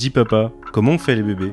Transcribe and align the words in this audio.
Dis 0.00 0.08
papa, 0.08 0.50
comment 0.72 0.92
on 0.92 0.98
fait 0.98 1.14
les 1.14 1.22
bébés? 1.22 1.52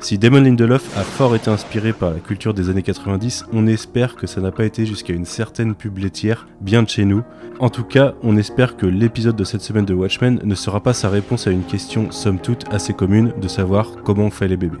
Si 0.00 0.18
Damon 0.18 0.40
Lindelof 0.40 0.98
a 0.98 1.02
fort 1.02 1.36
été 1.36 1.48
inspiré 1.48 1.92
par 1.92 2.10
la 2.10 2.18
culture 2.18 2.54
des 2.54 2.70
années 2.70 2.82
90, 2.82 3.44
on 3.52 3.68
espère 3.68 4.16
que 4.16 4.26
ça 4.26 4.40
n'a 4.40 4.50
pas 4.50 4.64
été 4.64 4.84
jusqu'à 4.84 5.12
une 5.12 5.24
certaine 5.24 5.76
pub 5.76 5.98
laitière 5.98 6.48
bien 6.60 6.82
de 6.82 6.88
chez 6.88 7.04
nous. 7.04 7.22
En 7.60 7.70
tout 7.70 7.84
cas, 7.84 8.14
on 8.24 8.36
espère 8.36 8.76
que 8.76 8.86
l'épisode 8.86 9.36
de 9.36 9.44
cette 9.44 9.60
semaine 9.60 9.84
de 9.84 9.94
Watchmen 9.94 10.40
ne 10.42 10.54
sera 10.56 10.82
pas 10.82 10.92
sa 10.92 11.08
réponse 11.08 11.46
à 11.46 11.52
une 11.52 11.62
question 11.62 12.10
somme 12.10 12.40
toute 12.40 12.64
assez 12.72 12.94
commune 12.94 13.32
de 13.40 13.46
savoir 13.46 13.92
comment 14.02 14.24
on 14.24 14.30
fait 14.30 14.48
les 14.48 14.56
bébés. 14.56 14.80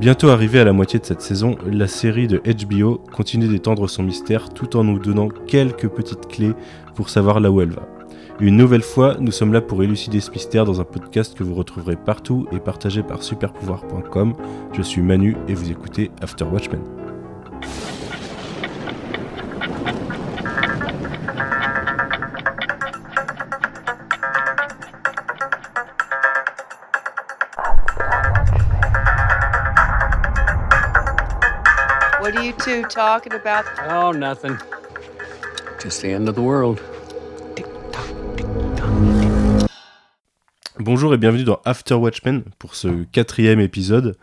Bientôt 0.00 0.30
arrivé 0.30 0.60
à 0.60 0.64
la 0.64 0.72
moitié 0.72 0.98
de 0.98 1.04
cette 1.04 1.20
saison, 1.20 1.58
la 1.70 1.86
série 1.86 2.28
de 2.28 2.40
HBO 2.64 3.04
continue 3.12 3.48
d'étendre 3.48 3.90
son 3.90 4.04
mystère 4.04 4.48
tout 4.54 4.74
en 4.78 4.84
nous 4.84 4.98
donnant 4.98 5.28
quelques 5.28 5.88
petites 5.88 6.28
clés 6.28 6.54
pour 6.94 7.10
savoir 7.10 7.40
là 7.40 7.50
où 7.50 7.60
elle 7.60 7.72
va. 7.72 7.97
Une 8.40 8.56
nouvelle 8.56 8.82
fois, 8.82 9.16
nous 9.18 9.32
sommes 9.32 9.52
là 9.52 9.60
pour 9.60 9.82
élucider 9.82 10.20
ce 10.20 10.30
mystère 10.30 10.64
dans 10.64 10.80
un 10.80 10.84
podcast 10.84 11.36
que 11.36 11.42
vous 11.42 11.56
retrouverez 11.56 11.96
partout 11.96 12.46
et 12.52 12.60
partagé 12.60 13.02
par 13.02 13.24
superpouvoir.com. 13.24 14.32
Je 14.74 14.82
suis 14.82 15.02
Manu 15.02 15.36
et 15.48 15.54
vous 15.54 15.72
écoutez 15.72 16.12
After 16.22 16.44
Watchmen. 16.44 16.80
What 32.20 32.36
are 32.36 32.44
you 32.44 32.52
two 32.52 32.84
talking 32.84 33.32
about? 33.32 33.64
Oh, 33.90 34.12
nothing. 34.12 34.56
Just 35.82 36.02
the 36.02 36.12
end 36.12 36.28
of 36.28 36.36
the 36.36 36.42
world. 36.42 36.80
Bonjour 40.90 41.12
et 41.12 41.18
bienvenue 41.18 41.44
dans 41.44 41.60
After 41.66 41.92
Watchmen 41.92 42.44
pour 42.58 42.74
ce 42.74 43.04
quatrième 43.12 43.60
épisode. 43.60 44.16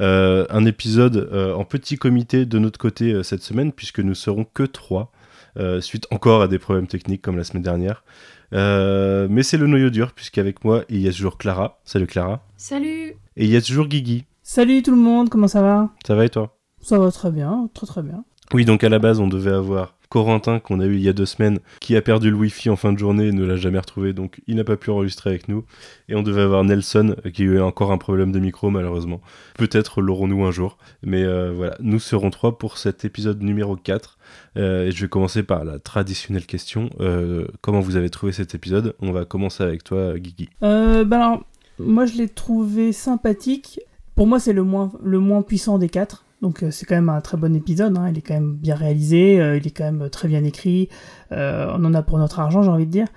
Euh, 0.00 0.44
un 0.50 0.66
épisode 0.66 1.16
euh, 1.16 1.54
en 1.54 1.64
petit 1.64 1.96
comité 1.96 2.44
de 2.44 2.58
notre 2.58 2.78
côté 2.78 3.14
euh, 3.14 3.22
cette 3.22 3.40
semaine 3.40 3.72
puisque 3.72 4.00
nous 4.00 4.14
serons 4.14 4.44
que 4.44 4.64
trois, 4.64 5.12
euh, 5.56 5.80
suite 5.80 6.06
encore 6.10 6.42
à 6.42 6.48
des 6.48 6.58
problèmes 6.58 6.88
techniques 6.88 7.22
comme 7.22 7.38
la 7.38 7.44
semaine 7.44 7.62
dernière. 7.62 8.04
Euh, 8.52 9.28
mais 9.30 9.42
c'est 9.42 9.56
le 9.56 9.66
noyau 9.66 9.88
dur 9.88 10.12
puisqu'avec 10.12 10.62
moi 10.62 10.84
il 10.90 11.00
y 11.00 11.08
a 11.08 11.10
toujours 11.10 11.38
Clara. 11.38 11.80
Salut 11.86 12.06
Clara. 12.06 12.46
Salut 12.58 13.14
Et 13.38 13.46
il 13.46 13.50
y 13.50 13.56
a 13.56 13.62
toujours 13.62 13.86
Guigui. 13.86 14.26
Salut 14.42 14.82
tout 14.82 14.90
le 14.90 14.98
monde, 14.98 15.30
comment 15.30 15.48
ça 15.48 15.62
va? 15.62 15.88
Ça 16.06 16.14
va 16.14 16.26
et 16.26 16.28
toi? 16.28 16.58
Ça 16.82 16.98
va 16.98 17.10
très 17.10 17.30
bien, 17.30 17.70
très 17.72 17.86
très 17.86 18.02
bien. 18.02 18.24
Oui, 18.52 18.66
donc 18.66 18.84
à 18.84 18.90
la 18.90 18.98
base, 18.98 19.20
on 19.20 19.26
devait 19.26 19.54
avoir 19.54 19.94
Corentin, 20.10 20.58
qu'on 20.58 20.80
a 20.80 20.86
eu 20.86 20.96
il 20.96 21.02
y 21.02 21.08
a 21.08 21.12
deux 21.12 21.24
semaines, 21.24 21.60
qui 21.78 21.96
a 21.96 22.02
perdu 22.02 22.30
le 22.30 22.36
Wi-Fi 22.36 22.68
en 22.68 22.76
fin 22.76 22.92
de 22.92 22.98
journée 22.98 23.28
et 23.28 23.32
ne 23.32 23.44
l'a 23.44 23.56
jamais 23.56 23.78
retrouvé, 23.78 24.12
donc 24.12 24.42
il 24.48 24.56
n'a 24.56 24.64
pas 24.64 24.76
pu 24.76 24.90
enregistrer 24.90 25.30
avec 25.30 25.48
nous. 25.48 25.64
Et 26.08 26.16
on 26.16 26.22
devait 26.22 26.42
avoir 26.42 26.64
Nelson, 26.64 27.14
qui 27.32 27.42
a 27.42 27.44
eu 27.44 27.60
encore 27.60 27.92
un 27.92 27.98
problème 27.98 28.32
de 28.32 28.40
micro, 28.40 28.70
malheureusement. 28.70 29.20
Peut-être 29.56 30.02
l'aurons-nous 30.02 30.44
un 30.44 30.50
jour. 30.50 30.78
Mais 31.04 31.22
euh, 31.22 31.52
voilà, 31.54 31.76
nous 31.78 32.00
serons 32.00 32.30
trois 32.30 32.58
pour 32.58 32.76
cet 32.76 33.04
épisode 33.04 33.40
numéro 33.40 33.76
4. 33.76 34.18
Euh, 34.56 34.86
et 34.86 34.90
je 34.90 35.00
vais 35.00 35.08
commencer 35.08 35.44
par 35.44 35.64
la 35.64 35.78
traditionnelle 35.78 36.46
question. 36.46 36.90
Euh, 36.98 37.46
comment 37.60 37.80
vous 37.80 37.94
avez 37.94 38.10
trouvé 38.10 38.32
cet 38.32 38.56
épisode? 38.56 38.96
On 39.00 39.12
va 39.12 39.24
commencer 39.24 39.62
avec 39.62 39.84
toi, 39.84 40.18
Guigui. 40.18 40.48
Euh, 40.64 41.04
bah 41.04 41.16
alors, 41.16 41.44
moi 41.78 42.04
je 42.06 42.14
l'ai 42.14 42.28
trouvé 42.28 42.92
sympathique. 42.92 43.80
Pour 44.16 44.26
moi, 44.26 44.40
c'est 44.40 44.52
le 44.52 44.64
moins 44.64 45.42
puissant 45.42 45.78
des 45.78 45.88
quatre. 45.88 46.24
Donc 46.40 46.62
euh, 46.62 46.70
c'est 46.70 46.86
quand 46.86 46.94
même 46.94 47.08
un 47.08 47.20
très 47.20 47.36
bon 47.36 47.54
épisode, 47.54 47.96
hein. 47.98 48.08
il 48.08 48.18
est 48.18 48.22
quand 48.22 48.34
même 48.34 48.56
bien 48.56 48.74
réalisé, 48.74 49.40
euh, 49.40 49.58
il 49.58 49.66
est 49.66 49.70
quand 49.70 49.84
même 49.84 50.08
très 50.08 50.28
bien 50.28 50.42
écrit, 50.44 50.88
euh, 51.32 51.70
on 51.76 51.84
en 51.84 51.94
a 51.94 52.02
pour 52.02 52.18
notre 52.18 52.40
argent 52.40 52.62
j'ai 52.62 52.70
envie 52.70 52.86
de 52.86 52.90
dire. 52.90 53.08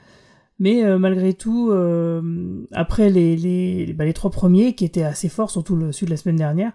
Mais 0.59 0.83
malgré 0.97 1.33
tout, 1.33 1.73
après 2.71 3.09
les, 3.09 3.91
bah, 3.93 4.05
les 4.05 4.13
trois 4.13 4.29
premiers 4.29 4.75
qui 4.75 4.85
étaient 4.85 5.03
assez 5.03 5.27
forts, 5.27 5.49
surtout 5.49 5.75
le 5.75 5.91
celui 5.91 6.05
de 6.05 6.11
la 6.11 6.17
semaine 6.17 6.37
dernière, 6.37 6.71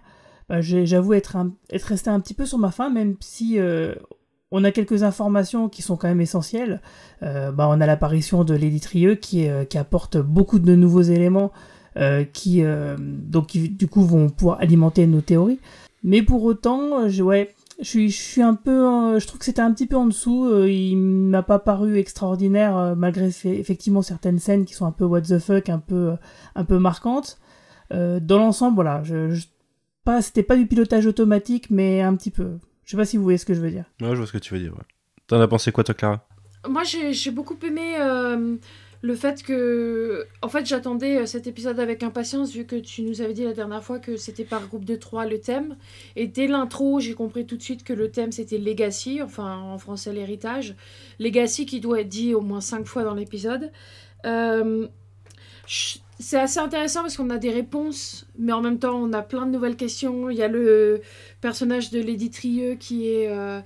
bah, 0.47 0.61
j'avoue 0.61 1.13
être, 1.13 1.37
resté 1.71 2.09
un 2.09 2.19
petit 2.19 2.35
peu 2.35 2.45
sur 2.45 2.59
ma 2.59 2.69
faim, 2.69 2.89
même 2.91 3.15
si 3.19 3.57
on 4.51 4.63
a 4.63 4.71
quelques 4.71 5.01
informations 5.01 5.69
qui 5.69 5.81
sont 5.81 5.95
quand 5.95 6.09
même 6.09 6.21
essentielles. 6.21 6.81
Bah, 7.21 7.67
on 7.69 7.81
a 7.81 7.85
l'apparition 7.87 8.43
de 8.43 8.53
Lady 8.53 8.81
Trieux 8.81 9.15
qui, 9.15 9.47
apporte 9.47 10.17
beaucoup 10.17 10.59
de 10.59 10.75
nouveaux 10.75 11.01
éléments 11.01 11.51
qui, 12.33 12.61
qui, 13.47 13.69
du 13.69 13.87
coup, 13.87 14.03
vont 14.03 14.29
pouvoir 14.29 14.59
alimenter 14.59 15.07
nos 15.07 15.21
théories. 15.21 15.59
Mais 16.03 16.21
pour 16.23 16.43
autant, 16.43 17.01
euh, 17.01 17.09
je, 17.09 17.21
ouais, 17.23 17.53
je 17.79 17.83
suis, 17.87 18.09
je 18.09 18.17
suis 18.17 18.41
un 18.41 18.55
peu, 18.55 18.85
euh, 18.87 19.19
je 19.19 19.27
trouve 19.27 19.39
que 19.39 19.45
c'était 19.45 19.61
un 19.61 19.73
petit 19.73 19.85
peu 19.87 19.95
en 19.97 20.05
dessous. 20.05 20.45
euh, 20.45 20.69
il 20.69 20.95
m'a 20.97 21.43
pas 21.43 21.59
paru 21.59 21.97
extraordinaire 21.97 22.77
euh, 22.77 22.95
malgré 22.95 23.27
effectivement 23.45 24.01
certaines 24.01 24.39
scènes 24.39 24.65
qui 24.65 24.73
sont 24.73 24.85
un 24.85 24.91
peu 24.91 25.05
what 25.05 25.21
the 25.21 25.39
fuck, 25.39 25.69
un 25.69 25.79
peu, 25.79 26.13
un 26.55 26.63
peu 26.65 26.79
marquantes. 26.79 27.37
Dans 27.91 28.37
l'ensemble, 28.37 28.75
voilà, 28.75 29.01
je, 29.03 29.31
je- 29.31 29.47
pas, 30.03 30.21
c'était 30.21 30.43
pas 30.43 30.55
du 30.55 30.67
pilotage 30.67 31.05
automatique, 31.07 31.69
mais 31.71 32.01
un 32.01 32.15
petit 32.15 32.29
peu. 32.31 32.59
Je 32.85 32.91
sais 32.91 32.97
pas 32.97 33.05
si 33.05 33.17
vous 33.17 33.23
voyez 33.23 33.37
ce 33.39 33.45
que 33.45 33.53
je 33.55 33.61
veux 33.61 33.71
dire. 33.71 33.85
Ouais, 34.01 34.11
je 34.11 34.15
vois 34.15 34.27
ce 34.27 34.31
que 34.31 34.37
tu 34.37 34.53
veux 34.53 34.59
dire. 34.59 34.73
Ouais. 34.73 34.83
T'en 35.27 35.41
as 35.41 35.47
pensé 35.47 35.71
quoi, 35.71 35.83
toi, 35.83 35.95
Clara? 35.95 36.25
Moi, 36.67 36.83
j'ai 36.83 37.13
j'ai 37.13 37.31
beaucoup 37.31 37.57
aimé 37.65 37.95
euh, 37.99 38.57
le 39.01 39.15
fait 39.15 39.43
que. 39.43 40.27
En 40.41 40.49
fait, 40.49 40.65
j'attendais 40.65 41.19
euh, 41.19 41.25
cet 41.25 41.47
épisode 41.47 41.79
avec 41.79 42.03
impatience, 42.03 42.51
vu 42.53 42.65
que 42.65 42.75
tu 42.75 43.01
nous 43.03 43.21
avais 43.21 43.33
dit 43.33 43.43
la 43.43 43.53
dernière 43.53 43.83
fois 43.83 43.99
que 43.99 44.17
c'était 44.17 44.43
par 44.43 44.67
groupe 44.67 44.85
de 44.85 44.95
trois 44.95 45.25
le 45.25 45.39
thème. 45.39 45.77
Et 46.15 46.27
dès 46.27 46.47
l'intro, 46.47 46.99
j'ai 46.99 47.13
compris 47.13 47.45
tout 47.45 47.57
de 47.57 47.61
suite 47.61 47.83
que 47.83 47.93
le 47.93 48.11
thème 48.11 48.31
c'était 48.31 48.57
Legacy, 48.57 49.21
enfin 49.21 49.57
en 49.57 49.77
français 49.77 50.11
l'héritage. 50.11 50.75
Legacy 51.19 51.65
qui 51.65 51.79
doit 51.79 52.01
être 52.01 52.09
dit 52.09 52.33
au 52.33 52.41
moins 52.41 52.61
cinq 52.61 52.85
fois 52.85 53.03
dans 53.03 53.13
l'épisode. 53.13 53.71
Euh, 54.25 54.87
c'est 56.19 56.37
assez 56.37 56.59
intéressant 56.59 57.01
parce 57.01 57.15
qu'on 57.15 57.29
a 57.29 57.37
des 57.37 57.49
réponses, 57.49 58.27
mais 58.37 58.51
en 58.51 58.61
même 58.61 58.77
temps, 58.77 59.01
on 59.01 59.13
a 59.13 59.21
plein 59.21 59.45
de 59.45 59.51
nouvelles 59.51 59.77
questions. 59.77 60.29
Il 60.29 60.37
y 60.37 60.43
a 60.43 60.49
le 60.49 61.01
personnage 61.39 61.91
de 61.91 62.01
Lady 62.01 62.29
Trieux 62.29 62.75
qui 62.75 63.07
est. 63.09 63.29
euh, 63.29 63.61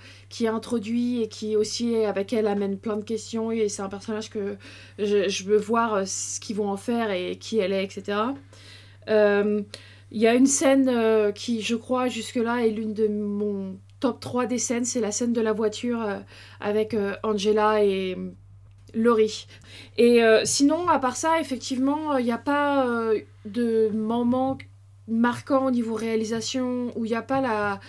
introduit 0.48 1.22
et 1.22 1.28
qui 1.28 1.56
aussi 1.56 1.96
avec 2.06 2.34
elle 2.34 2.48
amène 2.48 2.78
plein 2.78 2.98
de 2.98 3.04
questions 3.04 3.52
et 3.52 3.70
c'est 3.70 3.82
un 3.82 3.90
personnage 3.90 4.30
que 4.30 4.58
je, 5.00 5.44
veux 5.46 5.58
voir 5.58 5.94
euh, 5.94 6.04
ce 6.06 6.40
qu'ils 6.40 6.56
vont 6.56 6.70
en 6.70 6.78
faire 6.78 7.12
et 7.12 7.38
qui 7.38 7.60
elle 7.60 7.72
est 7.72 7.84
etc 7.84 8.20
Euh, 9.10 9.62
il 10.12 10.22
y 10.22 10.28
a 10.28 10.34
une 10.36 10.46
scène 10.48 11.34
qui 11.34 11.62
je 11.62 11.76
crois 11.76 12.08
jusque 12.08 12.36
là 12.36 12.66
est 12.66 12.70
l'une 12.70 12.94
de 12.94 13.08
mon 13.08 13.78
top 14.00 14.20
3 14.20 14.46
des 14.46 14.60
scènes 14.60 14.86
c'est 14.86 15.02
la 15.02 15.12
scène 15.12 15.34
de 15.34 15.42
la 15.42 15.54
voiture 15.54 16.00
avec 16.60 16.96
Angela 17.24 17.84
et 17.84 18.16
Laurie 18.94 19.48
et 19.98 20.24
euh, 20.24 20.42
sinon 20.46 20.88
à 20.88 21.00
part 21.00 21.16
ça 21.16 21.40
effectivement 21.40 22.18
il 22.18 22.26
n'y 22.26 22.32
a 22.32 22.38
pas 22.38 22.88
euh, 22.88 23.20
de 23.46 23.90
moment 23.90 24.58
marquant 25.08 25.68
au 25.68 25.72
niveau 25.72 25.96
réalisation 25.96 26.92
où 26.96 27.06
il 27.06 27.10
n'y 27.10 27.16
a 27.16 27.22
pas 27.22 27.42
la 27.42 27.80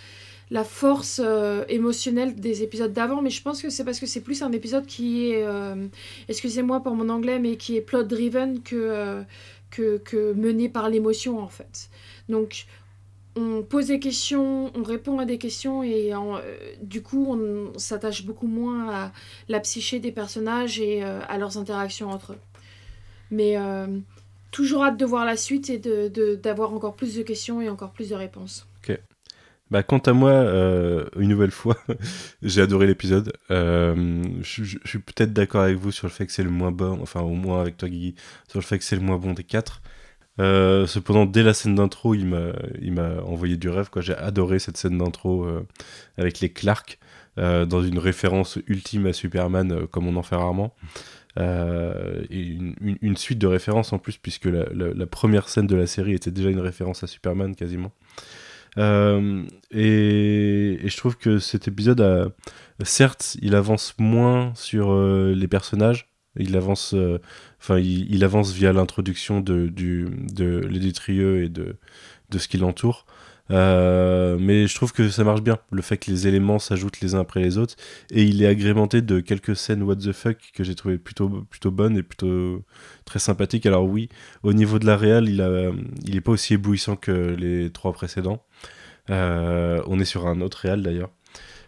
la 0.50 0.64
force 0.64 1.20
euh, 1.24 1.64
émotionnelle 1.68 2.36
des 2.36 2.62
épisodes 2.62 2.92
d'avant, 2.92 3.22
mais 3.22 3.30
je 3.30 3.42
pense 3.42 3.62
que 3.62 3.70
c'est 3.70 3.84
parce 3.84 3.98
que 3.98 4.06
c'est 4.06 4.20
plus 4.20 4.42
un 4.42 4.52
épisode 4.52 4.86
qui 4.86 5.30
est, 5.30 5.44
euh, 5.44 5.86
excusez-moi 6.28 6.80
pour 6.80 6.94
mon 6.94 7.08
anglais, 7.08 7.38
mais 7.38 7.56
qui 7.56 7.76
est 7.76 7.80
plot 7.80 8.04
driven 8.04 8.62
que, 8.62 8.76
euh, 8.76 9.22
que, 9.70 9.98
que 9.98 10.32
mené 10.34 10.68
par 10.68 10.88
l'émotion 10.88 11.40
en 11.40 11.48
fait. 11.48 11.90
Donc 12.28 12.66
on 13.36 13.62
pose 13.62 13.88
des 13.88 13.98
questions, 13.98 14.70
on 14.76 14.82
répond 14.82 15.18
à 15.18 15.24
des 15.24 15.38
questions 15.38 15.82
et 15.82 16.12
euh, 16.14 16.18
du 16.82 17.02
coup 17.02 17.26
on 17.28 17.76
s'attache 17.78 18.24
beaucoup 18.24 18.46
moins 18.46 18.90
à 18.92 19.12
la 19.48 19.60
psyché 19.60 19.98
des 19.98 20.12
personnages 20.12 20.78
et 20.80 21.02
euh, 21.04 21.20
à 21.28 21.38
leurs 21.38 21.58
interactions 21.58 22.10
entre 22.10 22.32
eux. 22.34 22.38
Mais 23.30 23.56
euh, 23.56 23.86
toujours 24.52 24.84
hâte 24.84 24.96
de 24.96 25.04
voir 25.04 25.24
la 25.24 25.36
suite 25.36 25.68
et 25.70 25.78
de- 25.78 26.08
de- 26.08 26.36
d'avoir 26.36 26.72
encore 26.72 26.94
plus 26.94 27.16
de 27.16 27.22
questions 27.22 27.60
et 27.60 27.68
encore 27.68 27.90
plus 27.92 28.10
de 28.10 28.14
réponses. 28.14 28.66
Bah, 29.70 29.82
quant 29.82 29.98
à 29.98 30.12
moi, 30.12 30.44
une 31.16 31.28
nouvelle 31.30 31.50
fois, 31.50 31.76
j'ai 32.42 32.60
adoré 32.60 32.86
l'épisode. 32.86 33.32
Je 33.50 34.76
suis 34.84 34.98
peut-être 35.00 35.32
d'accord 35.32 35.62
avec 35.62 35.78
vous 35.78 35.90
sur 35.90 36.06
le 36.06 36.12
fait 36.12 36.26
que 36.26 36.32
c'est 36.32 36.44
le 36.44 36.50
moins 36.50 36.70
bon, 36.70 36.98
enfin 37.02 37.22
au 37.22 37.30
moins 37.30 37.62
avec 37.62 37.78
toi 37.78 37.88
Guigui, 37.88 38.14
sur 38.46 38.60
le 38.60 38.64
fait 38.64 38.78
que 38.78 38.84
c'est 38.84 38.94
le 38.94 39.02
moins 39.02 39.16
bon 39.16 39.32
des 39.32 39.42
quatre. 39.42 39.80
Euh, 40.40 40.86
cependant, 40.86 41.26
dès 41.26 41.42
la 41.42 41.54
scène 41.54 41.74
d'intro, 41.74 42.14
il 42.14 42.26
m'a, 42.26 43.22
envoyé 43.22 43.56
du 43.56 43.68
rêve. 43.68 43.90
Quoi. 43.90 44.02
J'ai 44.02 44.16
adoré 44.16 44.58
cette 44.58 44.76
scène 44.76 44.98
d'intro 44.98 45.44
euh, 45.44 45.66
avec 46.18 46.40
les 46.40 46.50
Clark, 46.50 46.98
euh, 47.38 47.66
dans 47.66 47.82
une 47.82 47.98
référence 47.98 48.58
ultime 48.66 49.06
à 49.06 49.12
Superman, 49.12 49.86
comme 49.88 50.06
on 50.06 50.16
en 50.16 50.22
fait 50.22 50.36
rarement. 50.36 50.74
Et 51.36 52.58
une, 53.02 53.16
suite 53.16 53.38
de 53.38 53.46
références 53.46 53.92
en 53.92 53.98
plus, 53.98 54.16
puisque 54.18 54.46
la, 54.46 55.06
première 55.06 55.48
scène 55.48 55.66
de 55.66 55.76
la 55.76 55.86
série 55.86 56.14
était 56.14 56.30
déjà 56.30 56.50
une 56.50 56.60
référence 56.60 57.02
à 57.02 57.06
Superman 57.06 57.54
quasiment. 57.56 57.92
Et, 58.76 58.80
je 60.84 60.96
trouve 60.96 61.16
que 61.16 61.38
cet 61.38 61.68
épisode 61.68 62.32
certes, 62.84 63.36
il 63.42 63.54
avance 63.54 63.94
moins 63.98 64.52
sur 64.54 64.96
les 64.96 65.48
personnages. 65.48 66.13
Il 66.36 66.56
avance, 66.56 66.94
euh, 66.94 67.18
enfin, 67.60 67.78
il, 67.78 68.24
avance 68.24 68.52
via 68.52 68.72
l'introduction 68.72 69.40
de, 69.40 69.68
du, 69.68 70.06
de 70.32 70.58
Lady 70.58 70.92
Trieux 70.92 71.44
et 71.44 71.48
de, 71.48 71.76
de 72.30 72.38
ce 72.38 72.48
qui 72.48 72.58
l'entoure. 72.58 73.06
Euh, 73.50 74.38
mais 74.40 74.66
je 74.66 74.74
trouve 74.74 74.92
que 74.92 75.10
ça 75.10 75.22
marche 75.22 75.42
bien, 75.42 75.58
le 75.70 75.82
fait 75.82 75.98
que 75.98 76.10
les 76.10 76.26
éléments 76.26 76.58
s'ajoutent 76.58 77.00
les 77.00 77.14
uns 77.14 77.20
après 77.20 77.40
les 77.40 77.58
autres. 77.58 77.76
Et 78.10 78.24
il 78.24 78.42
est 78.42 78.46
agrémenté 78.46 79.02
de 79.02 79.20
quelques 79.20 79.56
scènes 79.56 79.82
what 79.82 79.96
the 79.96 80.12
fuck 80.12 80.38
que 80.54 80.64
j'ai 80.64 80.74
trouvé 80.74 80.98
plutôt, 80.98 81.28
plutôt 81.50 81.70
bonnes 81.70 81.96
et 81.98 82.02
plutôt 82.02 82.62
très 83.04 83.18
sympathiques. 83.18 83.66
Alors 83.66 83.84
oui, 83.84 84.08
au 84.42 84.52
niveau 84.52 84.78
de 84.78 84.86
la 84.86 84.96
réal, 84.96 85.28
il, 85.28 85.42
a, 85.42 85.70
il 86.04 86.16
est 86.16 86.20
pas 86.20 86.32
aussi 86.32 86.54
éblouissant 86.54 86.96
que 86.96 87.12
les 87.12 87.70
trois 87.70 87.92
précédents. 87.92 88.42
Euh, 89.10 89.82
on 89.86 90.00
est 90.00 90.04
sur 90.06 90.26
un 90.26 90.40
autre 90.40 90.58
réal 90.58 90.82
d'ailleurs. 90.82 91.10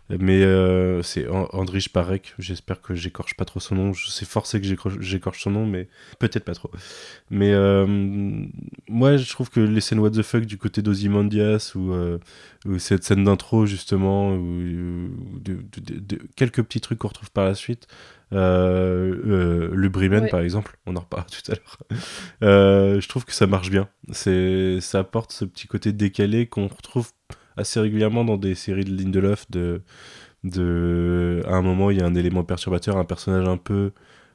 Mais 0.09 0.45
euh, 0.45 1.03
c'est 1.03 1.27
Andrich 1.29 1.89
Parek, 1.89 2.35
j'espère 2.39 2.81
que 2.81 2.95
j'écorche 2.95 3.35
pas 3.35 3.45
trop 3.45 3.59
son 3.59 3.75
nom. 3.75 3.93
Sais 3.93 4.25
forcé 4.25 4.61
que 4.61 4.67
j'écorche 5.01 5.43
son 5.43 5.51
nom, 5.51 5.67
mais 5.67 5.89
peut-être 6.21 6.45
pas 6.45 6.55
trop. 6.55 6.71
Mais 7.29 7.53
euh, 7.53 7.87
moi, 8.89 9.17
je 9.17 9.29
trouve 9.29 9.51
que 9.51 9.59
les 9.59 9.81
scènes 9.81 9.99
What 9.99 10.11
the 10.11 10.23
fuck 10.23 10.45
du 10.45 10.59
côté 10.59 10.81
d'Ozymandias 10.81 11.73
ou, 11.75 11.93
euh, 11.93 12.19
ou, 12.67 12.79
cette 12.79 13.03
scène 13.03 13.25
d'intro, 13.25 13.67
justement, 13.67 14.33
ou, 14.35 15.09
de, 15.41 15.59
quelques 16.37 16.63
petits 16.63 16.81
trucs 16.81 16.99
qu'on 16.99 17.09
retrouve 17.09 17.33
par 17.33 17.45
la 17.45 17.57
suite. 17.57 17.89
le 18.31 19.89
Bremen, 19.89 20.29
par 20.29 20.41
exemple, 20.41 20.79
on 20.87 20.95
en 20.95 21.01
reparlera 21.01 21.29
tout 21.29 21.51
à 21.51 21.55
l'heure. 21.57 23.01
je 23.01 23.09
trouve 23.09 23.25
que 23.25 23.35
ça 23.35 23.49
marche 23.49 23.71
bien. 23.71 23.89
Ça 24.13 25.01
apporte 25.01 25.33
ce 25.33 25.45
petit 25.45 25.67
côté 25.67 25.93
décalé 25.93 26.47
qu'on 26.47 26.69
retrouve 26.69 27.11
assez 27.57 27.81
régulièrement 27.81 28.25
dans 28.25 28.37
des 28.37 28.55
séries 28.55 28.85
de 28.85 28.97
Lindelof 28.97 29.51
de, 29.51 29.83
de 30.45 31.43
à 31.47 31.55
un 31.55 31.63
moment 31.63 31.91
il 31.91 31.99
y 31.99 32.03
a 32.03 32.07
un 32.07 32.15
élément 32.15 32.45
perturbateur 32.45 32.97
un 32.97 33.05
personnage 33.05 33.49
un 33.49 33.57
peu 33.57 33.93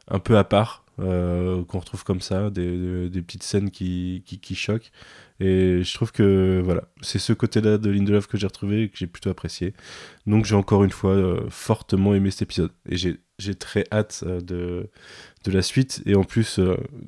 un 0.08 0.20
peu 0.20 0.38
à 0.38 0.44
part 0.44 0.82
euh, 1.00 1.64
qu'on 1.66 1.80
retrouve 1.80 2.04
comme 2.04 2.22
ça 2.22 2.50
des, 2.50 3.10
des 3.10 3.22
petites 3.22 3.44
scènes 3.44 3.72
qui, 3.72 4.24
qui, 4.26 4.40
qui, 4.40 4.56
choquent. 4.56 4.92
Et 5.40 5.84
je 5.84 5.94
trouve 5.96 6.12
que 6.12 6.62
voilà 6.64 6.84
c'est 7.02 7.18
ce 7.18 7.34
côté 7.34 7.62
là 7.62 7.78
de 7.78 7.90
Lindelof 7.90 8.28
que 8.28 8.38
j'ai 8.38 8.46
retrouvé 8.46 8.84
et 8.84 8.90
que 8.90 8.98
j'ai 8.98 9.08
plutôt 9.08 9.30
apprécié. 9.30 9.74
Donc 10.28 10.46
j'ai 10.46 10.56
encore 10.56 10.84
une 10.84 10.92
fois 10.92 11.14
euh, 11.14 11.50
fortement 11.50 12.14
aimé 12.14 12.30
cet 12.30 12.44
épisode. 12.44 12.72
Et 12.90 12.98
j'ai 12.98 13.56
très 13.56 13.86
hâte 13.92 14.24
euh, 14.28 14.42
de, 14.42 14.90
de 15.46 15.52
la 15.52 15.62
suite. 15.62 16.04
Et 16.06 16.16
en 16.16 16.24
plus 16.24 16.60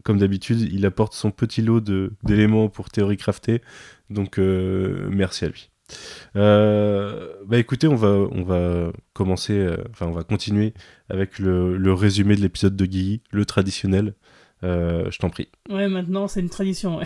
comme 0.03 0.17
d'habitude 0.17 0.61
il 0.61 0.85
apporte 0.85 1.13
son 1.13 1.31
petit 1.31 1.61
lot 1.61 1.81
d'éléments 2.23 2.69
pour 2.69 2.89
théorie 2.89 3.17
crafter 3.17 3.61
donc 4.09 4.37
merci 4.37 5.45
à 5.45 5.49
lui 5.49 5.72
euh, 6.35 7.33
bah 7.45 7.57
écoutez, 7.57 7.87
on 7.87 7.95
va, 7.95 8.09
on 8.09 8.43
va 8.43 8.91
commencer, 9.13 9.57
euh, 9.57 9.77
enfin 9.91 10.07
on 10.07 10.11
va 10.11 10.23
continuer 10.23 10.73
avec 11.09 11.39
le, 11.39 11.77
le 11.77 11.93
résumé 11.93 12.35
de 12.35 12.41
l'épisode 12.41 12.75
de 12.75 12.85
Guy, 12.85 13.21
le 13.31 13.45
traditionnel. 13.45 14.13
Euh, 14.63 15.11
je 15.11 15.19
t'en 15.19 15.29
prie. 15.29 15.49
Ouais, 15.69 15.89
maintenant 15.89 16.29
c'est 16.29 16.39
une 16.39 16.49
tradition. 16.49 17.01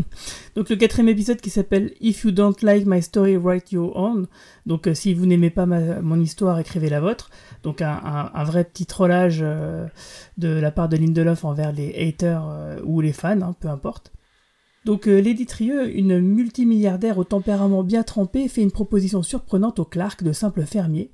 Donc 0.54 0.68
le 0.68 0.76
quatrième 0.76 1.08
épisode 1.08 1.40
qui 1.40 1.48
s'appelle 1.48 1.92
If 2.02 2.24
you 2.24 2.32
don't 2.32 2.54
like 2.60 2.84
my 2.84 3.02
story, 3.02 3.38
write 3.38 3.72
your 3.72 3.96
own. 3.96 4.26
Donc 4.66 4.88
si 4.92 5.14
vous 5.14 5.24
n'aimez 5.24 5.48
pas 5.48 5.64
mon 5.64 6.20
histoire, 6.20 6.58
écrivez 6.58 6.90
la 6.90 7.00
vôtre. 7.00 7.30
Donc 7.62 7.80
un, 7.80 7.98
un, 8.04 8.30
un 8.34 8.44
vrai 8.44 8.64
petit 8.64 8.84
trollage 8.84 9.40
de 9.40 10.48
la 10.48 10.70
part 10.70 10.90
de 10.90 10.98
Lindelof 10.98 11.46
envers 11.46 11.72
les 11.72 11.94
haters 11.96 12.44
ou 12.84 13.00
les 13.00 13.14
fans, 13.14 13.40
hein, 13.40 13.56
peu 13.58 13.68
importe. 13.68 14.12
Donc 14.84 15.06
euh, 15.06 15.20
Lady 15.20 15.46
Trieux, 15.46 15.94
une 15.96 16.20
multimilliardaire 16.20 17.18
au 17.18 17.24
tempérament 17.24 17.82
bien 17.82 18.02
trempé, 18.02 18.48
fait 18.48 18.62
une 18.62 18.70
proposition 18.70 19.22
surprenante 19.22 19.78
aux 19.78 19.84
Clark 19.84 20.22
de 20.22 20.32
simples 20.32 20.64
fermiers. 20.64 21.10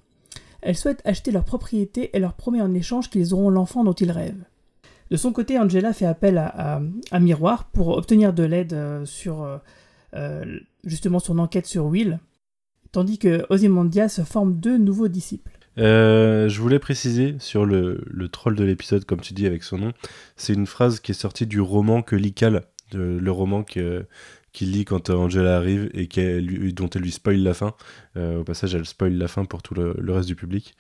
Elle 0.63 0.77
souhaite 0.77 1.03
acheter 1.05 1.31
leur 1.31 1.45
propriété 1.45 2.11
et 2.15 2.19
leur 2.19 2.35
promet 2.35 2.61
en 2.61 2.73
échange 2.75 3.11
qu'ils 3.11 3.35
auront 3.35 3.51
l'enfant 3.51 3.85
dont 3.85 3.93
ils 3.93 4.11
rêvent. 4.11 4.45
De 5.11 5.17
son 5.17 5.33
côté, 5.33 5.59
Angela 5.59 5.93
fait 5.93 6.07
appel 6.07 6.39
à, 6.39 6.81
Miroir 7.21 7.65
pour 7.65 7.89
obtenir 7.89 8.33
de 8.33 8.43
l'aide 8.43 8.73
euh, 8.73 9.05
sur 9.05 9.61
euh, 10.15 10.45
justement 10.85 11.19
son 11.19 11.39
enquête 11.39 11.67
sur 11.67 11.87
Will, 11.87 12.19
tandis 12.93 13.19
que 13.19 13.45
Ozymandias 13.51 14.21
forme 14.25 14.55
deux 14.55 14.79
nouveaux 14.79 15.09
disciples. 15.09 15.59
je 15.77 16.61
voulais 16.61 16.79
préciser 16.79 17.37
sur 17.39 17.67
le, 17.67 18.03
le 18.07 18.29
troll 18.29 18.55
de 18.55 18.65
l'épisode, 18.65 19.05
comme 19.05 19.21
tu 19.21 19.35
dis 19.35 19.47
avec 19.47 19.63
son 19.63 19.79
nom, 19.79 19.93
c'est 20.37 20.55
une 20.55 20.67
phrase 20.67 21.01
qui 21.01 21.11
est 21.11 21.15
sortie 21.15 21.47
du 21.47 21.61
roman 21.61 22.01
que 22.01 22.17
Lical 22.17 22.63
le 22.95 23.31
roman 23.31 23.63
qu'il 23.63 24.71
lit 24.71 24.85
quand 24.85 25.11
Angela 25.11 25.57
arrive 25.57 25.91
et 25.95 26.09
dont 26.73 26.89
elle 26.89 27.03
lui 27.03 27.13
spoil 27.13 27.39
la 27.39 27.55
fin. 27.55 27.75
Euh, 28.17 28.41
au 28.41 28.45
passage, 28.45 28.75
elle 28.75 28.87
spoil 28.87 29.15
la 29.15 29.29
fin 29.29 29.45
pour 29.45 29.63
tout 29.63 29.75
le, 29.75 29.95
reste 30.13 30.29
du 30.29 30.37
public. 30.37 30.75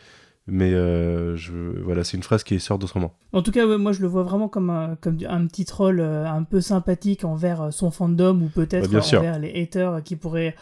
Mais 0.46 0.74
euh, 0.74 1.36
je, 1.36 1.52
voilà, 1.82 2.04
c'est 2.04 2.18
une 2.18 2.22
phrase 2.22 2.44
qui 2.44 2.60
sort 2.60 2.78
d'autrement. 2.78 3.14
En 3.32 3.40
tout 3.40 3.50
cas, 3.50 3.66
moi 3.78 3.92
je 3.92 4.02
le 4.02 4.08
vois 4.08 4.24
vraiment 4.24 4.48
comme 4.48 4.68
un, 4.68 4.96
comme 5.00 5.18
un 5.26 5.46
petit 5.46 5.64
troll 5.64 6.00
euh, 6.00 6.26
un 6.26 6.42
peu 6.42 6.60
sympathique 6.60 7.24
envers 7.24 7.72
son 7.72 7.90
fandom 7.90 8.42
ou 8.42 8.48
peut-être 8.48 8.94
envers 8.94 9.38
les 9.38 9.62
haters 9.62 10.02
qui 10.02 10.16
pourraient 10.16 10.54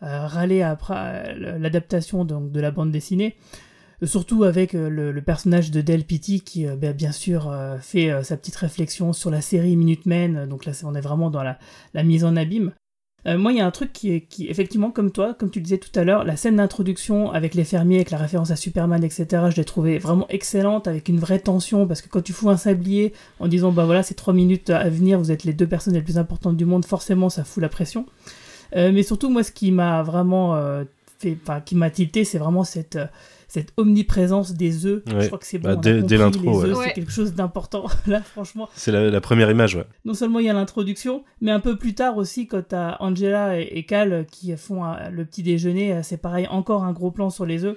râler 0.00 0.62
après 0.62 1.36
l'adaptation 1.36 2.24
de 2.24 2.60
la 2.60 2.70
bande 2.70 2.92
dessinée. 2.92 3.36
Surtout 4.04 4.44
avec 4.44 4.74
euh, 4.74 4.88
le, 4.88 5.22
personnage 5.22 5.72
de 5.72 5.80
Del 5.80 6.04
Pitti 6.04 6.40
qui, 6.40 6.66
euh, 6.66 6.76
bah, 6.76 6.92
bien 6.92 7.10
sûr, 7.10 7.50
euh, 7.50 7.78
fait 7.78 8.22
sa 8.22 8.36
petite 8.36 8.54
réflexion 8.56 9.12
sur 9.12 9.30
la 9.30 9.40
série 9.40 9.74
Minutemen. 9.76 10.46
Donc 10.46 10.66
là, 10.66 10.72
on 10.84 10.94
est 10.94 11.00
vraiment 11.00 11.30
dans 11.30 11.42
la, 11.42 11.58
mise 12.04 12.24
en 12.24 12.36
abîme. 12.36 12.72
moi, 13.26 13.52
il 13.52 13.58
y 13.58 13.60
a 13.60 13.66
un 13.66 13.72
truc 13.72 13.92
qui, 13.92 14.24
effectivement, 14.48 14.92
comme 14.92 15.10
toi, 15.10 15.34
comme 15.34 15.50
tu 15.50 15.60
disais 15.60 15.78
tout 15.78 15.90
à 15.98 16.04
l'heure, 16.04 16.24
la 16.24 16.36
scène 16.36 16.56
d'introduction 16.56 17.32
avec 17.32 17.54
les 17.54 17.64
fermiers, 17.64 17.96
avec 17.96 18.10
la 18.10 18.18
référence 18.18 18.52
à 18.52 18.56
Superman, 18.56 19.02
etc., 19.02 19.26
je 19.50 19.56
l'ai 19.56 19.64
trouvée 19.64 19.98
vraiment 19.98 20.28
excellente, 20.28 20.86
avec 20.86 21.08
une 21.08 21.18
vraie 21.18 21.40
tension, 21.40 21.86
parce 21.86 22.00
que 22.00 22.08
quand 22.08 22.22
tu 22.22 22.32
fous 22.32 22.48
un 22.50 22.56
sablier 22.56 23.12
en 23.40 23.48
disant, 23.48 23.72
bah 23.72 23.84
voilà, 23.84 24.04
c'est 24.04 24.14
trois 24.14 24.32
minutes 24.32 24.70
à 24.70 24.88
venir, 24.88 25.18
vous 25.18 25.32
êtes 25.32 25.44
les 25.44 25.52
deux 25.52 25.66
personnes 25.66 25.94
les 25.94 26.02
plus 26.02 26.18
importantes 26.18 26.56
du 26.56 26.64
monde, 26.64 26.84
forcément, 26.84 27.28
ça 27.28 27.42
fout 27.42 27.60
la 27.60 27.68
pression. 27.68 28.06
mais 28.74 29.02
surtout, 29.02 29.28
moi, 29.28 29.42
ce 29.42 29.50
qui 29.50 29.72
m'a 29.72 30.02
vraiment 30.04 30.56
fait, 31.18 31.36
enfin, 31.42 31.60
qui 31.60 31.74
m'a 31.74 31.90
tilté, 31.90 32.24
c'est 32.24 32.38
vraiment 32.38 32.64
cette 32.64 32.98
cette 33.48 33.72
omniprésence 33.78 34.52
des 34.52 34.86
œufs. 34.86 35.02
Je 35.06 35.26
crois 35.26 35.38
que 35.38 35.46
c'est 35.46 35.58
bon. 35.58 35.70
Bah, 35.70 35.76
dès 35.76 36.16
l'intro, 36.16 36.64
c'est 36.82 36.92
quelque 36.92 37.10
chose 37.10 37.34
d'important. 37.34 37.86
Là, 38.06 38.20
franchement. 38.22 38.68
C'est 38.74 38.92
la, 38.92 39.20
première 39.20 39.50
image, 39.50 39.74
ouais. 39.74 39.86
Non 40.04 40.14
seulement 40.14 40.38
il 40.38 40.46
y 40.46 40.50
a 40.50 40.52
l'introduction, 40.52 41.24
mais 41.40 41.50
un 41.50 41.60
peu 41.60 41.76
plus 41.76 41.94
tard 41.94 42.18
aussi, 42.18 42.46
quand 42.46 42.62
t'as 42.68 42.96
Angela 43.00 43.58
et, 43.58 43.84
Cal 43.84 44.26
qui 44.30 44.54
font 44.56 44.82
le 45.10 45.24
petit 45.24 45.42
déjeuner, 45.42 45.94
euh, 45.94 46.00
c'est 46.02 46.18
pareil, 46.18 46.46
encore 46.48 46.84
un 46.84 46.92
gros 46.92 47.10
plan 47.10 47.30
sur 47.30 47.46
les 47.46 47.64
œufs. 47.64 47.76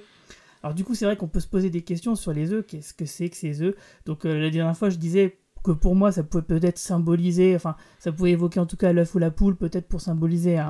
Alors 0.62 0.74
du 0.74 0.84
coup, 0.84 0.94
c'est 0.94 1.06
vrai 1.06 1.16
qu'on 1.16 1.26
peut 1.26 1.40
se 1.40 1.48
poser 1.48 1.70
des 1.70 1.82
questions 1.82 2.14
sur 2.14 2.32
les 2.32 2.52
œufs. 2.52 2.64
Qu'est-ce 2.66 2.92
que 2.92 3.06
c'est 3.06 3.30
que 3.30 3.36
ces 3.36 3.62
œufs? 3.62 3.74
Donc 4.04 4.26
euh, 4.26 4.38
la 4.38 4.50
dernière 4.50 4.76
fois, 4.76 4.90
je 4.90 4.96
disais 4.96 5.38
que 5.64 5.72
pour 5.72 5.94
moi, 5.94 6.12
ça 6.12 6.22
pouvait 6.22 6.42
peut-être 6.42 6.78
symboliser, 6.78 7.56
enfin, 7.56 7.76
ça 7.98 8.12
pouvait 8.12 8.32
évoquer 8.32 8.60
en 8.60 8.66
tout 8.66 8.76
cas 8.76 8.92
l'œuf 8.92 9.14
ou 9.14 9.18
la 9.18 9.30
poule, 9.30 9.56
peut-être 9.56 9.88
pour 9.88 10.00
symboliser 10.00 10.60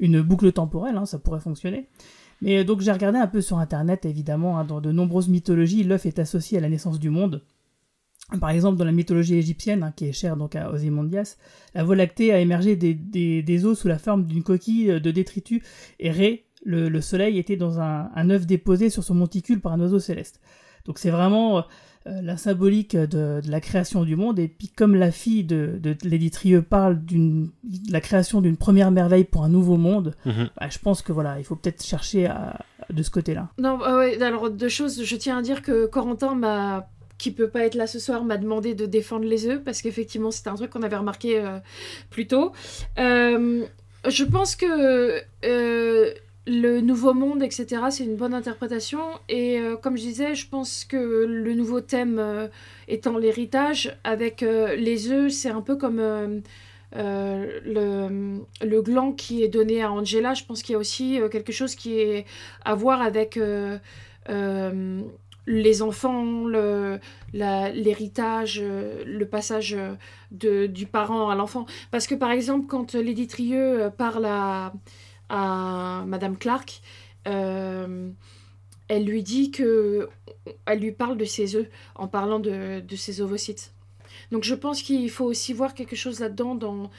une 0.00 0.22
boucle 0.22 0.52
temporelle, 0.52 0.96
hein, 0.96 1.06
ça 1.06 1.18
pourrait 1.18 1.40
fonctionner. 1.40 1.88
Mais 2.42 2.58
euh, 2.58 2.64
donc 2.64 2.80
j'ai 2.82 2.92
regardé 2.92 3.18
un 3.18 3.26
peu 3.26 3.40
sur 3.40 3.58
internet, 3.58 4.04
évidemment, 4.04 4.58
hein, 4.58 4.64
dans 4.64 4.82
de 4.82 4.92
nombreuses 4.92 5.28
mythologies, 5.28 5.84
l'œuf 5.84 6.04
est 6.04 6.18
associé 6.18 6.58
à 6.58 6.60
la 6.60 6.68
naissance 6.68 7.00
du 7.00 7.08
monde. 7.08 7.42
Par 8.40 8.50
exemple, 8.50 8.78
dans 8.78 8.84
la 8.84 8.92
mythologie 8.92 9.36
égyptienne, 9.36 9.82
hein, 9.82 9.92
qui 9.94 10.06
est 10.06 10.12
chère 10.12 10.36
donc 10.36 10.56
à 10.56 10.70
Ozymandias, 10.70 11.36
la 11.74 11.84
Voie 11.84 11.96
lactée 11.96 12.32
a 12.32 12.40
émergé 12.40 12.76
des, 12.76 13.64
eaux 13.64 13.74
sous 13.74 13.88
la 13.88 13.98
forme 13.98 14.26
d'une 14.26 14.42
coquille 14.42 15.00
de 15.00 15.10
détritus 15.10 15.62
et 16.00 16.10
Ré, 16.10 16.44
le, 16.64 17.00
soleil, 17.00 17.38
était 17.38 17.56
dans 17.56 17.80
un, 17.80 18.10
un 18.14 18.30
œuf 18.30 18.46
déposé 18.46 18.90
sur 18.90 19.04
son 19.04 19.14
monticule 19.14 19.60
par 19.60 19.72
un 19.72 19.80
oiseau 19.80 19.98
céleste. 19.98 20.40
Donc 20.84 20.98
c'est 20.98 21.10
vraiment 21.10 21.58
euh, 21.58 21.60
euh, 21.60 21.64
la 22.06 22.36
symbolique 22.36 22.96
de, 22.96 23.40
la 23.48 23.60
création 23.60 24.04
du 24.04 24.16
monde. 24.16 24.38
Et 24.38 24.48
puis 24.48 24.68
comme 24.68 24.94
la 24.94 25.10
fille 25.10 25.44
de, 25.44 25.78
de 25.80 25.96
Lady 26.02 26.30
Trieux 26.30 26.62
parle 26.62 27.04
de 27.04 27.48
la 27.90 28.00
création 28.00 28.40
d'une 28.40 28.56
première 28.56 28.90
merveille 28.90 29.24
pour 29.24 29.44
un 29.44 29.48
nouveau 29.48 29.76
monde, 29.76 30.14
mhm. 30.24 30.48
bah, 30.58 30.68
je 30.70 30.78
pense 30.78 31.02
que 31.02 31.12
voilà, 31.12 31.38
il 31.38 31.44
faut 31.44 31.56
peut-être 31.56 31.82
chercher 31.84 32.28
de 32.90 33.02
ce 33.02 33.10
côté-là. 33.10 33.48
Non, 33.58 33.78
ah 33.84 33.98
ouais, 33.98 34.22
alors 34.22 34.50
deux 34.50 34.68
choses. 34.68 35.04
Je 35.04 35.16
tiens 35.16 35.38
à 35.38 35.42
dire 35.42 35.62
que 35.62 35.86
Corentin 35.86 36.34
m'a 36.34 36.88
qui 37.22 37.30
peut 37.30 37.48
pas 37.48 37.64
être 37.64 37.76
là 37.76 37.86
ce 37.86 38.00
soir 38.00 38.24
m'a 38.24 38.36
demandé 38.36 38.74
de 38.74 38.84
défendre 38.84 39.26
les 39.26 39.46
œufs 39.46 39.62
parce 39.62 39.80
qu'effectivement 39.80 40.32
c'était 40.32 40.48
un 40.48 40.56
truc 40.56 40.70
qu'on 40.70 40.82
avait 40.82 40.96
remarqué 40.96 41.38
euh, 41.38 41.58
plus 42.10 42.26
tôt. 42.26 42.52
Euh, 42.98 43.64
je 44.08 44.24
pense 44.24 44.56
que 44.56 45.22
le 46.46 46.80
nouveau 46.80 47.14
monde, 47.14 47.42
etc., 47.42 47.82
c'est 47.90 48.04
une 48.04 48.16
bonne 48.16 48.34
interprétation. 48.34 49.00
Et 49.28 49.58
euh, 49.58 49.76
comme 49.76 49.96
je 49.96 50.02
disais, 50.02 50.34
je 50.34 50.48
pense 50.48 50.84
que 50.84 50.96
le 50.96 51.54
nouveau 51.54 51.80
thème 51.80 52.18
euh, 52.18 52.48
étant 52.88 53.16
l'héritage, 53.16 53.96
avec 54.02 54.42
euh, 54.42 54.74
les 54.74 55.10
œufs, 55.12 55.30
c'est 55.30 55.50
un 55.50 55.60
peu 55.60 55.76
comme 55.76 55.98
le, 56.94 58.80
gland 58.80 59.12
qui 59.12 59.44
est 59.44 59.48
donné 59.48 59.82
à 59.82 59.92
Angela. 59.92 60.34
Je 60.34 60.44
pense 60.44 60.62
qu'il 60.62 60.72
y 60.72 60.76
a 60.76 60.78
aussi 60.78 61.20
quelque 61.30 61.52
chose 61.52 61.76
qui 61.76 62.00
est 62.00 62.26
à 62.64 62.74
voir 62.74 63.02
avec 63.02 63.38
les 65.46 65.82
enfants, 65.82 66.46
l'héritage, 67.32 68.60
le, 68.60 69.24
passage 69.24 69.76
de, 70.32 70.66
du 70.66 70.86
parent 70.86 71.30
à 71.30 71.36
l'enfant. 71.36 71.66
Parce 71.92 72.08
que 72.08 72.16
par 72.16 72.32
exemple, 72.32 72.66
quand 72.66 72.94
Lady 72.94 73.28
Trieux 73.28 73.90
parle 73.96 74.26
à 74.26 74.72
à 75.32 76.04
Madame 76.06 76.36
Clark, 76.36 76.82
euh, 77.26 78.10
elle 78.86 79.04
lui 79.04 79.22
dit 79.24 79.50
que. 79.50 80.08
Elle 80.66 80.80
lui 80.80 80.92
parle 80.92 81.16
de 81.16 81.24
ses 81.24 81.56
œufs 81.56 81.68
en 81.94 82.06
parlant 82.06 82.38
de, 82.38 82.82
ses 82.96 83.20
ovocytes. 83.20 83.72
Donc 84.30 84.44
je 84.44 84.54
pense 84.54 84.82
qu'il 84.82 85.10
faut 85.10 85.24
aussi 85.24 85.52
voir 85.52 85.74
quelque 85.74 85.96
chose 85.96 86.20
là-dedans 86.20 86.54
dans 86.54 86.90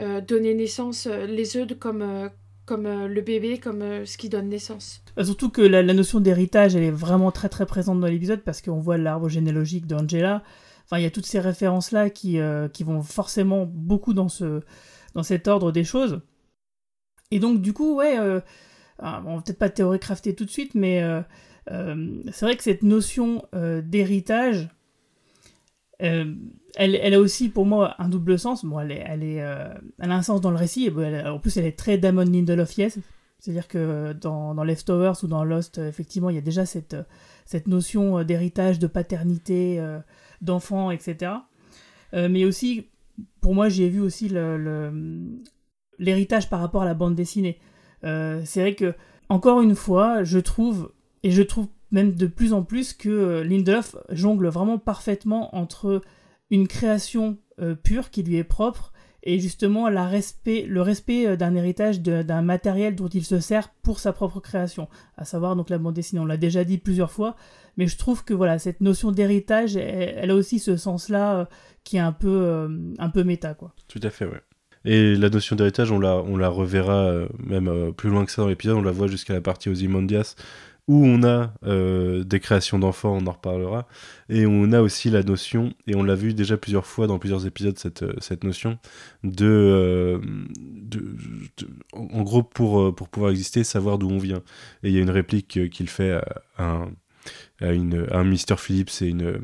euh, 0.00 0.20
donner 0.20 0.54
naissance, 0.54 1.06
euh, 1.06 1.26
les 1.26 1.56
œufs 1.56 1.68
comme, 1.78 2.30
comme 2.64 3.06
le 3.06 3.20
bébé, 3.20 3.58
comme 3.58 4.04
ce 4.04 4.16
qui 4.16 4.28
donne 4.28 4.48
naissance. 4.48 5.02
Surtout 5.22 5.50
que 5.50 5.62
la, 5.62 5.82
notion 5.82 6.20
d'héritage, 6.20 6.74
elle 6.74 6.84
est 6.84 6.90
vraiment 6.90 7.30
très 7.30 7.48
très 7.48 7.66
présente 7.66 8.00
dans 8.00 8.06
l'épisode 8.06 8.40
parce 8.40 8.62
qu'on 8.62 8.80
voit 8.80 8.98
l'arbre 8.98 9.28
généalogique 9.28 9.86
d'Angela. 9.86 10.42
Enfin, 10.86 10.98
il 10.98 11.02
y 11.02 11.06
a 11.06 11.10
toutes 11.10 11.26
ces 11.26 11.40
références-là 11.40 12.10
qui, 12.10 12.38
qui 12.72 12.82
vont 12.82 13.02
forcément 13.02 13.64
beaucoup 13.66 14.14
dans, 14.14 14.28
ce, 14.28 14.62
dans 15.14 15.22
cet 15.22 15.46
ordre 15.46 15.70
des 15.70 15.84
choses. 15.84 16.20
Et 17.30 17.38
donc, 17.38 17.60
du 17.62 17.72
coup, 17.72 17.96
ouais, 17.96 18.18
euh, 18.18 18.40
ah, 18.98 19.22
on 19.26 19.36
va 19.36 19.42
peut-être 19.42 19.58
pas 19.58 19.68
théorie 19.70 19.98
crafter 20.00 20.34
tout 20.34 20.44
de 20.44 20.50
suite, 20.50 20.74
mais 20.74 21.02
euh, 21.02 21.20
euh, 21.70 22.22
c'est 22.32 22.44
vrai 22.44 22.56
que 22.56 22.62
cette 22.62 22.82
notion 22.82 23.46
euh, 23.54 23.82
d'héritage, 23.82 24.68
elle, 25.98 26.38
elle 26.76 27.14
a 27.14 27.20
aussi 27.20 27.50
pour 27.50 27.66
moi 27.66 27.94
un 27.98 28.08
double 28.08 28.38
sens. 28.38 28.64
Bon, 28.64 28.80
elle, 28.80 28.92
est, 28.92 29.04
elle, 29.06 29.22
est, 29.22 29.36
elle 29.98 30.10
a 30.10 30.14
un 30.14 30.22
sens 30.22 30.40
dans 30.40 30.50
le 30.50 30.56
récit, 30.56 30.86
et 30.86 31.20
en 31.28 31.38
plus 31.38 31.56
elle 31.58 31.66
est 31.66 31.78
très 31.78 31.98
Damon 31.98 32.24
Lindelof 32.24 32.76
yes. 32.78 32.98
C'est-à-dire 33.38 33.68
que 33.68 34.12
dans, 34.14 34.54
dans 34.54 34.64
Leftovers 34.64 35.22
ou 35.22 35.26
dans 35.26 35.44
Lost, 35.44 35.78
effectivement, 35.78 36.30
il 36.30 36.36
y 36.36 36.38
a 36.38 36.42
déjà 36.42 36.64
cette, 36.66 36.96
cette 37.44 37.66
notion 37.68 38.22
d'héritage, 38.24 38.78
de 38.78 38.86
paternité, 38.86 39.82
d'enfant, 40.40 40.90
etc. 40.90 41.32
Mais 42.14 42.44
aussi, 42.44 42.86
pour 43.42 43.54
moi, 43.54 43.68
j'ai 43.68 43.88
vu 43.90 44.00
aussi 44.00 44.28
le- 44.30 45.38
l'héritage 46.00 46.50
par 46.50 46.60
rapport 46.60 46.82
à 46.82 46.84
la 46.84 46.94
bande 46.94 47.14
dessinée. 47.14 47.58
Euh, 48.04 48.42
c'est 48.44 48.60
vrai 48.60 48.74
que, 48.74 48.94
encore 49.28 49.60
une 49.60 49.76
fois, 49.76 50.24
je 50.24 50.38
trouve, 50.38 50.92
et 51.22 51.30
je 51.30 51.42
trouve 51.42 51.68
même 51.92 52.14
de 52.14 52.26
plus 52.26 52.52
en 52.52 52.62
plus 52.62 52.92
que 52.92 53.08
euh, 53.08 53.44
Lindelof 53.44 53.96
jongle 54.10 54.48
vraiment 54.48 54.78
parfaitement 54.78 55.54
entre 55.54 56.00
une 56.50 56.66
création 56.66 57.38
euh, 57.60 57.74
pure 57.74 58.10
qui 58.10 58.22
lui 58.22 58.36
est 58.36 58.44
propre 58.44 58.92
et 59.22 59.38
justement 59.38 59.90
la 59.90 60.06
respect, 60.06 60.64
le 60.66 60.80
respect 60.80 61.36
d'un 61.36 61.54
héritage 61.54 62.00
d'un 62.00 62.40
matériel 62.40 62.94
dont 62.96 63.08
il 63.08 63.22
se 63.22 63.38
sert 63.38 63.68
pour 63.82 63.98
sa 63.98 64.14
propre 64.14 64.40
création, 64.40 64.88
à 65.18 65.26
savoir 65.26 65.56
donc 65.56 65.68
la 65.68 65.76
bande 65.76 65.92
dessinée. 65.92 66.22
On 66.22 66.24
l'a 66.24 66.38
déjà 66.38 66.64
dit 66.64 66.78
plusieurs 66.78 67.10
fois, 67.10 67.36
mais 67.76 67.86
je 67.86 67.98
trouve 67.98 68.24
que 68.24 68.32
voilà 68.32 68.58
cette 68.58 68.80
notion 68.80 69.12
d'héritage, 69.12 69.76
elle, 69.76 70.14
elle 70.16 70.30
a 70.30 70.34
aussi 70.34 70.58
ce 70.58 70.78
sens-là 70.78 71.50
qui 71.84 71.98
est 71.98 72.00
un 72.00 72.12
peu, 72.12 72.70
un 72.98 73.10
peu 73.10 73.22
méta 73.22 73.52
quoi. 73.52 73.74
Tout 73.88 74.00
à 74.02 74.08
fait, 74.08 74.24
ouais. 74.24 74.40
Et 74.84 75.14
la 75.14 75.28
notion 75.28 75.56
d'héritage, 75.56 75.92
on 75.92 75.98
la, 75.98 76.16
on 76.16 76.36
la 76.36 76.48
reverra 76.48 77.04
euh, 77.04 77.28
même 77.38 77.68
euh, 77.68 77.92
plus 77.92 78.08
loin 78.08 78.24
que 78.24 78.32
ça 78.32 78.42
dans 78.42 78.48
l'épisode, 78.48 78.76
on 78.76 78.82
la 78.82 78.92
voit 78.92 79.08
jusqu'à 79.08 79.34
la 79.34 79.42
partie 79.42 79.68
Ozymandias, 79.68 80.36
où 80.88 81.04
on 81.04 81.22
a 81.22 81.52
euh, 81.66 82.24
des 82.24 82.40
créations 82.40 82.78
d'enfants, 82.78 83.18
on 83.20 83.26
en 83.26 83.32
reparlera, 83.32 83.86
et 84.30 84.46
on 84.46 84.72
a 84.72 84.80
aussi 84.80 85.10
la 85.10 85.22
notion, 85.22 85.74
et 85.86 85.94
on 85.94 86.02
l'a 86.02 86.14
vu 86.14 86.32
déjà 86.32 86.56
plusieurs 86.56 86.86
fois 86.86 87.06
dans 87.06 87.18
plusieurs 87.18 87.46
épisodes, 87.46 87.78
cette, 87.78 88.04
cette 88.22 88.42
notion 88.42 88.78
de, 89.22 90.18
en 91.92 92.22
gros, 92.22 92.42
pour, 92.42 92.94
pour 92.94 93.08
pouvoir 93.08 93.32
exister, 93.32 93.64
savoir 93.64 93.98
d'où 93.98 94.08
on 94.08 94.18
vient. 94.18 94.42
Et 94.82 94.88
il 94.88 94.94
y 94.94 94.98
a 94.98 95.02
une 95.02 95.10
réplique 95.10 95.68
qu'il 95.70 95.88
fait 95.90 96.12
à, 96.12 96.24
un 96.58 96.88
à, 97.60 97.72
une, 97.72 98.06
à 98.10 98.18
un 98.18 98.24
Mr. 98.24 98.56
Phillips 98.58 98.90
et 99.02 99.06
une 99.06 99.22
euh, 99.22 99.38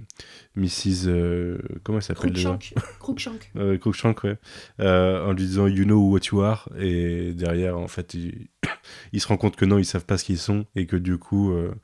Mrs. 0.56 1.06
euh, 1.08 1.58
comment 1.82 1.98
elle 1.98 2.04
s'appelle 2.04 2.32
déjà? 2.32 2.56
Cruikshank. 2.56 2.84
Cruikshank. 3.00 3.50
euh, 3.56 3.78
Cruikshank, 3.78 4.24
ouais, 4.24 4.36
euh, 4.80 5.26
en 5.26 5.32
lui 5.32 5.44
disant 5.44 5.66
You 5.66 5.84
know 5.84 6.00
what 6.10 6.20
you 6.32 6.40
are, 6.40 6.68
et 6.78 7.32
derrière, 7.32 7.78
en 7.78 7.88
fait, 7.88 8.14
il, 8.14 8.48
il 9.12 9.20
se 9.20 9.28
rend 9.28 9.36
compte 9.36 9.56
que 9.56 9.64
non, 9.64 9.78
ils 9.78 9.84
savent 9.84 10.06
pas 10.06 10.18
ce 10.18 10.24
qu'ils 10.24 10.38
sont, 10.38 10.66
et 10.74 10.86
que 10.86 10.96
du 10.96 11.18
coup, 11.18 11.52
euh, 11.52 11.74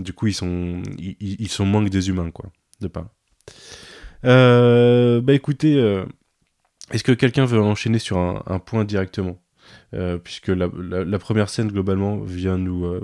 du 0.00 0.12
coup, 0.12 0.26
ils 0.26 0.34
sont, 0.34 0.82
ils, 0.98 1.48
sont 1.48 1.66
moins 1.66 1.84
que 1.84 1.90
des 1.90 2.08
humains, 2.08 2.30
quoi, 2.30 2.50
de 2.80 2.88
pas. 2.88 3.12
Bah 4.22 5.32
écoutez, 5.32 5.76
est-ce 6.90 7.04
que 7.04 7.12
quelqu'un 7.12 7.44
veut 7.44 7.60
enchaîner 7.60 7.98
sur 7.98 8.18
un, 8.18 8.42
un 8.46 8.58
point 8.58 8.84
directement? 8.84 9.38
Euh, 9.94 10.18
puisque 10.18 10.48
la, 10.48 10.68
la- 10.76 11.04
la 11.04 11.18
première 11.18 11.48
scène 11.48 11.68
globalement 11.68 12.16
vient 12.18 12.58
nous 12.58 12.84
euh, 12.86 13.00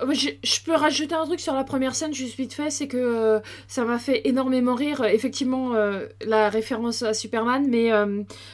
Euh, 0.00 0.12
Je, 0.14 0.28
je 0.42 0.60
peux 0.64 0.72
rajouter 0.74 1.14
un 1.14 1.24
truc 1.26 1.40
sur 1.40 1.54
la 1.54 1.64
première 1.64 1.94
scène, 1.94 2.14
juste 2.14 2.36
vite 2.36 2.52
fait, 2.54 2.70
c'est 2.70 2.86
que 2.88 2.96
euh, 2.96 3.40
ça 3.68 3.84
m'a 3.84 3.98
fait 3.98 4.22
énormément 4.28 4.74
rire. 4.74 5.04
Effectivement, 5.04 5.72
la 6.26 6.48
référence 6.48 7.02
à 7.02 7.14
Superman, 7.14 7.66
mais 7.68 7.92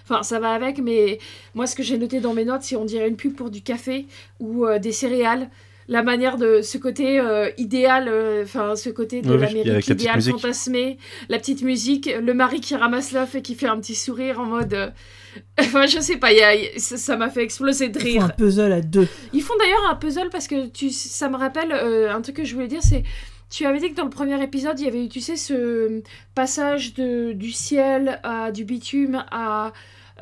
enfin, 0.04 0.22
ça 0.22 0.38
va 0.40 0.50
avec. 0.52 0.78
Mais 0.78 1.18
moi, 1.54 1.66
ce 1.66 1.74
que 1.76 1.82
j'ai 1.82 1.98
noté 1.98 2.20
dans 2.20 2.34
mes 2.34 2.44
notes, 2.44 2.62
c'est 2.62 2.76
on 2.76 2.84
dirait 2.84 3.08
une 3.08 3.16
pub 3.16 3.34
pour 3.34 3.50
du 3.50 3.62
café 3.62 4.06
ou 4.40 4.66
des 4.80 4.92
céréales. 4.92 5.48
La 5.88 6.04
manière 6.04 6.36
de 6.36 6.62
ce 6.62 6.78
côté 6.78 7.18
euh, 7.18 7.50
idéal, 7.58 8.06
euh, 8.06 8.44
enfin 8.44 8.76
ce 8.76 8.90
côté 8.90 9.22
de 9.22 9.30
Oui, 9.34 9.40
l'Amérique 9.40 9.66
la 9.88 9.94
idéale 9.94 10.22
fantasmée, 10.22 10.98
la 11.28 11.38
petite 11.38 11.62
musique, 11.62 12.08
le 12.22 12.32
mari 12.32 12.60
qui 12.60 12.76
ramasse 12.76 13.10
l'œuf 13.10 13.34
et 13.34 13.42
qui 13.42 13.56
fait 13.56 13.66
un 13.66 13.76
petit 13.80 13.96
sourire 13.96 14.38
en 14.38 14.46
mode, 14.46 14.72
euh, 14.74 14.90
enfin 15.60 15.86
je 15.86 16.00
sais 16.00 16.16
pas, 16.16 16.32
il 16.32 16.38
y 16.38 16.42
a- 16.42 16.54
il 16.54 16.62
y 16.64 16.66
a- 16.68 16.78
ça 16.78 17.16
m'a 17.16 17.30
fait 17.30 17.42
exploser 17.42 17.88
de 17.88 17.98
Ils 18.00 18.04
rire. 18.04 18.20
font 18.22 18.26
un 18.26 18.30
puzzle 18.30 18.72
à 18.72 18.80
deux. 18.80 19.08
Ils 19.32 19.42
font 19.42 19.54
d'ailleurs 19.58 19.88
un 19.90 19.94
puzzle 19.94 20.28
parce 20.30 20.48
que 20.48 20.66
tu, 20.68 20.90
ça 20.90 21.28
me 21.28 21.36
rappelle 21.36 21.72
euh, 21.72 22.12
un 22.12 22.20
truc 22.22 22.36
que 22.36 22.44
je 22.44 22.54
voulais 22.54 22.68
dire, 22.68 22.82
c'est 22.82 23.02
tu 23.50 23.66
avais 23.66 23.80
dit 23.80 23.90
que 23.90 23.96
dans 23.96 24.04
le 24.04 24.10
premier 24.10 24.40
épisode, 24.42 24.78
il 24.78 24.84
y 24.84 24.88
avait 24.88 25.04
eu, 25.04 25.08
tu 25.08 25.20
sais, 25.20 25.34
ce 25.36 26.02
passage 26.36 26.94
de, 26.94 27.32
du 27.32 27.50
ciel 27.50 28.20
à 28.22 28.52
du 28.52 28.64
bitume 28.64 29.24
à 29.32 29.72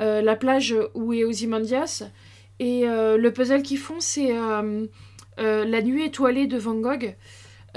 euh, 0.00 0.22
la 0.22 0.34
plage 0.34 0.74
où 0.94 1.12
est 1.12 1.24
Ozymandias. 1.24 2.04
Et 2.58 2.88
euh, 2.88 3.18
le 3.18 3.30
puzzle 3.30 3.60
qu'ils 3.62 3.76
font, 3.78 4.00
c'est 4.00 4.32
la 5.38 5.82
nuit 5.82 6.04
étoilée 6.04 6.46
de 6.46 6.56
Van 6.58 6.74
Gogh. 6.74 7.14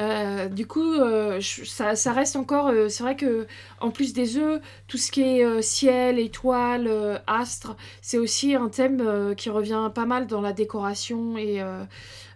Euh, 0.01 0.50
du 0.50 0.65
coup, 0.65 0.93
euh, 0.96 1.39
ça, 1.41 2.12
reste 2.12 2.36
encore. 2.36 2.67
euh, 2.67 2.89
c'est 2.89 3.03
vrai 3.03 3.15
que 3.15 3.46
en 3.79 3.91
plus 3.91 4.13
des 4.13 4.38
œufs, 4.38 4.60
tout 4.88 4.98
ce 4.98 5.12
qui 5.12 5.22
est 5.22 5.62
ciel, 5.62 6.17
étoiles, 6.20 6.88
euh, 6.88 7.17
astres, 7.27 7.75
c'est 8.01 8.17
aussi 8.17 8.55
un 8.55 8.67
thème 8.70 9.36
qui 9.38 9.50
revient 9.50 9.91
pas 9.93 10.05
mal 10.05 10.25
dans 10.27 10.41
la 10.41 10.53
décoration 10.53 11.38
et 11.38 11.62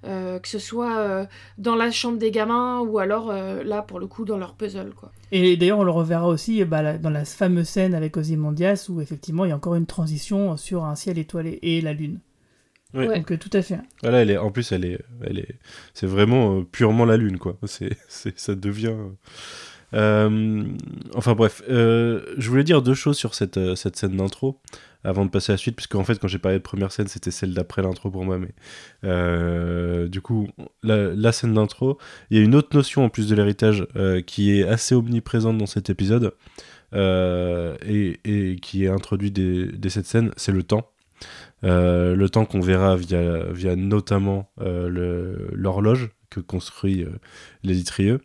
que 0.04 0.48
ce 0.48 0.60
soit 0.60 1.28
dans 1.58 1.76
la 1.76 1.90
chambre 1.90 2.20
des 2.20 2.30
gamins 2.30 2.82
ou 2.82 3.00
alors 3.00 3.32
là 3.32 3.82
pour 3.82 4.00
le 4.00 4.06
coup 4.06 4.24
dans 4.26 4.38
leur 4.38 4.54
puzzle 4.54 4.94
quoi. 4.96 5.12
Et 5.32 5.58
d'ailleurs, 5.58 5.80
on 5.80 5.84
le 5.84 5.92
reverra 5.92 6.28
aussi 6.28 6.64
bah, 6.64 6.84
la- 6.84 6.98
dans 7.00 7.10
la 7.10 7.26
fameuse 7.26 7.68
scène 7.68 7.96
avec 7.96 8.16
Ozymandias 8.16 8.86
où 8.90 9.02
effectivement 9.02 9.46
il 9.46 9.50
y 9.50 9.52
a 9.52 9.56
encore 9.56 9.76
une 9.76 9.88
transition 9.88 10.56
sur 10.58 10.86
un 10.86 10.96
ciel 10.96 11.18
étoilé 11.18 11.58
et 11.64 11.82
la 11.82 11.94
lune. 11.94 12.20
Oui. 12.96 13.08
Donc 13.08 13.32
euh, 13.32 13.38
tout 13.38 13.50
à 13.54 13.62
fait. 13.62 13.80
Voilà, 14.02 14.22
elle 14.22 14.32
est, 14.32 14.38
en 14.38 14.52
plus, 14.52 14.72
elle 14.72 14.86
est, 14.86 15.00
elle 15.24 15.40
est, 15.40 15.56
c'est 15.94 16.08
vraiment 16.08 16.60
euh, 16.60 16.64
purement 16.64 17.06
la 17.06 17.18
lune, 17.18 17.38
quoi. 17.38 17.58
C'est, 17.66 17.98
c'est, 18.08 18.38
ça 18.40 18.56
devient. 18.56 18.96
euh, 19.94 20.64
enfin 21.14 21.34
bref, 21.36 21.62
euh, 21.70 22.22
je 22.38 22.50
voulais 22.50 22.64
dire 22.64 22.82
deux 22.82 22.94
choses 22.96 23.18
sur 23.18 23.34
cette, 23.36 23.58
euh, 23.58 23.76
cette 23.76 23.96
scène 23.96 24.18
d'intro 24.18 24.60
avant 25.04 25.24
de 25.24 25.30
passer 25.30 25.52
à 25.52 25.54
la 25.54 25.58
suite, 25.58 25.76
puisque 25.76 25.94
en 25.96 26.04
fait, 26.04 26.18
quand 26.20 26.28
j'ai 26.28 26.40
parlé 26.40 26.58
de 26.58 26.64
première 26.64 26.92
scène, 26.92 27.08
c'était 27.08 27.30
celle 27.32 27.54
d'après 27.54 27.84
l'intro 27.84 28.10
pour 28.10 28.26
moi, 28.26 28.40
mais 28.40 28.50
euh, 29.04 30.08
du 30.08 30.20
coup, 30.22 30.48
la, 30.84 31.14
la 31.14 31.32
scène 31.32 31.54
d'intro, 31.54 32.00
il 32.32 32.38
y 32.38 32.42
a 32.42 32.44
une 32.44 32.56
autre 32.56 32.76
notion 32.76 33.06
en 33.06 33.10
plus 33.10 33.28
de 33.30 33.36
l'héritage 33.36 33.86
euh, 33.96 34.22
qui 34.22 34.60
est 34.60 34.68
assez 34.68 34.96
omniprésente 34.96 35.60
dans 35.60 35.68
cet 35.68 35.92
épisode 35.92 36.34
euh, 36.96 37.76
et, 37.86 38.20
et 38.26 38.56
qui 38.56 38.86
est 38.86 38.90
introduite 38.90 39.34
dès, 39.36 39.68
dès 39.68 39.90
cette 39.90 40.08
scène, 40.08 40.32
c'est 40.38 40.52
le 40.52 40.64
temps. 40.64 40.90
Euh, 41.66 42.16
le 42.16 42.30
temps 42.30 42.46
qu'on 42.46 42.60
verra 42.60 42.96
via, 42.96 43.46
via 43.52 43.76
notamment 43.76 44.52
euh, 44.62 45.50
l'horloge 45.52 46.12
que 46.30 46.40
construit 46.40 47.04
euh, 47.04 47.10
l'éditrieux. 47.64 48.22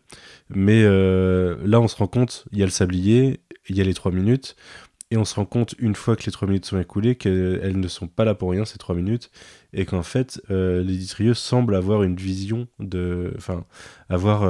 Mais 0.49 0.83
là, 0.83 1.79
on 1.79 1.87
se 1.87 1.95
rend 1.95 2.07
compte, 2.07 2.45
il 2.51 2.59
y 2.59 2.63
a 2.63 2.65
le 2.65 2.71
sablier, 2.71 3.41
il 3.67 3.75
y 3.75 3.81
a 3.81 3.83
les 3.83 3.93
trois 3.93 4.11
minutes, 4.11 4.55
et 5.09 5.17
on 5.17 5.25
se 5.25 5.35
rend 5.35 5.45
compte, 5.45 5.75
une 5.79 5.95
fois 5.95 6.15
que 6.15 6.23
les 6.25 6.31
trois 6.31 6.47
minutes 6.47 6.65
sont 6.65 6.79
écoulées, 6.79 7.15
qu'elles 7.15 7.79
ne 7.79 7.87
sont 7.87 8.07
pas 8.07 8.23
là 8.23 8.33
pour 8.33 8.51
rien, 8.51 8.63
ces 8.63 8.77
trois 8.77 8.95
minutes, 8.95 9.29
et 9.73 9.85
qu'en 9.85 10.03
fait, 10.03 10.41
euh, 10.51 10.83
l'éditrieux 10.83 11.33
semble 11.33 11.75
avoir 11.75 12.03
une 12.03 12.15
vision 12.15 12.67
de... 12.79 13.33
Enfin, 13.37 13.65
avoir 14.09 14.43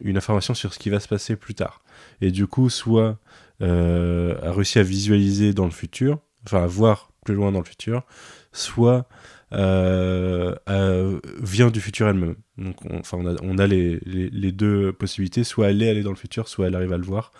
une 0.00 0.16
information 0.16 0.54
sur 0.54 0.74
ce 0.74 0.78
qui 0.78 0.90
va 0.90 1.00
se 1.00 1.08
passer 1.08 1.36
plus 1.36 1.54
tard. 1.54 1.82
Et 2.20 2.30
du 2.30 2.46
coup, 2.46 2.70
soit 2.70 3.18
a 3.60 4.52
réussi 4.52 4.78
à 4.78 4.82
visualiser 4.82 5.52
dans 5.54 5.64
le 5.64 5.70
futur, 5.70 6.18
enfin 6.44 6.62
à 6.62 6.66
voir 6.66 7.10
loin 7.34 7.52
dans 7.52 7.60
le 7.60 7.64
futur, 7.64 8.04
soit 8.52 9.08
euh, 9.52 11.20
vient 11.40 11.70
du 11.70 11.80
futur 11.80 12.08
elle-même. 12.08 12.36
Donc, 12.58 12.84
on, 12.84 12.98
enfin, 12.98 13.18
on 13.42 13.58
a, 13.58 13.66
les, 13.66 14.52
deux 14.52 14.92
possibilités, 14.92 15.44
soit 15.44 15.70
elle 15.70 15.82
est 15.82 15.90
allée 15.90 16.02
dans 16.02 16.10
le 16.10 16.16
futur, 16.16 16.48
soit 16.48 16.66
elle 16.66 16.74
arrive 16.74 16.92
à 16.92 16.98
le 16.98 17.04
voir. 17.04 17.30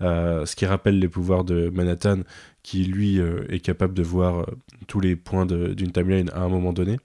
Euh, 0.00 0.46
ce 0.46 0.54
qui 0.54 0.66
rappelle 0.66 0.98
les 0.98 1.08
pouvoirs 1.08 1.44
de 1.44 1.70
Manhattan, 1.70 2.20
qui 2.62 2.84
lui 2.84 3.18
euh, 3.18 3.44
est 3.48 3.60
capable 3.60 3.94
de 3.94 4.02
voir 4.02 4.46
tous 4.86 5.00
les 5.00 5.16
points 5.16 5.46
d'une 5.46 5.92
timeline 5.92 6.30
à 6.34 6.40
un 6.40 6.48
moment 6.48 6.72
donné. 6.72 6.98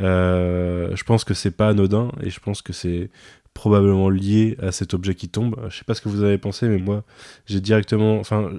Je 0.00 1.04
pense 1.04 1.24
que 1.24 1.34
c'est 1.34 1.50
pas 1.50 1.68
anodin 1.68 2.10
et 2.22 2.30
je 2.30 2.40
pense 2.40 2.62
que 2.62 2.72
c'est 2.72 3.10
probablement 3.54 4.08
lié 4.08 4.56
à 4.60 4.70
cet 4.70 4.94
objet 4.94 5.14
qui 5.16 5.28
tombe. 5.28 5.56
Je 5.68 5.76
sais 5.76 5.84
pas 5.84 5.94
ce 5.94 6.00
que 6.00 6.08
vous 6.08 6.22
avez 6.22 6.38
pensé, 6.38 6.68
mais 6.68 6.78
moi, 6.78 7.02
j'ai 7.46 7.60
directement. 7.60 8.20
Enfin, 8.20 8.52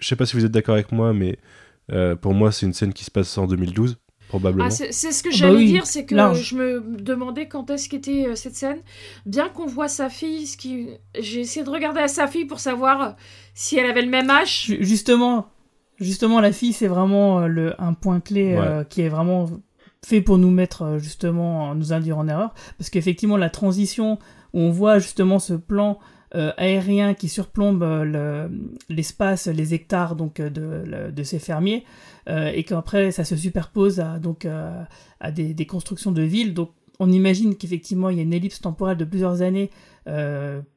je 0.00 0.08
sais 0.08 0.16
pas 0.16 0.26
si 0.26 0.36
vous 0.36 0.44
êtes 0.44 0.50
d'accord 0.50 0.74
avec 0.74 0.90
moi, 0.90 1.12
mais 1.12 1.38
euh, 1.90 2.14
pour 2.16 2.34
moi, 2.34 2.52
c'est 2.52 2.66
une 2.66 2.72
scène 2.72 2.92
qui 2.92 3.04
se 3.04 3.10
passe 3.10 3.36
en 3.38 3.46
2012, 3.46 3.98
probablement. 4.28 4.66
Ah, 4.66 4.70
c'est 4.70 4.92
ce 4.92 5.22
que 5.22 5.28
Ah 5.28 5.32
bah 5.32 5.36
j'allais 5.36 5.56
oui, 5.56 5.66
dire, 5.66 5.86
c'est 5.86 6.04
que 6.04 6.14
large. 6.14 6.42
je 6.42 6.54
me 6.56 6.80
demandais 7.00 7.48
quand 7.48 7.70
est-ce 7.70 7.88
qu'était 7.88 8.26
euh, 8.28 8.34
cette 8.34 8.54
scène. 8.56 8.78
Bien 9.26 9.48
qu'on 9.48 9.66
voit 9.66 9.88
sa 9.88 10.08
fille, 10.08 10.46
ce 10.46 10.56
qui... 10.56 10.88
j'ai 11.18 11.40
essayé 11.40 11.64
de 11.64 11.70
regarder 11.70 12.00
à 12.00 12.08
sa 12.08 12.26
fille 12.26 12.44
pour 12.44 12.60
savoir 12.60 13.16
si 13.54 13.76
elle 13.78 13.90
avait 13.90 14.02
le 14.02 14.10
même 14.10 14.28
âge. 14.30 14.66
Ju- 14.66 14.78
Justement, 14.80 15.46
justement 15.98 16.40
la 16.40 16.52
fille 16.52 16.72
c'est 16.72 16.86
vraiment 16.86 17.40
euh, 17.40 17.46
le, 17.48 17.80
un 17.80 17.94
point 17.94 18.20
clé 18.20 18.54
euh, 18.56 18.84
qui 18.84 19.00
est 19.02 19.08
vraiment 19.08 19.46
fait 20.06 20.20
pour 20.20 20.38
nous 20.38 20.50
mettre 20.50 20.82
euh, 20.82 20.98
justement, 20.98 21.74
nous 21.74 21.92
induire 21.92 22.18
en 22.18 22.28
erreur, 22.28 22.54
parce 22.76 22.88
qu'effectivement 22.90 23.36
la 23.36 23.50
transition 23.50 24.18
où 24.54 24.60
on 24.60 24.70
voit 24.70 24.98
justement 25.00 25.38
ce 25.40 25.54
plan 25.54 25.98
euh, 26.34 26.52
aérien 26.56 27.14
qui 27.14 27.28
surplombe 27.28 27.82
euh, 27.82 28.48
l'espace, 28.88 29.46
les 29.46 29.74
hectares 29.74 30.16
donc 30.16 30.40
de, 30.40 31.10
de 31.10 31.22
ces 31.22 31.38
fermiers, 31.38 31.84
et 32.28 32.62
qu'après 32.64 33.10
ça 33.10 33.24
se 33.24 33.36
superpose 33.36 34.00
à, 34.00 34.18
donc, 34.18 34.46
à 34.46 35.30
des, 35.30 35.54
des, 35.54 35.66
constructions 35.66 36.12
de 36.12 36.20
villes. 36.20 36.52
Donc 36.52 36.72
on 36.98 37.10
imagine 37.10 37.56
qu'effectivement 37.56 38.10
il 38.10 38.18
y 38.18 38.20
a 38.20 38.22
une 38.22 38.34
ellipse 38.34 38.60
temporelle 38.60 38.98
de 38.98 39.06
plusieurs 39.06 39.40
années 39.40 39.70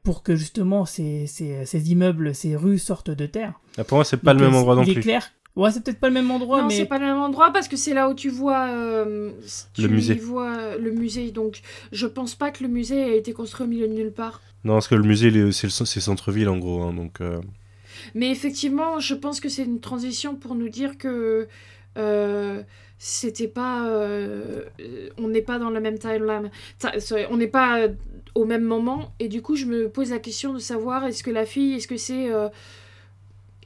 pour 0.03 0.23
que 0.23 0.37
justement 0.37 0.85
ces, 0.85 1.27
ces, 1.27 1.65
ces, 1.65 1.91
immeubles, 1.91 2.33
ces 2.33 2.55
rues 2.55 2.79
sortent 2.79 3.11
de 3.11 3.25
terre. 3.25 3.59
Ah, 3.77 3.83
pour 3.83 3.97
moi, 3.97 4.05
c'est 4.05 4.15
pas 4.15 4.33
le 4.33 4.39
même 4.39 4.55
endroit 4.55 4.75
non 4.75 4.85
plus. 4.85 5.01
clair 5.01 5.29
Ouais, 5.55 5.69
c'est 5.71 5.83
peut-être 5.83 5.99
pas 5.99 6.07
le 6.07 6.13
même 6.13 6.31
endroit, 6.31 6.61
non, 6.61 6.67
mais. 6.69 6.75
c'est 6.77 6.85
pas 6.85 6.97
le 6.97 7.05
même 7.05 7.17
endroit 7.17 7.51
parce 7.51 7.67
que 7.67 7.75
c'est 7.75 7.93
là 7.93 8.09
où 8.09 8.13
tu 8.13 8.29
vois. 8.29 8.67
Euh, 8.69 9.31
tu 9.73 9.81
Le 9.81 9.89
musée. 9.89 10.15
vois 10.15 10.77
le 10.77 10.91
musée. 10.91 11.31
Donc, 11.31 11.59
je 11.91 12.07
pense 12.07 12.35
pas 12.35 12.51
que 12.51 12.63
le 12.63 12.69
musée 12.69 13.03
a 13.03 13.13
été 13.15 13.33
construit 13.33 13.65
au 13.65 13.69
milieu 13.69 13.87
de 13.87 13.93
nulle 13.93 14.11
part. 14.13 14.41
Non, 14.63 14.73
parce 14.73 14.87
que 14.87 14.95
le 14.95 15.03
musée, 15.03 15.29
c'est 15.51 15.67
le 15.67 15.71
centre-ville 16.01 16.47
en 16.47 16.57
gros. 16.57 16.81
hein, 16.83 16.93
donc, 16.93 17.19
euh, 17.19 17.41
Mais 18.15 18.31
effectivement, 18.31 18.99
je 18.99 19.13
pense 19.13 19.39
que 19.41 19.49
c'est 19.49 19.63
une 19.65 19.81
transition 19.81 20.35
pour 20.35 20.55
nous 20.55 20.69
dire 20.69 20.97
que 20.97 21.47
euh, 21.97 22.61
c'était 22.97 23.49
pas. 23.49 23.87
euh, 23.89 24.61
euh, 24.79 25.09
on 25.17 25.27
n'est 25.27 25.41
pas 25.41 25.59
dans 25.59 25.69
la 25.69 25.81
même 25.81 25.97
timeline. 25.99 26.49
On 27.29 27.35
n'est 27.37 27.47
pas 27.47 27.79
euh, 27.81 27.87
au 28.35 28.45
même 28.45 28.63
moment. 28.63 29.11
Et 29.19 29.27
du 29.27 29.41
coup, 29.41 29.57
je 29.57 29.65
me 29.65 29.89
pose 29.89 30.11
la 30.11 30.19
question 30.19 30.53
de 30.53 30.59
savoir 30.59 31.03
est-ce 31.05 31.23
que 31.23 31.31
la 31.31 31.45
fille, 31.45 31.73
est-ce 31.73 31.89
que 31.89 31.97
c'est. 31.97 32.31
euh, 32.31 32.47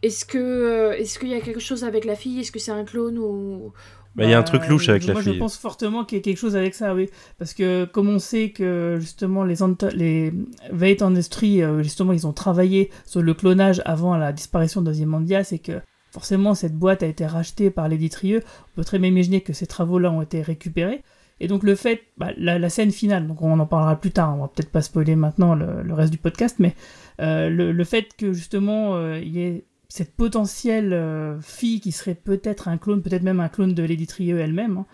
est-ce 0.01 0.25
que 0.25 0.37
euh, 0.37 0.93
est-ce 0.97 1.19
qu'il 1.19 1.29
y 1.29 1.33
a 1.33 1.41
quelque 1.41 1.59
chose 1.59 1.83
avec 1.83 2.05
la 2.05 2.15
fille? 2.15 2.39
Est-ce 2.39 2.51
que 2.51 2.59
c'est 2.59 2.71
un 2.71 2.83
clone 2.85 3.17
ou 3.17 3.73
bah, 4.15 4.23
il 4.25 4.29
y 4.29 4.33
a 4.33 4.37
un 4.39 4.43
Bah, 4.43 4.43
truc 4.43 4.67
louche 4.67 4.89
avec 4.89 5.07
moi, 5.09 5.19
la 5.19 5.21
je 5.21 5.31
fille. 5.31 5.39
pense 5.39 5.57
fortement 5.57 6.05
qu'il 6.05 6.17
y 6.17 6.21
a 6.21 6.23
quelque 6.23 6.37
chose 6.37 6.55
avec 6.55 6.73
ça, 6.75 6.93
oui. 6.95 7.09
Parce 7.37 7.53
que 7.53 7.85
comme 7.85 8.09
on 8.09 8.19
sait 8.19 8.51
que 8.51 8.97
justement 8.99 9.43
les, 9.43 9.61
les 9.93 10.33
Veit 10.71 11.01
Industries, 11.03 11.63
euh, 11.63 11.83
justement, 11.83 12.13
ils 12.13 12.25
ont 12.27 12.33
travaillé 12.33 12.91
sur 13.05 13.21
le 13.21 13.33
clonage 13.33 13.81
avant 13.85 14.15
la 14.17 14.31
disparition 14.31 14.81
d'Ozymandias 14.81 15.49
et 15.51 15.59
que 15.59 15.81
forcément 16.11 16.55
cette 16.55 16.75
boîte 16.75 17.03
a 17.03 17.07
été 17.07 17.25
rachetée 17.25 17.69
par 17.71 17.89
les 17.89 17.97
on 18.37 18.75
peut 18.75 18.85
très 18.85 18.99
bien 18.99 19.09
imaginer 19.09 19.41
que 19.41 19.51
ces 19.51 19.67
travaux-là 19.67 20.11
ont 20.11 20.21
été 20.21 20.41
récupérés. 20.41 21.01
Et 21.41 21.49
donc 21.49 21.63
le 21.63 21.75
fait, 21.75 22.03
bah, 22.17 22.29
la, 22.37 22.57
la 22.57 22.69
scène 22.69 22.91
finale, 22.91 23.27
donc 23.27 23.41
on 23.41 23.59
en 23.59 23.65
parlera 23.65 23.97
plus 23.99 24.11
tard, 24.11 24.33
on 24.37 24.41
va 24.43 24.47
peut-être 24.47 24.71
pas 24.71 24.81
spoiler 24.81 25.17
maintenant 25.17 25.53
le, 25.55 25.81
le 25.83 25.93
reste 25.93 26.13
du 26.13 26.17
podcast, 26.17 26.55
mais 26.59 26.73
euh, 27.19 27.49
le, 27.49 27.73
le 27.73 27.83
fait 27.83 28.07
que 28.17 28.31
justement 28.31 28.95
euh, 28.95 29.19
il 29.19 29.27
y 29.35 29.41
ait 29.41 29.65
cette 29.95 30.13
potentielle 30.13 30.91
euh, 30.91 31.39
fille 31.39 31.79
qui 31.79 31.93
serait 31.93 32.15
peut-être 32.15 32.67
un 32.67 32.77
clone, 32.77 33.01
peut-être 33.01 33.23
même 33.23 33.39
un 33.39 33.47
clone 33.47 33.73
de 33.73 33.81
Lady 33.81 34.07
Trieux 34.07 34.39
elle-même, 34.39 34.79
hein, 34.79 34.85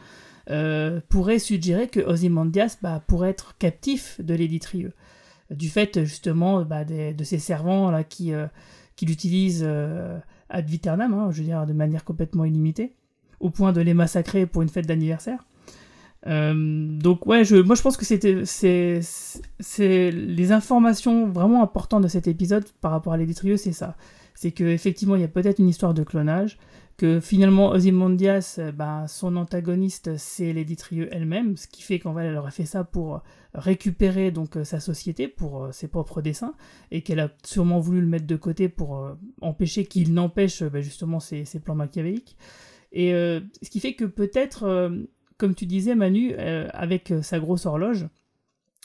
euh, 0.51 1.01
pourrait 1.09 1.39
suggérer 1.39 1.87
que 1.87 2.01
Ozymandias 2.01 2.77
bah, 2.83 3.03
pourrait 3.07 3.31
être 3.31 3.57
captif 3.57 4.21
de 4.21 4.35
Lady 4.35 4.59
Trieux. 4.59 4.93
Du 5.49 5.69
fait 5.69 6.05
justement 6.05 6.61
bah, 6.61 6.85
de 6.85 7.23
ces 7.23 7.39
servants 7.39 7.89
là, 7.89 8.03
qui, 8.03 8.31
euh, 8.31 8.45
l'utilisent 9.01 9.67
ad 10.49 10.69
viternam, 10.69 11.15
hein, 11.15 11.29
je 11.31 11.39
veux 11.39 11.45
dire 11.45 11.65
de 11.65 11.73
manière 11.73 12.05
complètement 12.05 12.45
illimitée, 12.45 12.93
au 13.39 13.49
point 13.49 13.73
de 13.73 13.81
les 13.81 13.95
massacrer 13.95 14.45
pour 14.45 14.61
une 14.61 14.69
fête 14.69 14.85
d'anniversaire. 14.85 15.47
Donc 16.27 17.25
ouais, 17.25 17.41
moi 17.63 17.75
je 17.75 17.81
pense 17.81 17.97
que 17.97 18.05
c'est 18.05 18.19
les 20.11 20.51
informations 20.51 21.27
vraiment 21.27 21.63
importantes 21.63 22.03
de 22.03 22.07
cet 22.07 22.27
épisode 22.27 22.65
par 22.81 22.91
rapport 22.91 23.13
à 23.13 23.17
Lady 23.17 23.33
Trieux, 23.33 23.57
c'est 23.57 23.73
ça 23.73 23.95
c'est 24.41 24.51
que 24.51 24.63
effectivement 24.63 25.15
il 25.15 25.21
y 25.21 25.23
a 25.23 25.27
peut-être 25.27 25.59
une 25.59 25.69
histoire 25.69 25.93
de 25.93 26.01
clonage, 26.03 26.57
que 26.97 27.19
finalement 27.19 27.69
Ozymandias, 27.69 28.55
euh, 28.57 28.71
ben, 28.71 29.05
son 29.07 29.35
antagoniste 29.35 30.17
c'est 30.17 30.51
Lady 30.51 30.75
elle-même, 31.11 31.57
ce 31.57 31.67
qui 31.67 31.83
fait 31.83 31.99
qu'en 31.99 32.15
fait 32.15 32.25
elle 32.25 32.37
aurait 32.37 32.49
fait 32.49 32.65
ça 32.65 32.83
pour 32.83 33.21
récupérer 33.53 34.31
donc 34.31 34.57
euh, 34.57 34.63
sa 34.63 34.79
société 34.79 35.27
pour 35.27 35.65
euh, 35.65 35.71
ses 35.71 35.87
propres 35.87 36.23
desseins, 36.23 36.55
et 36.89 37.03
qu'elle 37.03 37.19
a 37.19 37.29
sûrement 37.43 37.79
voulu 37.79 38.01
le 38.01 38.07
mettre 38.07 38.25
de 38.25 38.35
côté 38.35 38.67
pour 38.67 39.15
empêcher 39.41 39.85
qu'il 39.85 40.11
n'empêche 40.11 40.63
ben, 40.63 40.81
justement 40.81 41.19
ses, 41.19 41.45
plans 41.63 41.75
machiavéliques. 41.75 42.35
Et 42.93 43.11
ce 43.11 43.69
qui 43.69 43.79
fait 43.79 43.93
que 43.93 44.05
peut-être, 44.05 44.91
comme 45.37 45.55
tu 45.55 45.65
disais 45.65 45.95
Manu, 45.95 46.33
avec 46.35 47.13
sa 47.21 47.39
grosse 47.39 47.65
horloge, 47.65 48.07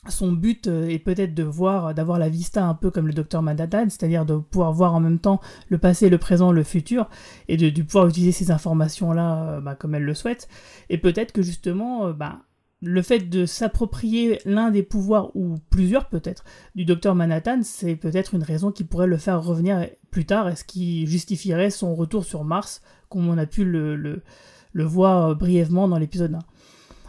son 0.08 0.32
but 0.32 0.66
euh, 0.66 0.88
est 0.88 0.98
peut-être 0.98 1.34
de 1.34 1.42
voir, 1.42 1.94
d'avoir 1.94 2.18
la 2.18 2.28
vista 2.28 2.64
un 2.64 2.74
peu 2.74 2.90
comme 2.90 3.06
le 3.06 3.12
docteur 3.12 3.42
Manhattan, 3.42 3.86
c'est-à-dire 3.88 4.24
de 4.26 4.36
pouvoir 4.36 4.72
voir 4.72 4.94
en 4.94 5.00
même 5.00 5.18
temps 5.18 5.40
le 5.68 5.78
passé, 5.78 6.08
le 6.08 6.18
présent, 6.18 6.52
le 6.52 6.62
futur, 6.62 7.08
et 7.48 7.56
de, 7.56 7.82
pouvoir 7.82 8.08
utiliser 8.08 8.32
ces 8.32 8.50
informations-là 8.50 9.48
euh, 9.48 9.60
bah, 9.60 9.74
comme 9.74 9.94
elle 9.94 10.04
le 10.04 10.14
souhaite. 10.14 10.48
Et 10.90 10.98
peut-être 10.98 11.32
que 11.32 11.42
justement, 11.42 12.06
euh, 12.06 12.12
bah, 12.12 12.40
le 12.82 13.02
fait 13.02 13.20
de 13.20 13.46
s'approprier 13.46 14.38
l'un 14.44 14.70
des 14.70 14.82
pouvoirs, 14.82 15.34
ou 15.34 15.56
plusieurs 15.70 16.08
peut-être, 16.08 16.44
du 16.74 16.84
docteur 16.84 17.14
Manhattan, 17.14 17.60
c'est 17.62 17.96
peut-être 17.96 18.34
une 18.34 18.42
raison 18.42 18.70
qui 18.70 18.84
pourrait 18.84 19.06
le 19.06 19.16
faire 19.16 19.42
revenir 19.42 19.86
plus 20.10 20.26
tard, 20.26 20.48
et 20.48 20.56
ce 20.56 20.64
qui 20.64 21.06
justifierait 21.06 21.70
son 21.70 21.94
retour 21.94 22.24
sur 22.24 22.44
Mars, 22.44 22.82
comme 23.08 23.28
on 23.28 23.38
a 23.38 23.46
pu 23.46 23.64
le, 23.64 24.22
voir 24.74 25.30
euh, 25.30 25.34
brièvement 25.34 25.88
dans 25.88 25.98
l'épisode 25.98 26.34
1. 26.34 26.38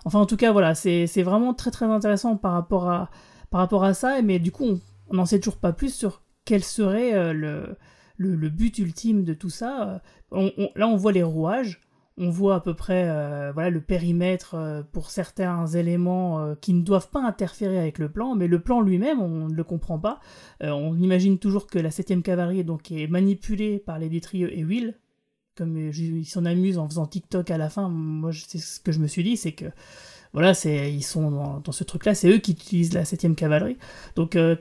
Enfin, 0.08 0.20
en 0.20 0.26
tout 0.26 0.38
cas, 0.38 0.54
voilà, 0.54 0.74
c'est 0.74 1.06
vraiment 1.22 1.54
très 1.54 1.70
très 1.70 1.86
intéressant 1.86 2.38
par 2.38 2.54
rapport 2.54 2.90
à, 2.90 3.10
par 3.50 3.60
rapport 3.60 3.84
à 3.84 3.94
ça, 3.94 4.22
mais 4.22 4.40
du 4.40 4.52
coup, 4.54 4.64
on- 5.10 5.14
n'en 5.14 5.26
sait 5.26 5.40
toujours 5.40 5.58
pas 5.58 5.74
plus 5.74 5.94
sur 5.94 6.22
quel 6.46 6.64
serait 6.64 7.14
euh, 7.14 7.34
le, 7.34 7.76
le, 8.18 8.50
but 8.50 8.78
ultime 8.80 9.26
de 9.26 9.34
tout 9.34 9.50
ça. 9.50 10.02
Euh, 10.34 10.50
on- 10.58 10.70
là, 10.78 10.88
on 10.88 10.96
voit 10.96 11.12
les 11.12 11.24
rouages, 11.24 11.82
on 12.18 12.30
voit 12.30 12.56
à 12.56 12.60
peu 12.62 12.74
près 12.74 13.10
euh, 13.10 13.52
voilà, 13.54 13.70
le 13.70 13.82
périmètre 13.82 14.56
pour 14.94 15.12
certains 15.12 15.68
éléments 15.68 16.56
qui 16.62 16.74
ne 16.74 16.84
doivent 16.84 17.10
pas 17.10 17.22
interférer 17.22 17.78
avec 17.78 18.00
le 18.00 18.10
plan, 18.10 18.34
mais 18.34 18.48
le 18.48 18.60
plan 18.62 18.80
lui-même, 18.80 19.22
on 19.22 19.50
ne 19.50 19.54
le 19.54 19.64
comprend 19.66 20.00
pas. 20.00 20.20
On 20.62 20.96
imagine 20.98 21.38
toujours 21.38 21.68
que 21.68 21.80
la 21.80 21.90
7ème 21.90 22.22
cavalerie 22.22 22.64
donc, 22.64 22.92
est 22.94 23.08
manipulée 23.08 23.78
par 23.78 24.00
les 24.00 24.08
Détrieux 24.10 24.58
et 24.58 24.64
Will, 24.64 24.96
comme 25.58 25.78
ils 25.78 26.26
s'en 26.26 26.46
amusent 26.46 26.78
en 26.78 26.88
faisant 26.88 27.06
TikTok 27.06 27.50
à 27.52 27.58
la 27.58 27.70
fin. 27.70 27.90
Moi, 27.90 28.32
c'est 28.34 28.60
ce 28.60 28.80
que 28.80 28.92
je 28.92 29.00
me 29.00 29.08
suis 29.08 29.24
dit, 29.24 29.38
c'est 29.38 29.54
que 29.54 29.66
voilà, 30.34 30.54
c'est 30.54 30.94
ils 30.94 31.04
sont 31.04 31.32
dans, 31.64 31.72
ce 31.72 31.84
truc-là, 31.84 32.14
c'est 32.14 32.30
eux 32.30 32.38
qui 32.38 32.52
utilisent 32.52 32.94
la 32.94 33.04
7ème 33.04 33.36
cavalerie. 33.36 33.78
Donc, 34.16 34.36
euh, 34.36 34.56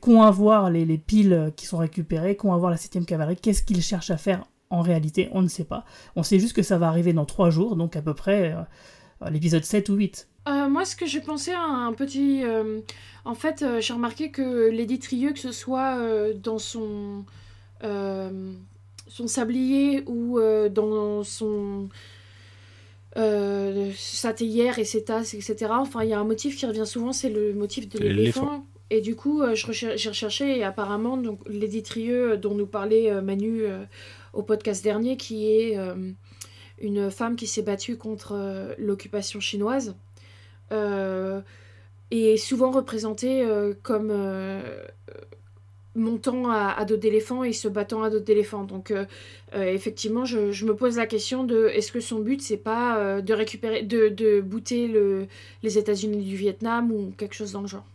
qu'ont 0.00 0.22
à 0.22 0.30
voir 0.30 0.70
les, 0.70 0.84
les 0.84 0.98
piles 0.98 1.52
qui 1.56 1.66
sont 1.66 1.78
récupérées, 1.78 2.36
qu'ont 2.36 2.52
à 2.52 2.58
voir 2.58 2.70
la 2.70 2.76
7ème 2.76 3.04
cavalerie, 3.04 3.36
qu'est-ce 3.36 3.62
qu'ils 3.62 3.82
cherchent 3.82 4.10
à 4.10 4.16
faire 4.16 4.44
en 4.70 4.82
réalité, 4.82 5.28
on 5.32 5.42
ne 5.42 5.48
sait 5.48 5.64
pas. 5.64 5.84
On 6.16 6.22
sait 6.22 6.38
juste 6.38 6.54
que 6.54 6.62
ça 6.62 6.78
va 6.78 6.88
arriver 6.88 7.12
dans 7.12 7.26
3 7.26 7.50
jours, 7.50 7.76
donc 7.76 7.96
à 7.96 8.02
peu 8.02 8.14
près 8.14 8.54
euh, 8.54 9.30
l'épisode 9.30 9.64
7 9.64 9.88
ou 9.88 9.94
8. 9.94 10.28
Euh, 10.48 10.68
moi, 10.68 10.84
ce 10.84 10.96
que 10.96 11.06
j'ai 11.06 11.20
pensé 11.20 11.52
à 11.52 11.60
un 11.60 11.92
petit. 11.92 12.44
euh, 12.44 12.80
en 13.24 13.34
fait, 13.34 13.64
j'ai 13.80 13.92
remarqué 13.92 14.30
que 14.30 14.70
Lady 14.70 14.98
Trieux, 14.98 15.32
que 15.32 15.38
ce 15.38 15.52
soit 15.52 15.98
dans 16.34 16.58
son. 16.58 17.24
Son 19.10 19.26
sablier 19.26 20.02
ou 20.06 20.38
euh, 20.38 20.68
dans 20.70 21.22
son. 21.24 21.88
euh, 23.16 23.90
sa 23.96 24.32
théière 24.32 24.78
et 24.78 24.84
ses 24.84 25.02
tasses, 25.04 25.34
etc. 25.34 25.56
Enfin, 25.70 26.04
il 26.04 26.10
y 26.10 26.12
a 26.12 26.20
un 26.20 26.24
motif 26.24 26.56
qui 26.56 26.64
revient 26.66 26.86
souvent, 26.86 27.12
c'est 27.12 27.28
le 27.30 27.52
motif 27.54 27.88
de 27.88 27.98
L'éléphant. 27.98 28.64
Et 28.90 29.00
du 29.00 29.14
coup, 29.16 29.42
euh, 29.42 29.54
je 29.54 29.66
recher- 29.66 29.96
j'ai 29.96 30.08
recherché 30.08 30.58
et 30.58 30.64
apparemment, 30.64 31.16
donc, 31.16 31.40
Lady 31.48 31.82
Trieux, 31.82 32.32
euh, 32.32 32.36
dont 32.36 32.54
nous 32.54 32.66
parlait 32.66 33.20
Manu 33.20 33.62
au 34.32 34.42
podcast 34.42 34.82
dernier, 34.84 35.16
qui 35.16 35.50
est 35.50 35.76
une 36.80 37.10
femme 37.10 37.36
qui 37.36 37.46
s'est 37.48 37.62
battue 37.62 37.96
contre 37.96 38.74
l'occupation 38.78 39.40
chinoise, 39.40 39.96
euh, 40.72 41.40
est 42.12 42.36
souvent 42.36 42.70
représentée 42.70 43.44
comme 43.82 44.12
montant 45.94 46.50
à, 46.50 46.74
à 46.76 46.84
dos 46.84 46.96
d'éléphant 46.96 47.42
et 47.42 47.52
se 47.52 47.68
battant 47.68 48.02
à 48.02 48.10
dos 48.10 48.20
d'éléphant. 48.20 48.64
Donc, 48.64 48.90
euh, 48.90 49.04
euh, 49.54 49.64
effectivement, 49.64 50.24
je, 50.24 50.64
me 50.64 50.74
pose 50.74 50.96
la 50.96 51.06
question 51.06 51.44
de 51.44 51.66
est-ce 51.74 51.90
que 51.92 52.00
son 52.00 52.20
but, 52.20 52.40
c'est 52.40 52.56
pas 52.56 52.98
euh, 52.98 53.20
de 53.20 53.34
récupérer, 53.34 53.82
de, 53.82 54.08
de 54.08 54.40
bouter 54.40 54.86
le, 54.88 55.26
les 55.62 55.78
États-Unis 55.78 56.24
du 56.24 56.36
Vietnam 56.36 56.92
ou 56.92 57.12
quelque 57.16 57.34
chose 57.34 57.52
dans 57.52 57.62
le 57.62 57.66
genre? 57.66 57.86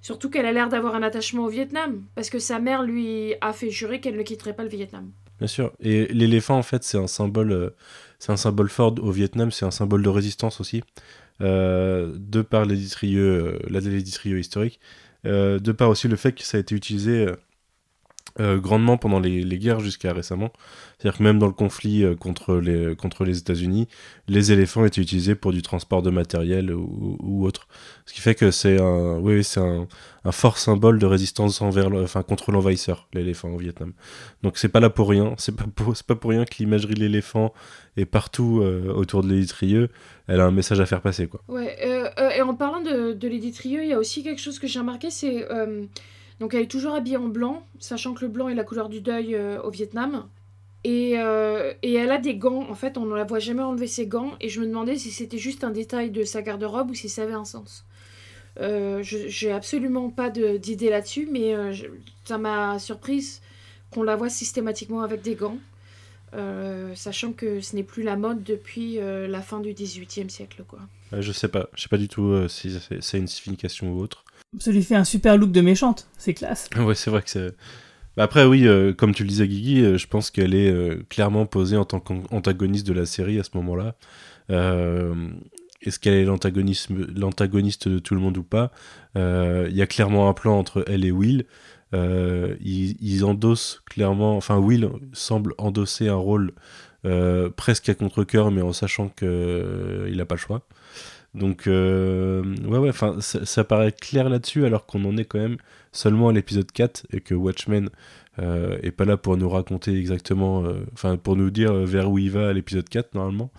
Surtout 0.00 0.30
qu'elle 0.30 0.46
a 0.46 0.52
l'air 0.52 0.68
d'avoir 0.68 0.94
un 0.94 1.02
attachement 1.02 1.44
au 1.44 1.48
Vietnam, 1.48 2.02
parce 2.14 2.30
que 2.30 2.38
sa 2.38 2.60
mère 2.60 2.82
lui 2.82 3.34
a 3.40 3.52
fait 3.52 3.70
jurer 3.70 4.00
qu'elle 4.00 4.16
ne 4.16 4.22
quitterait 4.22 4.54
pas 4.54 4.62
le 4.62 4.70
Vietnam. 4.70 5.10
Bien 5.38 5.48
sûr. 5.48 5.72
Et 5.80 6.06
l'éléphant, 6.06 6.56
en 6.56 6.62
fait, 6.62 6.82
c'est 6.82 6.98
un 6.98 7.06
symbole, 7.06 7.72
c'est 8.18 8.32
un 8.32 8.36
symbole 8.36 8.68
fort 8.68 8.94
au 9.00 9.10
Vietnam. 9.10 9.50
C'est 9.50 9.66
un 9.66 9.70
symbole 9.70 10.02
de 10.02 10.08
résistance 10.08 10.60
aussi, 10.60 10.82
de 11.40 12.42
par 12.42 12.64
les 12.64 12.76
distrieux, 12.76 13.58
les 13.68 14.02
distrieux 14.02 14.38
historique, 14.38 14.80
euh, 14.80 15.07
de 15.28 15.72
par 15.72 15.90
aussi 15.90 16.08
le 16.08 16.16
fait 16.16 16.32
que 16.32 16.42
ça 16.42 16.56
a 16.56 16.60
été 16.60 16.74
utilisé 16.74 17.26
euh, 18.40 18.58
grandement 18.58 18.96
pendant 18.96 19.18
les, 19.18 19.58
guerres 19.58 19.80
jusqu'à 19.80 20.12
récemment. 20.12 20.52
C'est-à-dire 20.98 21.18
que 21.18 21.22
même 21.24 21.40
dans 21.40 21.46
le 21.46 21.52
conflit 21.52 22.04
euh, 22.04 22.14
contre 22.14 22.56
les, 22.56 22.94
contre 22.94 23.24
les 23.24 23.38
États-Unis, 23.38 23.88
les 24.28 24.52
éléphants 24.52 24.84
étaient 24.84 25.00
utilisés 25.00 25.34
pour 25.34 25.52
du 25.52 25.60
transport 25.60 26.02
de 26.02 26.10
matériel 26.10 26.72
ou, 26.72 27.44
autre. 27.44 27.66
Ce 28.06 28.14
qui 28.14 28.20
fait 28.20 28.36
que 28.36 28.52
c'est 28.52 28.80
un, 28.80 29.18
oui, 29.18 29.42
c'est 29.42 29.60
un, 29.60 29.88
fort 30.30 30.58
symbole 30.58 30.98
de 30.98 31.06
résistance 31.06 31.62
contre 32.26 32.52
l'envahisseur, 32.52 33.08
l'éléphant 33.14 33.48
au 33.48 33.56
Vietnam. 33.56 33.92
Donc 34.42 34.58
c'est 34.58 34.68
pas 34.68 34.80
là 34.80 34.90
pour 34.90 35.08
rien. 35.08 35.34
C'est 35.36 35.56
pas 35.56 35.64
pour, 35.74 35.94
pas 36.06 36.14
pour 36.14 36.30
rien 36.30 36.44
que 36.44 36.54
l'imagerie 36.58 36.94
de 36.94 37.00
l'éléphant 37.00 37.52
est 37.96 38.04
partout 38.04 38.60
euh, 38.62 38.92
autour 38.92 39.22
de 39.22 39.28
l'érythrieux. 39.30 39.88
Elle 40.28 40.40
a 40.40 40.44
un 40.44 40.52
message 40.52 40.80
à 40.80 40.86
faire 40.86 41.00
passer, 41.00 41.26
quoi. 41.26 41.40
Ouais, 41.48 41.76
et 42.36 42.42
en 42.42 42.54
parlant 42.54 42.82
de, 42.82 43.14
de 43.14 43.28
Lady 43.28 43.50
Trieux, 43.50 43.82
il 43.82 43.88
y 43.88 43.94
a 43.94 43.98
aussi 43.98 44.22
quelque 44.22 44.40
chose 44.40 44.58
que 44.58 44.68
j'ai 44.68 44.78
remarqué, 44.78 45.10
c'est... 45.10 45.46
donc 46.40 46.54
elle 46.54 46.62
est 46.62 46.70
toujours 46.70 46.94
habillée 46.94 47.16
en 47.16 47.28
blanc, 47.28 47.66
sachant 47.78 48.14
que 48.14 48.22
le 48.24 48.28
blanc 48.28 48.48
est 48.48 48.54
la 48.54 48.64
couleur 48.64 48.88
du 48.88 49.00
deuil 49.00 49.34
euh, 49.34 49.60
au 49.62 49.70
Vietnam. 49.70 50.26
Et, 50.84 51.14
euh, 51.18 51.72
et 51.82 51.94
elle 51.94 52.10
a 52.12 52.18
des 52.18 52.36
gants, 52.36 52.66
en 52.70 52.74
fait, 52.74 52.96
on 52.96 53.04
ne 53.04 53.14
la 53.14 53.24
voit 53.24 53.40
jamais 53.40 53.62
enlever 53.62 53.88
ses 53.88 54.06
gants, 54.06 54.32
et 54.40 54.48
je 54.48 54.60
me 54.60 54.66
demandais 54.66 54.96
si 54.96 55.10
c'était 55.10 55.36
juste 55.38 55.64
un 55.64 55.70
détail 55.70 56.10
de 56.10 56.22
sa 56.24 56.40
garde-robe 56.40 56.90
ou 56.90 56.94
si 56.94 57.08
ça 57.08 57.22
avait 57.24 57.32
un 57.32 57.44
sens. 57.44 57.84
Euh, 58.60 59.02
J'ai 59.02 59.52
absolument 59.52 60.08
pas 60.10 60.30
d'idée 60.30 60.90
là-dessus, 60.90 61.28
mais 61.30 61.54
euh, 61.54 61.72
je- 61.72 61.86
ça 62.24 62.38
m'a 62.38 62.78
surprise 62.78 63.40
qu'on 63.90 64.02
la 64.04 64.16
voit 64.16 64.28
systématiquement 64.30 65.02
avec 65.02 65.22
des 65.22 65.34
gants, 65.34 65.58
sachant 66.94 67.32
que 67.32 67.60
ce 67.60 67.74
n'est 67.74 67.82
plus 67.82 68.02
la 68.02 68.16
mode 68.16 68.42
depuis 68.44 68.98
la 69.00 69.40
fin 69.42 69.60
du 69.60 69.72
XVIIIe 69.72 70.30
siècle, 70.30 70.62
quoi. 70.68 70.80
Je 71.18 71.32
sais 71.32 71.48
pas. 71.48 71.68
Je 71.74 71.82
sais 71.82 71.88
pas 71.88 71.96
du 71.98 72.08
tout 72.08 72.46
si 72.48 72.70
c'est 73.00 73.18
une 73.18 73.26
signification 73.26 73.92
ou 73.92 74.00
autre. 74.00 74.24
Ça 74.58 74.72
lui 74.72 74.82
fait 74.82 74.94
un 74.94 75.04
super 75.04 75.36
look 75.36 75.52
de 75.52 75.60
méchante, 75.60 76.08
c'est 76.16 76.32
classe. 76.32 76.70
Ouais, 76.78 76.94
c'est 76.94 77.10
vrai 77.10 77.22
que 77.22 77.30
c'est. 77.30 77.54
Bah 78.16 78.24
après, 78.24 78.44
oui, 78.44 78.66
euh, 78.66 78.92
comme 78.92 79.14
tu 79.14 79.22
le 79.22 79.28
disais, 79.28 79.46
Guigui, 79.46 79.84
euh, 79.84 79.96
je 79.98 80.08
pense 80.08 80.30
qu'elle 80.30 80.54
est 80.54 80.72
euh, 80.72 81.04
clairement 81.08 81.46
posée 81.46 81.76
en 81.76 81.84
tant 81.84 82.00
qu'antagoniste 82.00 82.86
de 82.86 82.92
la 82.92 83.06
série 83.06 83.38
à 83.38 83.44
ce 83.44 83.50
moment-là. 83.54 83.94
Est-ce 85.80 86.00
qu'elle 86.00 86.14
est 86.14 86.24
l'antagoniste 86.24 86.90
de 87.88 87.98
tout 88.00 88.14
le 88.14 88.20
monde 88.20 88.38
ou 88.38 88.42
pas? 88.42 88.72
Il 89.14 89.72
y 89.72 89.82
a 89.82 89.86
clairement 89.86 90.28
un 90.28 90.32
plan 90.32 90.58
entre 90.58 90.82
elle 90.88 91.04
et 91.04 91.12
Will. 91.12 91.44
Ils, 91.92 92.96
ils 93.00 93.24
endossent 93.24 93.82
clairement. 93.84 94.36
Enfin, 94.36 94.56
Will 94.56 94.90
semble 95.12 95.54
endosser 95.58 96.08
un 96.08 96.16
rôle 96.16 96.52
presque 97.54 97.88
à 97.90 97.94
contre-coeur, 97.94 98.50
mais 98.50 98.62
en 98.62 98.72
sachant 98.72 99.10
qu'il 99.10 100.16
n'a 100.16 100.24
pas 100.24 100.34
le 100.34 100.40
choix. 100.40 100.62
Donc, 101.38 101.66
euh, 101.66 102.42
ouais, 102.66 102.78
ouais, 102.78 102.90
ça, 103.20 103.64
paraît 103.64 103.92
clair 103.92 104.28
là-dessus, 104.28 104.66
alors 104.66 104.86
qu'on 104.86 105.04
en 105.04 105.16
est 105.16 105.24
quand 105.24 105.38
même 105.38 105.56
seulement 105.92 106.28
à 106.28 106.32
l'épisode 106.32 106.70
4 106.70 107.06
et 107.12 107.20
que 107.20 107.34
Watchmen 107.34 107.90
euh, 108.40 108.78
est 108.82 108.90
pas 108.90 109.04
là 109.04 109.16
pour 109.16 109.36
nous 109.36 109.48
raconter 109.48 109.96
exactement, 109.98 110.64
euh, 110.64 110.84
enfin, 110.92 111.16
pour 111.16 111.36
nous 111.36 111.50
dire 111.50 111.72
euh, 111.72 111.84
vers 111.84 112.10
où 112.10 112.18
il 112.18 112.30
va 112.30 112.48
à 112.48 112.52
l'épisode 112.52 112.88
4 112.88 113.14
normalement. 113.14 113.50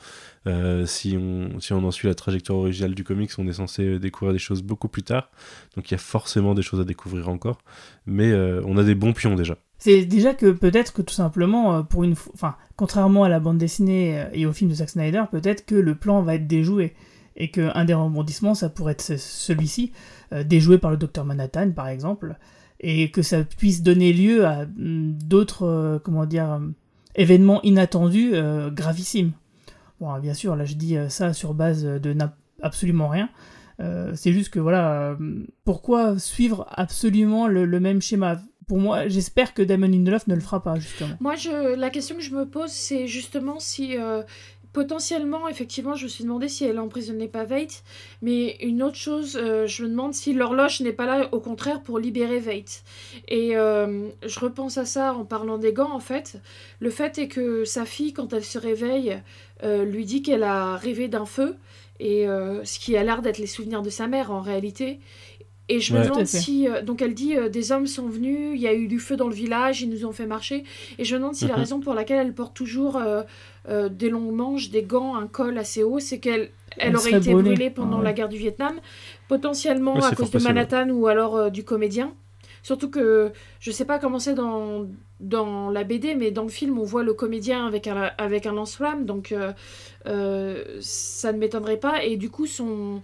Si, 0.86 1.16
on, 1.16 1.60
si 1.60 1.74
on 1.74 1.84
en 1.84 1.92
suit 1.92 2.08
la 2.08 2.16
trajectoire 2.16 2.58
originale 2.58 2.96
du 2.96 3.04
comics, 3.04 3.30
on 3.38 3.48
est 3.48 3.54
censé 3.54 4.00
découvrir 4.00 4.34
des 4.34 4.40
choses 4.40 4.64
beaucoup 4.64 4.88
plus 4.88 5.04
tard. 5.04 5.30
Donc, 5.76 5.92
il 5.92 5.94
y 5.94 5.96
a 5.96 6.00
forcément 6.00 6.56
des 6.56 6.64
choses 6.64 6.80
à 6.80 6.84
découvrir 6.84 7.30
encore. 7.30 7.60
Mais 8.08 8.34
on 8.34 8.76
a 8.78 8.84
des 8.84 8.96
bons 8.96 9.14
pions 9.14 9.36
déjà. 9.36 9.58
C'est 9.78 10.06
déjà 10.06 10.34
que 10.34 10.50
peut-être 10.50 10.92
que 10.92 11.04
tout 11.04 11.14
simplement, 11.14 11.84
pour 11.84 12.04
une 12.04 12.16
enfin, 12.34 12.56
contrairement 12.78 13.26
à 13.26 13.30
la 13.30 13.40
bande 13.40 13.60
dessinée 13.60 14.26
et 14.34 14.48
au 14.48 14.52
film 14.52 14.72
de 14.72 14.76
Zack 14.76 14.90
Snyder, 14.90 15.26
peut-être 15.30 15.68
que 15.68 15.76
le 15.76 15.94
plan 15.94 16.24
va 16.24 16.34
être 16.34 16.48
déjoué 16.48 16.96
et 17.40 17.50
que 17.52 17.70
un 17.76 17.86
des 17.86 17.94
rebondissements, 17.94 18.54
ça 18.54 18.70
pourrait 18.70 18.92
être 18.94 19.02
ce- 19.02 19.18
celui-ci, 19.18 19.92
euh, 20.34 20.44
déjoué 20.44 20.78
par 20.78 20.92
le 20.92 20.98
docteur 20.98 21.26
Manhattan, 21.26 21.72
par 21.72 21.88
exemple, 21.88 22.36
et 22.82 23.12
que 23.12 23.22
ça 23.22 23.44
puisse 23.44 23.82
donner 23.82 24.14
lieu 24.14 24.46
à 24.46 24.66
mm, 24.66 25.14
d'autres, 25.24 25.64
euh, 25.66 26.00
comment 26.00 26.26
dire, 26.26 26.52
euh, 26.52 26.60
événements 27.16 27.62
inattendus 27.64 28.34
gravissimes. 28.72 29.32
Bon, 30.00 30.18
bien 30.20 30.34
sûr, 30.34 30.56
là 30.56 30.64
je 30.64 30.76
dis 30.76 30.96
ça 31.10 31.34
sur 31.34 31.54
base 31.54 31.84
de 31.84 32.16
absolument 32.62 33.10
rien. 33.10 33.30
C'est 34.14 34.32
juste 34.32 34.50
que 34.50 34.60
voilà, 34.60 35.18
pourquoi 35.66 36.18
suivre 36.20 36.66
absolument 36.70 37.48
le, 37.48 37.66
même 37.80 38.02
schéma? 38.02 38.40
Pour 38.68 38.78
moi, 38.78 39.08
j'espère 39.10 39.54
que 39.54 39.62
Damon 39.62 39.88
Lindelof 39.88 40.28
ne 40.28 40.36
le 40.36 40.42
fera 40.42 40.62
pas 40.64 40.76
justement. 40.80 41.16
Moi, 41.20 41.36
la 41.76 41.90
question 41.90 42.16
que 42.16 42.22
je 42.22 42.34
me 42.34 42.46
pose, 42.46 42.70
c'est 42.72 43.08
justement 43.08 43.60
si 43.60 43.98
potentiellement, 44.84 45.50
effectivement, 45.50 45.96
je 45.96 46.06
me 46.06 46.08
suis 46.10 46.24
demandé 46.24 46.48
si 46.48 46.64
elle 46.64 46.80
emprisonnait 46.80 47.28
pas 47.28 47.44
Veidt, 47.44 47.84
mais 48.22 48.56
une 48.62 48.82
autre 48.82 48.96
chose, 48.96 49.38
euh, 49.42 49.68
je 49.68 49.84
me 49.84 49.90
demande 49.90 50.14
si 50.14 50.32
l'horloge 50.34 50.80
n'est 50.80 50.94
pas 50.94 51.06
là, 51.06 51.28
au 51.34 51.42
contraire, 51.42 51.82
pour 51.82 52.00
libérer 52.00 52.40
Veidt. 52.40 52.82
Et 53.28 53.58
euh, 53.58 54.08
je 54.26 54.40
repense 54.40 54.78
à 54.78 54.86
ça 54.86 55.14
en 55.14 55.26
parlant 55.26 55.58
des 55.58 55.74
gants, 55.74 55.92
en 55.92 56.00
fait. 56.00 56.38
Le 56.80 56.90
fait 56.90 57.18
est 57.18 57.28
que 57.28 57.66
sa 57.66 57.84
fille, 57.84 58.14
quand 58.14 58.32
elle 58.32 58.46
se 58.46 58.58
réveille, 58.58 59.22
euh, 59.66 59.84
lui 59.84 60.06
dit 60.06 60.22
qu'elle 60.22 60.44
a 60.44 60.78
rêvé 60.78 61.10
d'un 61.10 61.26
feu, 61.26 61.58
et 62.00 62.24
ce 62.64 62.80
qui 62.80 62.96
a 62.96 63.04
l'air 63.04 63.22
d'être 63.22 63.40
les 63.40 63.48
souvenirs 63.48 63.82
de 63.82 63.90
sa 63.90 64.08
mère 64.08 64.32
en 64.32 64.40
réalité. 64.40 65.00
Et 65.72 65.80
je 65.82 65.94
me 65.94 66.00
Ouais. 66.00 66.06
Demande 66.06 66.26
si. 66.26 66.68
euh, 66.68 66.82
donc 66.82 67.00
elle 67.04 67.14
dit 67.14 67.36
euh, 67.38 67.48
des 67.48 67.72
hommes 67.72 67.86
sont 67.86 68.08
venus, 68.08 68.54
il 68.56 68.60
y 68.62 68.68
a 68.68 68.74
eu 68.74 68.88
du 68.88 69.00
feu 69.00 69.16
dans 69.18 69.28
le 69.28 69.36
village, 69.36 69.82
ils 69.84 69.90
nous 69.90 70.04
ont 70.04 70.12
fait 70.12 70.26
marcher. 70.26 70.64
Et 70.98 71.04
je 71.06 71.14
me 71.14 71.20
demande 71.20 71.36
si 71.36 71.46
la 71.46 71.54
Mhm. 71.54 71.60
raison 71.60 71.80
pour 71.80 71.94
laquelle 71.94 72.26
elle 72.26 72.34
porte 72.34 72.56
toujours 72.56 72.96
euh, 72.98 73.22
euh, 73.70 73.90
des 73.90 74.10
longs 74.10 74.32
manches, 74.32 74.70
des 74.70 74.84
gants, 74.84 75.16
un 75.16 75.28
col 75.28 75.58
assez 75.58 75.84
haut, 75.84 76.00
c'est 76.00 76.20
qu'elle 76.20 76.52
elle 76.78 76.96
Elle 76.96 76.96
aurait 76.98 77.14
été 77.14 77.32
brûlée. 77.32 77.52
brûlée 77.52 77.70
pendant 77.70 77.98
Ah 77.98 78.00
ouais. 78.00 78.06
la 78.06 78.14
guerre 78.14 78.30
du 78.30 78.38
Vietnam, 78.38 78.80
potentiellement 79.28 80.04
à 80.04 80.12
cause 80.16 80.32
de 80.32 80.40
possible. 80.40 80.44
Manhattan 80.54 80.90
ou 80.90 81.08
alors 81.08 81.36
euh, 81.36 81.50
du 81.50 81.64
comédien. 81.64 82.14
Surtout 82.62 82.90
que 82.90 83.32
je 83.60 83.72
sais 83.72 83.86
pas 83.86 84.00
comment 84.00 84.20
c'est 84.20 84.34
dans, 84.36 84.86
dans 85.22 85.70
la 85.70 85.84
BD, 85.86 86.16
mais 86.16 86.32
dans 86.32 86.44
le 86.44 86.50
film, 86.50 86.78
on 86.78 86.84
voit 86.84 87.04
le 87.04 87.14
comédien 87.14 87.66
avec 87.66 87.88
un, 87.88 88.12
avec 88.18 88.46
un 88.46 88.52
lance-flamme, 88.54 89.06
donc 89.06 89.32
euh, 89.32 89.54
euh, 90.08 90.64
ça 90.82 91.32
ne 91.32 91.38
m'étonnerait 91.38 91.78
pas. 91.80 92.04
Et 92.04 92.18
du 92.18 92.30
coup, 92.30 92.48
son, 92.48 93.02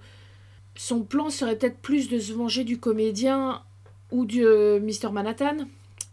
son 0.75 1.03
plan 1.03 1.29
serait 1.29 1.55
peut-être 1.55 1.77
plus 1.79 2.09
de 2.09 2.19
se 2.19 2.33
venger 2.33 2.63
du 2.65 2.79
comédien 2.79 3.61
ou 4.11 4.25
du 4.25 4.45
euh, 4.45 4.79
Mr. 4.79 5.11
Manhattan, 5.11 5.55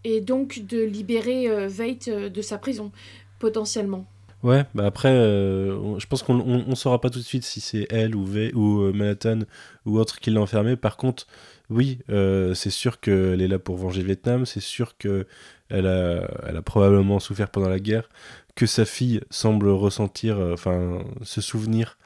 et 0.05 0.21
donc 0.21 0.61
de 0.67 0.81
libérer 0.83 1.49
euh, 1.51 1.67
Veidt 1.69 2.09
euh, 2.09 2.29
de 2.29 2.43
sa 2.43 2.59
prison, 2.59 2.93
potentiellement. 3.41 4.07
Ouais, 4.43 4.65
bah 4.75 4.87
après, 4.87 5.11
euh, 5.11 5.99
je 6.01 6.07
pense 6.09 6.25
qu'on 6.25 6.41
on, 6.41 6.75
saura 6.75 7.01
pas 7.01 7.11
tout 7.11 7.21
de 7.21 7.25
suite 7.25 7.45
si 7.45 7.61
c'est 7.61 7.87
elle 7.91 8.17
ou, 8.17 8.25
v, 8.25 8.51
ou 8.55 8.81
euh, 8.83 8.93
Manhattan 8.93 9.41
ou 9.87 9.99
autre 10.01 10.19
qui 10.19 10.31
l'a 10.33 10.41
enfermée. 10.41 10.75
Par 10.75 10.97
contre, 10.97 11.29
oui, 11.71 12.01
euh, 12.11 12.53
c'est 12.53 12.71
sûr 12.71 12.99
qu'elle 12.99 13.41
est 13.41 13.47
là 13.47 13.61
pour 13.61 13.77
venger 13.77 14.03
Vietnam, 14.03 14.45
c'est 14.45 14.59
sûr 14.61 14.97
qu'elle 14.97 15.27
a, 15.71 16.29
elle 16.49 16.57
a 16.57 16.63
probablement 16.63 17.21
souffert 17.21 17.51
pendant 17.51 17.69
la 17.69 17.79
guerre, 17.79 18.09
que 18.57 18.67
sa 18.67 18.85
fille 18.85 19.21
semble 19.31 19.69
ressentir, 19.69 20.39
enfin, 20.53 21.05
se 21.23 21.41
souvenir 21.41 21.97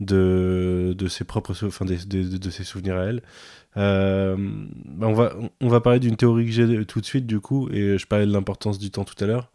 de, 0.00 0.94
de 0.98 1.06
ses 1.06 1.22
propres 1.24 1.54
enfin, 1.64 1.84
de, 1.84 1.94
de- 2.06 2.38
de 2.38 2.50
ses 2.50 2.64
souvenirs 2.64 2.96
à 2.96 3.04
elle. 3.04 3.22
Bah, 3.76 5.06
on, 5.08 5.12
va, 5.14 5.34
on 5.60 5.68
va 5.68 5.80
parler 5.80 6.00
d'une 6.00 6.16
théorie 6.16 6.46
que 6.46 6.52
j'ai 6.52 6.84
tout 6.86 7.00
de 7.00 7.06
suite, 7.06 7.26
du 7.26 7.38
coup, 7.40 7.68
et 7.70 7.98
je 7.98 8.06
parlais 8.06 8.26
de 8.26 8.32
l'importance 8.32 8.78
du 8.80 8.90
temps 8.90 9.04
tout 9.04 9.22
à 9.22 9.26
l'heure. 9.28 9.50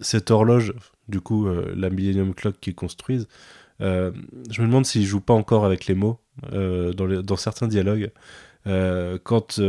Cette 0.00 0.30
horloge, 0.30 0.72
du 1.08 1.20
coup, 1.20 1.46
euh, 1.46 1.72
la 1.76 1.90
Millennium 1.90 2.34
Clock 2.34 2.56
qu'ils 2.60 2.74
construisent, 2.74 3.28
euh, 3.80 4.10
je 4.50 4.60
me 4.62 4.66
demande 4.66 4.86
s'ils 4.86 5.04
jouent 5.06 5.20
pas 5.20 5.34
encore 5.34 5.64
avec 5.64 5.86
les 5.86 5.94
mots 5.94 6.18
euh, 6.52 6.92
dans, 6.92 7.06
les- 7.06 7.22
dans 7.22 7.36
certains 7.36 7.68
dialogues. 7.68 8.10
Quand, 9.24 9.60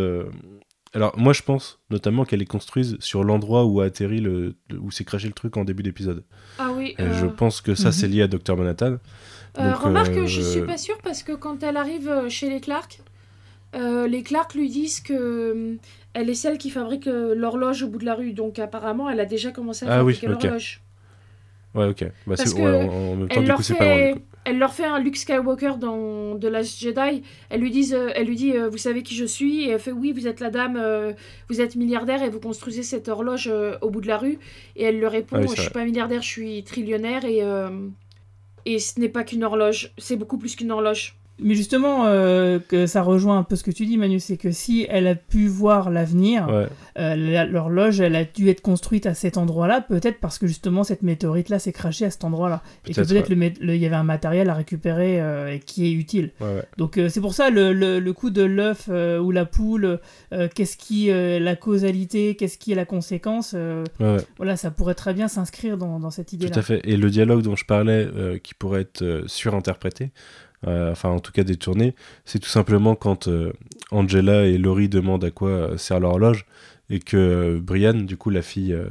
alors, 0.94 1.18
moi, 1.18 1.34
je 1.34 1.42
pense 1.44 1.80
notamment 1.90 2.26
qu'elle 2.26 2.42
est 2.42 2.46
construise 2.46 2.98
sur 3.00 3.24
l'endroit 3.24 3.66
où 3.66 3.80
a 3.80 3.86
atterri 3.86 4.20
le, 4.20 4.56
où 4.80 4.92
s'est 4.92 5.06
craché 5.06 5.28
le 5.28 5.34
truc 5.34 5.56
en 5.56 5.64
début 5.64 5.84
d'épisode. 5.84 6.24
Ah 6.58 6.72
oui. 6.76 6.96
Je 6.98 7.26
pense 7.28 7.62
que 7.62 7.76
ça, 7.76 7.88
Mhm. 7.90 7.92
c'est 7.94 8.08
lié 8.08 8.22
à 8.24 8.28
Dr 8.28 8.58
Manhattan. 8.58 8.98
Donc, 9.56 9.76
remarque, 9.78 10.26
je 10.26 10.42
suis 10.42 10.62
pas 10.62 10.78
sûre 10.78 10.98
parce 11.04 11.24
que 11.24 11.32
quand 11.34 11.64
elle 11.64 11.78
arrive 11.78 12.28
chez 12.30 12.50
les 12.50 12.60
Clark, 12.60 13.02
les 13.74 14.24
Clark 14.24 14.54
lui 14.56 14.70
disent 14.70 15.00
que 15.00 15.78
elle 16.14 16.30
est 16.30 16.34
celle 16.36 16.58
qui 16.58 16.72
fabrique 16.72 17.06
l'horloge 17.06 17.84
au 17.84 17.88
bout 17.88 18.00
de 18.00 18.06
la 18.06 18.16
rue. 18.16 18.34
Donc 18.34 18.58
apparemment, 18.60 19.10
elle 19.10 19.20
a 19.20 19.26
déjà 19.26 19.52
commencé 19.52 19.86
à 19.86 20.00
Ah 20.00 20.04
oui, 20.04 20.16
fabriquer 20.16 20.34
ok. 20.36 20.44
l'horloge. 20.44 20.82
Ouais, 21.76 21.88
ok. 21.88 22.04
Bah, 22.26 22.36
Parce 22.36 22.54
que 22.54 22.62
ouais, 22.62 22.88
en, 22.88 22.90
en 22.90 23.16
même 23.16 23.30
temps, 23.30 23.42
du 23.42 23.48
leur, 23.48 23.58
coup, 23.58 23.64
c'est 23.64 23.76
pas 23.76 24.14
elle 24.46 24.58
leur 24.58 24.74
fait 24.74 24.86
un 24.86 25.00
Luke 25.00 25.18
Skywalker 25.18 25.74
dans 25.80 26.40
The 26.40 26.46
Last 26.46 26.80
Jedi. 26.80 27.22
Elle 27.50 27.62
lui, 27.62 27.70
disent, 27.70 27.94
euh, 27.94 28.10
elle 28.16 28.26
lui 28.26 28.36
dit 28.36 28.54
euh, 28.54 28.70
Vous 28.70 28.78
savez 28.80 29.04
qui 29.04 29.14
je 29.16 29.26
suis 29.26 29.66
Et 29.66 29.70
elle 29.70 29.80
fait 29.80 29.92
Oui, 29.92 30.12
vous 30.12 30.28
êtes 30.28 30.40
la 30.40 30.50
dame, 30.50 30.76
euh, 30.76 31.14
vous 31.50 31.62
êtes 31.62 31.76
milliardaire 31.76 32.24
et 32.24 32.30
vous 32.30 32.40
construisez 32.40 32.82
cette 32.82 33.10
horloge 33.10 33.52
au 33.82 33.90
bout 33.92 34.02
de 34.02 34.08
la 34.08 34.18
rue. 34.18 34.40
Et 34.76 34.86
elle 34.86 34.98
lui 34.98 35.08
répond 35.08 35.36
Ah 35.38 35.42
oui, 35.42 35.48
Je 35.56 35.62
suis 35.62 35.72
pas 35.72 35.86
milliardaire, 35.86 36.24
je 36.24 36.28
suis 36.28 36.64
trillionnaire 36.64 37.26
et, 37.26 37.44
euh, 37.44 37.70
et 38.66 38.80
ce 38.80 39.00
n'est 39.00 39.10
pas 39.10 39.24
qu'une 39.24 39.44
horloge. 39.44 39.94
C'est 39.98 40.16
beaucoup 40.16 40.38
plus 40.38 40.56
qu'une 40.56 40.72
horloge. 40.72 41.19
Mais 41.42 41.56
justement, 41.56 42.06
euh, 42.06 42.60
que 42.68 42.86
ça 42.86 43.02
rejoint 43.02 43.38
un 43.38 43.44
peu 43.44 43.56
ce 43.56 43.64
que 43.64 43.72
tu 43.72 43.86
dis, 43.86 43.98
Manu, 43.98 44.20
c'est 44.20 44.38
que 44.38 44.52
si 44.52 44.86
elle 44.90 45.08
a 45.08 45.16
pu 45.16 45.48
voir 45.48 45.90
l'avenir, 45.90 46.48
Ouais. 46.50 46.68
euh, 46.98 47.46
l'horloge, 47.46 48.00
elle 48.02 48.16
a 48.16 48.26
dû 48.26 48.50
être 48.50 48.62
construite 48.62 49.06
à 49.06 49.14
cet 49.14 49.38
endroit-là, 49.38 49.82
peut-être 49.82 50.20
parce 50.20 50.38
que 50.40 50.48
justement 50.48 50.84
cette 50.84 51.02
météorite-là 51.02 51.60
s'est 51.60 51.72
crachée 51.72 52.06
à 52.06 52.12
cet 52.12 52.24
endroit-là. 52.24 52.62
Et 52.88 52.94
que 52.94 53.02
Peut-être, 53.02 53.30
ouais. 53.34 53.54
il 53.62 53.76
y 53.76 53.86
avait 53.86 53.96
un 53.96 54.04
matériel 54.04 54.50
à 54.50 54.54
récupérer 54.54 55.22
euh, 55.22 55.58
qui 55.66 55.88
est 55.88 55.92
utile. 55.94 56.32
Ouais. 56.42 56.64
Donc 56.78 57.00
c'est 57.10 57.22
pour 57.22 57.34
ça 57.34 57.50
le, 57.50 57.74
le, 57.74 58.00
le 58.00 58.14
coup 58.14 58.30
de 58.30 58.44
l'œuf 58.44 58.88
ou 58.90 59.32
la 59.32 59.46
poule, 59.46 60.00
qu'est-ce 60.56 60.78
qui 60.78 61.10
la 61.12 61.56
causalité, 61.56 62.36
qu'est-ce 62.36 62.58
qui 62.58 62.72
est 62.72 62.76
la 62.76 62.86
conséquence, 62.86 63.56
voilà, 64.38 64.58
ça 64.58 64.72
pourrait 64.72 64.96
très 64.96 65.14
bien 65.14 65.28
s'inscrire 65.28 65.78
dans, 65.78 66.00
dans 66.00 66.12
cette 66.12 66.34
idée-là. 66.34 66.52
Tout 66.52 66.60
à 66.60 66.64
fait. 66.64 66.82
Et 66.84 66.98
le 66.98 67.10
dialogue 67.10 67.42
dont 67.44 67.56
je 67.56 67.66
parlais, 67.66 68.08
qui 68.44 68.54
pourrait 68.54 68.82
être 68.82 69.24
surinterprété, 69.28 70.12
enfin 70.66 71.10
en 71.10 71.20
tout 71.20 71.32
cas 71.32 71.44
détourné, 71.44 71.96
c'est 72.26 72.40
tout 72.40 72.50
simplement 72.50 72.96
quand 72.96 73.28
euh, 73.28 73.54
Angela 73.92 74.46
et 74.46 74.58
Laurie 74.58 74.90
demandent 74.90 75.24
à 75.24 75.32
quoi 75.32 75.50
euh, 75.50 75.78
sert 75.78 76.00
l'horloge 76.00 76.46
et 76.90 77.00
que 77.00 77.18
euh, 77.18 77.60
Brian, 77.62 77.94
du 77.94 78.18
coup 78.18 78.30
la 78.30 78.42
fille, 78.42 78.74
euh, 78.74 78.88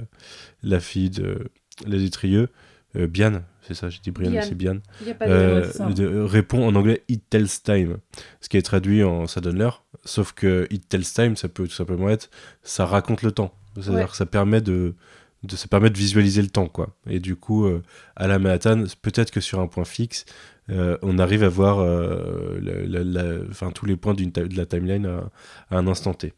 la 0.63 0.81
fille 0.81 1.11
de 1.11 1.49
Lady 1.87 2.11
Trieux, 2.11 2.49
euh, 2.97 3.07
Bian, 3.07 3.43
c'est 3.63 3.75
ça, 3.75 3.91
j'ai 3.91 3.99
dit 4.03 4.11
Brian, 4.11 4.31
Bian. 4.31 4.43
c'est 4.43 4.55
Bian, 4.55 4.79
euh, 5.23 5.67
de- 5.93 6.05
euh, 6.07 6.25
répond 6.25 6.67
en 6.67 6.75
anglais 6.75 7.03
It 7.09 7.23
tells 7.29 7.49
time, 7.63 7.99
ce 8.41 8.49
qui 8.49 8.57
est 8.57 8.63
traduit 8.63 9.05
en 9.05 9.27
ça 9.27 9.41
donne 9.43 9.59
l'heure, 9.59 9.85
sauf 10.05 10.33
que 10.33 10.67
It 10.71 10.89
tells 10.89 11.05
time, 11.05 11.37
ça 11.37 11.49
peut 11.49 11.67
tout 11.69 11.75
simplement 11.75 12.09
être 12.09 12.31
ça 12.63 12.87
raconte 12.87 13.23
le 13.23 13.33
temps, 13.33 13.53
c'est-à-dire 13.75 13.95
Ouais. 14.05 14.07
que 14.09 14.17
ça 14.17 14.27
permet 14.27 14.61
de, 14.63 14.95
de 15.43 15.55
ça 15.57 15.69
permet 15.69 15.91
de 15.91 15.99
visualiser 15.99 16.41
le 16.41 16.49
temps 16.49 16.67
quoi. 16.69 16.97
Et 17.09 17.21
du 17.21 17.37
coup, 17.37 17.67
euh, 17.67 17.83
à 18.17 18.27
la 18.27 18.39
Manhattan, 18.39 18.85
peut-être 19.03 19.31
que 19.31 19.41
sur 19.41 19.61
un 19.61 19.67
point 19.67 19.85
fixe, 19.85 20.25
euh, 20.71 20.97
on 21.03 21.19
arrive 21.19 21.43
à 21.45 21.49
voir 21.49 21.79
euh, 21.81 22.59
la- 22.61 23.03
la- 23.03 23.05
la- 23.23 23.39
enfin, 23.51 23.71
tous 23.71 23.87
les 23.87 23.97
points 23.97 24.15
de 24.15 24.57
la 24.57 24.67
timeline 24.67 25.07
à, 25.07 25.31
à 25.71 25.79
un 25.79 25.87
instant 25.87 26.15
T. 26.15 26.33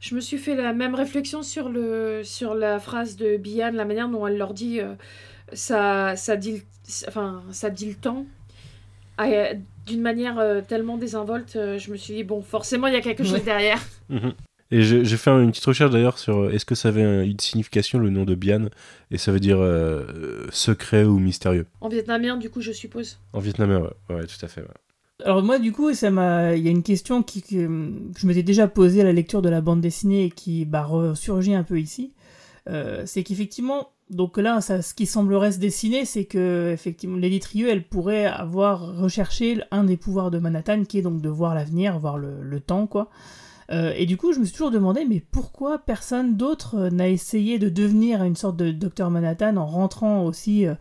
Je 0.00 0.14
me 0.14 0.20
suis 0.20 0.38
fait 0.38 0.56
la 0.56 0.72
même 0.72 0.94
réflexion 0.94 1.42
sur, 1.42 1.68
le, 1.68 2.22
sur 2.24 2.54
la 2.54 2.78
phrase 2.78 3.16
de 3.16 3.36
Bian, 3.36 3.72
la 3.72 3.84
manière 3.84 4.08
dont 4.08 4.26
elle 4.26 4.38
leur 4.38 4.54
dit 4.54 4.80
euh, 4.80 4.94
ça, 5.52 6.16
ça, 6.16 6.36
dit 6.36 6.52
le, 6.52 6.60
enfin, 7.08 7.42
ça 7.50 7.68
dit 7.70 7.86
le 7.88 7.94
temps. 7.94 8.24
Ah, 9.18 9.26
euh, 9.28 9.54
D'une 9.86 10.00
manière 10.00 10.42
tellement 10.66 10.96
désinvolte, 10.96 11.52
je 11.54 11.90
me 11.90 11.96
suis 11.96 12.14
dit, 12.14 12.24
bon, 12.24 12.40
forcément, 12.42 12.86
il 12.86 12.94
y 12.94 12.96
a 12.96 13.00
quelque 13.02 13.24
chose 13.24 13.42
derrière. 13.44 13.80
Et 14.72 14.82
j'ai 14.82 15.16
fait 15.16 15.30
une 15.30 15.50
petite 15.50 15.64
recherche 15.64 15.90
d'ailleurs 15.90 16.18
sur 16.18 16.38
euh, 16.38 16.50
est-ce 16.50 16.64
que 16.64 16.74
ça 16.76 16.88
avait 16.88 17.02
un- 17.02 17.22
une 17.22 17.40
signification 17.40 17.98
le 17.98 18.08
nom 18.10 18.24
de 18.24 18.34
Bian? 18.36 18.66
Et 19.10 19.18
ça 19.18 19.32
veut 19.32 19.40
dire 19.40 19.58
euh, 19.58 20.04
euh, 20.14 20.46
secret 20.52 21.04
ou 21.04 21.18
mystérieux. 21.18 21.66
En 21.80 21.88
vietnamien, 21.88 22.36
du 22.36 22.50
coup, 22.50 22.60
je 22.60 22.70
suppose. 22.70 23.18
En 23.32 23.40
vietnamien, 23.40 23.80
ouais, 23.80 24.14
ouais, 24.16 24.26
tout 24.26 24.44
à 24.44 24.48
fait. 24.48 24.60
ouais. 24.60 24.68
Alors 25.22 25.42
moi 25.42 25.58
du 25.58 25.70
coup 25.70 25.92
ça 25.92 26.10
m'a 26.10 26.56
il 26.56 26.62
y 26.64 26.68
a 26.68 26.70
une 26.70 26.82
question 26.82 27.22
qui, 27.22 27.42
que, 27.42 27.56
que 27.66 28.18
je 28.20 28.26
m'étais 28.26 28.42
déjà 28.42 28.68
posée 28.68 29.02
à 29.02 29.04
la 29.04 29.12
lecture 29.12 29.42
de 29.42 29.50
la 29.50 29.60
bande 29.60 29.82
dessinée 29.82 30.24
et 30.24 30.30
qui 30.30 30.64
bah, 30.64 30.82
ressurgit 30.82 31.54
un 31.54 31.62
peu 31.62 31.78
ici. 31.78 32.12
Euh, 32.70 33.02
c'est 33.04 33.22
qu'effectivement 33.22 33.90
donc 34.08 34.38
là 34.38 34.62
ça, 34.62 34.80
ce 34.80 34.94
qui 34.94 35.04
semblerait 35.04 35.52
se 35.52 35.58
dessiner 35.58 36.06
c'est 36.06 36.24
que 36.24 36.70
effectivement 36.72 37.18
Lady 37.18 37.38
Trieux 37.38 37.68
elle 37.68 37.82
pourrait 37.86 38.24
avoir 38.24 38.96
recherché 38.96 39.60
un 39.70 39.84
des 39.84 39.98
pouvoirs 39.98 40.30
de 40.30 40.38
Manhattan 40.38 40.84
qui 40.84 40.96
est 40.98 41.02
donc 41.02 41.20
de 41.20 41.28
voir 41.28 41.54
l'avenir, 41.54 41.98
voir 41.98 42.16
le, 42.16 42.42
le 42.42 42.60
temps 42.60 42.86
quoi. 42.86 43.10
Euh, 43.70 43.92
et 43.96 44.04
du 44.06 44.16
coup, 44.16 44.32
je 44.32 44.40
me 44.40 44.44
suis 44.44 44.52
toujours 44.52 44.70
demandé, 44.72 45.04
mais 45.08 45.20
pourquoi 45.30 45.78
personne 45.78 46.36
d'autre 46.36 46.74
euh, 46.76 46.90
n'a 46.90 47.08
essayé 47.08 47.58
de 47.60 47.68
devenir 47.68 48.24
une 48.24 48.34
sorte 48.36 48.56
de 48.56 48.70
docteur 48.72 49.10
Manhattan 49.10 49.56
en 49.56 49.66
rentrant 49.66 50.24
aussi 50.24 50.66
euh, 50.66 50.74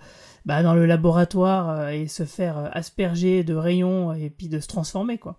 bah, 0.46 0.64
dans 0.64 0.74
le 0.74 0.86
laboratoire 0.88 1.70
euh, 1.70 1.90
et 1.90 2.08
se 2.08 2.24
faire 2.24 2.58
euh, 2.58 2.68
asperger 2.72 3.44
de 3.44 3.54
rayons 3.54 4.14
et 4.14 4.32
puis 4.32 4.48
de 4.50 4.60
se 4.60 4.68
transformer, 4.68 5.20
quoi. 5.20 5.38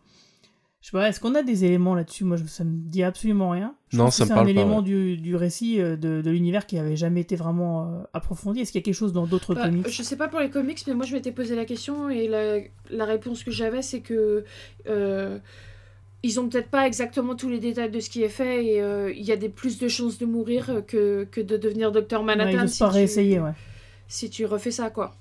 Je 0.80 0.86
sais 0.90 0.92
pas, 0.96 1.08
est-ce 1.08 1.20
qu'on 1.20 1.34
a 1.34 1.42
des 1.42 1.64
éléments 1.66 1.94
là-dessus? 1.94 2.24
Moi, 2.24 2.36
je- 2.38 2.44
ça 2.46 2.64
me 2.64 2.70
dit 2.72 3.02
absolument 3.02 3.50
rien. 3.50 3.74
Je 3.88 3.98
Non, 3.98 4.04
pense 4.04 4.16
ça 4.16 4.24
que 4.24 4.24
me 4.24 4.28
c'est 4.28 4.34
parle 4.34 4.48
un 4.48 4.54
pas, 4.54 4.60
élément 4.60 4.76
ouais. 4.78 4.82
du, 4.84 5.16
du 5.18 5.34
récit 5.36 5.76
de, 5.78 5.96
de 5.96 6.30
l'univers 6.30 6.66
qui 6.66 6.78
avait 6.78 6.96
jamais 6.96 7.20
été 7.20 7.34
vraiment 7.36 7.84
euh, 7.86 8.02
approfondi. 8.14 8.60
Est-ce 8.60 8.70
qu'il 8.72 8.78
y 8.80 8.82
a 8.82 8.84
quelque 8.84 8.94
chose 8.94 9.12
dans 9.12 9.26
d'autres 9.26 9.54
Bah, 9.56 9.64
comics? 9.64 9.88
je 9.90 10.02
sais 10.02 10.16
pas 10.16 10.28
pour 10.28 10.38
les 10.40 10.48
comics, 10.50 10.82
mais 10.86 10.94
moi, 10.94 11.04
je 11.04 11.14
m'étais 11.14 11.32
posé 11.32 11.54
la 11.56 11.64
question 11.66 12.08
et 12.08 12.28
la, 12.28 12.60
la 12.90 13.04
réponse 13.04 13.42
que 13.44 13.50
j'avais, 13.50 13.82
c'est 13.82 14.00
que. 14.00 14.44
euh, 14.88 15.38
ils 16.22 16.38
ont 16.40 16.48
peut-être 16.48 16.68
pas 16.70 16.86
exactement 16.86 17.34
tous 17.34 17.48
les 17.48 17.58
détails 17.60 17.90
de 17.90 18.00
ce 18.00 18.10
qui 18.10 18.22
est 18.22 18.28
fait 18.28 18.64
et 18.64 18.80
euh, 18.82 19.12
il 19.12 19.22
y 19.22 19.32
a 19.32 19.36
des 19.36 19.48
plus 19.48 19.78
de 19.78 19.88
chances 19.88 20.18
de 20.18 20.26
mourir 20.26 20.68
euh, 20.70 20.80
que, 20.82 21.24
que 21.30 21.40
de 21.40 21.56
devenir 21.56 21.92
docteur 21.92 22.20
Ouais, 22.20 22.26
Manhattan 22.36 22.64
Ils 22.64 22.68
si, 22.68 22.78
pas 22.80 22.88
tu, 22.88 22.94
réessayer, 22.94 23.40
ouais. 23.40 23.52
si 24.08 24.28
tu 24.30 24.44
refais 24.46 24.70
ça 24.70 24.90
quoi. 24.90 25.14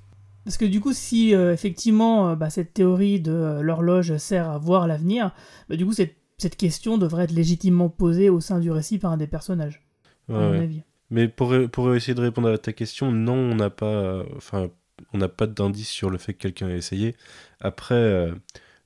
Parce 0.46 0.58
que 0.58 0.66
du 0.66 0.80
coup, 0.82 0.94
si 0.94 1.36
euh, 1.36 1.54
effectivement 1.54 2.30
euh, 2.32 2.36
bah, 2.36 2.50
cette 2.50 2.74
théorie 2.74 3.20
de 3.20 3.32
euh, 3.32 3.62
l'horloge 3.62 4.18
sert 4.18 4.50
à 4.50 4.58
voir 4.58 4.88
l'avenir, 4.88 5.32
bah, 5.70 5.76
du 5.76 5.86
coup, 5.86 5.94
cette, 5.94 6.16
cette 6.38 6.56
question 6.56 6.98
devrait 6.98 7.26
être 7.26 7.32
légitimement 7.32 7.90
posée 7.90 8.30
au 8.30 8.40
sein 8.40 8.60
du 8.60 8.72
récit 8.72 8.98
par 8.98 9.12
un 9.12 9.18
des 9.18 9.28
personnages, 9.28 9.82
Ouais, 10.28 10.36
à 10.36 10.40
mon 10.40 10.52
ouais. 10.52 10.60
avis. 10.60 10.82
Mais 11.12 11.28
pour, 11.28 11.54
pour 11.72 11.94
essayer 11.96 12.14
de 12.14 12.22
répondre 12.22 12.50
à 12.50 12.58
ta 12.58 12.72
question, 12.74 13.12
non, 13.12 13.34
on 13.36 13.56
n'a 13.56 13.70
pas, 13.70 13.86
euh, 13.88 14.24
enfin, 14.38 14.70
on 15.14 15.18
n'a 15.18 15.28
pas 15.28 15.48
d'indice 15.48 15.90
sur 15.90 16.10
le 16.10 16.18
fait 16.18 16.34
que 16.34 16.40
quelqu'un 16.40 16.70
ait 16.70 16.78
essayé. 16.78 17.16
Après, 17.60 17.96
euh, 17.96 18.34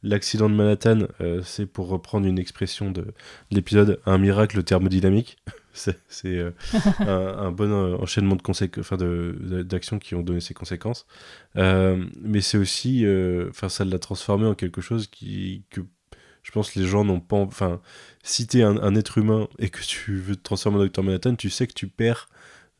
l'accident 0.04 0.50
de 0.50 0.56
Manhattan, 0.56 1.00
euh, 1.22 1.42
c'est 1.44 1.66
pour 1.66 1.88
reprendre 1.88 2.28
une 2.28 2.40
expression 2.40 2.92
de, 2.92 3.02
de 3.02 3.14
l'épisode, 3.52 4.00
un 4.06 4.18
miracle 4.18 4.64
thermodynamique. 4.64 5.38
c'est 5.74 5.98
euh, 6.26 6.52
un, 7.00 7.08
un 7.08 7.52
bon 7.52 7.72
euh, 7.72 7.96
enchaînement 7.98 8.36
de 8.36 8.42
enfin, 8.80 8.98
de- 8.98 9.36
de- 9.40 9.64
d'actions 9.64 10.00
qui 10.00 10.16
ont 10.16 10.22
donné 10.22 10.40
ses 10.42 10.54
conséquences. 10.54 11.06
Mais 11.56 12.42
c'est 12.42 12.58
aussi, 12.58 13.06
enfin, 13.50 13.70
ça 13.70 13.86
l'a 13.86 14.00
transformé 14.00 14.46
en 14.48 14.56
quelque 14.56 14.82
chose 14.82 15.08
qui, 15.08 15.64
que 15.70 15.82
je 16.44 16.52
pense 16.52 16.76
les 16.76 16.86
gens 16.86 17.06
n'ont 17.06 17.20
pas, 17.22 17.38
en- 17.38 17.44
enfin, 17.44 17.82
si 18.24 18.48
t'es 18.48 18.64
un, 18.64 18.78
un 18.78 18.96
être 18.96 19.18
humain 19.18 19.48
et 19.60 19.70
que 19.70 19.82
tu 19.82 20.16
veux 20.18 20.36
te 20.36 20.44
transformer 20.44 20.80
en 20.80 20.82
Docteur 20.82 21.04
Manhattan, 21.04 21.36
tu 21.36 21.50
sais 21.50 21.68
que 21.68 21.74
tu 21.74 21.88
perds 21.88 22.30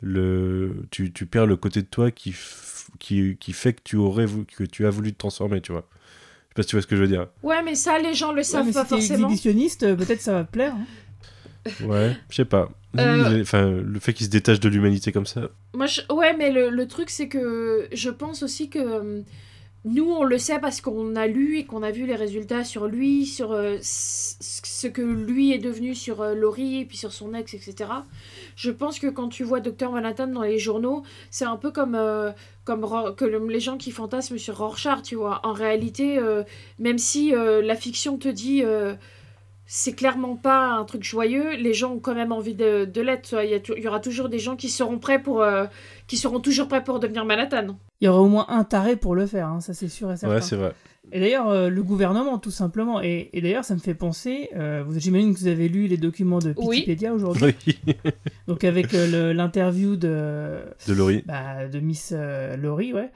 le, 0.02 0.86
tu, 0.92 1.14
tu 1.14 1.26
perds 1.26 1.48
le 1.48 1.58
côté 1.58 1.82
de 1.82 1.88
toi 1.88 2.12
qui, 2.12 2.36
qui, 3.00 3.38
qui 3.40 3.54
fait 3.54 3.74
que 3.74 3.82
tu 3.84 3.96
aurais, 3.98 4.26
que 4.58 4.64
tu 4.66 4.86
as 4.86 4.90
voulu 4.90 5.14
te 5.14 5.18
transformer, 5.18 5.62
tu 5.62 5.72
vois. 5.72 5.88
Je 6.56 6.62
sais 6.62 6.62
pas 6.62 6.64
si 6.64 6.70
tu 6.70 6.76
vois 6.76 6.82
ce 6.84 6.88
que 6.88 6.96
je 6.96 7.02
veux 7.02 7.08
dire. 7.08 7.28
Ouais, 7.42 7.64
mais 7.64 7.74
ça, 7.76 7.98
les 8.00 8.14
gens 8.14 8.32
le 8.32 8.38
Ouais, 8.38 8.44
savent 8.44 8.66
mais 8.68 8.74
pas 8.74 8.84
si 8.84 8.90
forcément. 8.90 9.28
exhibitionniste, 9.28 9.84
euh, 9.84 9.96
peut-être 9.96 10.22
ça 10.22 10.34
va 10.34 10.44
te 10.44 10.52
plaire. 10.52 10.74
hein. 10.76 11.72
Ouais, 11.86 12.16
je 12.30 12.36
sais 12.36 12.46
pas. 12.46 12.70
Euh. 13.00 13.42
Enfin, 13.42 13.72
le 13.72 14.00
fait 14.00 14.14
qu'il 14.14 14.28
se 14.28 14.30
détache 14.32 14.60
de 14.60 14.70
l'humanité 14.70 15.12
comme 15.12 15.26
ça. 15.26 15.50
Moi, 15.74 15.88
je- 15.88 16.02
ouais, 16.14 16.38
mais 16.38 16.52
le, 16.52 16.70
le 16.70 16.88
truc, 16.88 17.10
c'est 17.10 17.28
que 17.28 17.88
je 17.92 18.12
pense 18.12 18.44
aussi 18.44 18.70
que 18.70 18.78
euh, 18.78 19.22
nous, 19.84 20.06
on 20.12 20.24
le 20.24 20.38
sait 20.38 20.60
parce 20.60 20.80
qu'on 20.80 21.16
a 21.16 21.26
lu 21.26 21.58
et 21.58 21.66
qu'on 21.66 21.82
a 21.82 21.90
vu 21.90 22.06
les 22.06 22.14
résultats 22.16 22.64
sur 22.64 22.86
lui, 22.86 23.26
sur 23.26 23.52
euh, 23.52 23.78
ce 23.82 24.86
que 24.88 25.02
lui 25.02 25.54
est 25.54 25.58
devenu 25.58 25.96
sur 25.96 26.22
euh, 26.22 26.36
Laurie 26.36 26.82
et 26.82 26.86
puis 26.86 26.98
sur 26.98 27.12
son 27.12 27.34
ex, 27.34 27.56
etc. 27.56 27.90
Je 28.56 28.70
pense 28.70 29.00
que 29.00 29.08
quand 29.08 29.30
tu 29.30 29.44
vois 29.44 29.60
Dr 29.60 29.90
Manhattan 29.90 30.28
dans 30.28 30.44
les 30.44 30.60
journaux, 30.60 31.02
c'est 31.32 31.46
un 31.46 31.58
peu 31.58 31.72
comme, 31.72 31.96
euh, 31.96 32.30
comme 32.66 32.86
que 33.18 33.26
le- 33.26 33.46
les 33.48 33.60
gens 33.60 33.78
qui 33.78 33.92
fantasment 33.92 34.38
sur 34.38 34.58
Rorschach, 34.58 35.02
tu 35.04 35.16
vois. 35.16 35.42
En 35.44 35.54
réalité, 35.54 36.18
euh, 36.18 36.44
même 36.80 36.98
si 36.98 37.34
euh, 37.36 37.62
la 37.62 37.76
fiction 37.76 38.18
te 38.18 38.28
dit... 38.30 38.64
euh, 38.64 38.94
c'est 39.66 39.94
clairement 39.94 40.36
pas 40.36 40.66
un 40.74 40.84
truc 40.84 41.04
joyeux, 41.04 41.56
les 41.56 41.74
gens 41.74 41.94
ont 41.94 42.00
quand 42.00 42.14
même 42.14 42.34
envie 42.34 42.54
de, 42.54 42.84
de 42.84 43.02
l'être. 43.02 43.34
y, 43.50 43.62
il 43.78 43.84
y 43.84 43.88
aura 43.88 44.02
toujours 44.02 44.28
des 44.28 44.38
gens 44.38 44.58
qui 44.58 44.68
seront 44.70 45.00
prêts 45.00 45.20
pour, 45.24 45.42
euh, 45.42 45.66
qui 46.06 46.18
seront 46.18 46.42
toujours 46.42 46.68
prêts 46.68 46.84
pour 46.84 47.00
devenir 47.00 47.24
Manhattan. 47.24 47.78
Il 48.02 48.06
y 48.06 48.08
aura 48.10 48.20
au 48.20 48.28
moins 48.28 48.46
un 48.50 48.66
taré 48.66 48.98
pour 48.98 49.16
le 49.16 49.26
faire, 49.26 49.48
hein, 49.48 49.62
ça 49.62 49.74
c'est 49.74 49.88
sûr 49.88 50.12
et 50.12 50.18
certain. 50.18 50.36
Ouais, 50.36 50.42
c'est 50.42 50.58
vrai. 50.58 50.74
Et 51.16 51.20
d'ailleurs, 51.20 51.48
euh, 51.50 51.70
le 51.70 51.84
gouvernement, 51.84 52.40
tout 52.40 52.50
simplement. 52.50 53.00
Et, 53.02 53.30
et 53.34 53.42
d'ailleurs, 53.42 53.64
ça 53.64 53.76
me 53.76 53.80
fait 53.80 53.94
penser, 53.94 54.50
euh, 54.56 54.84
j'imagine 54.98 55.34
que 55.34 55.40
vous 55.40 55.48
avez 55.48 55.70
lu 55.70 55.86
les 55.88 55.98
documents 55.98 56.40
de 56.40 56.56
Oui. 56.58 56.78
Wikipédia 56.78 57.14
aujourd'hui. 57.14 57.54
Oui, 57.68 57.96
Donc 58.48 58.64
avec 58.64 58.94
euh, 58.96 59.32
l'interview 59.32 59.96
de, 59.96 60.58
de 60.88 60.94
Laurie. 60.94 61.24
bah, 61.28 61.68
de 61.68 61.80
Miss 61.80 62.14
euh, 62.18 62.58
Laurie, 62.58 62.94
ouais. 62.94 63.12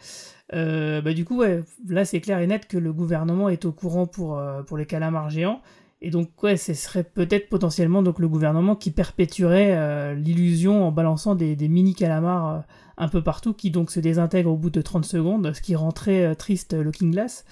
Euh, 0.53 1.01
bah, 1.01 1.13
du 1.13 1.25
coup, 1.25 1.39
ouais, 1.39 1.63
là, 1.89 2.05
c'est 2.05 2.21
clair 2.21 2.38
et 2.39 2.45
net 2.47 2.67
que 2.67 2.77
le 2.77 2.93
gouvernement 2.93 3.49
est 3.49 3.65
au 3.65 3.71
courant 3.71 4.05
pour, 4.05 4.38
euh, 4.38 4.62
pour 4.62 4.77
les 4.77 4.86
calamars 4.86 5.31
géants. 5.31 5.62
Et 5.99 6.12
donc, 6.12 6.29
ouais, 6.43 6.55
ce 6.55 6.75
serait 6.75 7.03
peut-être 7.03 7.49
potentiellement 7.49 8.03
donc, 8.03 8.19
le 8.19 8.27
gouvernement 8.27 8.75
qui 8.75 8.91
perpétuerait 8.91 9.71
euh, 9.75 10.13
l'illusion 10.13 10.88
en 10.88 10.91
balançant 10.91 11.33
des, 11.33 11.55
des 11.55 11.67
mini 11.67 11.95
calamars 11.95 12.47
euh, 12.53 12.60
un 12.97 13.07
peu 13.07 13.23
partout, 13.23 13.53
qui 13.55 13.71
donc 13.71 13.89
se 13.89 13.99
désintègrent 13.99 14.51
au 14.51 14.55
bout 14.57 14.69
de 14.69 14.81
30 14.81 15.03
secondes, 15.03 15.51
ce 15.55 15.62
qui 15.62 15.75
rend 15.75 15.91
très 15.91 16.23
euh, 16.23 16.36
triste 16.36 16.75
euh, 16.75 16.83
Looking 16.83 17.10
Glass. 17.12 17.43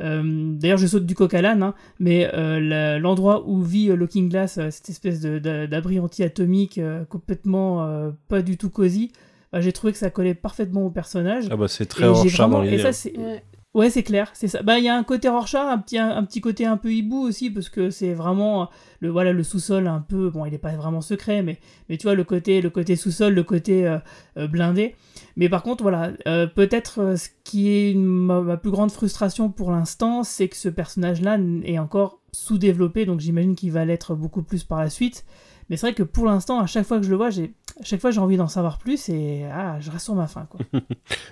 Euh, 0.00 0.22
D'ailleurs, 0.54 0.78
je 0.78 0.86
saute 0.86 1.06
du 1.06 1.14
coq 1.14 1.32
à 1.34 1.40
l'âne, 1.42 1.62
hein, 1.62 1.74
mais 1.98 2.28
euh, 2.34 2.60
la- 2.60 2.98
l'endroit 2.98 3.44
où 3.48 3.62
vit 3.62 3.90
euh, 3.90 3.96
Looking 3.96 4.28
Glass, 4.28 4.58
euh, 4.58 4.70
cette 4.70 4.88
espèce 4.90 5.20
de- 5.20 5.38
de- 5.38 5.66
d'abri 5.66 5.98
anti-atomique 6.00 6.78
euh, 6.78 7.04
complètement 7.04 7.84
euh, 7.86 8.10
pas 8.28 8.42
du 8.42 8.56
tout 8.58 8.68
cosy, 8.70 9.10
bah, 9.52 9.60
j'ai 9.60 9.72
trouvé 9.72 9.92
que 9.92 9.98
ça 9.98 10.10
collait 10.10 10.34
parfaitement 10.34 10.84
au 10.84 10.90
personnage. 10.90 11.46
Ah 11.50 11.56
bah 11.56 11.68
c'est 11.68 11.86
très 11.86 12.04
et 12.04 12.28
vraiment, 12.28 12.62
et 12.62 12.78
ça 12.78 12.88
hein. 12.88 12.92
c'est 12.92 13.16
Ouais. 13.16 13.42
Ouais, 13.76 13.90
c'est 13.90 14.02
clair, 14.02 14.30
c'est 14.32 14.48
ça. 14.48 14.62
Bah, 14.62 14.78
il 14.78 14.86
y 14.86 14.88
a 14.88 14.96
un 14.96 15.04
côté 15.04 15.28
Rorschach, 15.28 15.66
un 15.68 15.76
petit, 15.76 15.98
un, 15.98 16.24
petit 16.24 16.40
côté 16.40 16.64
un 16.64 16.78
peu 16.78 16.90
hibou 16.94 17.18
aussi, 17.18 17.50
parce 17.50 17.68
que 17.68 17.90
c'est 17.90 18.14
vraiment 18.14 18.70
le, 19.00 19.10
voilà, 19.10 19.34
le 19.34 19.42
sous-sol 19.42 19.86
un 19.86 20.00
peu, 20.00 20.30
bon, 20.30 20.46
il 20.46 20.52
n'est 20.52 20.56
pas 20.56 20.74
vraiment 20.74 21.02
secret, 21.02 21.42
mais, 21.42 21.58
mais 21.90 21.98
tu 21.98 22.04
vois, 22.04 22.14
le 22.14 22.24
côté, 22.24 22.62
le 22.62 22.70
côté 22.70 22.96
sous-sol, 22.96 23.34
le 23.34 23.42
côté 23.42 23.86
euh, 23.86 23.98
euh, 24.38 24.46
blindé. 24.46 24.94
Mais 25.36 25.50
par 25.50 25.62
contre, 25.62 25.82
voilà, 25.82 26.12
euh, 26.26 26.46
peut-être 26.46 27.18
ce 27.18 27.28
qui 27.44 27.68
est 27.68 27.94
ma, 27.94 28.40
ma, 28.40 28.56
plus 28.56 28.70
grande 28.70 28.90
frustration 28.90 29.50
pour 29.50 29.70
l'instant, 29.70 30.22
c'est 30.22 30.48
que 30.48 30.56
ce 30.56 30.70
personnage-là 30.70 31.36
est 31.64 31.78
encore 31.78 32.20
sous-développé, 32.32 33.04
donc 33.04 33.20
j'imagine 33.20 33.54
qu'il 33.56 33.72
va 33.72 33.84
l'être 33.84 34.14
beaucoup 34.14 34.42
plus 34.42 34.64
par 34.64 34.78
la 34.78 34.88
suite. 34.88 35.26
Mais 35.68 35.76
c'est 35.76 35.88
vrai 35.88 35.94
que 35.94 36.02
pour 36.02 36.24
l'instant, 36.24 36.60
à 36.60 36.66
chaque 36.66 36.86
fois 36.86 36.96
que 36.96 37.04
je 37.04 37.10
le 37.10 37.16
vois, 37.16 37.28
j'ai 37.28 37.52
à 37.78 37.84
chaque 37.84 38.00
fois 38.00 38.10
j'ai 38.10 38.20
envie 38.20 38.38
d'en 38.38 38.48
savoir 38.48 38.78
plus 38.78 39.10
et 39.10 39.44
ah, 39.52 39.78
je 39.80 39.90
reste 39.90 40.06
sur 40.06 40.14
ma 40.14 40.28
faim. 40.28 40.46
Quoi. 40.48 40.60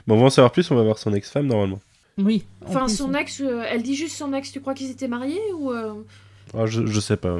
bon, 0.06 0.16
on 0.16 0.18
va 0.18 0.24
en 0.26 0.30
savoir 0.30 0.52
plus, 0.52 0.70
on 0.70 0.76
va 0.76 0.82
voir 0.82 0.98
son 0.98 1.14
ex-femme 1.14 1.46
normalement. 1.46 1.78
Oui. 2.18 2.44
Enfin, 2.66 2.88
son 2.88 3.12
ex, 3.14 3.40
euh, 3.40 3.64
elle 3.68 3.82
dit 3.82 3.94
juste 3.96 4.16
son 4.16 4.32
ex, 4.32 4.52
tu 4.52 4.60
crois 4.60 4.74
qu'ils 4.74 4.90
étaient 4.90 5.08
mariés 5.08 5.40
ou. 5.58 5.72
Euh... 5.72 5.94
Ah, 6.56 6.66
je, 6.66 6.86
je 6.86 7.00
sais 7.00 7.16
pas. 7.16 7.36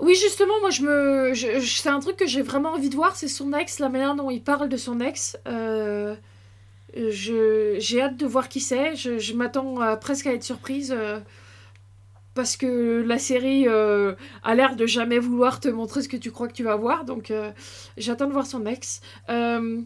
Oui, 0.00 0.14
justement, 0.20 0.54
moi, 0.60 0.70
je 0.70 0.82
me, 0.82 1.34
je, 1.34 1.60
je, 1.60 1.80
c'est 1.80 1.88
un 1.88 2.00
truc 2.00 2.16
que 2.16 2.26
j'ai 2.26 2.42
vraiment 2.42 2.72
envie 2.72 2.88
de 2.90 2.96
voir, 2.96 3.14
c'est 3.14 3.28
son 3.28 3.52
ex, 3.52 3.78
la 3.78 3.88
manière 3.88 4.16
dont 4.16 4.30
il 4.30 4.42
parle 4.42 4.68
de 4.68 4.76
son 4.76 5.00
ex. 5.00 5.38
Euh, 5.46 6.16
je, 6.96 7.76
j'ai 7.78 8.02
hâte 8.02 8.16
de 8.16 8.26
voir 8.26 8.48
qui 8.48 8.60
c'est. 8.60 8.96
Je, 8.96 9.18
je 9.18 9.34
m'attends 9.34 9.80
à, 9.80 9.96
presque 9.96 10.26
à 10.26 10.32
être 10.32 10.42
surprise 10.42 10.92
euh, 10.96 11.20
parce 12.34 12.56
que 12.56 13.04
la 13.06 13.18
série 13.18 13.68
euh, 13.68 14.14
a 14.42 14.56
l'air 14.56 14.74
de 14.74 14.86
jamais 14.86 15.20
vouloir 15.20 15.60
te 15.60 15.68
montrer 15.68 16.02
ce 16.02 16.08
que 16.08 16.16
tu 16.16 16.32
crois 16.32 16.48
que 16.48 16.54
tu 16.54 16.64
vas 16.64 16.76
voir. 16.76 17.04
Donc, 17.04 17.30
euh, 17.30 17.52
j'attends 17.96 18.26
de 18.26 18.32
voir 18.32 18.46
son 18.46 18.66
ex. 18.66 19.00
Euh, 19.28 19.80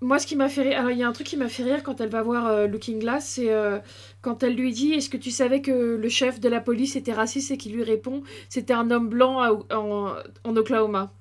moi, 0.00 0.18
ce 0.18 0.26
qui 0.26 0.36
m'a 0.36 0.48
fait 0.48 0.62
rire, 0.62 0.78
alors 0.78 0.90
il 0.92 0.98
y 0.98 1.02
a 1.02 1.08
un 1.08 1.12
truc 1.12 1.26
qui 1.26 1.36
m'a 1.36 1.48
fait 1.48 1.64
rire 1.64 1.82
quand 1.82 2.00
elle 2.00 2.08
va 2.08 2.22
voir 2.22 2.46
euh, 2.46 2.66
Looking 2.66 3.00
Glass, 3.00 3.26
c'est 3.26 3.52
euh, 3.52 3.78
quand 4.20 4.42
elle 4.42 4.54
lui 4.54 4.72
dit 4.72 4.92
Est-ce 4.92 5.10
que 5.10 5.16
tu 5.16 5.30
savais 5.30 5.60
que 5.60 5.96
le 5.96 6.08
chef 6.08 6.38
de 6.40 6.48
la 6.48 6.60
police 6.60 6.94
était 6.96 7.12
raciste 7.12 7.50
et 7.50 7.56
qui 7.56 7.70
lui 7.70 7.82
répond 7.82 8.22
C'était 8.48 8.74
un 8.74 8.90
homme 8.90 9.08
blanc 9.08 9.42
en, 9.70 10.14
en 10.44 10.56
Oklahoma. 10.56 11.12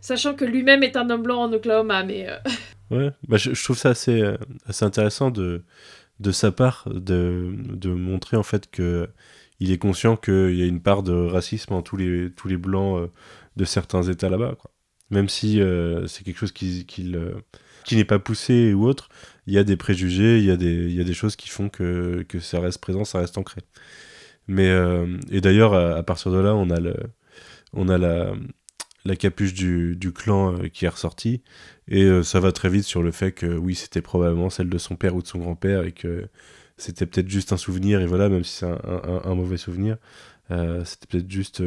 Sachant 0.00 0.34
que 0.34 0.44
lui-même 0.44 0.82
est 0.82 0.96
un 0.96 1.08
homme 1.10 1.22
blanc 1.22 1.42
en 1.42 1.52
Oklahoma, 1.52 2.02
mais. 2.04 2.28
euh, 2.28 2.36
Ouais, 2.90 3.10
bah, 3.26 3.36
je, 3.36 3.60
trouve 3.64 3.76
ça 3.76 3.88
assez, 3.90 4.22
assez 4.66 4.84
intéressant 4.84 5.32
de, 5.32 5.64
de 6.20 6.30
sa 6.30 6.52
part 6.52 6.84
de, 6.88 7.52
de 7.56 7.90
montrer 7.90 8.36
en 8.36 8.44
fait 8.44 8.70
que 8.70 9.08
il 9.58 9.72
est 9.72 9.78
conscient 9.78 10.16
qu'il 10.16 10.54
y 10.54 10.62
a 10.62 10.66
une 10.66 10.80
part 10.80 11.02
de 11.02 11.12
racisme 11.12 11.72
en 11.72 11.82
tous 11.82 11.96
les, 11.96 12.30
tous 12.30 12.46
les 12.46 12.56
blancs 12.58 13.10
de 13.56 13.64
certains 13.64 14.02
États 14.04 14.28
là-bas. 14.28 14.54
Même 15.10 15.28
si 15.28 15.60
c'est 16.06 16.22
quelque 16.24 16.38
chose 16.38 16.52
qui, 16.52 16.86
qu'il, 16.86 17.16
euh, 17.16 17.32
qui 17.86 17.96
n'est 17.96 18.04
pas 18.06 18.20
poussé 18.20 18.74
ou 18.74 18.86
autre, 18.86 19.10
il 19.48 19.54
y 19.54 19.58
a 19.58 19.64
des 19.64 19.76
préjugés, 19.78 20.38
il 20.40 20.44
y 20.46 20.52
a 20.52 20.58
des, 20.58 20.86
il 20.86 20.94
y 20.96 21.00
a 21.02 21.04
des 21.04 21.14
choses 21.14 21.36
qui 21.36 21.50
font 21.50 21.70
que, 21.70 22.24
que 22.28 22.40
ça 22.40 22.60
reste 22.60 22.80
présent, 22.80 23.04
ça 23.06 23.20
reste 23.20 23.38
ancré. 23.38 23.62
Mais, 24.48 24.68
euh, 24.68 25.18
et 25.30 25.40
d'ailleurs, 25.40 25.74
à, 25.74 26.02
partir 26.02 26.32
de 26.32 26.38
là, 26.38 26.54
on 26.54 26.70
a, 26.70 26.80
le, 26.80 26.94
on 27.72 27.88
a 27.88 27.98
la, 27.98 28.32
la 29.04 29.16
capuche 29.16 29.54
du, 29.54 29.96
du 29.96 30.12
clan 30.12 30.54
euh, 30.58 30.68
qui 30.68 30.86
est 30.86 30.88
ressortie. 30.88 31.42
Et 31.88 32.04
euh, 32.04 32.22
ça 32.24 32.40
va 32.40 32.52
très 32.52 32.70
vite 32.70 32.84
sur 32.84 33.02
le 33.02 33.12
fait 33.12 33.32
que 33.32 33.46
oui, 33.46 33.74
c'était 33.76 34.02
probablement 34.02 34.50
celle 34.50 34.70
de 34.70 34.78
son 34.78 34.96
père 34.96 35.16
ou 35.16 35.22
de 35.22 35.28
son 35.28 35.38
grand-père 35.40 35.84
et 35.84 35.92
que 35.92 36.28
c'était 36.78 37.06
peut-être 37.06 37.28
juste 37.30 37.52
un 37.52 37.58
souvenir. 37.58 38.00
Et 38.02 38.06
voilà, 38.06 38.28
même 38.30 38.44
si 38.44 38.52
c'est 38.58 38.66
un, 38.66 38.80
un- 38.84 39.22
un 39.24 39.34
mauvais 39.36 39.58
souvenir, 39.58 39.98
c'était 40.84 41.06
peut-être 41.08 41.30
juste 41.30 41.62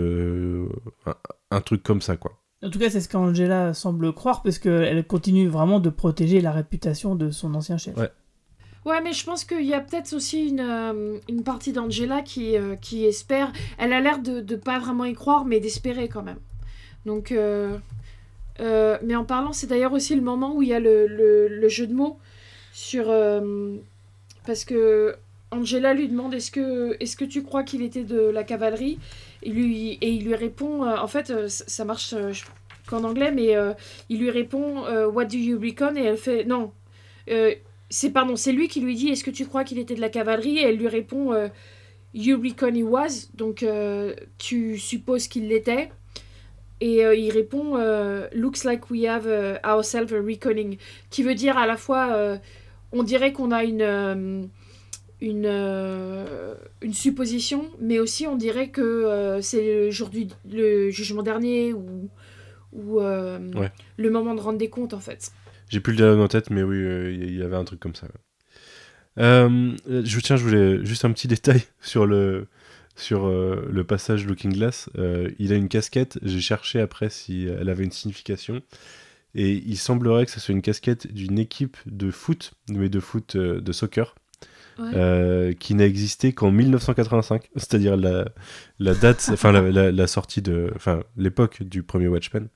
un 1.51 1.61
truc 1.61 1.83
comme 1.83 2.01
ça, 2.01 2.17
quoi. 2.17 2.39
En 2.63 2.69
tout 2.69 2.79
cas, 2.79 2.89
c'est 2.89 2.99
ce 2.99 3.07
qu'Angela 3.07 3.73
semble 3.73 4.13
croire, 4.13 4.41
parce 4.43 4.59
qu'elle 4.59 5.05
continue 5.07 5.47
vraiment 5.47 5.79
de 5.79 5.89
protéger 5.89 6.41
la 6.41 6.51
réputation 6.51 7.15
de 7.15 7.31
son 7.31 7.55
ancien 7.55 7.77
chef. 7.77 7.95
Ouais. 7.95 8.09
Ouais, 8.85 9.01
mais 9.01 9.13
je 9.13 9.23
pense 9.25 9.45
qu'il 9.45 9.65
y 9.65 9.73
a 9.73 9.79
peut-être 9.81 10.13
aussi 10.13 10.47
une, 10.49 10.59
euh, 10.61 11.17
une 11.29 11.43
partie 11.43 11.71
d'Angela 11.73 12.21
qui, 12.21 12.57
euh, 12.57 12.75
qui 12.75 13.05
espère. 13.05 13.51
Elle 13.77 13.93
a 13.93 14.01
l'air 14.01 14.19
de 14.19 14.41
ne 14.41 14.55
pas 14.55 14.79
vraiment 14.79 15.05
y 15.05 15.13
croire, 15.13 15.45
mais 15.45 15.59
d'espérer 15.59 16.07
quand 16.09 16.23
même. 16.23 16.39
Donc. 17.05 17.31
euh, 17.31 17.77
euh, 18.59 18.97
mais 19.03 19.15
en 19.15 19.23
parlant, 19.23 19.53
c'est 19.53 19.67
d'ailleurs 19.67 19.93
aussi 19.93 20.15
le 20.15 20.21
moment 20.21 20.53
où 20.53 20.61
il 20.61 20.67
y 20.69 20.73
a 20.73 20.81
le, 20.81 21.07
le- 21.07 21.47
le 21.47 21.69
jeu 21.69 21.87
de 21.87 21.93
mots 21.93 22.19
sur. 22.73 23.05
euh, 23.09 23.77
parce 24.45 24.65
que 24.65 25.15
Angela 25.51 25.93
lui 25.93 26.09
demande 26.09 26.33
est-ce 26.33 26.51
que, 26.51 26.97
est 27.01 27.15
que 27.15 27.23
tu 27.25 27.41
crois 27.43 27.63
qu'il 27.63 27.81
était 27.81 28.03
de 28.03 28.19
la 28.19 28.43
cavalerie? 28.43 28.99
Et, 29.43 29.49
lui, 29.49 29.97
et 30.01 30.09
il 30.09 30.25
lui 30.25 30.35
répond 30.35 30.83
euh, 30.83 30.97
en 30.97 31.07
fait, 31.07 31.29
euh, 31.29 31.47
ça 31.47 31.85
marche 31.85 32.13
euh, 32.13 32.33
qu'en 32.87 33.03
anglais, 33.03 33.31
mais 33.31 33.55
il 34.09 34.19
lui 34.19 34.31
répond 34.31 34.81
What 35.07 35.25
do 35.25 35.37
you 35.37 35.59
reckon? 35.59 35.95
Et 35.95 36.03
elle 36.03 36.17
fait 36.17 36.43
Non. 36.43 36.71
C'est 37.91 38.11
pardon, 38.11 38.35
c'est 38.35 38.51
lui 38.51 38.67
qui 38.67 38.81
lui 38.81 38.95
dit 38.95 39.09
est-ce 39.09 39.23
que 39.23 39.31
tu 39.31 39.45
crois 39.45 39.63
qu'il 39.63 39.77
était 39.77 39.95
de 39.95 40.01
la 40.01 40.09
cavalerie? 40.09 40.57
Et 40.57 40.63
elle 40.63 40.77
lui 40.77 40.87
répond 40.87 41.49
You 42.15 42.41
reckon 42.41 42.73
he 42.73 42.83
was, 42.83 43.29
donc 43.35 43.63
tu 44.39 44.77
supposes 44.79 45.27
qu'il 45.27 45.47
l'était. 45.47 45.91
Et 46.81 47.05
euh, 47.05 47.15
il 47.15 47.31
répond 47.31 47.75
Looks 48.33 48.63
like 48.63 48.89
we 48.89 49.05
have 49.05 49.27
euh, 49.27 49.57
ourselves 49.63 50.13
a 50.13 50.21
reckoning, 50.21 50.77
qui 51.09 51.23
veut 51.23 51.35
dire 51.35 51.57
à 51.57 51.67
la 51.67 51.77
fois 51.77 52.39
on 52.91 53.03
dirait 53.03 53.33
qu'on 53.33 53.51
a 53.51 53.63
une 53.63 54.49
une, 55.21 55.45
euh, 55.45 56.55
une 56.81 56.93
supposition, 56.93 57.69
mais 57.81 57.99
aussi 57.99 58.25
on 58.27 58.35
dirait 58.37 58.69
que 58.69 58.81
euh, 58.81 59.41
c'est 59.41 59.85
le 59.85 59.91
jour 59.91 60.09
du 60.09 60.27
le 60.49 60.89
jugement 60.91 61.23
dernier 61.23 61.73
ou, 61.73 62.09
ou 62.73 62.99
euh, 63.01 63.39
Ouais. 63.53 63.71
le 63.97 64.09
moment 64.09 64.33
de 64.35 64.39
rendre 64.41 64.57
des 64.57 64.69
comptes 64.69 64.93
en 64.93 64.99
fait. 64.99 65.31
J'ai 65.67 65.79
plus 65.81 65.91
le 65.91 65.97
dialogue 65.97 66.19
en 66.19 66.27
tête, 66.27 66.49
mais 66.49 66.63
oui, 66.63 66.77
il 67.13 67.35
y 67.37 67.43
avait 67.43 67.55
un 67.57 67.63
truc 67.65 67.79
comme 67.79 67.95
ça. 67.95 68.07
je 69.17 70.19
tiens, 70.19 70.35
je 70.37 70.43
voulais 70.43 70.85
juste 70.85 71.05
un 71.05 71.11
petit 71.11 71.27
détail 71.35 71.63
sur 71.81 72.05
le 72.05 72.47
sur 72.95 73.29
le 73.29 73.83
passage 73.83 74.25
Looking 74.25 74.51
Glass. 74.53 74.89
Il 75.37 75.53
a 75.53 75.55
une 75.55 75.69
casquette. 75.69 76.19
J'ai 76.23 76.41
cherché 76.41 76.79
après 76.81 77.09
si 77.09 77.45
elle 77.45 77.69
avait 77.69 77.83
une 77.83 77.91
signification. 77.91 78.61
Et 79.35 79.53
il 79.53 79.77
semblerait 79.77 80.25
que 80.25 80.31
ce 80.31 80.39
soit 80.39 80.53
une 80.53 80.61
casquette 80.63 81.13
d'une 81.13 81.37
équipe 81.39 81.77
de 81.85 82.09
foot, 82.09 82.51
mais 82.67 82.89
de 82.89 82.99
foot 82.99 83.37
de 83.37 83.71
soccer, 83.71 84.15
Ouais. 84.79 84.91
euh, 84.95 85.53
qui 85.53 85.75
n'a 85.75 85.85
existé 85.85 86.33
qu'en 86.33 86.51
1985, 86.51 87.49
c'est-à-dire 87.55 87.97
la, 87.97 88.29
la 88.79 88.93
date, 88.95 89.29
enfin 89.33 89.51
la, 89.51 89.61
la- 89.71 89.91
la 89.91 90.07
sortie 90.07 90.41
de, 90.41 90.71
enfin 90.75 91.03
l'époque 91.17 91.63
du 91.63 91.83
premier 91.83 92.07
Watchmen. 92.07 92.47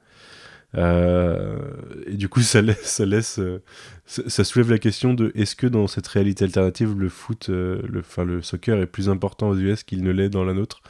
Euh, 0.75 1.59
et 2.07 2.15
du 2.15 2.29
coup, 2.29 2.41
ça 2.41 2.61
laisse, 2.61 2.81
ça, 2.81 3.05
laisse 3.05 3.37
euh, 3.39 3.61
ça, 4.05 4.23
ça 4.27 4.43
soulève 4.43 4.71
la 4.71 4.79
question 4.79 5.13
de 5.13 5.31
est-ce 5.35 5.55
que 5.55 5.67
dans 5.67 5.87
cette 5.87 6.07
réalité 6.07 6.45
alternative, 6.45 6.95
le 6.97 7.09
foot, 7.09 7.49
le, 7.49 7.81
enfin 7.99 8.23
le 8.23 8.41
soccer 8.41 8.79
est 8.79 8.87
plus 8.87 9.09
important 9.09 9.49
aux 9.49 9.57
US 9.57 9.83
qu'il 9.83 10.03
ne 10.03 10.11
l'est 10.11 10.29
dans 10.29 10.43
la 10.43 10.53
nôtre? 10.53 10.81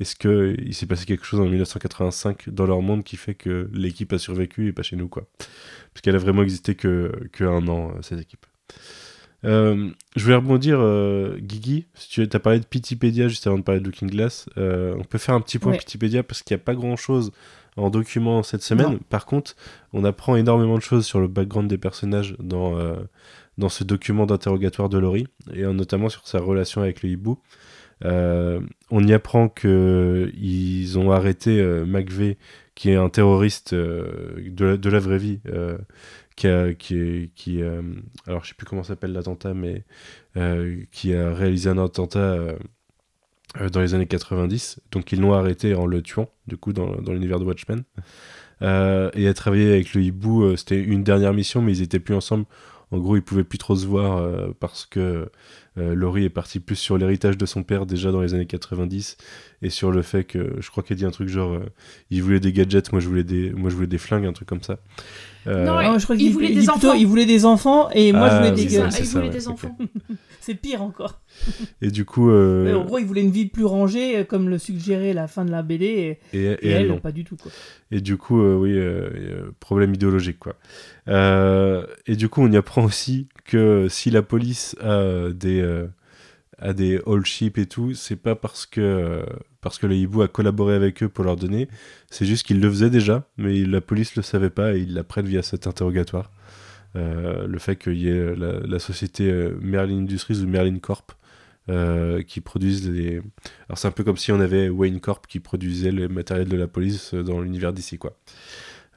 Est-ce 0.00 0.16
que 0.16 0.56
il 0.58 0.74
s'est 0.74 0.86
passé 0.86 1.04
quelque 1.06 1.24
chose 1.24 1.40
en 1.40 1.44
1985 1.46 2.48
dans 2.50 2.66
leur 2.66 2.82
monde 2.82 3.04
qui 3.04 3.16
fait 3.16 3.34
que 3.34 3.68
l'équipe 3.72 4.12
a 4.12 4.18
survécu 4.18 4.68
et 4.68 4.72
pas 4.72 4.82
chez 4.82 4.96
nous 4.96 5.08
quoi? 5.08 5.26
Parce 5.38 6.02
qu'elle 6.02 6.16
a 6.16 6.18
vraiment 6.18 6.42
existé 6.42 6.74
que, 6.74 7.12
que 7.32 7.44
un 7.44 7.66
an 7.68 7.92
cette 8.02 8.20
équipe. 8.20 8.46
Euh, 9.44 9.90
je 10.16 10.24
voulais 10.24 10.36
rebondir, 10.36 10.78
euh, 10.80 11.36
Guigui, 11.38 11.86
si 11.94 12.08
tu 12.08 12.28
as 12.36 12.38
parlé 12.40 12.60
de 12.60 12.64
Pitipédia 12.64 13.28
juste 13.28 13.46
avant 13.46 13.58
de 13.58 13.62
parler 13.62 13.80
de 13.80 13.86
Looking 13.86 14.10
Glass. 14.10 14.46
euh, 14.56 14.94
on 14.98 15.04
peut 15.04 15.18
faire 15.18 15.34
un 15.34 15.40
petit 15.40 15.58
point 15.58 15.72
Ouais. 15.72 15.78
Pitipédia 15.78 16.22
parce 16.22 16.42
qu'il 16.42 16.54
n'y 16.56 16.60
a 16.60 16.64
pas 16.64 16.74
grand 16.74 16.96
chose 16.96 17.32
en 17.76 17.90
document 17.90 18.42
cette 18.42 18.62
semaine. 18.62 18.92
Non. 18.92 18.98
Par 19.10 19.26
contre, 19.26 19.56
on 19.92 20.04
apprend 20.04 20.36
énormément 20.36 20.76
de 20.76 20.82
choses 20.82 21.04
sur 21.04 21.20
le 21.20 21.28
background 21.28 21.68
des 21.68 21.78
personnages 21.78 22.36
dans, 22.38 22.78
euh, 22.78 22.94
dans 23.58 23.68
ce 23.68 23.84
document 23.84 24.26
d'interrogatoire 24.26 24.88
de 24.88 24.98
Laurie, 24.98 25.26
et 25.52 25.62
notamment 25.62 26.08
sur 26.08 26.26
sa 26.26 26.38
relation 26.38 26.82
avec 26.82 27.02
le 27.02 27.10
hibou. 27.10 27.38
On 28.02 29.06
y 29.06 29.12
apprend 29.12 29.48
que 29.48 30.30
ils 30.36 30.98
ont 30.98 31.10
arrêté 31.10 31.62
McVeigh, 31.86 32.36
qui 32.74 32.90
est 32.90 32.96
un 32.96 33.08
terroriste 33.08 33.74
de, 33.74 34.64
la, 34.64 34.76
de 34.76 34.90
la 34.90 34.98
vraie 34.98 35.18
vie, 35.18 35.40
qui 36.36 36.48
a, 36.48 36.74
qui, 36.74 37.30
qui 37.34 37.62
euh, 37.62 37.82
alors 38.26 38.42
je 38.44 38.50
sais 38.50 38.54
plus 38.54 38.66
comment 38.66 38.82
s'appelle 38.82 39.12
l'attentat, 39.12 39.54
mais 39.54 39.84
euh, 40.36 40.82
qui 40.90 41.14
a 41.14 41.32
réalisé 41.32 41.70
un 41.70 41.78
attentat 41.78 42.18
euh, 42.18 42.56
dans 43.72 43.80
les 43.80 43.94
années 43.94 44.06
90. 44.06 44.80
Donc 44.90 45.12
ils 45.12 45.20
l'ont 45.20 45.32
arrêté 45.32 45.74
en 45.74 45.86
le 45.86 46.02
tuant, 46.02 46.28
du 46.46 46.56
coup, 46.56 46.72
dans, 46.72 46.96
dans 46.96 47.12
l'univers 47.12 47.38
de 47.38 47.44
Watchmen. 47.44 47.84
Et 48.62 49.28
a 49.28 49.34
travaillé 49.34 49.72
avec 49.72 49.92
le 49.94 50.02
hibou, 50.02 50.56
c'était 50.56 50.80
une 50.80 51.04
dernière 51.04 51.34
mission, 51.34 51.60
mais 51.60 51.76
ils 51.76 51.82
étaient 51.82 52.00
plus 52.00 52.14
ensemble. 52.14 52.46
En 52.90 52.98
gros, 52.98 53.16
ils 53.16 53.22
pouvaient 53.22 53.44
plus 53.44 53.58
trop 53.58 53.76
se 53.76 53.86
voir 53.86 54.26
parce 54.58 54.86
que 54.86 55.30
euh, 55.76 55.94
Laurie 55.94 56.24
est 56.24 56.30
partie 56.30 56.60
plus 56.60 56.76
sur 56.76 56.96
l'héritage 56.98 57.36
de 57.36 57.46
son 57.46 57.62
père 57.62 57.84
déjà 57.86 58.12
dans 58.12 58.20
les 58.20 58.32
années 58.34 58.46
90 58.46 59.16
et 59.62 59.70
sur 59.70 59.90
le 59.90 60.02
fait 60.02 60.24
que 60.24 60.54
je 60.60 60.70
crois 60.70 60.82
qu'elle 60.82 60.96
dit 60.98 61.04
un 61.04 61.10
truc 61.10 61.28
genre 61.28 61.54
euh, 61.54 61.64
il 62.10 62.22
voulait 62.22 62.40
des 62.40 62.52
gadgets, 62.52 62.92
moi 62.92 63.00
je 63.00 63.08
voulais 63.08 63.24
des, 63.24 63.50
moi 63.50 63.70
je 63.70 63.74
voulais 63.74 63.86
des 63.88 63.98
flingues, 63.98 64.26
un 64.26 64.32
truc 64.32 64.48
comme 64.48 64.62
ça. 64.62 64.78
Euh, 65.46 65.66
Non, 65.66 65.74
Ah, 65.76 65.98
je 65.98 66.04
crois 66.04 66.16
il 66.16 66.20
qu'il 66.20 66.32
voulait 66.32 66.48
il 66.48 66.54
des 66.54 66.66
plutôt, 66.66 66.88
enfants. 66.88 66.92
il 66.94 67.06
voulait 67.06 67.26
des 67.26 67.44
enfants 67.44 67.90
et 67.90 68.12
moi 68.12 68.28
je 68.28 68.34
Ah, 68.34 68.38
voulais 68.38 68.50
des 68.52 68.68
ça, 68.68 68.90
c'est 68.90 69.00
il 69.02 69.06
ça, 69.06 69.18
voulait 69.18 69.30
ouais, 69.30 69.34
des 69.36 69.48
enfants. 69.48 69.76
C'est 70.40 70.54
pire 70.56 70.82
encore. 70.82 71.22
Et 71.80 71.90
du 71.90 72.04
coup, 72.04 72.28
euh, 72.30 72.64
Mais 72.64 72.74
en 72.74 72.84
gros, 72.84 72.98
il 72.98 73.06
voulait 73.06 73.22
une 73.22 73.30
vie 73.30 73.46
plus 73.46 73.64
rangée, 73.64 74.26
comme 74.28 74.50
le 74.50 74.58
suggérait 74.58 75.14
la 75.14 75.26
fin 75.26 75.42
de 75.46 75.50
la 75.50 75.62
BD, 75.62 75.86
et, 75.86 76.18
et, 76.34 76.42
et 76.44 76.66
et 76.66 76.68
elle, 76.68 76.88
non. 76.88 76.98
pas 76.98 77.12
du 77.12 77.24
tout. 77.24 77.36
Quoi. 77.36 77.50
Et 77.90 78.02
du 78.02 78.18
coup, 78.18 78.42
euh, 78.42 78.54
oui, 78.54 78.78
problème 79.58 79.94
idéologique, 79.94 80.38
quoi. 80.38 80.56
Euh, 81.08 81.86
et 82.06 82.14
du 82.16 82.28
coup, 82.28 82.42
on 82.42 82.52
y 82.52 82.58
apprend 82.58 82.84
aussi 82.84 83.26
que 83.44 83.88
si 83.88 84.10
la 84.10 84.22
police 84.22 84.76
a 84.80 85.30
des, 85.30 85.60
euh, 85.60 85.86
a 86.58 86.72
des 86.72 87.00
all 87.06 87.24
ships 87.24 87.58
et 87.58 87.66
tout, 87.66 87.94
c'est 87.94 88.16
pas 88.16 88.34
parce 88.34 88.66
que, 88.66 88.80
euh, 88.80 89.24
parce 89.60 89.78
que 89.78 89.86
le 89.86 89.96
hibou 89.96 90.22
a 90.22 90.28
collaboré 90.28 90.74
avec 90.74 91.02
eux 91.02 91.08
pour 91.08 91.24
leur 91.24 91.36
donner, 91.36 91.68
c'est 92.10 92.26
juste 92.26 92.46
qu'ils 92.46 92.60
le 92.60 92.70
faisaient 92.70 92.90
déjà, 92.90 93.28
mais 93.36 93.64
la 93.64 93.80
police 93.80 94.16
le 94.16 94.22
savait 94.22 94.50
pas 94.50 94.74
et 94.74 94.80
ils 94.80 94.94
l'apprennent 94.94 95.26
via 95.26 95.42
cet 95.42 95.66
interrogatoire. 95.66 96.30
Euh, 96.96 97.46
le 97.46 97.58
fait 97.58 97.76
qu'il 97.76 97.98
y 97.98 98.08
ait 98.08 98.34
la, 98.36 98.78
société 98.78 99.28
euh, 99.28 99.58
Merlin 99.60 99.98
Industries 99.98 100.40
ou 100.42 100.46
Merlin 100.46 100.78
Corp 100.78 101.12
euh, 101.68 102.22
qui 102.22 102.40
produisent 102.40 102.88
les. 102.88 103.20
Alors 103.68 103.78
c'est 103.78 103.88
un 103.88 103.92
peu 103.92 104.04
comme 104.04 104.16
si 104.16 104.30
on 104.30 104.40
avait 104.40 104.68
Wayne 104.68 105.00
Corp 105.00 105.26
qui 105.26 105.40
produisait 105.40 105.90
le 105.90 106.08
matériel 106.08 106.48
de 106.48 106.56
la 106.56 106.68
police 106.68 107.14
dans 107.14 107.40
l'univers 107.40 107.72
d'ici, 107.72 107.98
quoi. 107.98 108.16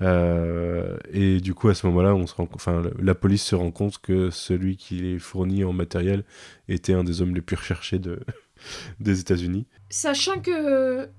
Euh, 0.02 0.98
et 1.12 1.40
du 1.40 1.54
coup, 1.54 1.70
à 1.70 1.74
ce 1.76 1.88
moment-là, 1.88 2.14
on 2.16 2.28
se 2.28 2.36
rend, 2.36 2.48
enfin, 2.54 2.84
la 3.02 3.16
police 3.16 3.44
se 3.44 3.56
rend 3.56 3.72
compte 3.72 3.98
que 4.00 4.30
celui 4.30 4.78
qui 4.78 4.96
les 4.96 5.20
fournit 5.20 5.64
en 5.64 5.74
matériel 5.74 6.24
était 6.70 6.94
un 6.94 7.04
des 7.04 7.22
hommes 7.22 7.34
les 7.34 7.42
plus 7.42 7.56
recherchés 7.56 8.00
de, 8.00 8.20
des 9.00 9.20
États-Unis. 9.20 9.66
Sachant 9.90 10.40
que 10.40 11.10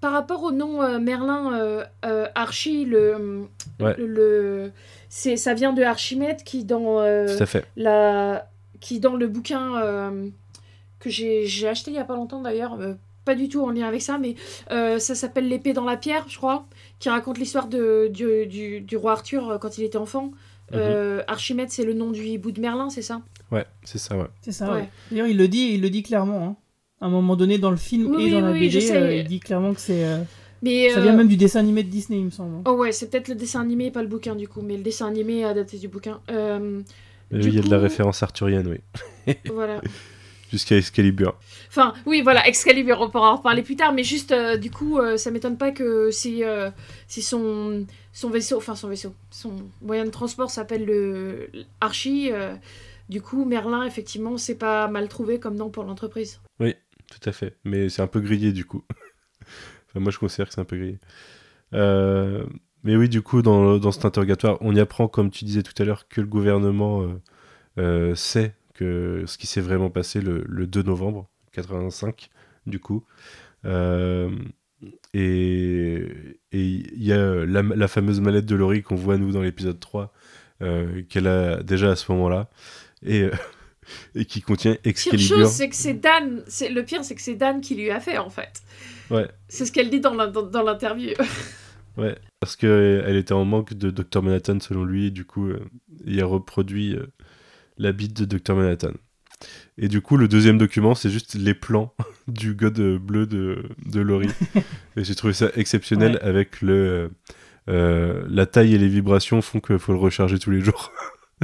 par 0.00 0.12
rapport 0.12 0.42
au 0.44 0.52
nom 0.52 0.82
euh, 0.82 0.98
Merlin 0.98 1.52
euh, 1.54 1.84
euh, 2.04 2.26
Archie, 2.34 2.84
le, 2.84 3.46
Ouais. 3.80 3.94
le, 3.98 4.72
c'est, 5.08 5.36
ça 5.36 5.54
vient 5.54 5.72
de 5.72 5.82
Archimède 5.82 6.42
qui 6.44 6.64
dans 6.64 7.00
euh, 7.00 7.26
fait. 7.46 7.64
la, 7.76 8.48
qui 8.80 9.00
dans 9.00 9.16
le 9.16 9.26
bouquin 9.28 9.80
euh, 9.82 10.28
que 11.00 11.10
j'ai, 11.10 11.46
acheté 11.68 11.90
il 11.92 11.94
y 11.94 11.98
a 12.00 12.04
pas 12.04 12.14
longtemps 12.16 12.42
d'ailleurs, 12.42 12.74
euh, 12.80 12.94
pas 13.24 13.34
du 13.34 13.48
tout 13.48 13.62
en 13.62 13.70
lien 13.70 13.86
avec 13.86 14.02
ça, 14.02 14.18
mais 14.18 14.34
euh, 14.70 14.98
ça 14.98 15.14
s'appelle 15.14 15.48
l'épée 15.48 15.72
dans 15.72 15.84
la 15.84 15.96
pierre, 15.96 16.24
je 16.28 16.36
crois, 16.38 16.66
qui 16.98 17.08
raconte 17.08 17.38
l'histoire 17.38 17.68
de, 17.68 18.08
du, 18.12 18.46
du, 18.46 18.80
du 18.80 18.96
roi 18.96 19.12
Arthur 19.12 19.50
euh, 19.50 19.58
quand 19.58 19.78
il 19.78 19.84
était 19.84 19.98
enfant. 19.98 20.32
Euh, 20.74 21.22
Archimède, 21.28 21.70
c'est 21.70 21.84
le 21.84 21.94
nom 21.94 22.10
du 22.10 22.22
hibou 22.24 22.50
de 22.52 22.60
Merlin, 22.60 22.90
c'est 22.90 23.00
ça? 23.02 23.22
Ouais, 23.50 23.64
c'est 23.84 23.96
ça, 23.98 24.16
ouais. 24.18 24.26
C'est 24.42 24.52
ça. 24.52 24.66
Ouais. 24.70 24.80
ouais. 24.80 24.88
D'ailleurs, 25.10 25.26
il 25.28 25.38
le 25.38 25.48
dit, 25.48 25.70
il 25.74 25.80
le 25.80 25.88
dit 25.90 26.02
clairement. 26.02 26.44
hein. 26.46 26.56
À 27.00 27.06
un 27.06 27.10
moment 27.10 27.36
donné, 27.36 27.56
dans 27.58 27.70
le 27.70 27.76
film 27.76 28.14
Oui, 28.14 28.24
et 28.26 28.30
dans 28.30 28.36
oui, 28.38 28.42
la 28.42 28.50
oui, 28.52 28.68
BD, 28.68 28.90
euh, 28.90 29.14
il 29.14 29.24
dit 29.26 29.40
clairement 29.40 29.72
que 29.72 29.80
c'est. 29.80 30.04
euh, 30.04 30.18
Mais 30.62 30.90
Ça 30.90 31.00
vient 31.00 31.14
même 31.14 31.28
du 31.28 31.36
dessin 31.36 31.60
animé 31.60 31.84
de 31.84 31.88
Disney, 31.88 32.18
il 32.18 32.24
me 32.26 32.30
semble. 32.30 32.56
hein. 32.56 32.62
Oh 32.66 32.72
ouais, 32.72 32.92
c'est 32.92 33.08
peut-être 33.08 33.28
le 33.28 33.34
dessin 33.36 33.60
animé, 33.62 33.90
pas 33.90 34.02
le 34.02 34.08
bouquin 34.08 34.34
du 34.34 34.46
coup, 34.48 34.60
mais 34.60 34.76
le 34.76 34.82
dessin 34.82 35.06
animé 35.06 35.44
adapté 35.44 35.78
du 35.78 35.88
bouquin. 35.88 36.20
Euh, 36.30 36.80
Euh, 37.32 37.38
Du 37.40 37.48
Il 37.48 37.54
y 37.54 37.58
a 37.58 37.62
de 37.62 37.70
la 37.70 37.78
référence 37.78 38.22
arthurienne, 38.22 38.66
oui. 39.26 39.34
voilà. 39.52 39.80
Jusqu'à 40.50 40.78
Excalibur. 40.78 41.38
Enfin, 41.68 41.92
oui, 42.06 42.22
voilà, 42.22 42.46
Excalibur, 42.48 43.00
on 43.00 43.10
pourra 43.10 43.32
en 43.32 43.36
reparler 43.36 43.62
plus 43.62 43.76
tard, 43.76 43.92
mais 43.92 44.02
juste, 44.02 44.32
euh, 44.32 44.56
du 44.56 44.70
coup, 44.70 44.98
euh, 44.98 45.18
ça 45.18 45.30
m'étonne 45.30 45.58
pas 45.58 45.72
que 45.72 46.10
si, 46.10 46.42
euh, 46.42 46.70
si 47.06 47.20
son, 47.20 47.86
son 48.12 48.30
vaisseau, 48.30 48.56
enfin 48.56 48.74
son 48.74 48.88
vaisseau, 48.88 49.14
son 49.30 49.52
moyen 49.82 50.06
de 50.06 50.10
transport 50.10 50.50
s'appelle 50.50 50.86
le 50.86 51.50
Archie, 51.82 52.30
euh, 52.32 52.54
du 53.10 53.20
coup, 53.20 53.44
Merlin, 53.44 53.84
effectivement, 53.84 54.38
c'est 54.38 54.54
pas 54.54 54.88
mal 54.88 55.08
trouvé 55.08 55.38
comme 55.38 55.54
nom 55.54 55.68
pour 55.68 55.84
l'entreprise. 55.84 56.40
Tout 57.10 57.30
à 57.30 57.32
fait. 57.32 57.56
Mais 57.64 57.88
c'est 57.88 58.02
un 58.02 58.06
peu 58.06 58.20
grillé 58.20 58.52
du 58.52 58.66
coup. 58.66 58.84
enfin, 59.88 60.00
moi 60.00 60.12
je 60.12 60.18
considère 60.18 60.48
que 60.48 60.54
c'est 60.54 60.60
un 60.60 60.66
peu 60.66 60.76
grillé. 60.76 60.98
Mais 61.72 62.96
oui, 62.96 63.08
du 63.08 63.22
coup, 63.22 63.40
dans, 63.40 63.78
dans 63.78 63.92
cet 63.92 64.04
interrogatoire, 64.04 64.58
on 64.60 64.74
y 64.74 64.80
apprend, 64.80 65.08
comme 65.08 65.30
tu 65.30 65.46
disais 65.46 65.62
tout 65.62 65.72
à 65.82 65.86
l'heure, 65.86 66.06
que 66.08 66.20
le 66.20 66.26
gouvernement 66.26 67.06
sait 68.14 68.54
que 68.78 69.24
ce 69.26 69.36
qui 69.38 69.46
s'est 69.46 69.60
vraiment 69.60 69.90
passé 69.90 70.20
le, 70.20 70.44
le 70.46 70.66
2 70.66 70.82
novembre 70.82 71.28
85, 71.52 72.30
du 72.66 72.78
coup. 72.78 73.04
Euh, 73.64 74.30
et 75.14 76.06
il 76.52 77.02
y 77.04 77.12
a 77.12 77.44
la, 77.44 77.62
la 77.62 77.88
fameuse 77.88 78.20
mallette 78.20 78.46
de 78.46 78.54
Laurie 78.54 78.82
qu'on 78.82 78.94
voit, 78.94 79.16
nous, 79.18 79.32
dans 79.32 79.42
l'épisode 79.42 79.80
3, 79.80 80.12
euh, 80.62 81.02
qu'elle 81.08 81.26
a 81.26 81.62
déjà 81.62 81.90
à 81.90 81.96
ce 81.96 82.10
moment-là. 82.12 82.48
Et, 83.04 83.22
euh, 83.22 83.30
et 84.14 84.24
qui 84.24 84.40
contient 84.42 84.72
Pire 84.74 84.80
Excalibur. 84.84 85.28
chose, 85.38 85.48
c'est 85.50 85.68
que 85.68 85.76
c'est 85.76 85.94
Dan, 85.94 86.42
c'est, 86.46 86.68
le 86.68 86.84
pire, 86.84 87.04
c'est 87.04 87.14
que 87.14 87.22
c'est 87.22 87.34
Dan 87.34 87.60
qui 87.60 87.74
lui 87.74 87.90
a 87.90 88.00
fait, 88.00 88.18
en 88.18 88.30
fait. 88.30 88.62
Ouais. 89.10 89.28
C'est 89.48 89.64
ce 89.66 89.72
qu'elle 89.72 89.90
dit 89.90 90.00
dans, 90.00 90.14
la- 90.14 90.26
dans, 90.28 90.42
dans 90.42 90.62
l'interview. 90.62 91.14
Ouais, 91.96 92.16
parce 92.38 92.54
qu'elle 92.54 93.16
était 93.16 93.32
en 93.32 93.44
manque 93.44 93.74
de 93.74 93.90
Dr 93.90 94.22
Manhattan 94.22 94.60
selon 94.60 94.84
lui, 94.84 95.06
et 95.06 95.10
du 95.10 95.24
coup, 95.24 95.48
il 96.06 96.20
a 96.20 96.26
reproduit 96.26 96.94
la 97.78 97.92
bite 97.92 98.20
de 98.20 98.24
Dr 98.38 98.54
Manhattan. 98.54 98.92
Et 99.76 99.86
du 99.88 100.00
coup, 100.00 100.16
le 100.16 100.26
deuxième 100.28 100.58
document, 100.58 100.94
c'est 100.96 101.10
juste 101.10 101.34
les 101.34 101.54
plans 101.54 101.94
du 102.28 102.54
god 102.54 102.78
bleu 102.98 103.26
de, 103.26 103.62
de 103.86 104.00
Laurie. 104.00 104.30
et 104.96 105.04
j'ai 105.04 105.14
trouvé 105.14 105.32
ça 105.32 105.50
exceptionnel 105.54 106.12
Ouais. 106.14 106.22
avec 106.22 106.60
le. 106.60 106.74
euh, 106.74 107.08
euh, 107.68 108.24
la 108.28 108.46
taille 108.46 108.74
et 108.74 108.78
les 108.78 108.88
vibrations 108.88 109.42
font 109.42 109.60
qu'il 109.60 109.78
faut 109.78 109.92
le 109.92 109.98
recharger 109.98 110.38
tous 110.38 110.50
les 110.50 110.60
jours. 110.60 110.90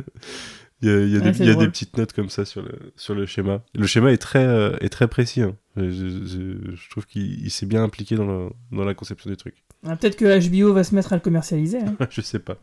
il 0.82 0.89
y 0.89 0.93
a, 0.93 1.01
il 1.03 1.11
y 1.11 1.16
a 1.16 1.20
Ouais, 1.20 1.30
des, 1.32 1.39
il 1.39 1.47
y 1.47 1.51
a 1.51 1.55
des 1.55 1.68
petites 1.68 1.97
notes 1.99 2.12
comme 2.14 2.30
ça 2.30 2.45
sur 2.45 2.62
le, 2.62 2.72
sur 2.97 3.14
le 3.14 3.26
schéma. 3.26 3.62
Le 3.74 3.87
schéma 3.87 4.11
est 4.11 4.16
très, 4.18 4.45
euh, 4.45 4.76
est 4.80 4.89
très 4.89 5.07
précis. 5.07 5.43
hein. 5.43 5.55
Je, 5.76 5.91
je- 5.93 6.74
je 6.74 6.91
trouve 6.91 7.05
qu'il 7.07 7.41
il 7.45 7.51
s'est 7.51 7.66
bien 7.66 7.82
impliqué 7.85 8.16
dans, 8.16 8.26
le- 8.26 8.51
dans 8.72 8.85
la 8.85 8.95
conception 8.95 9.28
des 9.30 9.37
trucs. 9.37 9.62
Ah, 9.87 9.97
Peut-être 9.97 10.16
que 10.16 10.49
HBO 10.51 10.72
va 10.72 10.82
se 10.82 10.95
mettre 10.95 11.12
à 11.12 11.16
le 11.16 11.20
commercialiser. 11.22 11.78
hein. 11.78 11.95
je 12.11 12.20
sais 12.22 12.39
pas. 12.39 12.57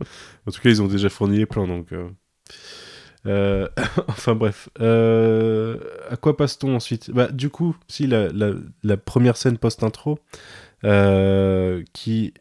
En 0.48 0.52
tout 0.52 0.60
cas, 0.60 0.70
ils 0.70 0.82
ont 0.82 0.88
déjà 0.88 1.10
fourni 1.10 1.38
les 1.38 1.46
plans, 1.46 1.68
donc. 1.68 1.94
euh, 1.94 2.10
euh, 3.28 3.68
enfin 4.08 4.36
bref. 4.36 4.70
Euh, 4.80 5.78
à 6.10 6.18
quoi 6.18 6.38
passe-t-on 6.38 6.76
ensuite? 6.76 7.12
Bah 7.12 7.28
du 7.32 7.50
coup, 7.50 7.76
si 7.88 8.08
la, 8.08 8.98
première 8.98 9.38
scène 9.38 9.58
post-intro 9.58 10.20
euh, 10.84 11.84
qui 11.94 12.34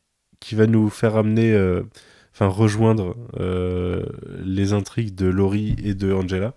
va 0.53 0.67
nous 0.67 0.89
faire 0.89 1.17
amener, 1.17 1.55
enfin 2.33 2.47
rejoindre 2.47 3.17
les 4.45 4.73
intrigues 4.73 5.15
de 5.15 5.27
Laurie 5.27 5.77
et 5.83 5.95
de 5.95 6.13
Angela, 6.13 6.55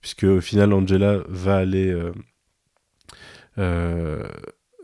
puisque 0.00 0.24
au 0.24 0.40
final 0.40 0.72
Angela 0.72 1.22
va 1.28 1.56
aller. 1.56 1.94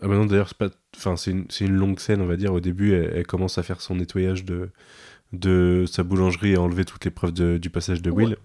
Ah 0.03 0.09
bah 0.09 0.17
non, 0.17 0.27
d'ailleurs, 0.27 0.49
c'est 0.49 0.59
pas. 0.59 0.69
C'est 1.17 1.31
une, 1.65 1.77
longue 1.77 1.99
scène, 1.99 2.21
on 2.21 2.27
va 2.27 2.37
dire. 2.37 2.53
Au 2.53 2.61
début, 2.61 2.93
elle, 2.93 3.27
commence 3.27 3.59
à 3.59 3.63
faire 3.63 3.81
son 3.81 3.97
nettoyage 3.97 4.45
de, 4.45 5.87
sa 5.87 6.03
boulangerie 6.03 6.53
et 6.53 6.57
à 6.57 6.61
enlever 6.61 6.85
toutes 6.85 7.05
les 7.05 7.11
preuves 7.11 7.33
du 7.33 7.71
passage 7.71 8.03
de 8.03 8.11
Will. 8.11 8.37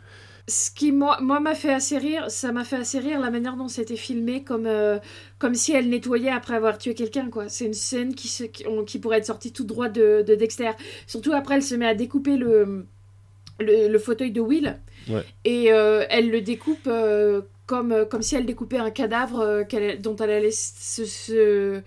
Ce 0.49 0.71
qui, 0.71 0.91
moi, 0.91 1.19
moi 1.21 1.39
m'a 1.39 1.53
fait 1.55 1.71
assez 1.71 1.97
rire, 1.97 2.29
ça 2.29 2.51
m'a 2.51 2.63
fait 2.65 2.75
assez 2.77 2.97
rire 2.99 3.19
la 3.19 3.29
manière 3.29 3.55
dont 3.55 3.67
c'était 3.67 3.95
filmé, 3.95 4.43
comme, 4.43 4.65
euh, 4.65 4.97
comme 5.37 5.53
si 5.53 5.71
elle 5.71 5.87
nettoyait 5.89 6.31
après 6.31 6.55
avoir 6.55 6.77
tué 6.77 6.95
quelqu'un, 6.95 7.29
quoi. 7.29 7.47
C'est 7.49 7.65
une 7.65 7.73
scène 7.73 8.15
qui, 8.15 8.27
se, 8.27 8.43
qui, 8.45 8.65
on- 8.67 8.83
qui 8.83 8.97
pourrait 8.99 9.19
être 9.19 9.25
sortie 9.25 9.53
tout 9.53 9.63
droit 9.63 9.87
de, 9.89 10.23
de 10.27 10.35
Dexter. 10.35 10.71
Surtout 11.07 11.33
après, 11.33 11.55
elle 11.55 11.63
se 11.63 11.75
met 11.75 11.85
à 11.87 11.93
découper 11.93 12.35
le, 12.35 12.85
le, 13.59 13.87
le 13.87 13.99
fauteuil 13.99 14.31
de 14.31 14.41
Will. 14.41 14.77
Ouais. 15.07 15.23
Et 15.45 15.71
euh, 15.71 16.03
elle 16.09 16.29
le 16.31 16.41
découpe 16.41 16.87
euh, 16.87 17.41
comme, 17.67 18.05
comme 18.09 18.21
si 18.23 18.35
elle 18.35 18.45
découpait 18.45 18.79
un 18.79 18.91
cadavre 18.91 19.63
qu'elle- 19.69 20.01
dont 20.01 20.15
elle 20.15 20.31
allait 20.31 20.51
se... 20.51 21.05
se- 21.05 21.81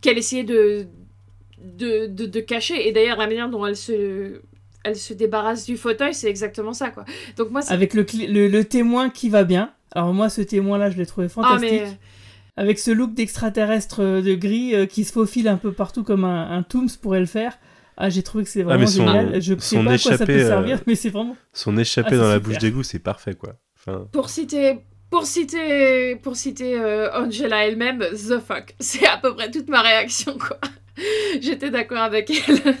qu'elle 0.00 0.18
essayait 0.18 0.44
de, 0.44 0.86
de, 1.62 2.06
de, 2.06 2.26
de 2.26 2.40
cacher. 2.40 2.88
Et 2.88 2.92
d'ailleurs, 2.92 3.18
la 3.18 3.28
manière 3.28 3.48
dont 3.48 3.64
elle 3.64 3.76
se... 3.76 4.40
Elle 4.84 4.96
se 4.96 5.12
débarrasse 5.14 5.64
du 5.64 5.76
fauteuil, 5.76 6.14
c'est 6.14 6.28
exactement 6.28 6.72
ça, 6.72 6.90
quoi. 6.90 7.04
Donc 7.36 7.50
moi, 7.50 7.62
Avec 7.68 7.94
le, 7.94 8.06
le, 8.28 8.48
le 8.48 8.64
témoin 8.64 9.10
qui 9.10 9.28
va 9.30 9.44
bien. 9.44 9.72
Alors 9.92 10.12
moi, 10.14 10.28
ce 10.28 10.42
témoin-là, 10.42 10.90
je 10.90 10.96
l'ai 10.98 11.06
trouvé 11.06 11.26
Ah, 11.26 11.30
fantastique. 11.30 11.70
mais 11.82 11.98
Avec 12.56 12.78
ce 12.78 12.90
look 12.90 13.14
d'extraterrestre 13.14 14.00
euh, 14.02 14.22
de 14.22 14.34
gris 14.34 14.74
euh, 14.74 14.86
qui 14.86 15.04
se 15.04 15.12
faufile 15.12 15.48
un 15.48 15.56
peu 15.56 15.72
partout 15.72 16.04
comme 16.04 16.24
un, 16.24 16.50
un 16.56 16.62
Tooms 16.62 16.88
pourrait 17.00 17.20
le 17.20 17.26
faire. 17.26 17.58
Ah, 17.96 18.10
j'ai 18.10 18.22
trouvé 18.22 18.44
que 18.44 18.50
c'est 18.50 18.62
vraiment 18.62 18.80
mais 18.80 18.86
son- 18.86 19.06
génial. 19.06 19.40
Je 19.40 19.54
sais 19.54 19.76
son 19.76 19.84
pas 19.84 19.92
à 19.92 19.98
quoi 19.98 20.16
ça 20.16 20.26
peut 20.26 20.32
échappée, 20.32 20.42
euh, 20.42 20.48
servir, 20.48 20.80
mais 20.86 20.94
c'est 20.96 21.10
vraiment... 21.10 21.36
Son 21.52 21.76
échappé 21.78 22.10
Ah, 22.12 22.16
dans 22.18 22.28
la 22.28 22.38
bouche 22.40 22.58
d'égout, 22.58 22.82
c'est 22.82 22.98
parfait, 22.98 23.34
quoi. 23.34 23.54
Enfin, 23.78 24.06
pour 24.12 24.28
citer, 24.30 24.78
pour 25.10 25.26
citer, 25.26 26.16
pour 26.16 26.34
citer 26.36 26.78
euh, 26.78 27.08
Angela 27.14 27.66
elle-même, 27.66 28.00
the 28.12 28.40
fuck. 28.40 28.74
C'est 28.80 29.06
à 29.06 29.16
peu 29.18 29.32
près 29.34 29.50
toute 29.50 29.68
ma 29.68 29.80
réaction, 29.82 30.36
quoi. 30.36 30.58
J'étais 31.40 31.70
d'accord 31.70 31.98
avec 31.98 32.30
elle. 32.48 32.74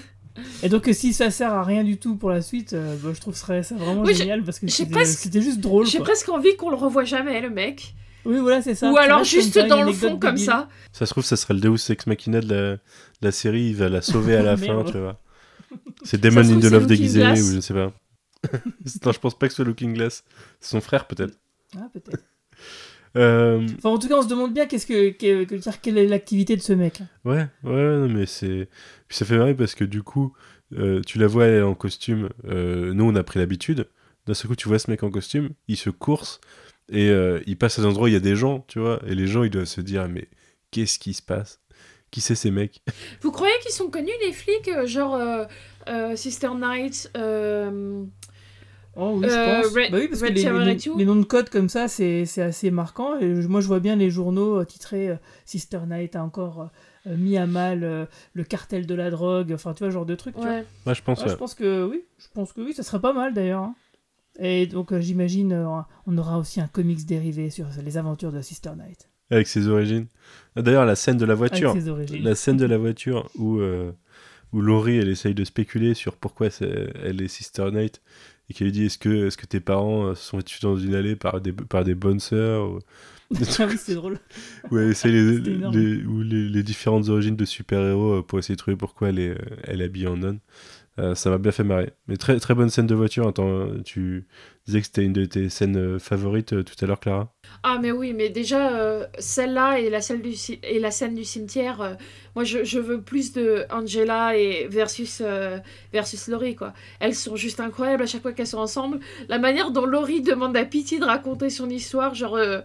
Et 0.62 0.68
donc, 0.68 0.88
si 0.92 1.12
ça 1.12 1.30
sert 1.30 1.52
à 1.52 1.62
rien 1.62 1.84
du 1.84 1.96
tout 1.98 2.16
pour 2.16 2.30
la 2.30 2.42
suite, 2.42 2.72
euh, 2.72 2.96
bah, 3.02 3.10
je 3.14 3.20
trouve 3.20 3.36
ça, 3.36 3.62
ça 3.62 3.74
vraiment 3.76 4.02
Oui, 4.02 4.14
génial 4.14 4.42
parce 4.42 4.58
que 4.58 4.66
j'ai 4.66 4.84
c'était 5.04 5.40
juste 5.42 5.60
drôle. 5.60 5.86
J'ai 5.86 6.00
presque 6.00 6.28
envie 6.28 6.56
qu'on 6.56 6.70
le 6.70 6.76
revoie 6.76 7.04
jamais, 7.04 7.40
le 7.40 7.50
mec. 7.50 7.94
Oui, 8.24 8.38
voilà, 8.38 8.62
c'est 8.62 8.74
ça. 8.74 8.90
Ou 8.90 8.96
alors 8.96 9.22
juste 9.22 9.58
dans 9.58 9.82
le 9.82 9.92
fond, 9.92 10.18
comme 10.18 10.30
débile. 10.36 10.46
ça. 10.46 10.68
ça 10.92 11.04
se 11.06 11.10
trouve, 11.12 11.24
ça 11.24 11.36
sera 11.36 11.52
le 11.54 11.60
Deus 11.60 11.90
Ex 11.90 12.06
Machina 12.06 12.40
de 12.40 12.48
la, 12.52 12.72
de 12.72 12.78
la 13.22 13.32
série. 13.32 13.66
Il 13.66 13.76
va 13.76 13.88
la 13.88 14.00
sauver 14.02 14.34
à 14.36 14.42
la 14.42 14.56
fin, 14.56 14.82
tu 14.84 14.98
vois. 14.98 15.20
C'est 16.04 16.20
Demon 16.20 16.40
in 16.40 16.58
the 16.58 16.70
Love 16.70 16.86
déguisé, 16.86 17.20
Glass. 17.20 17.40
ou 17.40 17.50
je 17.50 17.56
ne 17.56 17.60
sais 17.60 17.74
pas. 17.74 17.92
non, 19.04 19.12
je 19.12 19.18
pense 19.20 19.38
pas 19.38 19.46
que 19.46 19.52
ce 19.52 19.56
soit 19.56 19.64
Looking 19.66 19.92
Glass. 19.94 20.24
C'est 20.60 20.70
son 20.70 20.80
frère, 20.80 21.06
peut-être. 21.06 21.34
Ah, 21.76 21.88
peut-être. 21.92 22.22
Euh, 23.16 23.66
Enfin, 23.78 23.90
en 23.90 23.98
tout 23.98 24.08
cas, 24.08 24.16
on 24.16 24.22
se 24.22 24.28
demande 24.28 24.52
bien 24.52 24.66
qu'est-ce 24.66 24.86
que, 24.86 25.10
que- 25.10 25.44
que- 25.44 25.54
dire, 25.54 25.80
quelle 25.80 25.98
est 25.98 26.06
l'activité 26.08 26.56
de 26.56 26.62
ce 26.62 26.72
mec. 26.72 27.00
Ouais, 27.24 27.46
ouais, 27.62 27.98
non, 27.98 28.08
mais 28.08 28.26
c'est. 28.26 28.68
Puis 29.14 29.18
ça 29.20 29.26
fait 29.26 29.38
marrer 29.38 29.54
parce 29.54 29.76
que 29.76 29.84
du 29.84 30.02
coup, 30.02 30.32
euh, 30.76 31.00
tu 31.06 31.20
la 31.20 31.28
vois 31.28 31.44
elle 31.44 31.62
en 31.62 31.76
costume. 31.76 32.30
euh, 32.46 32.92
nous, 32.94 33.04
on 33.04 33.14
a 33.14 33.22
pris 33.22 33.38
l'habitude. 33.38 33.86
D'un 34.26 34.34
seul 34.34 34.48
coup, 34.48 34.56
tu 34.56 34.66
vois 34.66 34.80
ce 34.80 34.90
mec 34.90 35.04
en 35.04 35.10
costume, 35.12 35.50
il 35.68 35.76
se 35.76 35.88
course 35.88 36.40
et 36.90 37.10
euh, 37.10 37.38
il 37.46 37.56
passe 37.56 37.78
à 37.78 37.82
des 37.82 37.86
endroits 37.86 38.06
où 38.06 38.08
il 38.08 38.14
y 38.14 38.16
a 38.16 38.20
des 38.20 38.34
gens, 38.34 38.64
tu 38.66 38.80
vois. 38.80 39.00
Et 39.06 39.14
les 39.14 39.28
gens, 39.28 39.44
ils 39.44 39.50
doivent 39.50 39.66
se 39.66 39.80
dire, 39.80 40.08
mais 40.08 40.26
qu'est-ce 40.72 40.98
qui 40.98 41.14
se 41.14 41.22
passe? 41.22 41.60
Qui 42.10 42.20
c'est 42.22 42.34
ces 42.34 42.50
mecs? 42.50 42.82
Vous 43.22 43.30
croyez 43.30 43.54
qu'ils 43.62 43.70
sont 43.70 43.88
connus, 43.88 44.10
les 44.26 44.32
flics 44.32 44.68
Genre 44.86 45.14
euh, 45.14 45.44
euh, 45.88 46.16
Sister 46.16 46.50
Night, 46.60 47.08
euh, 47.16 48.02
Oh 48.96 49.12
oui, 49.14 49.26
Euh, 49.26 49.28
je 49.28 49.62
pense. 49.62 49.74
Red- 49.76 49.90
bah 49.92 49.98
oui, 50.00 50.08
parce 50.08 50.22
que 50.22 50.28
les, 50.28 50.44
noms- 50.44 50.98
les 50.98 51.04
de 51.04 51.22
code 51.24 51.50
comme 51.50 51.68
ça, 51.68 51.86
c'est 51.86 52.26
c'est 52.26 52.42
assez 52.42 52.72
marquant. 52.72 53.16
Et 53.20 53.40
je- 53.42 53.46
moi, 53.46 53.60
je 53.60 53.68
vois 53.68 53.78
bien 53.80 53.94
les 53.94 54.10
journaux 54.10 54.64
titrés 54.64 55.08
euh, 55.10 55.16
Sister 55.44 55.80
Night 55.88 56.16
a 56.16 56.24
encore 56.24 56.60
euh, 56.62 56.66
mis 57.06 57.36
à 57.36 57.46
mal 57.46 57.84
euh, 57.84 58.06
le 58.32 58.44
cartel 58.44 58.86
de 58.86 58.94
la 58.94 59.10
drogue. 59.10 59.52
Enfin, 59.52 59.74
tu 59.74 59.80
vois, 59.84 59.90
genre 59.90 60.06
de 60.06 60.14
truc. 60.14 60.34
tu 60.34 60.40
vois. 60.40 60.50
Ouais. 60.50 60.64
Moi, 60.86 60.94
je 60.94 61.02
pense. 61.02 61.18
Ouais, 61.20 61.24
ouais. 61.26 61.30
je 61.32 61.36
pense 61.36 61.54
que 61.54 61.84
oui, 61.86 62.02
je 62.18 62.26
pense 62.32 62.52
que 62.52 62.60
oui, 62.60 62.72
ça 62.72 62.82
serait 62.82 63.00
pas 63.00 63.12
mal 63.12 63.34
d'ailleurs. 63.34 63.62
hein. 63.62 63.74
Et 64.38 64.66
donc, 64.66 64.92
euh, 64.92 65.00
j'imagine, 65.00 65.52
euh, 65.52 65.66
on 66.06 66.18
aura 66.18 66.38
aussi 66.38 66.60
un 66.60 66.66
comics 66.66 67.04
dérivé 67.06 67.50
sur 67.50 67.66
les 67.84 67.96
aventures 67.98 68.32
de 68.32 68.40
Sister 68.40 68.70
Night. 68.76 69.08
Avec 69.30 69.46
ses 69.46 69.68
origines. 69.68 70.06
Ah, 70.56 70.62
D'ailleurs, 70.62 70.84
la 70.84 70.96
scène 70.96 71.16
de 71.18 71.24
la 71.24 71.34
voiture. 71.34 71.70
Avec 71.70 71.82
ses 71.82 71.88
origines. 71.88 72.22
La 72.24 72.34
scène 72.34 72.56
de 72.56 72.66
la 72.66 72.76
voiture 72.78 73.30
où, 73.36 73.58
euh, 73.58 73.92
où 74.52 74.60
Laurie 74.60 74.98
elle 74.98 75.08
essaye 75.08 75.34
de 75.34 75.44
spéculer 75.44 75.94
sur 75.94 76.16
pourquoi 76.16 76.48
elle 76.60 77.22
est 77.22 77.28
Sister 77.28 77.70
Night 77.72 78.02
et 78.50 78.54
qu'elle 78.54 78.66
lui 78.66 78.72
dit 78.72 78.84
est-ce 78.86 78.98
que, 78.98 79.26
est 79.28 79.36
que 79.36 79.46
tes 79.46 79.60
parents 79.60 80.04
euh, 80.08 80.14
se 80.14 80.24
sont 80.28 80.42
tués 80.42 80.58
dans 80.62 80.76
une 80.76 80.94
allée 80.94 81.16
par 81.16 81.40
des, 81.40 81.52
par 81.52 81.84
des 81.84 81.94
bonnes 81.94 82.20
sœurs 82.20 82.68
ou, 82.68 82.78
ah 83.58 83.66
oui, 83.68 83.76
c'est 83.78 83.94
drôle. 83.94 84.18
ou 84.70 84.78
elle 84.78 84.90
essaie 84.90 85.08
les, 85.08 85.38
les- 85.40 86.04
ou 86.04 86.22
les, 86.22 86.48
les 86.48 86.62
différentes 86.62 87.08
origines 87.08 87.36
de 87.36 87.44
super-héros 87.44 88.18
euh, 88.18 88.22
pour 88.22 88.38
essayer 88.38 88.54
de 88.54 88.58
trouver 88.60 88.76
pourquoi 88.76 89.08
elle 89.08 89.18
est, 89.18 89.30
euh, 89.30 89.38
elle 89.64 89.80
est 89.80 89.84
habillée 89.84 90.06
en 90.08 90.16
nonne. 90.16 90.40
Euh, 90.98 91.14
ça 91.16 91.30
m'a 91.30 91.38
bien 91.38 91.52
fait 91.52 91.64
marrer. 91.64 91.92
Mais 92.08 92.16
très, 92.16 92.38
très 92.40 92.54
bonne 92.54 92.70
scène 92.70 92.86
de 92.86 92.94
voiture. 92.94 93.26
Attends, 93.28 93.68
tu 93.84 94.26
disais 94.66 94.80
que 94.80 94.86
c'était 94.86 95.04
une 95.04 95.12
de 95.12 95.24
tes 95.24 95.48
scènes 95.48 95.98
favorites 95.98 96.52
euh, 96.54 96.62
tout 96.62 96.74
à 96.82 96.86
l'heure, 96.86 97.00
Clara? 97.00 97.32
Ah 97.64 97.78
mais 97.82 97.92
oui, 97.92 98.12
mais 98.14 98.30
déjà 98.30 98.76
euh, 98.76 99.06
celle-là 99.18 99.80
et 99.80 99.90
la 99.90 100.00
scène 100.00 100.22
du 100.22 100.34
et 100.62 100.78
la 100.78 100.90
scène 100.92 101.14
du 101.16 101.24
cimetière, 101.24 101.80
euh, 101.80 101.94
moi 102.36 102.44
je, 102.44 102.64
je 102.64 102.78
veux 102.78 103.00
plus 103.00 103.32
de 103.32 103.64
Angela 103.70 104.36
et 104.36 104.68
versus 104.68 105.20
euh, 105.24 105.58
versus 105.92 106.28
Laurie 106.28 106.54
quoi. 106.56 106.74
Elles 107.00 107.14
sont 107.16 107.36
juste 107.36 107.60
incroyables 107.60 108.04
à 108.04 108.06
chaque 108.06 108.22
fois 108.22 108.32
qu'elles 108.32 108.46
sont 108.46 108.58
ensemble. 108.58 109.00
La 109.28 109.38
manière 109.40 109.72
dont 109.72 109.86
Laurie 109.86 110.22
demande 110.22 110.56
à 110.56 110.64
Pity 110.64 111.00
de 111.00 111.04
raconter 111.04 111.50
son 111.50 111.68
histoire, 111.70 112.14
genre 112.14 112.36
euh, 112.36 112.60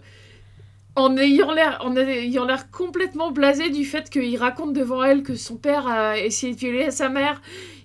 en 0.96 1.16
ayant 1.16 1.52
l'air 1.52 2.70
complètement 2.70 3.30
blasé 3.30 3.70
du 3.70 3.84
fait 3.84 4.10
qu'il 4.10 4.36
raconte 4.36 4.72
devant 4.72 5.02
elle 5.02 5.22
que 5.22 5.34
son 5.34 5.56
père 5.56 5.86
a 5.86 6.18
essayé 6.18 6.54
de 6.54 6.58
violer 6.58 6.90
sa 6.90 7.08
mère 7.08 7.40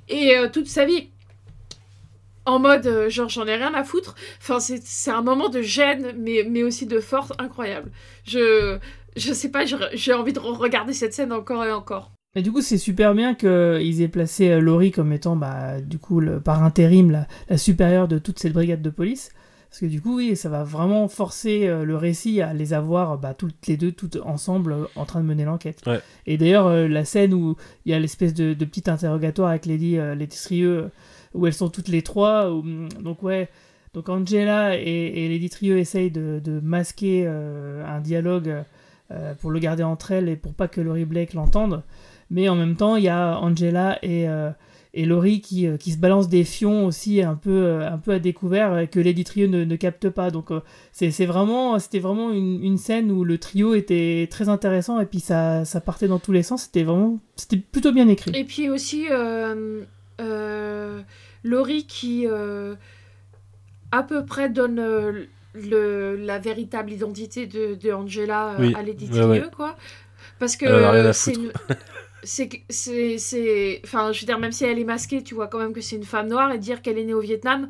et 0.10 0.38
euh, 0.38 0.50
toute 0.50 0.68
sa 0.68 0.86
vie 0.86 1.10
en 2.46 2.60
mode 2.60 2.86
euh, 2.88 3.10
genre 3.10 3.30
j'en 3.30 3.48
ai 3.48 3.56
rien 3.56 3.74
à 3.74 3.84
foutre. 3.84 4.16
Enfin 4.40 4.60
c'est 4.60 5.12
un 5.12 5.22
moment 5.22 5.50
de 5.50 5.62
gêne 5.62 6.14
mais 6.18 6.46
mais 6.50 6.64
aussi 6.64 6.86
de 6.86 7.00
force 7.00 7.32
incroyable. 7.40 7.92
Je 8.26 8.78
je 9.16 9.34
sais 9.34 9.50
pas, 9.50 9.64
j'ai 9.94 10.14
envie 10.14 10.34
de 10.34 10.40
re- 10.40 10.58
regarder 10.58 10.94
cette 10.94 11.14
scène 11.14 11.32
encore 11.32 11.64
et 11.64 11.72
encore. 11.72 12.12
Et 12.38 12.42
du 12.42 12.52
coup, 12.52 12.60
c'est 12.62 12.78
super 12.78 13.16
bien 13.16 13.34
qu'ils 13.34 14.02
aient 14.02 14.10
placé 14.10 14.50
euh, 14.50 14.60
Laurie 14.60 14.92
comme 14.92 15.14
étant, 15.14 15.38
bah, 15.38 15.80
du 15.80 16.00
coup, 16.00 16.22
par 16.44 16.64
intérim, 16.64 17.10
la, 17.12 17.28
la 17.48 17.58
supérieure 17.58 18.10
de 18.10 18.18
toute 18.20 18.40
cette 18.40 18.52
brigade 18.52 18.82
de 18.82 18.90
police. 18.90 19.30
Parce 19.76 19.82
que 19.82 19.86
du 19.88 20.02
coup, 20.02 20.16
oui, 20.16 20.38
ça 20.38 20.48
va 20.48 20.64
vraiment 20.64 21.10
forcer 21.10 21.68
euh, 21.68 21.84
le 21.84 21.98
récit 21.98 22.40
à 22.40 22.54
les 22.54 22.72
avoir 22.72 23.18
bah, 23.18 23.34
toutes 23.34 23.68
les 23.68 23.76
deux, 23.76 23.92
toutes 23.92 24.18
ensemble, 24.24 24.72
euh, 24.72 24.86
en 24.96 25.04
train 25.04 25.20
de 25.20 25.26
mener 25.26 25.44
l'enquête. 25.44 25.82
Ouais. 25.86 26.00
Et 26.26 26.38
d'ailleurs, 26.38 26.68
euh, 26.68 26.88
la 26.88 27.04
scène 27.04 27.34
où 27.34 27.58
il 27.86 27.92
y 27.92 27.94
a 27.94 28.00
l'espèce 28.00 28.34
de, 28.34 28.54
de 28.54 28.64
petit 28.64 28.90
interrogatoire 28.90 29.50
avec 29.50 29.66
Lady, 29.66 29.98
Lady 29.98 30.38
Trieux, 30.38 30.92
où 31.34 31.46
elles 31.46 31.54
sont 31.54 31.68
toutes 31.68 31.90
les 31.90 32.04
trois. 32.04 32.54
où, 32.54 32.60
hum, 32.60 32.88
donc, 33.02 33.22
ouais. 33.22 33.50
Donc, 33.94 34.08
Angela 34.08 34.80
et, 34.80 35.26
et 35.26 35.28
Lady 35.28 35.50
Trieux 35.50 35.78
essayent 35.78 36.10
de, 36.10 36.40
de 36.42 36.62
masquer 36.62 37.28
un 37.28 38.00
dialogue 38.00 38.64
pour 39.42 39.52
le 39.52 39.60
garder 39.60 39.84
entre 39.84 40.14
elles 40.14 40.30
et 40.30 40.38
pour 40.38 40.54
pas 40.54 40.70
que 40.70 40.80
Laurie 40.80 41.04
Blake 41.04 41.34
l'entende. 41.34 41.84
Mais 42.30 42.48
en 42.48 42.56
même 42.56 42.78
temps, 42.78 42.96
il 42.96 43.04
y 43.04 43.10
a 43.10 43.38
Angela 43.42 44.00
et, 44.04 44.26
et 44.98 45.06
Laurie 45.06 45.42
qui, 45.42 45.68
euh, 45.68 45.76
qui 45.78 45.92
se 45.92 45.98
balancent 45.98 46.30
des 46.30 46.44
fions 46.46 46.86
aussi 46.86 47.22
un 47.22 47.36
peu, 47.36 47.52
euh, 47.52 47.92
un 47.92 47.98
peu 47.98 48.14
à 48.14 48.20
découvert 48.20 48.80
et 48.80 48.88
que 48.88 49.00
Lady 49.00 49.24
Trio 49.26 49.48
ne, 49.48 49.64
ne 49.66 49.76
capte 49.76 50.10
pas. 50.10 50.32
Donc 50.32 50.52
euh, 50.52 50.62
c'est 50.94 51.12
c'est 51.12 51.26
vraiment, 51.26 51.78
c'était 51.80 52.00
vraiment 52.00 52.32
une, 52.32 52.64
une 52.64 52.78
scène 52.78 53.12
où 53.12 53.24
le 53.26 53.38
trio 53.38 53.74
était 53.76 54.28
très 54.32 54.48
intéressant 54.50 55.00
et 55.00 55.06
puis 55.06 55.20
ça, 55.20 55.66
ça 55.66 55.82
partait 55.82 56.08
dans 56.08 56.20
tous 56.20 56.32
les 56.32 56.44
sens. 56.44 56.64
C'était 56.64 56.84
vraiment, 56.84 57.20
c'était 57.36 57.58
plutôt 57.58 57.92
bien 57.92 58.08
écrit. 58.08 58.32
Et 58.34 58.46
puis 58.46 58.70
aussi 58.70 59.06
euh, 59.12 59.82
euh, 60.22 61.02
Laurie 61.44 61.86
qui 61.86 62.26
euh, 62.26 62.76
à 63.92 64.02
peu 64.02 64.26
près 64.26 64.50
donne 64.50 64.80
euh, 64.80 65.26
le, 65.54 66.16
la 66.16 66.40
véritable 66.40 66.92
identité 66.92 67.48
de, 67.48 67.76
de 67.76 67.92
Angela 67.92 68.52
euh, 68.54 68.56
Oui, 68.60 68.74
à 68.76 68.82
Lady 68.82 69.06
ouais, 69.12 69.20
ouais. 69.24 69.40
Trieux, 69.40 69.52
quoi. 69.56 69.76
Parce 70.40 70.56
que 70.58 70.66
euh, 70.66 71.14
c'est 71.14 71.34
une- 71.34 71.52
c'est 72.26 72.50
c'est 72.70 73.18
c'est 73.18 73.80
enfin 73.86 74.12
je 74.12 74.20
veux 74.20 74.26
dire 74.26 74.38
même 74.40 74.52
si 74.52 74.66
elle 74.66 74.78
est 74.80 74.84
masquée 74.84 75.24
tu 75.24 75.34
vois 75.36 75.48
quand 75.48 75.60
même 75.60 75.72
que 75.72 75.80
c'est 75.80 75.96
une 75.96 76.04
femme 76.04 76.28
noire 76.28 76.52
et 76.52 76.58
dire 76.58 76.82
qu'elle 76.82 76.98
est 76.98 77.06
née 77.06 77.14
au 77.14 77.22
Vietnam 77.22 77.70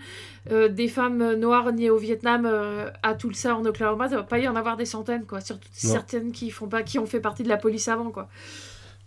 euh, 0.51 0.67
des 0.69 0.87
femmes 0.87 1.33
noires 1.35 1.71
nées 1.73 1.89
au 1.91 1.97
Vietnam 1.97 2.45
euh, 2.45 2.89
à 3.03 3.13
Tulsa 3.13 3.55
en 3.55 3.63
Oklahoma 3.65 4.09
ça 4.09 4.15
va 4.15 4.23
pas 4.23 4.39
y 4.39 4.47
en 4.47 4.55
avoir 4.55 4.77
des 4.77 4.85
centaines 4.85 5.25
quoi 5.25 5.41
surtout 5.41 5.67
Non. 5.83 5.91
certaines 5.91 6.31
qui 6.31 6.49
font 6.49 6.67
pas 6.67 6.81
qui 6.81 6.97
ont 6.97 7.05
fait 7.05 7.19
partie 7.19 7.43
de 7.43 7.49
la 7.49 7.57
police 7.57 7.87
avant 7.87 8.09
quoi 8.09 8.29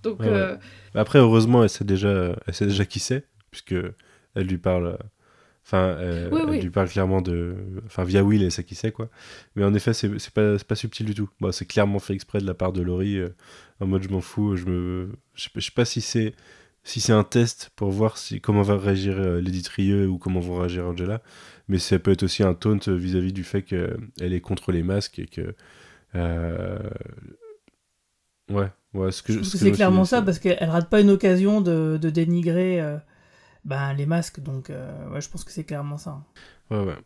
donc 0.04 0.20
Ouais, 0.20 0.26
ouais. 0.28 0.32
euh, 0.32 0.56
Après, 0.94 1.18
heureusement, 1.18 1.64
elle 1.64 1.68
sait 1.68 1.82
déjà, 1.84 2.36
elle 2.46 2.54
sait 2.54 2.66
déjà 2.66 2.84
qui 2.84 3.00
c'est, 3.00 3.24
puisque 3.50 3.74
elle 4.36 4.46
lui 4.46 4.56
parle. 4.58 4.96
Euh, 5.74 5.76
Enfin, 5.76 6.00
euh, 6.00 6.28
Oui, 6.32 6.40
elle 6.56 6.62
lui 6.62 6.70
parle 6.70 6.88
clairement 6.88 7.20
de. 7.20 7.54
Enfin, 7.86 8.04
via 8.04 8.24
Will, 8.24 8.42
elle 8.42 8.50
sait 8.52 8.64
qui 8.64 8.74
c'est, 8.74 8.90
quoi. 8.92 9.08
Mais 9.54 9.64
en 9.64 9.74
effet, 9.74 9.92
c'est 9.92 10.30
pas, 10.32 10.56
pas 10.58 10.74
subtil 10.74 11.04
du 11.06 11.14
tout. 11.14 11.28
Bon, 11.40 11.52
c'est 11.52 11.66
clairement 11.66 11.98
fait 11.98 12.14
exprès 12.14 12.40
de 12.40 12.46
la 12.46 12.54
part 12.54 12.72
de 12.72 12.80
Laurie, 12.82 13.18
euh, 13.18 13.28
en 13.80 13.86
mode 13.86 14.02
je 14.02 14.08
m'en 14.08 14.20
fous, 14.22 14.56
je 14.56 14.64
me. 14.66 15.10
Je 15.34 15.42
sais 15.44 15.50
pas- 15.52 15.60
je 15.60 15.66
sais 15.66 15.72
pas 15.74 15.84
si 15.84 16.00
c'est. 16.00 16.34
Si 16.84 17.00
c'est 17.00 17.12
un 17.12 17.24
test 17.24 17.70
pour 17.76 17.90
voir 17.90 18.16
si, 18.16 18.40
comment 18.40 18.62
va 18.62 18.78
réagir 18.78 19.18
euh, 19.18 19.40
Lady 19.42 19.62
Trieux 19.62 20.08
ou 20.08 20.16
comment 20.16 20.40
vont 20.40 20.56
réagir 20.58 20.86
Angela, 20.86 21.20
mais 21.68 21.78
ça 21.78 21.98
peut 21.98 22.12
être 22.12 22.22
aussi 22.22 22.42
un 22.42 22.54
taunt 22.54 22.78
vis-à-vis 22.88 23.34
du 23.34 23.44
fait 23.44 23.62
qu'elle 23.62 23.98
est 24.32 24.40
contre 24.40 24.72
les 24.72 24.82
masques 24.82 25.18
et 25.18 25.26
que. 25.26 25.54
euh, 26.14 26.78
Ouais, 28.50 28.68
ouais, 28.94 29.12
ce 29.12 29.22
c'est 29.42 29.70
me 29.70 29.74
clairement 29.74 30.06
ça 30.06 30.22
parce 30.22 30.38
qu'elle 30.38 30.70
rate 30.70 30.88
pas 30.88 31.02
une 31.02 31.10
occasion 31.10 31.60
de, 31.60 31.98
de 32.00 32.08
dénigrer 32.08 32.80
euh, 32.80 32.96
ben, 33.68 33.92
les 33.92 34.06
masques. 34.06 34.40
Donc 34.40 34.70
euh, 34.70 35.08
ouais, 35.10 35.20
je 35.20 35.28
pense 35.28 35.44
que 35.44 35.52
c'est 35.52 35.64
clairement 35.64 35.98
ça. 35.98 36.22
Ouais, 36.70 36.82
ouais. 36.82 36.96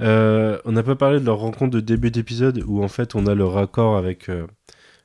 Euh, 0.00 0.60
on 0.64 0.72
n'a 0.72 0.84
pas 0.84 0.94
parlé 0.94 1.18
de 1.18 1.24
leur 1.24 1.38
rencontre 1.38 1.72
de 1.72 1.80
début 1.80 2.12
d'épisode 2.12 2.62
où 2.66 2.84
en 2.84 2.88
fait 2.88 3.16
on 3.16 3.26
a 3.26 3.34
le 3.34 3.44
raccord 3.44 3.96
avec 3.96 4.28
euh, 4.28 4.46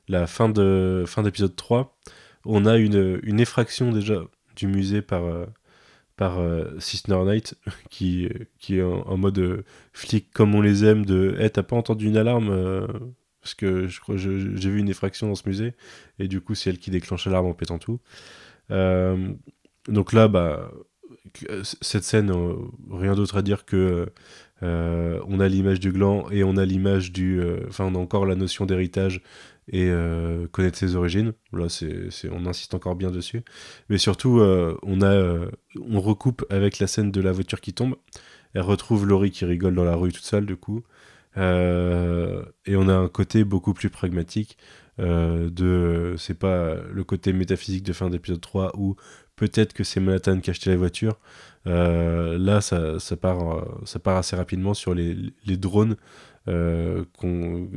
la 0.06 0.26
fin 0.26 0.48
de 0.48 1.04
fin 1.06 1.22
d'épisode 1.22 1.56
3. 1.56 1.96
On 2.44 2.66
a 2.66 2.76
une, 2.76 3.18
une 3.22 3.40
effraction 3.40 3.90
déjà 3.90 4.22
du 4.54 4.66
musée 4.66 5.00
par, 5.00 5.22
par 6.16 6.38
Sister 6.78 7.16
Knight 7.24 7.54
qui, 7.90 8.28
qui 8.58 8.78
est 8.78 8.82
en, 8.82 9.16
mode 9.16 9.64
flic 9.94 10.30
comme 10.32 10.54
on 10.54 10.60
les 10.60 10.84
aime 10.84 11.06
de 11.06 11.34
Eh, 11.40 11.48
t'as 11.48 11.62
pas 11.62 11.74
entendu 11.76 12.06
une 12.06 12.18
alarme 12.18 12.86
Parce 13.40 13.54
que 13.54 13.88
je 13.88 14.00
crois 14.00 14.18
j'ai 14.18 14.28
vu 14.28 14.78
une 14.78 14.90
effraction 14.90 15.28
dans 15.28 15.34
ce 15.34 15.48
musée 15.48 15.72
et 16.18 16.28
du 16.28 16.42
coup 16.42 16.54
c'est 16.54 16.68
elle 16.68 16.78
qui 16.78 16.90
déclenche 16.90 17.24
l'alarme 17.24 17.46
en 17.46 17.54
pétant 17.54 17.78
tout. 17.78 17.98
Donc 19.88 20.12
là, 20.12 20.28
bah, 20.28 20.70
que- 21.34 21.62
cette 21.82 22.04
scène, 22.04 22.30
euh, 22.30 22.54
rien 22.90 23.14
d'autre 23.14 23.36
à 23.38 23.42
dire 23.42 23.64
que 23.64 24.08
euh, 24.62 25.20
on 25.28 25.40
a 25.40 25.48
l'image 25.48 25.80
du 25.80 25.92
gland 25.92 26.30
et 26.30 26.44
on 26.44 26.56
a 26.56 26.64
l'image 26.64 27.12
du. 27.12 27.40
euh, 27.40 27.60
Enfin, 27.68 27.84
on 27.86 27.94
a 27.94 27.98
encore 27.98 28.26
la 28.26 28.34
notion 28.36 28.66
d'héritage 28.66 29.22
et 29.68 29.88
euh, 29.90 30.46
connaître 30.48 30.78
ses 30.78 30.96
origines. 30.96 31.32
Là, 31.52 31.66
on 32.32 32.46
insiste 32.46 32.74
encore 32.74 32.96
bien 32.96 33.10
dessus. 33.10 33.42
Mais 33.88 33.98
surtout, 33.98 34.40
euh, 34.40 34.76
on, 34.82 35.02
euh, 35.02 35.46
recoupe 35.94 36.44
avec 36.50 36.78
la 36.78 36.86
scène 36.86 37.10
de 37.10 37.20
la 37.20 37.32
voiture 37.32 37.60
qui 37.60 37.72
tombe. 37.74 37.96
Elle 38.54 38.62
retrouve 38.62 39.06
Laurie 39.06 39.30
qui 39.30 39.44
rigole 39.44 39.74
dans 39.74 39.84
la 39.84 39.96
rue 39.96 40.12
toute 40.12 40.24
seule, 40.24 40.46
du 40.46 40.56
coup. 40.56 40.84
Euh, 41.36 42.44
et 42.66 42.76
on 42.76 42.88
a 42.88 42.94
un 42.94 43.08
côté 43.08 43.44
beaucoup 43.44 43.74
plus 43.74 43.90
pragmatique 43.90 44.56
euh, 45.00 45.50
de. 45.50 46.14
C'est 46.18 46.38
pas 46.38 46.76
le 46.92 47.04
côté 47.04 47.32
métaphysique 47.32 47.82
de 47.82 47.92
fin 47.92 48.08
d'épisode 48.10 48.40
3 48.40 48.72
où 48.76 48.94
peut-être 49.36 49.72
que 49.72 49.84
c'est 49.84 50.00
Manhattan 50.00 50.40
qui 50.40 50.50
a 50.50 50.52
acheté 50.52 50.70
la 50.70 50.76
voiture. 50.76 51.18
Euh, 51.66 52.38
là, 52.38 52.60
ça, 52.60 52.98
ça, 52.98 53.16
part, 53.16 53.58
euh, 53.58 53.64
ça 53.84 53.98
part 53.98 54.16
assez 54.16 54.36
rapidement 54.36 54.74
sur 54.74 54.94
les, 54.94 55.16
les 55.46 55.56
drones 55.56 55.96
euh, 56.48 57.04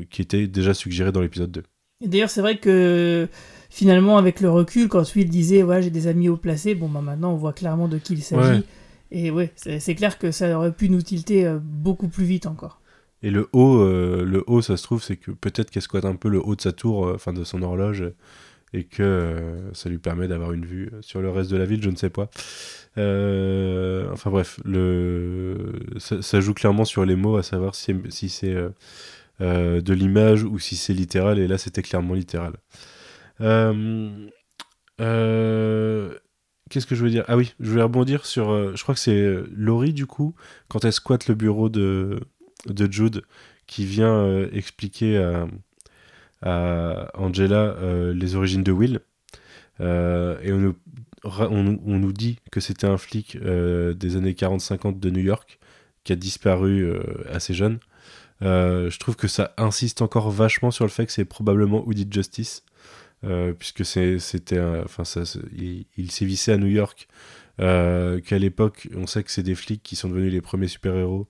qui 0.09 0.21
étaient 0.21 0.47
déjà 0.47 0.73
suggérés 0.73 1.11
dans 1.11 1.21
l'épisode 1.21 1.51
2. 1.51 1.63
Et 2.03 2.07
d'ailleurs, 2.07 2.29
c'est 2.29 2.41
vrai 2.41 2.57
que 2.57 3.27
finalement, 3.69 4.17
avec 4.17 4.41
le 4.41 4.49
recul, 4.49 4.87
quand 4.87 5.15
Will 5.15 5.29
disait 5.29 5.63
ouais, 5.63 5.81
j'ai 5.81 5.89
des 5.89 6.07
amis 6.07 6.29
haut 6.29 6.37
placés, 6.37 6.75
bon, 6.75 6.89
bah 6.89 7.01
maintenant 7.01 7.31
on 7.31 7.37
voit 7.37 7.53
clairement 7.53 7.87
de 7.87 7.97
qui 7.97 8.13
il 8.13 8.21
s'agit. 8.21 8.59
Ouais. 8.59 8.63
Et 9.09 9.31
ouais, 9.31 9.53
c'est 9.55 9.95
clair 9.95 10.19
que 10.19 10.31
ça 10.31 10.57
aurait 10.57 10.73
pu 10.73 10.89
nous 10.89 11.01
tilter 11.01 11.49
beaucoup 11.61 12.09
plus 12.09 12.25
vite 12.25 12.45
encore. 12.45 12.81
Et 13.23 13.31
le 13.31 13.49
haut, 13.51 13.79
euh, 13.79 14.23
le 14.25 14.43
haut, 14.47 14.61
ça 14.61 14.77
se 14.77 14.83
trouve, 14.83 15.01
c'est 15.01 15.17
que 15.17 15.31
peut-être 15.31 15.71
qu'elle 15.71 15.81
squatte 15.81 16.05
un 16.05 16.15
peu 16.15 16.29
le 16.29 16.39
haut 16.39 16.55
de 16.55 16.61
sa 16.61 16.71
tour, 16.71 17.11
enfin 17.13 17.33
de 17.33 17.43
son 17.43 17.61
horloge, 17.63 18.03
et 18.73 18.83
que 18.83 19.03
euh, 19.03 19.73
ça 19.73 19.89
lui 19.89 19.97
permet 19.97 20.27
d'avoir 20.27 20.51
une 20.53 20.65
vue 20.65 20.91
sur 21.01 21.21
le 21.21 21.29
reste 21.29 21.51
de 21.51 21.57
la 21.57 21.65
ville, 21.65 21.81
je 21.81 21.89
ne 21.89 21.95
sais 21.95 22.09
pas. 22.09 22.29
Euh, 22.97 24.09
enfin 24.11 24.29
bref, 24.29 24.59
le... 24.65 25.79
ça, 25.99 26.39
joue 26.41 26.53
clairement 26.53 26.85
sur 26.85 27.05
les 27.05 27.15
mots, 27.15 27.37
à 27.37 27.43
savoir 27.43 27.75
si, 27.75 27.95
si 28.09 28.29
c'est 28.29 28.55
euh, 29.41 29.81
de 29.81 29.93
l'image 29.93 30.43
ou 30.43 30.59
si 30.59 30.75
c'est 30.75 30.93
littéral, 30.93 31.39
et 31.39 31.47
là 31.47 31.57
c'était 31.57 31.81
clairement 31.81 32.13
littéral. 32.13 32.53
Qu'est-ce 36.69 36.85
que 36.85 36.95
je 36.95 37.03
veux 37.03 37.09
dire? 37.09 37.23
Ah 37.27 37.37
oui, 37.37 37.53
je 37.61 37.69
voulais 37.69 37.83
rebondir 37.83 38.25
sur. 38.25 38.75
je 38.75 38.83
crois 38.83 38.95
que 38.95 38.99
c'est 38.99 39.37
Laurie, 39.55 39.93
du 39.93 40.05
coup, 40.05 40.35
quand 40.67 40.83
elle 40.83 40.91
squatte 40.91 41.29
le 41.29 41.35
bureau 41.35 41.69
de, 41.69 42.19
de 42.65 42.91
Jude, 42.91 43.23
qui 43.67 43.85
vient 43.85 44.49
expliquer 44.51 45.17
à, 45.17 45.47
à 46.41 47.09
Angela 47.15 47.75
euh, 47.77 48.13
les 48.13 48.35
origines 48.35 48.63
de 48.63 48.71
Will. 48.71 48.99
Euh, 49.79 50.39
et 50.41 50.51
on 50.51 51.99
nous, 51.99 52.13
dit 52.13 52.39
que 52.51 52.59
c'était 52.59 52.87
un 52.87 52.97
flic 52.97 53.37
euh, 53.37 53.93
des 53.93 54.15
années 54.15 54.33
40-50 54.33 54.99
de 54.99 55.09
New 55.09 55.21
York 55.21 55.59
qui 56.03 56.13
a 56.13 56.15
disparu 56.15 56.89
assez 57.29 57.53
jeune. 57.53 57.79
Je 58.39 58.97
trouve 58.97 59.17
que 59.17 59.27
ça 59.27 59.53
insiste 59.57 60.01
encore 60.01 60.31
vachement 60.31 60.71
sur 60.71 60.85
le 60.85 60.89
fait 60.89 61.05
que 61.05 61.11
c'est 61.11 61.25
probablement 61.25 61.85
Who 61.85 61.93
Did 61.93 62.13
Justice, 62.13 62.63
puisque 63.59 63.83
c'était, 63.83 64.61
enfin, 64.85 65.03
il, 65.53 65.85
il 65.97 66.09
sévissait 66.09 66.53
à 66.53 66.57
New 66.57 66.67
York, 66.67 67.09
qu'à 67.57 68.39
l'époque, 68.39 68.87
on 68.95 69.05
sait 69.05 69.21
que 69.21 69.31
c'est 69.31 69.43
des 69.43 69.55
flics 69.55 69.83
qui 69.83 69.97
sont 69.97 70.07
devenus 70.07 70.31
les 70.31 70.39
premiers 70.39 70.69
super-héros, 70.69 71.27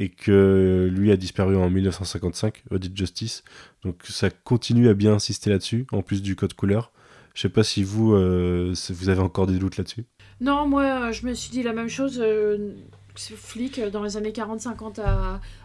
et 0.00 0.08
que 0.08 0.88
lui 0.90 1.12
a 1.12 1.16
disparu 1.18 1.56
en 1.56 1.68
1955, 1.68 2.64
Who 2.70 2.78
Did 2.78 2.96
Justice. 2.96 3.44
Donc 3.84 3.96
ça 4.08 4.30
continue 4.30 4.88
à 4.88 4.94
bien 4.94 5.12
insister 5.12 5.50
là-dessus, 5.50 5.86
en 5.92 6.00
plus 6.00 6.22
du 6.22 6.36
code 6.36 6.54
couleur. 6.54 6.90
Je 7.34 7.42
sais 7.42 7.50
pas 7.50 7.62
si 7.62 7.84
vous, 7.84 8.14
euh, 8.14 8.74
vous 8.88 9.08
avez 9.10 9.20
encore 9.20 9.46
des 9.46 9.58
doutes 9.58 9.76
là-dessus. 9.76 10.06
Non, 10.40 10.66
moi, 10.66 11.08
euh, 11.08 11.12
je 11.12 11.26
me 11.26 11.34
suis 11.34 11.50
dit 11.50 11.62
la 11.62 11.74
même 11.74 11.90
chose. 11.90 12.18
euh, 12.18 12.72
flic 13.14 13.78
euh, 13.78 13.90
dans 13.90 14.02
les 14.02 14.16
années 14.16 14.30
40-50 14.32 15.02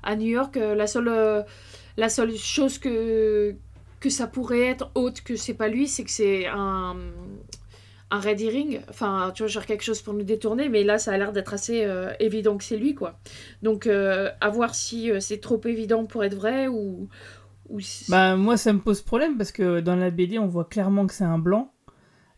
à, 0.03 0.15
New 0.17 0.27
York, 0.27 0.57
la 0.57 0.86
seule, 0.86 1.45
la 1.95 2.09
seule 2.09 2.36
chose 2.36 2.77
que, 2.77 3.55
que 4.01 4.09
ça 4.09 4.27
pourrait 4.27 4.63
être 4.63 4.91
autre 4.95 5.23
que 5.23 5.38
c'est 5.38 5.53
pas 5.53 5.69
lui, 5.69 5.88
c'est 5.88 6.03
que 6.03 6.11
c'est 6.11 6.47
un, 6.47 6.97
un 8.16 8.20
red 8.20 8.41
herring. 8.41 8.82
Enfin, 8.89 9.32
tu 9.36 9.43
vois, 9.43 9.47
genre 9.47 9.66
quelque 9.66 9.84
chose 9.84 10.01
pour 10.01 10.13
nous 10.13 10.24
détourner, 10.24 10.70
mais 10.70 10.84
là, 10.84 10.97
ça 10.97 11.11
a 11.11 11.18
l'air 11.18 11.32
d'être 11.32 11.53
assez 11.53 11.84
euh, 11.84 12.11
évident 12.20 12.57
que 12.57 12.63
c'est 12.63 12.78
lui, 12.78 12.95
quoi. 12.95 13.20
Donc, 13.61 13.88
euh, 13.88 14.30
à 14.41 14.49
voir 14.49 14.76
si 14.76 15.11
euh, 15.11 15.20
c'est 15.20 15.39
trop 15.39 15.61
évident 15.66 16.05
pour 16.05 16.24
être 16.24 16.36
vrai 16.36 16.68
ou. 16.68 17.09
Bah, 18.09 18.36
moi, 18.36 18.57
ça 18.57 18.74
me 18.74 18.80
pose 18.80 19.01
problème 19.01 19.38
parce 19.38 19.51
que 19.51 19.80
dans 19.80 19.95
la 19.95 20.11
BD, 20.11 20.38
on 20.38 20.47
voit 20.47 20.66
clairement 20.66 21.07
que 21.07 21.13
c'est 21.13 21.24
un 21.24 21.39
blanc. 21.39 21.72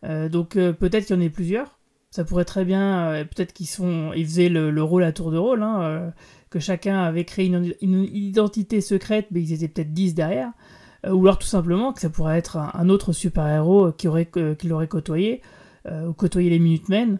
Donc, 0.03 0.53
peut-être 0.53 1.05
qu'il 1.05 1.17
y 1.17 1.19
en 1.19 1.21
ait 1.21 1.29
plusieurs. 1.29 1.79
Ça 2.11 2.23
pourrait 2.23 2.45
très 2.45 2.63
bien. 2.63 3.25
peut-être 3.35 3.51
qu'ils 3.51 3.67
sont, 3.67 4.13
ils 4.15 4.25
faisaient 4.25 4.47
le, 4.47 4.71
le 4.71 4.83
rôle 4.83 5.03
à 5.03 5.11
tour 5.11 5.31
de 5.31 5.37
rôle. 5.37 5.63
hein, 5.63 6.13
que 6.49 6.59
chacun 6.59 6.99
avait 6.99 7.25
créé 7.25 7.45
une, 7.47 8.03
identité 8.03 8.81
secrète, 8.81 9.27
mais 9.31 9.41
ils 9.41 9.53
étaient 9.53 9.67
peut-être 9.67 9.93
10 9.93 10.13
derrière. 10.13 10.51
Ou 11.05 11.25
alors, 11.25 11.37
tout 11.37 11.47
simplement, 11.47 11.93
que 11.93 12.01
ça 12.01 12.09
pourrait 12.09 12.37
être 12.37 12.57
un, 12.57 12.89
autre 12.89 13.13
super-héros 13.13 13.91
qui, 13.91 14.07
aurait, 14.07 14.29
euh, 14.37 14.55
qui 14.55 14.67
l'aurait 14.67 14.87
côtoyé. 14.87 15.41
Euh, 15.87 16.07
ou 16.07 16.13
côtoyé 16.13 16.49
les 16.49 16.59
Minutemen. 16.59 17.19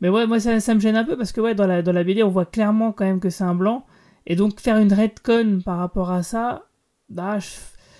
Mais 0.00 0.08
ouais, 0.08 0.26
moi, 0.26 0.38
ça, 0.40 0.74
me 0.74 0.80
gêne 0.80 0.96
un 0.96 1.04
peu 1.04 1.16
parce 1.16 1.32
que 1.32 1.40
ouais, 1.40 1.54
dans 1.54 1.66
la, 1.66 1.82
dans 1.82 1.92
la 1.92 2.04
BD, 2.04 2.22
on 2.22 2.28
voit 2.28 2.46
clairement 2.46 2.92
quand 2.92 3.04
même 3.04 3.20
que 3.20 3.30
c'est 3.30 3.44
un 3.44 3.54
blanc. 3.54 3.84
Et 4.26 4.36
donc, 4.36 4.60
faire 4.60 4.78
une 4.78 4.92
redcon 4.92 5.60
par 5.64 5.78
rapport 5.78 6.10
à 6.10 6.22
ça, 6.22 6.66
bah, 7.08 7.38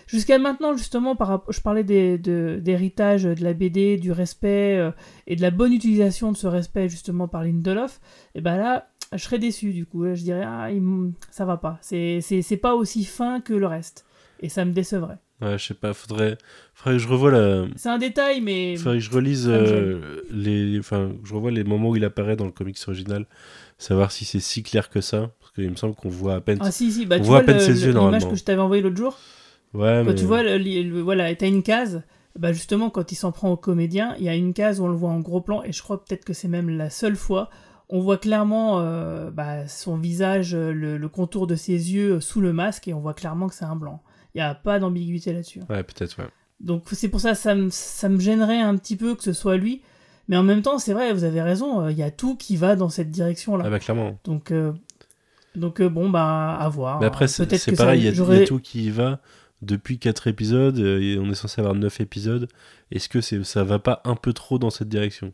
Jusqu'à 0.08 0.38
maintenant, 0.38 0.74
justement, 0.74 1.16
par 1.16 1.44
je 1.50 1.60
parlais 1.60 1.84
des- 1.84 2.16
de- 2.16 2.58
d'héritage 2.62 3.24
de, 3.24 3.44
la 3.44 3.52
BD, 3.52 3.98
du 3.98 4.10
respect 4.10 4.78
euh, 4.78 4.90
et 5.26 5.36
de 5.36 5.42
la 5.42 5.50
bonne 5.50 5.72
utilisation 5.74 6.32
de 6.32 6.36
ce 6.38 6.46
respect, 6.46 6.88
justement, 6.88 7.28
par 7.28 7.44
Lindelof. 7.44 8.00
Et 8.34 8.40
ben 8.40 8.56
là, 8.56 8.88
je 9.12 9.18
serais 9.18 9.38
déçu, 9.38 9.72
du 9.74 9.84
coup. 9.84 10.06
Je 10.14 10.22
dirais, 10.22 10.44
ah, 10.46 10.68
ça 11.30 11.44
va 11.44 11.58
pas. 11.58 11.78
C'est 11.82 12.58
pas 12.62 12.74
aussi 12.74 13.04
fin 13.04 13.42
que 13.42 13.52
le 13.52 13.66
reste. 13.66 14.06
Et 14.40 14.48
ça 14.48 14.64
me 14.64 14.72
décevrait. 14.72 15.18
Ouais, 15.40 15.56
je 15.56 15.66
sais 15.66 15.74
pas, 15.74 15.94
faudrait, 15.94 16.36
faudrait 16.74 16.96
que 16.96 17.02
je 17.02 17.08
revoie 17.08 17.30
la, 17.30 17.64
C'est 17.76 17.88
un 17.88 17.98
détail, 17.98 18.40
mais. 18.40 18.76
faudrait 18.76 18.98
que 18.98 19.04
je 19.04 19.10
relise 19.10 19.46
me 19.48 19.54
euh, 19.54 20.20
les, 20.32 20.78
enfin, 20.80 21.12
je 21.22 21.32
revois 21.32 21.52
les 21.52 21.62
moments 21.62 21.90
où 21.90 21.96
il 21.96 22.04
apparaît 22.04 22.34
dans 22.34 22.44
le 22.44 22.50
comics 22.50 22.76
original, 22.88 23.24
savoir 23.78 24.10
si 24.10 24.24
c'est 24.24 24.40
si 24.40 24.64
clair 24.64 24.90
que 24.90 25.00
ça, 25.00 25.30
parce 25.40 25.52
qu'il 25.52 25.70
me 25.70 25.76
semble 25.76 25.94
qu'on 25.94 26.08
voit 26.08 26.34
à 26.34 26.40
peine. 26.40 26.58
Ah 26.60 26.72
si, 26.72 26.90
si, 26.90 27.06
bah, 27.06 27.16
On 27.16 27.20
tu 27.20 27.26
voit 27.26 27.36
vois 27.36 27.42
à 27.42 27.44
peine 27.44 27.54
le- 27.56 27.60
ses 27.60 27.68
le- 27.72 27.76
yeux, 27.78 27.86
l'image 27.88 27.94
normalement. 28.02 28.30
que 28.30 28.36
je 28.36 28.42
t'avais 28.42 28.60
envoyée 28.60 28.82
l'autre 28.82 28.96
jour 28.96 29.16
ouais, 29.74 30.02
Quand 30.04 30.10
mais 30.10 30.14
tu 30.16 30.24
vois, 30.24 30.42
le, 30.42 31.00
voilà, 31.00 31.32
t'as 31.36 31.46
une 31.46 31.62
case, 31.62 32.02
bah 32.36 32.52
justement, 32.52 32.90
quand 32.90 33.12
il 33.12 33.16
s'en 33.16 33.30
prend 33.30 33.50
au 33.52 33.56
comédien, 33.56 34.16
il 34.18 34.24
y 34.24 34.28
a 34.28 34.34
une 34.34 34.52
case 34.54 34.80
où 34.80 34.84
on 34.86 34.88
le 34.88 34.96
voit 34.96 35.10
en 35.10 35.20
gros 35.20 35.40
plan, 35.40 35.62
et 35.62 35.70
je 35.72 35.82
crois 35.82 36.04
peut-être 36.04 36.24
que 36.24 36.32
c'est 36.32 36.48
même 36.48 36.68
la 36.68 36.90
seule 36.90 37.14
fois, 37.16 37.48
on 37.88 38.00
voit 38.00 38.18
clairement 38.18 38.80
euh, 38.80 39.30
bah, 39.30 39.68
son 39.68 39.96
visage, 39.96 40.52
le, 40.56 40.98
le 40.98 41.08
contour 41.08 41.46
de 41.46 41.54
ses 41.54 41.92
yeux 41.92 42.18
sous 42.20 42.40
le 42.40 42.52
masque, 42.52 42.88
et 42.88 42.92
on 42.94 42.98
voit 43.00 43.14
clairement 43.14 43.46
que 43.46 43.54
c'est 43.54 43.64
un 43.64 43.76
blanc. 43.76 44.02
Il 44.34 44.38
n'y 44.38 44.42
a 44.42 44.54
pas 44.54 44.78
d'ambiguïté 44.78 45.32
là-dessus. 45.32 45.60
ouais, 45.68 45.82
peut-être, 45.82 46.18
ouais. 46.18 46.28
Donc 46.60 46.84
c'est 46.92 47.08
pour 47.08 47.20
ça, 47.20 47.34
ça 47.34 47.54
me, 47.54 47.70
ça 47.70 48.08
me 48.08 48.18
gênerait 48.20 48.60
un 48.60 48.76
petit 48.76 48.96
peu 48.96 49.14
que 49.14 49.22
ce 49.22 49.32
soit 49.32 49.56
lui, 49.56 49.82
mais 50.28 50.36
en 50.36 50.42
même 50.42 50.62
temps, 50.62 50.78
c'est 50.78 50.92
vrai, 50.92 51.12
vous 51.12 51.24
avez 51.24 51.40
raison, 51.40 51.82
euh, 51.82 51.92
il 51.92 51.98
y 51.98 52.02
a 52.02 52.10
tout 52.10 52.36
qui 52.36 52.56
va 52.56 52.74
dans 52.76 52.88
cette 52.88 53.10
direction-là. 53.10 53.64
Ah 53.66 53.70
bah 53.70 53.78
clairement. 53.78 54.18
Donc, 54.24 54.50
euh, 54.50 54.72
donc 55.54 55.80
euh, 55.80 55.88
bon, 55.88 56.10
bah 56.10 56.54
à 56.56 56.68
voir. 56.68 57.00
Mais 57.00 57.06
après, 57.06 57.26
c'est 57.28 57.46
pareil, 57.76 58.00
il 58.00 58.04
y 58.04 58.08
a- 58.08 58.42
y, 58.42 58.44
tout 58.44 58.58
qui 58.58 58.86
y 58.86 58.90
va 58.90 59.20
depuis 59.62 59.98
4 59.98 60.26
épisodes, 60.26 60.78
euh, 60.78 61.00
et 61.00 61.18
on 61.18 61.30
est 61.30 61.34
censé 61.34 61.60
avoir 61.60 61.74
9 61.74 62.00
épisodes. 62.00 62.48
Est-ce 62.90 63.08
que 63.08 63.20
c'est 63.20 63.42
ça 63.44 63.64
va 63.64 63.78
pas 63.78 64.00
un 64.04 64.14
peu 64.16 64.32
trop 64.32 64.58
dans 64.58 64.70
cette 64.70 64.88
direction? 64.88 65.32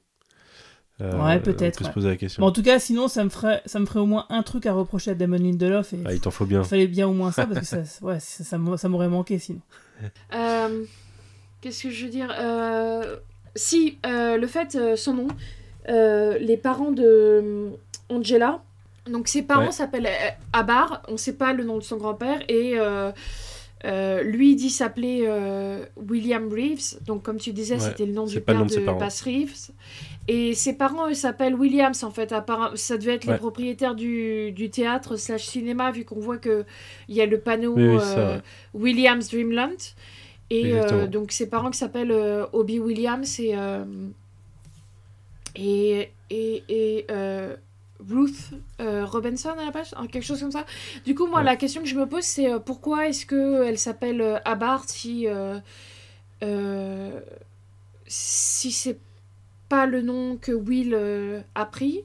Euh, 1.01 1.21
Ouais, 1.21 1.41
peut-être, 1.41 1.85
se 1.85 1.91
poser 1.91 2.09
la 2.09 2.17
question. 2.17 2.41
Bon, 2.41 2.49
en 2.49 2.53
tout 2.53 2.63
cas, 2.63 2.79
sinon, 2.79 3.09
ça 3.09 3.25
me 3.25 3.29
ferait, 3.29 3.63
ça 3.67 3.81
me 3.81 3.87
ferait 3.87 3.99
au 4.01 4.07
moins 4.07 4.27
un 4.31 4.43
truc 4.45 4.65
à 4.67 4.73
reprocher 4.73 5.11
à 5.11 5.15
Damon 5.15 5.39
Lindelof. 5.39 5.93
Et 5.93 5.99
Ah, 6.05 6.13
il 6.13 6.21
t'en 6.21 6.31
faut 6.31 6.47
bien. 6.47 6.63
il 6.63 6.69
fallait 6.69 6.87
bien 6.87 7.09
au 7.09 7.13
moins 7.13 7.33
ça, 7.33 7.47
parce 7.47 7.61
que 7.61 7.67
ça, 7.67 7.79
ouais, 8.03 8.21
ça, 8.21 8.45
ça 8.45 8.59
m'a- 8.59 8.77
ça 8.77 8.89
m'aurait 8.89 9.09
manqué 9.09 9.39
sinon. 9.39 9.61
Euh, 10.35 10.85
Qu'est-ce 11.61 11.85
que 11.85 11.91
je 11.91 12.05
veux 12.05 12.11
dire 12.11 12.33
Euh, 12.39 13.17
Si, 13.57 13.99
euh, 14.05 14.37
le 14.37 14.47
fait, 14.47 14.75
euh, 14.77 14.97
son 14.97 15.15
nom, 15.15 15.27
euh, 15.89 16.39
les 16.39 16.57
parents 16.57 16.91
de 16.93 17.03
euh, 17.05 17.71
Angela, 18.09 18.61
donc 19.11 19.29
ses 19.29 19.43
parents 19.43 19.71
s'appellent 19.73 20.09
Abar, 20.53 21.03
on 21.09 21.17
sait 21.17 21.35
pas 21.35 21.53
le 21.53 21.63
nom 21.65 21.79
de 21.79 21.83
son 21.83 21.97
grand-père, 21.97 22.41
et 22.49 22.75
euh, 23.85 24.23
lui 24.23 24.57
dit 24.57 24.71
s'appeler 24.71 25.25
euh, 25.27 25.85
William 25.97 26.51
Reeves, 26.51 26.99
donc 27.07 27.23
comme 27.23 27.37
tu 27.37 27.53
disais, 27.53 27.75
Ouais, 27.75 27.81
c'était 27.81 28.07
le 28.07 28.13
nom 28.13 28.25
du 28.25 28.41
père 28.41 28.59
nom 28.59 28.65
de 28.65 28.75
de. 28.75 28.99
Bass 28.99 29.21
Reeves. 29.23 29.71
Et 30.27 30.55
ses 30.55 30.73
parents, 30.73 31.07
ils 31.09 31.17
s'appellent 31.17 31.55
Williams, 31.55 32.03
en 32.03 32.11
fait. 32.11 32.35
Ça 32.77 32.97
devait 32.97 33.15
être 33.15 33.27
les 33.27 33.37
propriétaires 33.37 33.95
du, 33.95 34.53
du 34.53 34.71
théâtre 34.71 35.17
slash 35.17 35.45
cinéma, 35.45 35.91
vu 35.91 36.05
qu'on 36.05 36.19
voit 36.19 36.39
que 36.39 36.65
il 37.09 37.15
y 37.15 37.21
a 37.21 37.27
le 37.27 37.39
panneau 37.39 37.75
Oui, 37.77 37.89
oui, 37.89 38.01
ça, 38.01 38.19
euh. 38.19 38.41
Williams 38.73 39.29
Dreamland. 39.29 39.77
Et 40.51 40.73
donc 41.11 41.33
ses 41.33 41.49
parents 41.49 41.71
qui 41.71 41.79
s'appellent 41.79 42.15
Obi 42.53 42.79
Williams 42.79 43.41
et 43.41 43.55
et 45.57 46.11
et, 46.31 46.65
et 46.69 47.07
Ruth 48.11 48.51
euh, 48.81 49.05
Robinson 49.07 49.51
à 49.61 49.65
la 49.67 49.73
page, 49.73 49.95
hein, 49.97 50.07
quelque 50.07 50.25
chose 50.25 50.41
comme 50.41 50.51
ça. 50.53 50.65
Du 51.05 51.15
coup, 51.15 51.27
moi, 51.27 51.39
Ouais. 51.41 51.45
la 51.45 51.57
question 51.57 51.83
que 51.83 51.89
je 51.89 51.95
me 51.95 52.07
pose, 52.07 52.25
c'est 52.25 52.51
euh, 52.53 52.59
pourquoi 52.59 53.09
est-ce 53.09 53.25
que 53.27 53.65
elle 53.65 53.79
s'appelle 53.79 54.21
euh, 54.21 54.39
Abarth 54.45 54.89
si 54.89 55.27
euh, 55.29 55.59
euh, 56.43 57.21
si 58.07 58.71
c'est 58.73 58.99
pas 59.69 59.87
le 59.87 60.03
nom 60.03 60.37
que 60.37 60.53
Will 60.53 60.95
euh, 60.95 61.41
a 61.55 61.65
pris? 61.67 62.03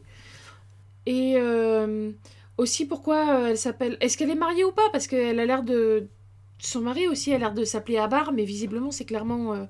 Et 1.05 1.35
euh, 1.37 2.11
aussi 2.57 2.85
pourquoi 2.85 3.39
euh, 3.41 3.47
elle 3.47 3.57
s'appelle 3.57 3.97
est-ce 3.99 4.17
qu'elle 4.17 4.29
est 4.29 4.35
mariée 4.35 4.63
ou 4.63 4.71
pas? 4.71 4.89
Parce 4.91 5.07
qu'elle 5.07 5.39
a 5.39 5.45
l'air 5.45 5.63
de 5.63 6.07
son 6.59 6.81
mari 6.81 7.07
aussi 7.07 7.33
a 7.33 7.37
l'air 7.37 7.53
de 7.53 7.63
s'appeler 7.63 7.97
Abar 7.97 8.33
mais 8.33 8.43
visiblement 8.43 8.91
c'est 8.91 9.05
clairement 9.05 9.53
euh, 9.53 9.63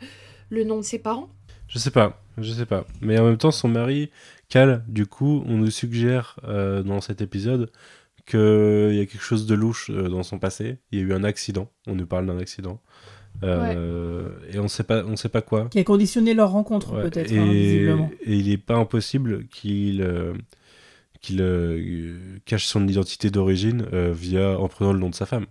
le 0.50 0.64
nom 0.64 0.78
de 0.78 0.82
ses 0.82 0.98
parents 0.98 1.30
Je 1.68 1.78
sais 1.78 1.92
pas, 1.92 2.20
je 2.40 2.52
sais 2.52 2.66
pas. 2.66 2.86
Mais 3.00 3.20
en 3.20 3.26
même 3.26 3.38
temps, 3.38 3.52
son 3.52 3.68
mari, 3.68 4.10
Cal, 4.50 4.84
du 4.88 5.06
coup, 5.06 5.44
on 5.48 5.58
nous 5.58 5.70
suggère 5.72 6.40
euh, 6.44 6.82
dans 6.84 7.02
cet 7.02 7.22
épisode 7.22 7.72
qu'il 8.26 8.40
y 8.94 9.00
a 9.00 9.06
quelque 9.06 9.22
chose 9.22 9.46
de 9.48 9.56
louche 9.56 9.90
euh, 9.92 10.10
dans 10.10 10.24
son 10.24 10.40
passé. 10.40 10.78
Il 10.92 11.00
y 11.00 11.02
a 11.02 11.06
eu 11.06 11.14
un 11.14 11.24
accident. 11.24 11.70
On 11.88 11.96
nous 11.96 12.06
parle 12.08 12.26
d'un 12.26 12.38
accident. 12.40 12.82
Euh, 13.44 14.28
Et 14.52 14.60
on 14.60 14.68
sait 14.68 14.84
pas, 14.84 15.04
on 15.06 15.16
sait 15.16 15.30
pas 15.30 15.42
quoi. 15.42 15.68
Qui 15.70 15.80
a 15.80 15.84
conditionné 15.84 16.34
leur 16.34 16.50
rencontre, 16.52 16.94
Ouais, 16.96 17.04
peut-être, 17.04 17.32
et, 17.32 17.38
hein, 17.38 17.46
visiblement. 17.46 18.12
et 18.24 18.36
il 18.36 18.52
est 18.52 18.58
pas 18.58 18.76
impossible 18.76 19.48
qu'il 19.48 20.02
euh, 20.02 20.34
qu'il 21.22 21.42
euh, 21.42 22.40
cache 22.46 22.66
son 22.66 22.88
identité 22.88 23.30
d'origine 23.30 23.86
euh, 23.94 24.12
via 24.14 24.60
en 24.60 24.68
prenant 24.68 24.94
le 24.94 25.00
nom 25.00 25.10
de 25.10 25.16
sa 25.16 25.26
femme. 25.26 25.46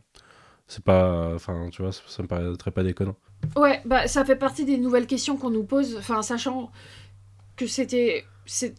C'est 0.67 0.83
pas, 0.85 1.33
enfin, 1.35 1.69
tu 1.71 1.83
vois, 1.83 1.93
ça, 1.93 2.03
ça 2.09 2.23
me 2.23 2.29
paraîtrait 2.29 2.73
pas 2.73 2.83
déconnant. 2.83 3.17
ouais 3.57 3.81
bah 3.87 4.07
ça 4.09 4.25
fait 4.25 4.37
partie 4.37 4.65
des 4.65 4.77
nouvelles 4.77 5.07
questions 5.07 5.37
qu'on 5.37 5.51
nous 5.51 5.63
pose 5.65 5.97
enfin 5.99 6.23
sachant 6.23 6.71
que 7.59 7.67
c'était 7.67 8.25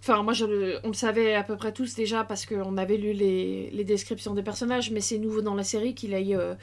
enfin 0.01 0.23
moi 0.23 0.34
je 0.34 0.45
le- 0.45 0.80
on 0.84 0.88
le 0.89 0.93
savait 0.95 1.36
à 1.36 1.43
peu 1.43 1.55
près 1.55 1.71
tous 1.73 1.93
déjà 1.95 2.23
parce 2.23 2.45
qu'on 2.47 2.77
avait 2.77 2.97
lu 2.97 3.13
les, 3.13 3.69
les 3.71 3.84
descriptions 3.84 4.34
des 4.34 4.43
personnages 4.43 4.89
mais 4.91 5.01
c'est 5.01 5.19
nouveau 5.19 5.41
dans 5.41 5.55
la 5.55 5.63
série 5.63 5.93
qu'il 5.95 6.13
ait 6.15 6.36
euh, 6.36 6.55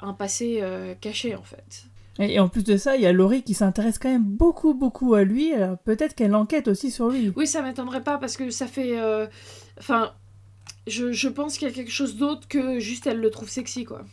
un 0.00 0.12
passé 0.14 0.58
euh, 0.62 0.94
caché 0.94 1.34
en 1.34 1.42
fait 1.42 1.86
Et, 2.20 2.34
et 2.34 2.40
en 2.40 2.48
plus 2.48 2.62
de 2.62 2.76
ça, 2.76 2.94
il 2.96 3.02
y 3.02 3.06
a 3.06 3.12
Laurie 3.12 3.42
qui 3.42 3.54
s'intéresse 3.54 3.98
quand 3.98 4.10
même 4.10 4.22
beaucoup, 4.24 4.74
beaucoup 4.74 5.14
à 5.14 5.24
lui. 5.24 5.52
alors 5.52 5.78
Peut-être 5.78 6.14
qu'elle 6.14 6.34
enquête 6.36 6.68
aussi 6.68 6.92
sur 6.92 7.08
lui. 7.08 7.32
Oui, 7.36 7.46
ça 7.46 7.60
m'étonnerait 7.62 8.04
pas 8.04 8.18
parce 8.18 8.36
que 8.36 8.50
ça 8.50 8.66
fait. 8.68 8.98
euh, 9.00 9.26
Enfin, 9.78 10.12
je, 10.86 11.10
je 11.12 11.28
pense 11.28 11.58
qu'il 11.58 11.66
y 11.68 11.70
a 11.70 11.74
quelque 11.74 11.90
chose 11.90 12.16
d'autre 12.16 12.46
que 12.48 12.78
juste 12.78 13.06
elle 13.08 13.20
le 13.20 13.30
trouve 13.30 13.48
sexy, 13.48 13.84
quoi. 13.84 14.04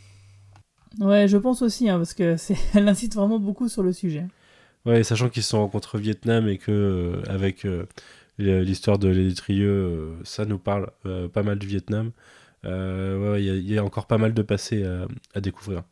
Ouais, 1.00 1.26
je 1.26 1.36
pense 1.38 1.62
aussi, 1.62 1.88
hein, 1.88 1.96
parce 1.96 2.14
que 2.14 2.36
c'est, 2.36 2.56
elle 2.74 2.88
insiste 2.88 3.14
vraiment 3.14 3.38
beaucoup 3.38 3.68
sur 3.68 3.82
le 3.82 3.92
sujet. 3.92 4.26
Ouais, 4.84 5.02
sachant 5.04 5.28
qu'ils 5.28 5.42
se 5.42 5.50
sont 5.50 5.60
rencontrés 5.60 5.98
au 5.98 6.00
Vietnam 6.00 6.48
et 6.48 6.58
que 6.58 6.70
euh, 6.72 7.22
avec 7.32 7.64
euh, 7.64 7.84
L'histoire 8.38 8.98
de 8.98 9.08
l'électrieux, 9.08 9.68
euh, 9.70 10.14
ça 10.24 10.44
nous 10.46 10.58
parle 10.58 10.88
euh, 11.06 11.28
pas 11.28 11.42
mal 11.42 11.58
du 11.58 11.66
Vietnam. 11.66 12.10
Ouais, 12.64 13.40
Il 13.42 13.44
y, 13.44 13.50
a- 13.50 13.54
il 13.54 13.70
y 13.70 13.78
a 13.78 13.84
encore 13.84 14.06
pas 14.06 14.18
mal 14.18 14.32
de 14.34 14.42
passé 14.42 14.84
à, 14.84 15.06
à 15.34 15.40
découvrir. 15.40 15.82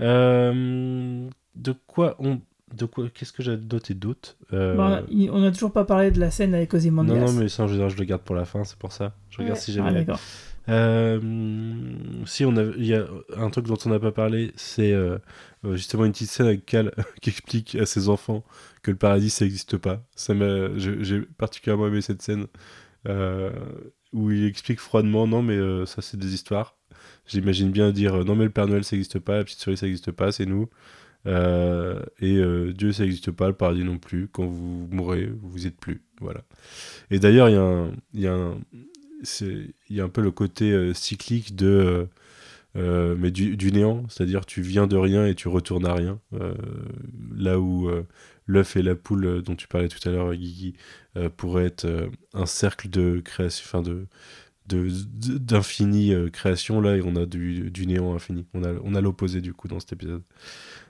De 0.00 1.72
quoi 1.86 2.16
on. 2.18 2.40
De 2.76 2.84
quoi 2.86 3.08
Qu'est-ce 3.12 3.32
que 3.32 3.42
j'ai 3.42 3.56
noté 3.56 3.94
d'autre 3.94 4.36
Euh, 4.52 4.76
Bah, 4.76 5.02
on 5.32 5.42
a 5.42 5.50
toujours 5.50 5.72
pas 5.72 5.84
parlé 5.84 6.12
de 6.12 6.20
la 6.20 6.30
scène 6.30 6.54
avec 6.54 6.72
Ozymandias. 6.72 7.14
Non, 7.16 7.26
non, 7.26 7.32
mais 7.32 7.48
ça, 7.48 7.66
général, 7.66 7.90
je 7.90 7.96
le 7.96 8.04
garde 8.04 8.22
pour 8.22 8.36
la 8.36 8.44
fin, 8.44 8.62
c'est 8.62 8.78
pour 8.78 8.92
ça. 8.92 9.12
Je 9.28 9.38
regarde 9.38 9.56
Ouais. 9.56 9.60
si 9.60 9.72
Ah, 9.72 9.74
j'avais. 9.88 10.04
d'accord. 10.04 10.20
Euh, 10.68 11.20
si 12.26 12.44
on 12.44 12.56
a, 12.56 12.62
il 12.62 12.86
y 12.86 12.94
a 12.94 13.04
un 13.36 13.50
truc 13.50 13.66
dont 13.66 13.76
on 13.86 13.88
n'a 13.90 13.98
pas 13.98 14.12
parlé, 14.12 14.52
c'est 14.54 14.92
euh, 14.92 15.18
justement 15.72 16.04
une 16.04 16.12
petite 16.12 16.30
scène 16.30 16.46
avec 16.46 16.66
Cal 16.66 16.92
qui 17.20 17.30
explique 17.30 17.74
à 17.74 17.86
ses 17.86 18.08
enfants 18.08 18.44
que 18.82 18.90
le 18.90 18.96
paradis 18.96 19.30
ça 19.30 19.44
n'existe 19.44 19.76
pas. 19.76 20.02
Ça 20.14 20.34
m'a, 20.34 20.76
j'ai 20.76 21.20
particulièrement 21.38 21.88
aimé 21.88 22.00
cette 22.00 22.22
scène 22.22 22.46
euh, 23.08 23.50
où 24.12 24.30
il 24.30 24.44
explique 24.44 24.80
froidement 24.80 25.26
non 25.26 25.42
mais 25.42 25.56
euh, 25.56 25.86
ça 25.86 26.02
c'est 26.02 26.18
des 26.18 26.34
histoires. 26.34 26.76
J'imagine 27.26 27.70
bien 27.70 27.90
dire 27.92 28.20
euh, 28.20 28.24
non 28.24 28.34
mais 28.34 28.44
le 28.44 28.50
Père 28.50 28.66
Noël 28.66 28.84
ça 28.84 28.96
n'existe 28.96 29.18
pas, 29.18 29.38
la 29.38 29.44
petite 29.44 29.60
souris 29.60 29.76
ça 29.76 29.86
n'existe 29.86 30.12
pas, 30.12 30.32
c'est 30.32 30.46
nous. 30.46 30.68
Euh, 31.26 32.00
et 32.20 32.36
euh, 32.36 32.72
Dieu 32.72 32.92
ça 32.92 33.02
n'existe 33.02 33.30
pas, 33.30 33.48
le 33.48 33.54
paradis 33.54 33.84
non 33.84 33.98
plus. 33.98 34.28
Quand 34.28 34.46
vous 34.46 34.88
mourrez, 34.90 35.30
vous 35.42 35.66
êtes 35.66 35.76
plus. 35.76 36.02
Voilà. 36.20 36.42
Et 37.10 37.18
d'ailleurs 37.18 37.48
il 37.48 38.20
y 38.20 38.22
y 38.22 38.28
y 39.90 40.00
a 40.00 40.04
un 40.04 40.08
peu 40.08 40.22
le 40.22 40.30
côté 40.30 40.72
euh, 40.72 40.94
cyclique 40.94 41.54
de 41.54 42.08
euh, 42.76 43.16
mais 43.18 43.32
du, 43.32 43.72
néant 43.72 44.04
c'est-à-dire 44.08 44.46
tu 44.46 44.62
viens 44.62 44.86
de 44.86 44.96
rien 44.96 45.26
et 45.26 45.34
tu 45.34 45.48
retournes 45.48 45.86
à 45.86 45.94
rien. 45.94 46.20
Euh, 46.34 46.54
là 47.34 47.58
où 47.58 47.88
euh, 47.88 48.06
l'œuf 48.46 48.76
et 48.76 48.82
la 48.82 48.94
poule 48.94 49.42
dont 49.42 49.56
tu 49.56 49.66
parlais 49.66 49.88
tout 49.88 50.08
à 50.08 50.12
l'heure 50.12 50.34
Guigui 50.34 50.74
pourraient 51.36 51.64
être 51.64 52.08
un 52.34 52.46
cercle 52.46 52.88
de 52.88 53.20
création 53.24 53.64
enfin 53.66 53.82
de 53.82 54.06
d'infini 54.66 56.14
création 56.32 56.80
là 56.80 56.96
et 56.96 57.02
on 57.02 57.16
a 57.16 57.26
du, 57.26 57.72
néant 57.86 58.14
infini. 58.14 58.46
On 58.54 58.62
a 58.62 58.72
on 58.84 58.94
a 58.94 59.00
l'opposé 59.00 59.40
du 59.40 59.52
coup 59.52 59.66
dans 59.66 59.80
cet 59.80 59.92
épisode. 59.92 60.22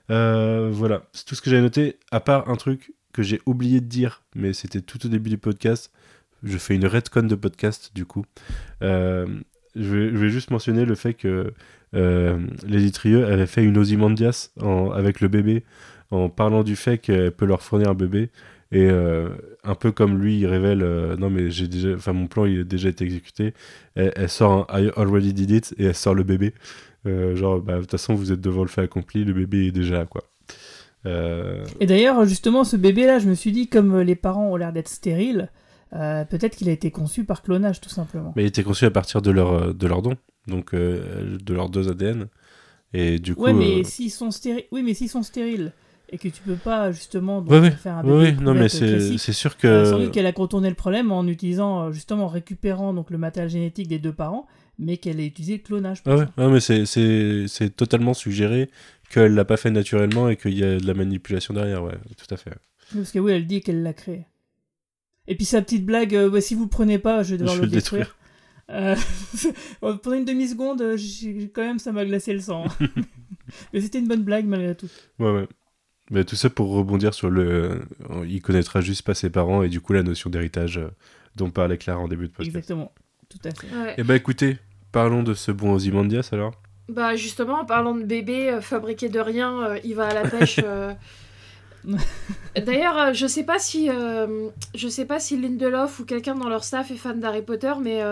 Voilà. 0.09 1.03
C'est 1.13 1.25
tout 1.25 1.35
ce 1.35 1.41
que 1.41 1.49
j'avais 1.49 1.63
noté 1.63 1.99
à 2.11 2.21
part 2.21 2.51
un 2.51 2.57
truc 2.57 2.93
que 3.15 3.23
j'ai 3.23 3.41
oublié 3.47 3.81
de 3.81 3.87
dire 3.87 4.23
mais 4.35 4.53
c'était 4.53 4.83
tout 4.83 5.07
au 5.07 5.09
début 5.09 5.31
du 5.31 5.39
podcast. 5.39 5.91
Je 6.43 6.59
fais 6.59 6.75
une 6.75 6.87
redcon 6.87 7.23
de 7.23 7.35
podcast 7.35 7.93
du 7.95 8.05
coup. 8.05 8.27
Je, 9.77 9.97
vais, 9.97 10.29
juste 10.31 10.51
mentionner 10.51 10.85
le 10.85 10.95
fait 10.95 11.15
que 11.15 11.53
euh, 11.95 12.39
Lady 12.67 12.93
Trieux 12.93 13.27
avait 13.27 13.47
fait 13.47 13.65
une 13.65 13.79
Ozymandias 13.79 14.51
en- 14.61 14.91
avec 14.91 15.21
le 15.21 15.29
bébé 15.29 15.65
en 16.11 16.29
parlant 16.29 16.63
du 16.63 16.77
fait 16.77 16.99
qu'elle 16.99 17.33
peut 17.33 17.47
leur 17.47 17.63
fournir 17.63 17.89
un 17.89 17.95
bébé. 17.95 18.31
Et 18.73 18.89
euh, 18.89 19.31
un 19.65 19.75
peu 19.75 19.91
comme 19.91 20.19
lui, 20.19 20.39
il 20.39 20.47
révèle 20.47 20.83
euh, 20.83 21.17
non 21.17 21.29
mais 21.29 21.51
j'ai 21.51 21.67
déjà, 21.67 21.95
enfin 21.95 22.13
mon 22.13 22.29
plan 22.29 22.45
il 22.45 22.61
a 22.61 22.65
déjà 22.65 22.89
été 22.89 23.05
exécuté. 23.05 23.53
Elle, 23.97 24.29
sort 24.29 24.67
un 24.71 24.81
I 24.81 24.91
already 24.97 25.33
did 25.33 25.51
it 25.51 25.75
et 25.79 25.87
elle 25.87 25.95
sort 25.95 26.15
le 26.15 26.23
bébé. 26.23 26.55
Euh, 27.07 27.35
genre 27.35 27.61
bah, 27.61 27.77
de 27.77 27.81
toute 27.81 27.91
façon 27.91 28.15
vous 28.15 28.31
êtes 28.31 28.41
devant 28.41 28.63
le 28.63 28.69
fait 28.69 28.83
accompli, 28.83 29.25
le 29.25 29.33
bébé 29.33 29.67
est 29.69 29.73
déjà 29.73 29.99
là 29.99 30.07
quoi. 30.07 30.23
Et 31.07 31.87
d'ailleurs, 31.87 32.27
justement, 32.27 32.63
ce 32.63 32.77
bébé-là, 32.77 33.19
je 33.21 33.27
me 33.27 33.35
suis 33.35 33.53
dit, 33.53 33.69
comme 33.69 34.01
les 34.01 34.17
parents 34.17 34.53
ont 34.53 34.57
l'air 34.57 34.71
d'être 34.71 34.91
stériles, 34.91 35.49
euh, 35.93 36.25
peut-être 36.25 36.57
qu'il 36.57 36.69
a 36.69 36.73
été 36.73 36.91
conçu 36.91 37.25
par 37.25 37.43
clonage, 37.43 37.81
tout 37.81 37.89
simplement. 37.91 38.33
mais 38.37 38.45
il 38.45 38.47
était 38.47 38.63
conçu 38.63 38.85
à 38.85 38.91
partir 38.91 39.23
de 39.23 39.31
leur 39.31 39.53
euh, 39.53 39.73
de 39.73 39.87
leur 39.87 40.03
don, 40.03 40.17
donc 40.47 40.75
euh, 40.75 41.37
de 41.43 41.55
leurs 41.55 41.69
deux 41.69 41.89
ADN. 41.91 42.29
Et 42.93 43.19
du 43.19 43.35
coup, 43.35 43.43
ouais, 43.45 43.53
mais 43.53 43.81
euh, 43.81 43.85
s'ils 43.85 44.11
sont 44.11 44.31
stériles, 44.31 44.65
oui, 44.73 44.83
mais 44.83 44.95
s'ils 44.95 45.09
sont 45.09 45.23
stériles 45.23 45.73
et 46.13 46.19
que 46.19 46.27
tu 46.29 46.43
peux 46.43 46.57
pas 46.57 46.91
justement 46.91 47.41
donc, 47.41 47.51
Ouais, 47.53 47.61
ouais. 47.61 47.71
faire 47.71 47.95
un 47.99 48.03
bébé 48.03 48.15
Oui, 48.15 48.35
oui, 48.37 48.45
non, 48.45 48.53
mais 48.55 48.69
c'est 48.69 49.33
sûr 49.33 49.55
euh, 49.65 49.85
sans 49.85 49.99
que. 49.99 50.05
doute 50.05 50.13
qu'elle 50.13 50.27
a 50.27 50.33
contourné 50.33 50.69
le 50.69 50.75
problème 50.75 51.13
en 51.13 51.25
utilisant 51.27 51.93
justement 51.93 52.25
en 52.25 52.29
récupérant 52.29 52.93
donc 52.93 53.11
le 53.11 53.19
matériel 53.19 53.49
génétique 53.51 53.87
des 53.87 54.01
deux 54.01 54.13
parents, 54.13 54.47
mais 54.79 54.97
qu'elle 54.97 55.21
a 55.21 55.23
utilisé 55.25 55.59
le 55.59 55.63
clonage. 55.63 56.03
Ah 56.07 56.17
ouais, 56.17 56.25
ouais, 56.37 56.49
mais 56.49 56.59
c'est- 56.61 56.85
c'est 56.85 57.45
c'est 57.47 57.71
totalement 57.77 58.13
suggéré 58.15 58.71
qu'elle 59.09 59.35
l'a 59.35 59.45
pas 59.45 59.57
fait 59.57 59.71
naturellement 59.71 60.29
et 60.29 60.37
qu'il 60.37 60.59
y 60.59 60.65
a 60.65 60.79
de 60.79 60.87
la 60.87 60.95
manipulation 60.95 61.55
derrière, 61.55 61.85
ouais, 61.85 61.95
tout 62.17 62.33
à 62.35 62.37
fait. 62.37 62.55
Parce 62.93 63.13
que 63.13 63.21
oui, 63.21 63.31
elle 63.33 63.47
dit 63.47 63.61
qu'elle 63.61 63.85
l'a 63.85 63.93
créé. 63.93 64.25
Et 65.29 65.35
puis 65.37 65.45
sa 65.45 65.63
petite 65.63 65.85
blague, 65.87 66.15
euh, 66.15 66.29
ouais, 66.29 66.41
si 66.41 66.55
vous 66.55 66.65
le 66.65 66.69
prenez 66.71 66.99
pas, 66.99 67.23
je 67.23 67.33
vais 67.33 67.39
devoir 67.39 67.55
Je 67.57 67.61
le 67.63 67.67
vais 67.69 67.75
le 67.75 67.81
détruire. 67.81 68.17
Euh, 68.71 68.97
pendant 69.81 70.17
une 70.17 70.25
demi-seconde, 70.25 70.81
euh, 70.83 70.97
j'ai- 70.97 71.51
quand 71.55 71.63
même, 71.63 71.79
ça 71.79 71.93
m'a 71.93 72.05
glacé 72.05 72.33
le 72.33 72.41
sang. 72.41 72.65
Mais 73.73 73.81
c'était 73.81 73.99
une 73.99 74.07
bonne 74.09 74.23
blague 74.23 74.47
malgré 74.47 74.75
tout. 74.75 74.89
Ouais, 75.19 75.31
ouais. 75.33 75.49
Mais 76.11 76.25
tout 76.25 76.37
ça 76.37 76.51
pour 76.51 76.71
rebondir 76.73 77.15
sur 77.15 77.31
le. 77.31 77.83
Il 78.27 78.43
connaîtra 78.43 78.81
juste 78.81 79.03
pas 79.03 79.15
ses 79.15 79.31
parents 79.31 79.63
et 79.63 79.69
du 79.69 79.81
coup 79.81 79.93
la 79.93 80.03
notion 80.03 80.29
d'héritage 80.31 80.81
dont 81.37 81.51
parlait 81.51 81.79
Clara 81.79 82.01
en 82.01 82.09
début 82.09 82.27
de 82.29 82.33
podcast. 82.33 82.49
Exactement. 82.57 82.93
Tout 83.29 83.39
à 83.45 83.51
fait. 83.53 83.67
Ouais. 83.77 83.95
Eh 83.99 84.03
bah 84.03 84.17
écoutez, 84.17 84.59
parlons 84.91 85.23
de 85.23 85.35
ce 85.35 85.53
bon 85.53 85.73
Ozymandias 85.73 86.31
alors. 86.33 86.53
Bah 86.89 87.15
justement, 87.15 87.61
en 87.61 87.65
parlant 87.65 87.95
de 87.95 88.03
bébé 88.03 88.51
euh, 88.51 88.61
fabriqué 88.61 89.09
de 89.09 89.21
rien, 89.21 89.63
euh, 89.63 89.79
il 89.85 89.95
va 89.95 90.09
à 90.09 90.15
la 90.15 90.29
pêche. 90.29 90.59
euh. 90.65 90.93
D'ailleurs, 92.67 92.99
euh, 92.99 93.13
je 93.13 93.27
sais 93.27 93.45
pas 93.45 93.59
si 93.59 93.89
euh, 93.89 94.49
je 94.75 94.89
sais 94.89 95.05
pas 95.05 95.21
si 95.21 95.41
Lindelof 95.41 96.01
ou 96.01 96.05
quelqu'un 96.05 96.35
dans 96.35 96.49
leur 96.49 96.65
staff 96.65 96.91
est 96.91 96.97
fan 96.97 97.21
d'Harry 97.21 97.43
Potter, 97.43 97.73
mais 97.81 98.03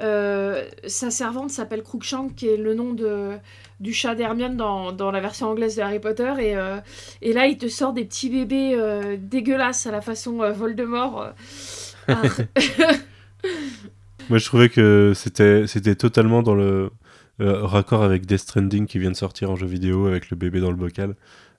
euh, 0.00 0.62
sa 0.86 1.10
servante 1.10 1.50
s'appelle 1.50 1.82
Crookshank, 1.82 2.34
qui 2.34 2.48
est 2.48 2.56
le 2.56 2.74
nom 2.74 2.92
de 2.92 3.32
du 3.80 3.92
chat 3.92 4.14
d'Hermione 4.14 4.56
dans, 4.56 4.92
dans 4.92 5.10
la 5.10 5.20
version 5.20 5.48
anglaise 5.48 5.76
de 5.76 5.82
Harry 5.82 5.98
Potter, 5.98 6.32
et, 6.38 6.54
et 7.20 7.32
là 7.34 7.46
il 7.46 7.58
te 7.58 7.68
sort 7.68 7.92
des 7.92 8.06
petits 8.06 8.30
bébés 8.30 9.18
dégueulasses 9.18 9.86
à 9.86 9.90
la 9.90 10.00
façon 10.00 10.50
Voldemort. 10.52 11.32
Ah. 12.08 12.22
Moi 14.30 14.38
je 14.38 14.46
trouvais 14.46 14.70
que 14.70 15.12
c'était 15.14 15.66
c'était 15.66 15.94
totalement 15.94 16.42
dans 16.42 16.54
le 16.54 16.90
raccord 17.38 18.02
avec 18.02 18.24
Death 18.24 18.38
Stranding 18.38 18.86
qui 18.86 18.98
vient 18.98 19.10
de 19.10 19.16
sortir 19.16 19.50
en 19.50 19.56
jeu 19.56 19.66
vidéo 19.66 20.06
avec 20.06 20.30
le 20.30 20.38
bébé 20.38 20.60
dans 20.60 20.70
le 20.70 20.76
bocal. 20.76 21.14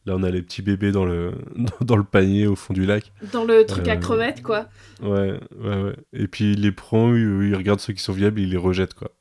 Là 0.07 0.13
on 0.15 0.23
a 0.23 0.29
les 0.31 0.41
petits 0.41 0.61
bébés 0.63 0.91
dans 0.91 1.05
le 1.05 1.33
dans 1.81 1.97
le 1.97 2.03
panier 2.03 2.47
au 2.47 2.55
fond 2.55 2.73
du 2.73 2.85
lac. 2.85 3.11
dans 3.33 3.43
le 3.43 3.65
truc 3.65 3.87
à 3.89 3.93
Euh, 3.93 3.95
crevettes, 3.97 4.41
quoi. 4.41 4.67
Ouais, 5.03 5.33
ouais, 5.61 5.75
ouais. 5.83 5.93
Et 6.13 6.27
puis 6.27 6.53
il 6.53 6.61
les 6.61 6.71
prend, 6.71 7.13
il, 7.13 7.43
il 7.49 7.55
regarde 7.55 7.79
ceux 7.81 7.93
qui 7.93 8.01
sont 8.01 8.13
viables, 8.13 8.39
il 8.39 8.49
les 8.49 8.57
rejette, 8.57 8.93
quoi. 8.95 9.11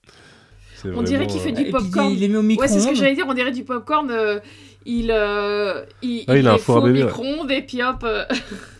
C'est 0.76 0.90
On 0.94 1.02
dirait 1.02 1.26
qu'il 1.26 1.40
fait 1.40 1.50
euh, 1.50 1.64
du 1.64 1.70
popcorn. 1.70 2.10
il 2.12 2.20
les 2.20 2.28
met 2.28 2.36
au 2.36 2.40
Ouais, 2.40 2.46
micro-ondes. 2.46 2.70
c'est 2.70 2.80
ce 2.80 2.88
que 2.88 2.94
j'allais 2.94 3.14
dire, 3.14 3.26
on 3.28 3.34
dirait 3.34 3.50
du 3.52 3.64
popcorn. 3.64 4.10
euh, 4.10 4.38
il, 4.84 5.10
euh, 5.10 5.84
il, 6.02 6.24
Ah, 6.28 6.36
il 6.38 6.46
a 6.46 6.52
un 6.54 6.58
four 6.58 6.76
au 6.76 6.82
bébé, 6.82 7.00
ouais. 7.00 7.04
micro-ondes 7.06 7.50
et 7.50 7.62
puis 7.62 7.82
hop. 7.82 8.06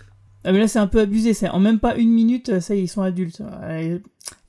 Ah, 0.47 0.53
mais 0.53 0.61
là, 0.61 0.69
c'est 0.69 0.79
un 0.79 0.87
peu 0.87 1.01
abusé. 1.01 1.35
C'est 1.35 1.49
en 1.49 1.59
même 1.59 1.81
pas 1.81 1.97
une 1.97 2.11
minute, 2.11 2.61
ça 2.61 2.75
y 2.75 2.79
est, 2.79 2.83
ils 2.85 2.89
sont 2.89 3.03
adultes. 3.03 3.43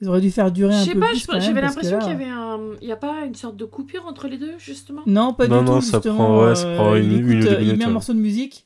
Ils 0.02 0.08
auraient 0.08 0.22
dû 0.22 0.32
faire 0.32 0.52
durer 0.52 0.74
Je 0.74 0.78
un 0.78 0.84
sais 0.86 0.94
peu 0.94 1.00
pas, 1.00 1.08
plus. 1.08 1.20
je- 1.22 1.28
quand 1.28 1.34
même, 1.34 1.42
j'avais 1.42 1.62
l'impression 1.62 2.00
qu'il 2.00 2.10
y 2.10 2.12
avait 2.12 2.26
un. 2.30 2.60
Il 2.82 2.88
y 2.88 2.92
a 2.92 2.96
pas 2.98 3.26
une 3.26 3.36
sorte 3.36 3.58
de 3.58 3.66
coupure 3.66 4.06
entre 4.06 4.28
les 4.28 4.38
deux, 4.38 4.54
justement? 4.58 5.02
Non, 5.06 5.34
pas 5.34 5.48
Non, 5.48 5.60
du 5.60 5.66
non, 5.66 5.76
tout. 5.76 5.82
ça 5.82 5.98
justement, 5.98 6.16
prend- 6.16 6.46
ouais, 6.48 6.56
ça 6.56 6.68
euh, 6.68 6.76
prend 6.76 6.96
une- 6.96 7.30
écoute, 7.32 7.52
euh, 7.52 7.62
Il 7.62 7.78
met 7.78 7.86
un 7.86 7.90
morceau 7.90 8.14
de 8.14 8.20
musique. 8.20 8.66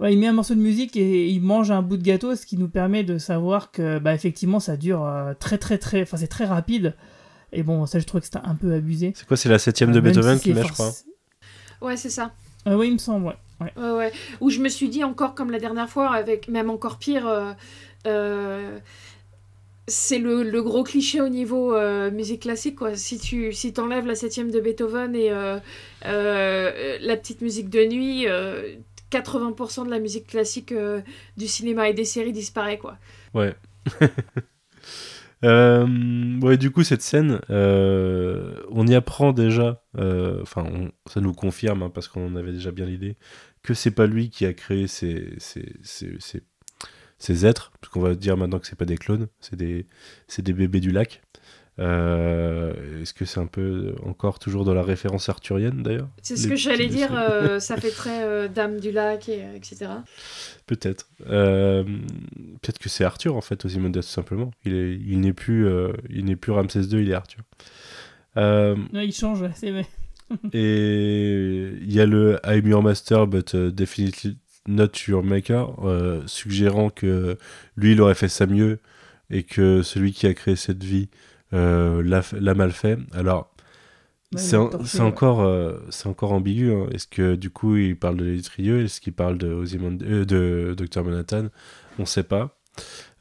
Ouais, 0.00 0.12
il 0.12 0.18
met 0.18 0.26
un 0.26 0.32
morceau 0.32 0.54
de 0.56 0.60
musique 0.60 0.96
et 0.96 1.28
il 1.28 1.40
mange 1.40 1.70
un 1.70 1.80
bout 1.82 1.96
de 1.96 2.02
gâteau, 2.02 2.34
ce 2.34 2.46
qui 2.46 2.56
nous 2.56 2.68
permet 2.68 3.04
de 3.04 3.16
savoir 3.18 3.70
que, 3.70 3.98
bah, 4.00 4.12
effectivement, 4.12 4.58
ça 4.58 4.76
dure 4.76 5.04
euh, 5.04 5.34
très, 5.38 5.56
très, 5.58 5.78
très. 5.78 6.02
Enfin, 6.02 6.16
c'est 6.16 6.26
très 6.26 6.44
rapide. 6.46 6.94
Et 7.52 7.62
bon, 7.62 7.86
ça, 7.86 8.00
je 8.00 8.04
trouve 8.04 8.20
que 8.20 8.26
c'était 8.26 8.40
un 8.44 8.56
peu 8.56 8.74
abusé. 8.74 9.12
C'est 9.14 9.26
quoi, 9.26 9.36
c'est 9.36 9.48
la 9.48 9.60
septième 9.60 9.92
de 9.92 10.00
Beethoven 10.00 10.36
si 10.38 10.44
qui 10.44 10.52
met, 10.54 10.62
je 10.66 10.72
crois. 10.72 10.86
forc- 10.90 11.04
Ouais, 11.80 11.96
c'est 11.96 12.10
ça. 12.10 12.32
Euh, 12.66 12.76
oui, 12.76 12.88
il 12.88 12.94
me 12.94 12.98
semble, 12.98 13.26
ouais. 13.26 13.36
Ouais. 13.64 13.72
Ouais, 13.76 13.90
ouais. 13.90 14.12
Où 14.40 14.50
je 14.50 14.60
me 14.60 14.68
suis 14.68 14.88
dit 14.88 15.04
encore 15.04 15.34
comme 15.34 15.50
la 15.50 15.58
dernière 15.58 15.88
fois, 15.88 16.12
avec 16.14 16.48
même 16.48 16.70
encore 16.70 16.98
pire. 16.98 17.26
euh, 17.28 17.52
euh, 18.06 18.78
c'est 19.86 20.18
le, 20.18 20.42
le 20.42 20.62
gros 20.62 20.82
cliché 20.82 21.20
au 21.20 21.28
niveau 21.28 21.74
euh, 21.74 22.10
musique 22.10 22.42
classique 22.42 22.76
quoi. 22.76 22.96
Si 22.96 23.18
tu 23.18 23.52
si 23.52 23.72
t'enlèves 23.74 24.06
la 24.06 24.14
septième 24.14 24.50
de 24.50 24.60
Beethoven 24.60 25.14
et 25.14 25.30
la 26.02 27.16
petite 27.16 27.40
musique 27.42 27.68
de 27.70 27.84
nuit, 27.84 28.26
euh, 28.28 28.76
80% 29.10 29.84
de 29.84 29.90
la 29.90 29.98
musique 29.98 30.26
classique 30.26 30.74
du 31.36 31.46
cinéma 31.46 31.88
et 31.88 31.94
des 31.94 32.04
séries 32.04 32.32
disparaît 32.32 32.78
quoi. 32.78 32.96
Ouais. 33.34 33.54
Euh, 35.44 36.40
ouais, 36.40 36.56
du 36.56 36.70
coup, 36.70 36.84
cette 36.84 37.02
scène, 37.02 37.40
euh, 37.50 38.62
on 38.70 38.86
y 38.86 38.94
apprend 38.94 39.32
déjà, 39.32 39.84
enfin, 39.94 40.90
ça 41.06 41.20
nous 41.20 41.34
confirme, 41.34 41.82
hein, 41.82 41.90
parce 41.90 42.08
qu'on 42.08 42.26
en 42.28 42.36
avait 42.36 42.52
déjà 42.52 42.70
bien 42.70 42.86
l'idée, 42.86 43.16
que 43.64 43.74
c'est 43.74 43.90
pas 43.90 44.06
lui 44.06 44.30
qui 44.30 44.46
a 44.46 44.52
créé 44.52 44.86
ces, 44.86 45.34
ces, 45.38 45.72
ces, 45.82 46.14
ces- 46.20 46.42
ces 47.18 47.46
êtres, 47.46 47.72
parce 47.80 47.92
qu'on 47.92 48.00
va 48.00 48.14
dire 48.14 48.36
maintenant 48.36 48.58
que 48.60 48.66
c'est 48.66 48.76
pas 48.78 48.84
des 48.84 48.96
clones, 48.98 49.26
c'est 49.40 49.56
des, 49.56 49.86
c'est 50.28 50.42
des 50.42 50.52
bébés 50.52 50.80
du 50.80 50.90
lac. 50.92 51.22
Euh, 51.80 53.02
Est-ce 53.02 53.12
que 53.14 53.24
c'est 53.24 53.40
un 53.40 53.46
peu 53.46 53.94
encore 54.04 54.38
toujours 54.38 54.64
dans 54.64 54.74
la 54.74 54.82
référence 54.84 55.28
arthurienne 55.28 55.82
d'ailleurs 55.82 56.08
C'est 56.22 56.36
ce 56.36 56.44
Les 56.44 56.50
que 56.50 56.56
j'allais 56.56 56.86
dire, 56.86 57.10
euh, 57.12 57.58
ça 57.68 57.76
fait 57.76 57.90
très 57.90 58.22
euh, 58.24 58.46
Dame 58.48 58.78
du 58.78 58.92
lac 58.92 59.28
et 59.28 59.42
euh, 59.42 59.54
etc. 59.56 59.86
Peut-être. 60.66 61.08
Euh, 61.26 61.82
Peut-être 62.62 62.78
que 62.78 62.88
c'est 62.88 63.04
Arthur 63.04 63.34
en 63.36 63.40
fait, 63.40 63.64
Ozymandias 63.64 64.02
tout 64.02 64.08
simplement. 64.08 64.50
Il 64.64 64.74
est, 64.74 64.94
il 64.94 65.18
n'est 65.20 65.32
plus, 65.32 65.66
euh, 65.66 65.92
il 66.10 66.26
n'est 66.26 66.36
plus 66.36 66.52
Ramsès 66.52 66.82
II, 66.82 67.02
il 67.02 67.10
est 67.10 67.14
Arthur. 67.14 67.42
Euh, 68.36 68.76
Ouais, 68.92 69.06
il 69.06 69.12
change, 69.12 69.44
c'est 69.56 69.70
vrai. 69.72 69.86
Et 70.52 71.70
il 71.82 71.92
y 71.92 72.00
a 72.00 72.06
le 72.06 72.38
I'm 72.44 72.66
your 72.66 72.82
master, 72.82 73.26
but 73.26 73.54
uh, 73.54 73.70
definitely, 73.72 74.38
note 74.66 74.96
sur 74.96 75.22
Maker, 75.22 75.76
euh, 75.84 76.22
suggérant 76.26 76.90
que 76.90 77.36
lui, 77.76 77.92
il 77.92 78.00
aurait 78.00 78.14
fait 78.14 78.28
ça 78.28 78.46
mieux 78.46 78.78
et 79.30 79.42
que 79.42 79.82
celui 79.82 80.12
qui 80.12 80.26
a 80.26 80.34
créé 80.34 80.56
cette 80.56 80.82
vie 80.84 81.08
euh, 81.52 82.02
l'a 82.02 82.54
mal 82.54 82.72
fait. 82.72 82.98
Alors, 83.12 83.50
Ouais, 84.32 84.40
c'est 84.40 84.56
en- 84.56 84.68
torché, 84.68 84.88
c'est 84.88 85.00
ouais. 85.00 85.04
encore, 85.04 85.42
euh, 85.42 85.78
c'est 85.90 86.08
encore 86.08 86.32
ambigu. 86.32 86.72
hein. 86.72 86.88
Est-ce 86.92 87.06
que 87.06 87.36
du 87.36 87.50
coup, 87.50 87.76
il 87.76 87.96
parle 87.96 88.16
de 88.16 88.24
l'étrieux 88.24 88.82
Est-ce 88.82 89.00
qu'il 89.00 89.12
parle 89.12 89.38
de, 89.38 89.48
Ozyman- 89.54 90.02
euh, 90.02 90.24
de 90.24 90.74
Dr. 90.76 91.04
Manhattan? 91.04 91.48
On 91.98 92.04
sait 92.06 92.24
pas. 92.24 92.58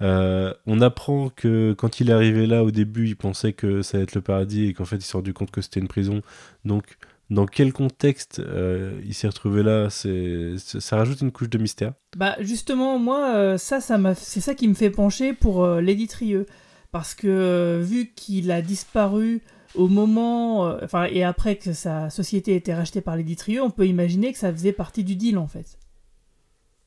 Euh, 0.02 0.54
on 0.66 0.82
apprend 0.82 1.30
que 1.30 1.74
quand 1.74 2.00
il 2.00 2.10
est 2.10 2.14
arrivé 2.14 2.48
là 2.48 2.64
au 2.64 2.72
début, 2.72 3.08
il 3.08 3.16
pensait 3.16 3.54
que 3.54 3.82
ça 3.82 3.98
allait 3.98 4.04
être 4.04 4.16
le 4.16 4.22
paradis 4.22 4.68
et 4.68 4.74
qu'en 4.74 4.86
fait 4.86 4.98
il 4.98 5.04
s'est 5.04 5.18
rendu 5.18 5.34
compte 5.34 5.52
que 5.52 5.62
c'était 5.62 5.80
une 5.80 5.88
prison. 5.88 6.22
Donc, 6.66 6.98
dans 7.30 7.46
quel 7.46 7.74
contexte 7.74 8.40
euh, 8.40 9.00
il 9.06 9.14
s'est 9.14 9.28
retrouvé 9.28 9.64
là? 9.64 9.90
C'est, 9.90 10.56
Ça 10.58 10.98
rajoute 10.98 11.22
une 11.22 11.32
couche 11.32 11.50
de 11.50 11.58
mystère. 11.58 11.94
Bah 12.18 12.36
justement, 12.40 13.00
moi, 13.00 13.36
euh, 13.36 13.58
ça, 13.58 13.80
c'est 14.16 14.42
ça 14.42 14.54
qui 14.54 14.68
me 14.68 14.74
fait 14.74 14.90
pencher 14.90 15.34
pour 15.34 15.64
euh, 15.64 15.82
Lady 15.82 16.08
Trieux. 16.08 16.46
Parce 16.92 17.16
que 17.16 17.82
vu 17.82 18.12
qu'il 18.16 18.52
a 18.52 18.62
disparu 18.62 19.42
au 19.74 19.88
moment, 19.88 20.78
et 21.10 21.24
après 21.24 21.56
que 21.56 21.74
sa 21.74 22.12
société 22.12 22.54
a 22.54 22.56
été 22.56 22.72
rachetée 22.72 23.02
par 23.02 23.18
Lady 23.18 23.36
Trieux, 23.36 23.64
on 23.64 23.72
peut 23.72 23.88
imaginer 23.88 24.32
que 24.32 24.38
ça 24.38 24.54
faisait 24.54 24.74
partie 24.74 25.04
du 25.04 25.16
deal 25.16 25.40
en 25.40 25.48
fait. 25.48 25.80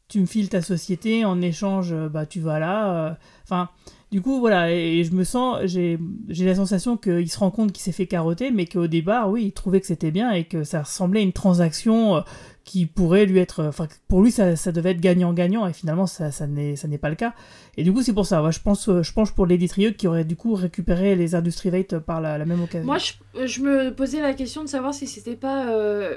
Tu 0.08 0.20
me 0.20 0.26
files 0.26 0.48
ta 0.48 0.62
société, 0.62 1.24
en 1.24 1.40
échange, 1.40 1.92
euh, 1.92 2.08
bah 2.08 2.26
tu 2.26 2.40
vas 2.40 2.60
là. 2.60 3.08
euh, 3.08 3.14
Enfin, 3.42 3.68
du 4.12 4.22
coup, 4.22 4.38
voilà, 4.38 4.72
et, 4.72 5.02
je 5.02 5.12
me 5.12 5.24
sens, 5.24 5.58
j'ai, 5.64 5.98
la 6.28 6.54
sensation 6.54 6.96
qu'il 6.96 7.28
se 7.28 7.38
rend 7.38 7.50
compte 7.50 7.72
qu'il 7.72 7.82
s'est 7.82 7.92
fait 7.92 8.06
carotter, 8.06 8.52
mais 8.52 8.66
qu'au 8.66 8.86
départ, 8.86 9.30
oui, 9.30 9.46
il 9.46 9.52
trouvait 9.52 9.80
que 9.80 9.86
c'était 9.86 10.12
bien 10.12 10.30
et 10.30 10.44
que 10.44 10.62
ça 10.62 10.82
ressemblait 10.82 11.20
à 11.20 11.22
une 11.24 11.32
transaction 11.32 12.16
euh, 12.16 12.20
qui 12.64 12.86
pourrait 12.86 13.26
lui 13.26 13.40
être. 13.40 13.64
Enfin, 13.64 13.88
pour 14.06 14.22
lui, 14.22 14.30
ça, 14.30 14.54
ça 14.54 14.70
devait 14.70 14.92
être 14.92 15.00
gagnant-gagnant, 15.00 15.66
et 15.66 15.72
finalement, 15.72 16.06
ça, 16.06 16.30
ça 16.30 16.46
n'est 16.46 16.98
pas 16.98 17.10
le 17.10 17.16
cas. 17.16 17.34
Et 17.76 17.82
du 17.82 17.92
coup, 17.92 18.02
c'est 18.02 18.12
pour 18.12 18.26
ça. 18.26 18.48
je, 18.52 18.60
pense, 18.60 18.88
je 18.88 19.32
pour 19.32 19.46
Lady 19.46 19.68
qui 19.98 20.06
aurait 20.06 20.24
du 20.24 20.36
coup 20.36 20.54
récupéré 20.54 21.16
les 21.16 21.34
Industry 21.34 21.70
Vate 21.70 21.98
par 21.98 22.20
la, 22.20 22.44
même 22.44 22.62
occasion. 22.62 22.86
Moi, 22.86 22.98
je, 22.98 23.60
me 23.60 23.90
posais 23.90 24.20
la 24.20 24.34
question 24.34 24.62
de 24.62 24.68
savoir 24.68 24.94
si 24.94 25.08
c'était 25.08 25.36
pas 25.36 25.66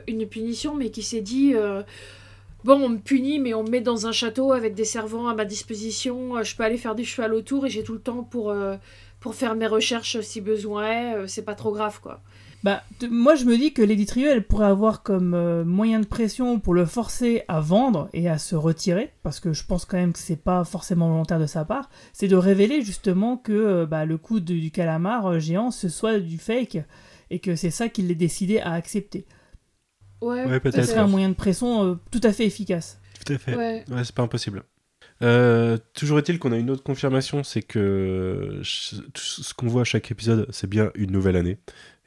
une 0.07 0.27
punition, 0.27 0.75
mais 0.75 0.91
qui 0.91 1.01
s'est 1.01 1.21
dit 1.21 1.55
Bon, 2.65 2.73
on 2.83 2.89
me 2.89 2.97
punit, 2.97 3.39
mais 3.39 3.53
on 3.53 3.63
me 3.63 3.69
met 3.69 3.79
dans 3.81 4.05
un 4.05 4.11
château 4.11 4.51
avec 4.51 4.75
des 4.75 4.83
servants 4.83 5.27
à 5.27 5.33
ma 5.33 5.45
disposition. 5.45 6.35
euh, 6.37 6.43
Je 6.43 6.55
peux 6.55 6.63
aller 6.63 6.77
faire 6.77 6.95
du 6.95 7.05
cheval 7.05 7.33
autour 7.33 7.65
et 7.65 7.69
j'ai 7.69 7.83
tout 7.83 7.93
le 7.93 8.01
temps 8.01 8.23
pour, 8.23 8.49
euh, 8.49 8.75
pour 9.21 9.33
faire 9.35 9.55
mes 9.55 9.67
recherches 9.67 10.19
si 10.21 10.41
besoin 10.41 10.85
est. 10.87 11.15
euh, 11.15 11.27
C'est 11.27 11.43
pas 11.43 11.55
trop 11.55 11.71
grave, 11.71 11.99
quoi. 12.01 12.19
Bah, 12.61 12.83
moi, 13.09 13.35
je 13.35 13.45
me 13.45 13.55
dis 13.55 13.71
que 13.71 13.81
Lady 13.81 14.05
elle 14.25 14.45
pourrait 14.45 14.65
avoir 14.65 15.01
comme 15.01 15.63
moyen 15.63 16.01
de 16.01 16.05
pression 16.05 16.59
pour 16.59 16.73
le 16.73 16.85
forcer 16.85 17.43
à 17.47 17.61
vendre 17.61 18.09
et 18.11 18.27
à 18.27 18.37
se 18.37 18.53
retirer, 18.57 19.13
parce 19.23 19.39
que 19.39 19.53
je 19.53 19.63
pense 19.65 19.85
quand 19.85 19.95
même 19.95 20.11
que 20.11 20.19
c'est 20.19 20.35
pas 20.43 20.65
forcément 20.65 21.07
volontaire 21.07 21.39
de 21.39 21.45
sa 21.45 21.63
part, 21.63 21.89
c'est 22.11 22.27
de 22.27 22.35
révéler 22.35 22.81
justement 22.81 23.37
que 23.37 23.85
bah, 23.85 24.03
le 24.03 24.17
coup 24.17 24.41
du 24.41 24.71
calamar 24.71 25.39
géant, 25.39 25.71
ce 25.71 25.87
soit 25.87 26.19
du 26.19 26.37
fake, 26.37 26.79
et 27.31 27.39
que 27.39 27.55
c'est 27.55 27.71
ça 27.71 27.87
qu'il 27.87 28.11
ait 28.11 28.15
décidé 28.15 28.59
à 28.59 28.73
accepter. 28.73 29.25
Ouais, 30.21 30.45
Ouais, 30.45 30.59
peut-être. 30.59 30.75
Ça 30.75 30.83
serait 30.83 30.99
un 30.99 31.07
moyen 31.07 31.29
de 31.29 31.33
pression 31.35 31.83
euh, 31.85 31.95
tout 32.11 32.21
à 32.23 32.31
fait 32.33 32.45
efficace. 32.45 32.99
Tout 33.25 33.33
à 33.33 33.37
fait. 33.37 33.55
Ouais. 33.55 33.85
Ouais, 33.89 34.03
c'est 34.03 34.15
pas 34.15 34.23
impossible. 34.23 34.63
Euh, 35.21 35.77
toujours 35.93 36.19
est-il 36.19 36.39
qu'on 36.39 36.51
a 36.53 36.57
une 36.57 36.69
autre 36.69 36.83
confirmation, 36.83 37.43
c'est 37.43 37.61
que 37.61 38.61
ce 38.63 39.53
qu'on 39.53 39.67
voit 39.67 39.81
à 39.81 39.85
chaque 39.85 40.09
épisode, 40.11 40.47
c'est 40.49 40.69
bien 40.69 40.91
une 40.95 41.11
nouvelle 41.11 41.35
année, 41.35 41.57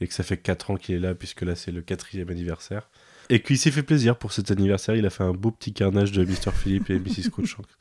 et 0.00 0.06
que 0.06 0.14
ça 0.14 0.22
fait 0.22 0.38
4 0.38 0.70
ans 0.70 0.76
qu'il 0.76 0.94
est 0.94 0.98
là, 0.98 1.14
puisque 1.14 1.42
là 1.42 1.54
c'est 1.54 1.72
le 1.72 1.82
quatrième 1.82 2.30
anniversaire. 2.30 2.88
Et 3.28 3.40
qu'il 3.42 3.58
s'est 3.58 3.70
fait 3.70 3.82
plaisir 3.82 4.16
pour 4.16 4.32
cet 4.32 4.50
anniversaire, 4.50 4.94
il 4.96 5.04
a 5.06 5.10
fait 5.10 5.24
un 5.24 5.32
beau 5.32 5.50
petit 5.50 5.72
carnage 5.74 6.12
de 6.12 6.24
Mr. 6.24 6.52
Philippe 6.54 6.88
et 6.90 6.98
Mrs. 6.98 7.30
Cruikshank. 7.30 7.66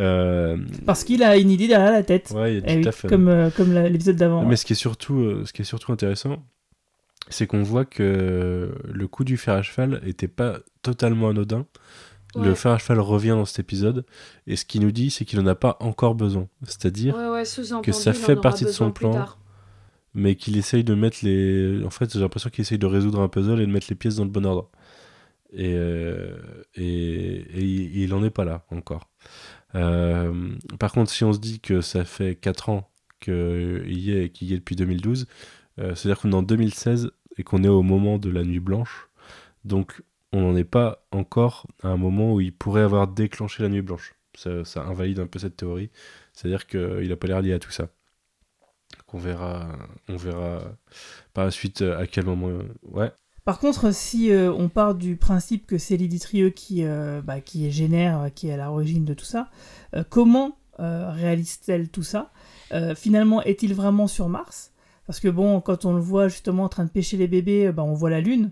Euh, 0.00 0.56
Parce 0.86 1.02
qu'il 1.02 1.24
a 1.24 1.36
une 1.36 1.50
idée 1.50 1.66
derrière 1.66 1.90
la 1.90 2.04
tête. 2.04 2.30
ouais, 2.32 2.54
il 2.54 2.60
y 2.60 2.62
a 2.62 2.62
Eh 2.68 2.74
tout 2.74 2.78
oui, 2.82 2.86
à 2.86 2.92
fait. 2.92 3.08
comme, 3.08 3.26
euh, 3.26 3.88
l'épisode 3.88 4.14
d'avant. 4.14 4.44
Mais 4.46 4.54
ce 4.54 4.64
qui 4.64 4.74
est 4.74 4.76
surtout, 4.76 5.18
euh, 5.18 5.42
ce 5.44 5.52
qui 5.52 5.62
est 5.62 5.64
surtout 5.64 5.90
intéressant, 5.90 6.40
c'est 7.30 7.46
qu'on 7.46 7.62
voit 7.62 7.84
que 7.84 8.74
le 8.84 9.08
coup 9.08 9.24
du 9.24 9.36
fer 9.36 9.54
à 9.54 9.62
cheval 9.62 10.00
était 10.06 10.28
pas 10.28 10.58
totalement 10.82 11.28
anodin. 11.28 11.66
Le 12.36 12.54
fer 12.54 12.72
à 12.72 12.78
cheval 12.78 13.00
revient 13.00 13.30
dans 13.30 13.44
cet 13.46 13.58
épisode, 13.60 14.04
et 14.46 14.54
ce 14.56 14.64
qu'il 14.64 14.82
nous 14.82 14.92
dit, 14.92 15.10
c'est 15.10 15.24
qu'il 15.24 15.40
n'en 15.40 15.46
a 15.46 15.54
pas 15.54 15.76
encore 15.80 16.14
besoin. 16.14 16.46
C'est-à-dire, 16.62 17.16
Ouais, 17.16 17.28
ouais, 17.28 17.44
sous-entendu, 17.44 17.86
que 17.86 17.92
ça 17.92 18.12
fait 18.12 18.36
partie 18.36 18.64
de 18.64 18.70
son 18.70 18.92
plan. 18.92 19.12
tard. 19.12 19.38
mais 20.14 20.34
qu'il 20.36 20.56
essaye 20.56 20.84
de 20.84 20.94
mettre 20.94 21.18
les. 21.22 21.82
En 21.84 21.90
fait, 21.90 22.12
j'ai 22.12 22.20
l'impression 22.20 22.50
qu'il 22.50 22.62
essaye 22.62 22.78
de 22.78 22.86
résoudre 22.86 23.20
un 23.20 23.28
puzzle 23.28 23.60
et 23.60 23.66
de 23.66 23.72
mettre 23.72 23.86
les 23.88 23.96
pièces 23.96 24.16
dans 24.16 24.24
le 24.24 24.30
bon 24.30 24.44
ordre. 24.46 24.70
Et, 25.52 25.72
euh, 25.74 26.36
et, 26.74 26.82
et 26.84 27.60
il 27.62 27.96
il 28.02 28.14
en 28.14 28.22
est 28.22 28.30
pas 28.30 28.44
là 28.44 28.66
encore. 28.70 29.08
Euh, 29.74 30.50
par 30.78 30.92
contre, 30.92 31.10
si 31.10 31.24
on 31.24 31.32
se 31.32 31.38
dit 31.38 31.60
que 31.60 31.80
ça 31.80 32.04
fait 32.04 32.34
4 32.36 32.68
ans 32.68 32.90
qu'il 33.20 33.98
y 33.98 34.12
est 34.12 34.24
et 34.26 34.28
qu'il 34.30 34.48
y 34.48 34.54
est 34.54 34.58
depuis 34.58 34.76
2012, 34.76 35.26
euh, 35.78 35.94
c'est-à-dire 35.94 36.20
qu'on 36.20 36.32
est 36.32 36.34
en 36.34 36.42
2016 36.42 37.10
et 37.38 37.44
qu'on 37.44 37.64
est 37.64 37.68
au 37.68 37.82
moment 37.82 38.18
de 38.18 38.30
la 38.30 38.44
nuit 38.44 38.60
blanche. 38.60 39.08
Donc, 39.64 40.02
on 40.32 40.40
n'en 40.42 40.56
est 40.56 40.64
pas 40.64 41.06
encore 41.10 41.66
à 41.82 41.88
un 41.88 41.96
moment 41.96 42.34
où 42.34 42.40
il 42.40 42.52
pourrait 42.52 42.82
avoir 42.82 43.08
déclenché 43.08 43.62
la 43.62 43.68
nuit 43.68 43.82
blanche. 43.82 44.14
Ça, 44.34 44.82
invalide 44.82 45.20
un 45.20 45.26
peu 45.26 45.38
cette 45.38 45.56
théorie. 45.56 45.90
C'est-à-dire 46.32 46.66
qu'il 46.66 47.08
n'a 47.08 47.16
pas 47.16 47.26
l'air 47.26 47.40
lié 47.40 47.54
à 47.54 47.58
tout 47.58 47.70
ça. 47.70 47.88
Verra, 49.14 49.68
on 50.08 50.16
verra 50.16 50.60
par 51.32 51.44
la 51.44 51.50
suite 51.50 51.82
euh, 51.82 51.98
à 51.98 52.06
quel 52.06 52.26
moment. 52.26 52.48
euh, 52.48 52.62
Ouais. 52.82 53.10
Par 53.44 53.58
contre, 53.58 53.92
si 53.92 54.30
euh, 54.30 54.52
on 54.52 54.68
part 54.68 54.94
du 54.94 55.16
principe 55.16 55.66
que 55.66 55.78
c'est 55.78 55.96
Lady 55.96 56.20
Trieux 56.20 56.50
qui, 56.50 56.84
euh, 56.84 57.22
bah, 57.22 57.40
qui 57.40 57.70
génère, 57.70 58.20
euh, 58.20 58.28
qui 58.28 58.48
est 58.48 58.52
à 58.52 58.56
l'origine 58.58 59.06
de 59.06 59.14
tout 59.14 59.24
ça, 59.24 59.50
euh, 59.94 60.04
comment 60.08 60.58
euh, 60.78 61.10
réalise-t-elle 61.10 61.88
tout 61.88 62.02
ça? 62.02 62.30
Euh, 62.72 62.94
Finalement, 62.94 63.42
est-il 63.42 63.74
vraiment 63.74 64.06
sur 64.06 64.28
Mars? 64.28 64.72
Parce 65.08 65.18
que 65.18 65.28
bon, 65.28 65.60
quand 65.60 65.84
on 65.86 65.94
le 65.94 66.00
voit 66.00 66.28
justement 66.28 66.62
en 66.64 66.68
train 66.68 66.84
de 66.84 66.90
pêcher 66.90 67.16
les 67.16 67.26
bébés, 67.26 67.72
bah, 67.72 67.82
on 67.82 67.94
voit 67.94 68.10
la 68.10 68.20
Lune. 68.20 68.50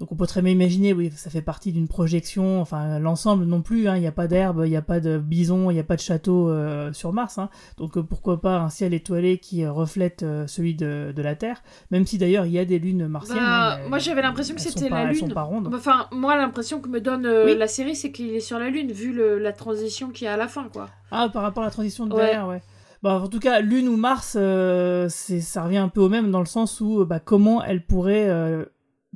Donc 0.00 0.12
on 0.12 0.14
peut 0.14 0.28
très 0.28 0.42
bien 0.42 0.52
imaginer, 0.52 0.92
oui, 0.92 1.10
ça 1.16 1.28
fait 1.28 1.42
partie 1.42 1.72
d'une 1.72 1.88
projection, 1.88 2.60
enfin 2.60 3.00
l'ensemble 3.00 3.44
non 3.46 3.62
plus, 3.62 3.88
hein, 3.88 3.96
il 3.96 4.00
n'y 4.00 4.06
a 4.06 4.12
pas 4.12 4.28
d'herbe, 4.28 4.62
il 4.64 4.70
n'y 4.70 4.76
a 4.76 4.80
pas 4.80 5.00
de 5.00 5.18
bison, 5.18 5.70
il 5.70 5.74
n'y 5.74 5.80
a 5.80 5.84
pas 5.84 5.96
de 5.96 6.00
château 6.00 6.48
euh, 6.50 6.92
sur 6.92 7.12
Mars. 7.12 7.36
hein. 7.38 7.48
Donc 7.78 7.98
euh, 7.98 8.02
pourquoi 8.04 8.40
pas 8.40 8.58
un 8.60 8.68
ciel 8.70 8.94
étoilé 8.94 9.38
qui 9.38 9.66
reflète 9.66 10.22
euh, 10.22 10.46
celui 10.46 10.76
de, 10.76 11.12
de 11.16 11.20
la 11.20 11.34
Terre, 11.34 11.64
même 11.90 12.06
si 12.06 12.16
d'ailleurs 12.16 12.46
il 12.46 12.52
y 12.52 12.60
a 12.60 12.64
des 12.64 12.78
lunes 12.78 13.08
martiennes. 13.08 13.38
Bah, 13.38 13.72
hein, 13.74 13.78
mais 13.82 13.88
moi, 13.88 13.98
j'avais 13.98 14.22
l'impression 14.22 14.54
que 14.54 14.60
c'était 14.60 14.88
la 14.88 15.02
Elles 15.02 15.16
sont 15.16 15.24
Lune. 15.26 15.34
pas 15.34 15.42
rondes. 15.42 15.68
Enfin, 15.74 16.06
moi, 16.12 16.36
l'impression 16.36 16.80
que 16.80 16.88
me 16.88 17.00
donne 17.00 17.26
Oui. 17.44 17.56
la 17.58 17.66
série, 17.66 17.96
c'est 17.96 18.12
qu'il 18.12 18.30
est 18.30 18.38
sur 18.40 18.60
la 18.60 18.70
Lune, 18.70 18.92
vu 18.92 19.12
le- 19.12 19.40
la 19.40 19.52
transition 19.52 20.10
qu'il 20.10 20.26
y 20.26 20.28
a 20.28 20.34
à 20.34 20.36
la 20.36 20.46
fin, 20.46 20.68
quoi. 20.72 20.88
Ah, 21.10 21.28
par 21.28 21.42
rapport 21.42 21.64
à 21.64 21.66
la 21.66 21.72
transition 21.72 22.06
de 22.06 22.14
Ouais. 22.14 22.20
derrière, 22.20 22.46
ouais. 22.46 22.62
Bah, 23.02 23.20
en 23.22 23.28
tout 23.28 23.38
cas, 23.38 23.60
Lune 23.60 23.88
ou 23.88 23.96
Mars, 23.96 24.36
euh, 24.38 25.08
ça 25.08 25.64
revient 25.64 25.78
un 25.78 25.88
peu 25.88 26.00
au 26.00 26.08
même 26.08 26.30
dans 26.30 26.40
le 26.40 26.46
sens 26.46 26.80
où 26.80 27.04
bah, 27.04 27.20
comment 27.20 27.62
elle 27.62 27.86
pourrait 27.86 28.28
euh, 28.28 28.64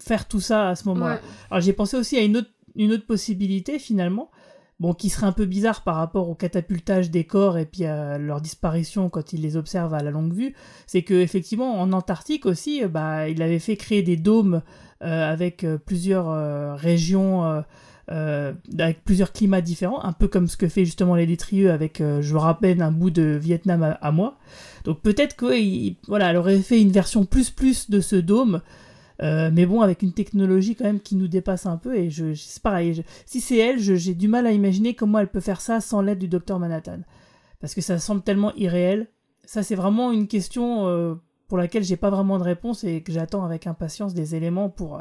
faire 0.01 0.29
tout 0.29 0.41
ça 0.41 0.69
à 0.69 0.75
ce 0.77 0.89
moment-là. 0.89 1.15
Ouais. 1.15 1.21
Alors 1.51 1.61
j'ai 1.61 1.73
pensé 1.73 1.97
aussi 1.97 2.17
à 2.17 2.23
une 2.23 2.37
autre, 2.37 2.51
une 2.77 2.93
autre 2.93 3.07
possibilité 3.07 3.81
finalement, 3.81 4.31
bon, 4.79 4.95
qui 4.95 5.11
serait 5.11 5.27
un 5.27 5.33
peu 5.33 5.47
bizarre 5.47 5.83
par 5.83 5.97
rapport 5.97 6.29
au 6.29 6.35
catapultage 6.37 7.11
des 7.11 7.25
corps 7.25 7.59
et 7.59 7.67
puis 7.67 7.85
à 7.85 8.19
leur 8.19 8.41
disparition 8.41 9.11
quand 9.11 9.33
il 9.33 9.43
les 9.43 9.57
observe 9.57 9.93
à 9.95 10.03
la 10.03 10.13
longue 10.13 10.33
vue, 10.33 10.55
c'est 10.87 11.03
que 11.03 11.15
effectivement 11.15 11.81
en 11.81 11.93
Antarctique 11.93 12.47
aussi, 12.47 12.85
bah, 12.87 13.29
il 13.29 13.43
avait 13.43 13.59
fait 13.59 13.77
créer 13.77 14.03
des 14.03 14.17
dômes 14.17 14.63
euh, 15.03 15.33
avec 15.33 15.65
euh, 15.65 15.77
plusieurs 15.77 16.79
régions. 16.79 17.65
Euh, 18.11 18.53
avec 18.79 19.05
plusieurs 19.05 19.33
climats 19.33 19.61
différents, 19.61 20.03
un 20.05 20.13
peu 20.13 20.27
comme 20.29 20.49
ce 20.49 20.57
que 20.57 20.69
fait 20.69 20.85
justement 20.85 21.15
les 21.15 21.27
Détrieux 21.27 21.71
avec, 21.71 22.01
euh, 22.01 22.21
je 22.21 22.35
rappelle, 22.35 22.83
un 22.83 22.91
bout 22.91 23.11
de 23.11 23.23
Vietnam 23.23 23.97
à, 24.01 24.13
moi. 24.13 24.39
Donc 24.85 25.01
peut-être 25.03 25.37
que 25.37 25.57
il- 25.57 25.97
voilà, 26.09 26.37
aurait 26.39 26.59
fait 26.59 26.81
une 26.81 26.91
version 26.91 27.25
plus 27.25 27.51
plus 27.51 27.91
de 27.91 28.01
ce 28.01 28.17
dôme, 28.17 28.61
euh, 29.23 29.51
mais 29.53 29.67
bon, 29.67 29.83
avec 29.83 30.03
une 30.03 30.13
technologie 30.13 30.75
quand 30.75 30.85
même 30.85 31.01
qui 31.01 31.15
nous 31.15 31.29
dépasse 31.29 31.67
un 31.67 31.77
peu. 31.77 31.95
Et 31.97 32.11
je, 32.11 32.35
c'est 32.35 32.63
pareil, 32.63 33.05
si 33.25 33.41
c'est 33.41 33.59
elle, 33.59 33.79
j'ai 33.79 34.15
du 34.15 34.27
mal 34.27 34.47
à 34.47 34.53
imaginer 34.53 34.95
comment 34.95 35.21
elle 35.21 35.29
peut 35.31 35.41
faire 35.41 35.61
ça 35.61 35.81
sans 35.81 36.03
l'aide 36.03 36.19
du 36.19 36.29
docteur 36.29 36.59
Manhattan. 36.59 37.01
Parce 37.61 37.75
que 37.75 37.81
ça 37.81 37.99
semble 37.99 38.23
tellement 38.23 38.53
irréel. 38.57 39.07
Ça, 39.45 39.63
c'est 39.63 39.77
vraiment 39.77 40.11
une 40.11 40.27
question 40.27 41.21
pour 41.47 41.59
laquelle 41.59 41.85
j'ai 41.85 41.97
pas 41.97 42.11
vraiment 42.11 42.39
de 42.39 42.43
réponse 42.43 42.83
et 42.83 43.03
que 43.03 43.13
j'attends 43.13 43.45
avec 43.45 43.67
impatience 43.69 44.15
des 44.15 44.35
éléments 44.35 44.69
pour 44.69 45.01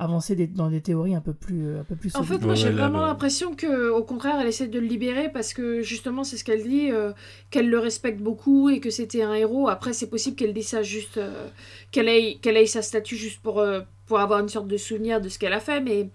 avancer 0.00 0.36
des- 0.36 0.46
dans 0.46 0.70
des 0.70 0.80
théories 0.80 1.14
un 1.16 1.20
peu 1.20 1.32
plus, 1.34 1.66
euh, 1.66 1.80
un 1.80 1.84
peu 1.84 1.96
plus 1.96 2.14
En 2.14 2.22
fait, 2.22 2.38
moi 2.38 2.54
j'ai 2.54 2.70
vraiment 2.70 3.04
l'impression 3.04 3.54
que, 3.54 3.90
au 3.90 4.02
contraire, 4.04 4.36
elle 4.40 4.46
essaie 4.46 4.68
de 4.68 4.78
le 4.78 4.86
libérer 4.86 5.28
parce 5.30 5.52
que 5.52 5.82
justement, 5.82 6.22
c'est 6.24 6.36
ce 6.36 6.44
qu'elle 6.44 6.62
dit, 6.62 6.90
euh, 6.92 7.12
qu'elle 7.50 7.68
le 7.68 7.78
respecte 7.80 8.20
beaucoup 8.20 8.70
et 8.70 8.78
que 8.80 8.90
c'était 8.90 9.22
un 9.22 9.34
héros. 9.34 9.68
Après, 9.68 9.92
c'est 9.92 10.08
possible 10.08 10.36
qu'elle 10.36 10.54
dise 10.54 10.68
ça 10.68 10.82
juste, 10.82 11.16
euh, 11.18 11.48
qu'elle 11.90 12.08
ait, 12.08 12.36
qu'elle 12.40 12.56
ait 12.56 12.66
sa 12.66 12.80
statue 12.80 13.16
juste 13.16 13.40
pour, 13.42 13.58
euh, 13.58 13.80
pour 14.06 14.20
avoir 14.20 14.38
une 14.40 14.48
sorte 14.48 14.68
de 14.68 14.76
souvenir 14.76 15.20
de 15.20 15.28
ce 15.28 15.38
qu'elle 15.38 15.52
a 15.52 15.60
fait, 15.60 15.80
mais 15.80 16.08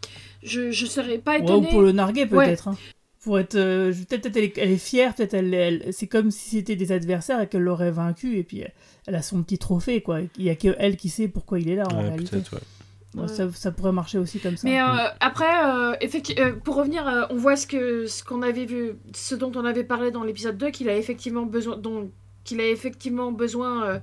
je, 0.44 0.72
je 0.72 0.86
serais 0.86 1.18
pas 1.18 1.34
Ouais, 1.36 1.42
ou 1.42 1.44
étonnée. 1.44 1.70
pour 1.70 1.82
le 1.82 1.92
narguer 1.92 2.22
Ouais. 2.24 2.46
peut-être. 2.48 2.70
hein. 2.70 2.78
Pour 3.22 3.40
être, 3.40 3.56
euh, 3.56 3.92
peut-être 4.10 4.24
peut-être 4.24 4.38
elle, 4.38 4.44
est- 4.46 4.58
elle 4.58 4.72
est 4.72 4.78
fière, 4.78 5.14
peut-être 5.16 5.34
elle, 5.34 5.54
elle- 5.54 5.86
c'est 5.94 6.08
comme 6.08 6.30
si 6.32 6.50
c'était 6.58 6.76
des 6.76 6.92
adversaires 6.92 7.40
et 7.42 7.48
qu'elle 7.48 7.62
l'aurait 7.64 7.92
vaincu 7.92 8.38
et 8.38 8.44
puis 8.44 8.60
elle, 8.60 8.74
elle 9.08 9.16
a 9.16 9.22
son 9.22 9.44
petit 9.44 9.58
trophée 9.58 10.02
quoi. 10.02 10.20
Il 10.38 10.44
y 10.44 10.50
a 10.50 10.56
que 10.56 10.76
elle 10.78 10.98
qui 10.98 11.08
sait 11.10 11.28
pourquoi 11.30 11.60
il 11.60 11.70
est 11.70 11.76
là 11.76 11.84
en 11.90 11.98
Ouais, 11.98 12.10
réalité. 12.10 12.36
ouais. 12.38 12.60
Ouais. 13.22 13.28
ça, 13.28 13.48
ça 13.54 13.72
pourrait 13.72 13.92
marcher 13.92 14.18
aussi 14.18 14.40
comme 14.40 14.58
ça. 14.58 14.68
Mais 14.68 14.82
euh, 14.82 14.86
après, 15.20 15.46
euh, 15.66 15.94
effecti- 16.02 16.40
euh, 16.40 16.54
pour 16.54 16.76
revenir, 16.76 17.08
euh, 17.08 17.24
on 17.30 17.36
voit 17.36 17.56
ce 17.56 17.68
que 17.68 18.08
ce 18.08 18.24
qu'on 18.24 18.42
avait 18.42 18.66
vu, 18.66 18.94
ce 19.14 19.36
dont 19.36 19.52
on 19.56 19.66
avait 19.66 19.84
parlé 19.84 20.10
dans 20.12 20.24
l'épisode 20.24 20.58
2, 20.58 20.72
qu'il 20.72 20.90
a 20.90 20.98
effectivement 20.98 21.44
besoin, 21.44 21.78
dont 21.78 22.10
qu'il 22.44 22.60
a 22.60 22.68
effectivement 22.68 23.32
besoin 23.32 23.86
euh, 23.86 24.00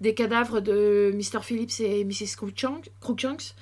des 0.00 0.14
cadavres 0.14 0.60
de 0.60 1.12
Mr. 1.14 1.42
Phillips 1.42 1.78
et 1.80 2.04
Mrs. 2.04 2.36
Cruikshanks. 2.40 3.54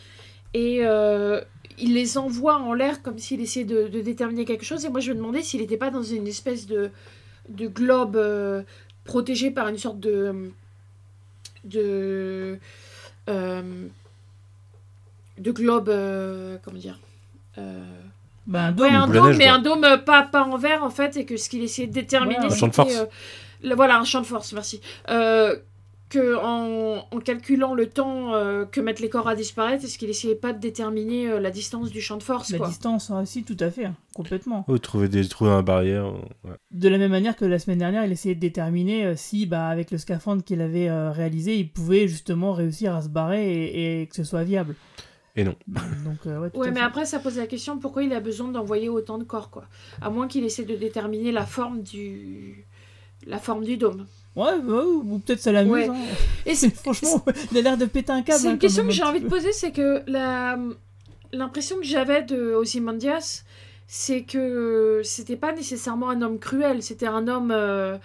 Et 0.55 0.81
euh, 0.87 1.41
il 1.79 1.95
les 1.95 2.17
envoie 2.19 2.57
en 2.59 2.73
l'air 2.75 3.03
comme 3.03 3.19
s'il 3.19 3.41
essayait 3.41 3.65
de, 3.67 3.89
de 3.89 4.01
déterminer 4.01 4.45
quelque 4.45 4.65
chose. 4.65 4.85
Et 4.85 4.89
moi, 4.89 5.01
je 5.01 5.11
me 5.13 5.17
demandais 5.17 5.43
s'il 5.43 5.61
n'était 5.61 5.77
pas 5.77 5.91
dans 5.91 6.03
une 6.03 6.27
espèce 6.27 6.67
de, 6.67 6.91
de 7.49 7.67
globe 7.67 8.17
euh, 8.17 8.63
protégé 9.05 9.51
par 9.51 9.69
une 9.69 9.79
sorte 9.79 9.99
de. 10.01 10.51
de. 11.65 12.59
De 15.39 15.51
globe. 15.51 15.89
euh, 15.89 16.57
comment 16.65 16.79
dire 16.79 16.99
euh, 17.59 17.83
Bah, 18.47 18.65
un 18.67 18.69
Ouais, 18.71 18.75
dôme. 18.91 18.95
un 18.95 19.07
boule 19.07 19.17
à 19.17 19.21
dôme, 19.21 19.27
neige, 19.29 19.39
mais 19.39 19.45
quoi. 19.45 19.53
un 19.55 19.59
dôme 19.61 19.85
euh, 19.85 19.97
pas, 19.99 20.23
pas 20.23 20.45
en 20.45 20.57
verre 20.57 20.83
en 20.85 20.91
fait, 20.91 21.17
et 21.17 21.25
que 21.25 21.37
ce 21.37 21.49
qu'il 21.49 21.63
essayait 21.63 21.89
de 21.89 21.93
déterminer. 21.93 22.39
Ouais, 22.41 22.47
un 22.47 22.55
champ 22.55 22.69
de 22.69 22.73
c'était, 22.75 22.91
force. 22.91 22.97
euh, 22.97 23.07
le- 23.69 23.75
voilà, 23.75 23.99
un 23.99 24.05
champ 24.05 24.21
de 24.21 24.27
force, 24.27 24.53
merci. 24.53 24.81
Euh, 25.11 25.57
que 26.09 26.37
en, 26.37 27.07
en 27.11 27.21
calculant 27.21 27.73
le 27.73 27.87
temps 27.87 28.35
euh, 28.35 28.67
que 28.67 28.83
mettent 28.83 29.01
les 29.01 29.09
corps 29.09 29.29
à 29.29 29.35
disparaître, 29.35 29.83
est-ce 29.87 29.97
qu'il 29.97 30.11
essayait 30.11 30.35
pas 30.35 30.53
de 30.53 30.59
déterminer 30.61 31.27
euh, 31.31 31.41
la 31.41 31.51
distance 31.51 31.91
du 31.91 32.03
champ 32.03 32.19
de 32.19 32.23
force 32.23 32.51
La 32.51 32.59
quoi. 32.59 32.69
distance, 32.69 33.11
hein, 33.11 33.25
si, 33.25 33.45
tout 33.45 33.57
à 33.61 33.71
fait, 33.71 33.87
hein, 33.87 33.95
complètement. 34.15 34.67
Oh, 34.69 34.77
trouver 34.77 35.09
des 35.09 35.23
dans 35.41 35.47
la 35.57 35.63
barrière. 35.63 36.05
ouais. 36.45 36.51
De 36.71 36.89
la 36.91 36.99
même 36.99 37.13
manière 37.13 37.35
que 37.35 37.47
la 37.47 37.59
semaine 37.59 37.79
dernière, 37.79 38.05
il 38.05 38.13
essayait 38.13 38.35
de 38.35 38.41
déterminer 38.41 39.07
euh, 39.07 39.15
si, 39.17 39.47
bah, 39.47 39.69
avec 39.69 39.91
le 39.91 39.97
scaphandre 39.97 40.45
qu'il 40.45 40.61
avait 40.61 40.91
euh, 40.91 41.11
réalisé, 41.13 41.57
il 41.57 41.71
pouvait 41.71 42.07
justement 42.09 42.53
réussir 42.53 42.95
à 42.95 43.01
se 43.01 43.09
barrer 43.09 43.51
et, 43.51 44.03
et 44.03 44.07
que 44.07 44.15
ce 44.15 44.25
soit 44.25 44.45
viable. 44.45 44.75
Et 45.35 45.45
non. 45.45 45.55
Donc, 45.67 46.27
euh, 46.27 46.49
ouais, 46.55 46.71
mais 46.71 46.81
fait. 46.81 46.81
après, 46.81 47.07
ça 47.07 47.19
pose 47.19 47.39
la 47.39 47.47
question 47.47 47.79
pourquoi 47.79 48.03
il 48.03 48.13
a 48.13 48.21
besoin 48.21 48.49
d'envoyer 48.49 48.89
autant 48.89 49.19
de 49.19 49.25
corps, 49.25 49.51
quoi? 49.51 49.65
À 50.01 50.11
moins 50.11 50.29
qu'il 50.29 50.45
essaie 50.45 50.65
de 50.65 50.77
déterminer 50.77 51.33
la 51.33 51.47
forme 51.47 51.83
du. 51.83 52.67
La 53.27 53.39
forme 53.39 53.65
du 53.65 53.77
dôme. 53.77 54.07
Ouais, 54.35 54.59
bah, 54.61 54.85
ou 54.85 55.19
peut-être 55.21 55.41
ça 55.41 55.53
l'amuse. 55.53 55.73
Ouais. 55.73 55.89
hein. 55.89 55.97
Et 56.47 56.55
c'est 56.55 56.75
Franchement, 56.75 57.25
il 57.51 57.59
a 57.59 57.61
l'air 57.63 57.79
de 57.79 57.87
péter 57.87 58.13
un 58.13 58.23
câble. 58.23 58.41
c'est 58.41 58.49
hein, 58.49 58.53
une 58.53 58.59
question 58.59 58.85
que 58.85 58.91
j'ai 58.91 59.05
envie 59.05 59.21
de 59.21 59.29
poser, 59.29 59.53
c'est 59.53 59.73
que 59.73 60.03
la 60.07 60.59
l'impression 61.33 61.77
que 61.77 61.85
j'avais 61.85 62.23
de 62.23 62.55
Ozymandias, 62.55 63.45
c'est 63.87 64.23
que 64.23 65.01
c'était 65.05 65.37
pas 65.37 65.53
nécessairement 65.53 66.11
un 66.11 66.23
homme 66.23 66.39
cruel, 66.39 66.83
c'était 66.83 67.07
un 67.07 67.29
homme 67.29 67.51
euh, 67.51 67.97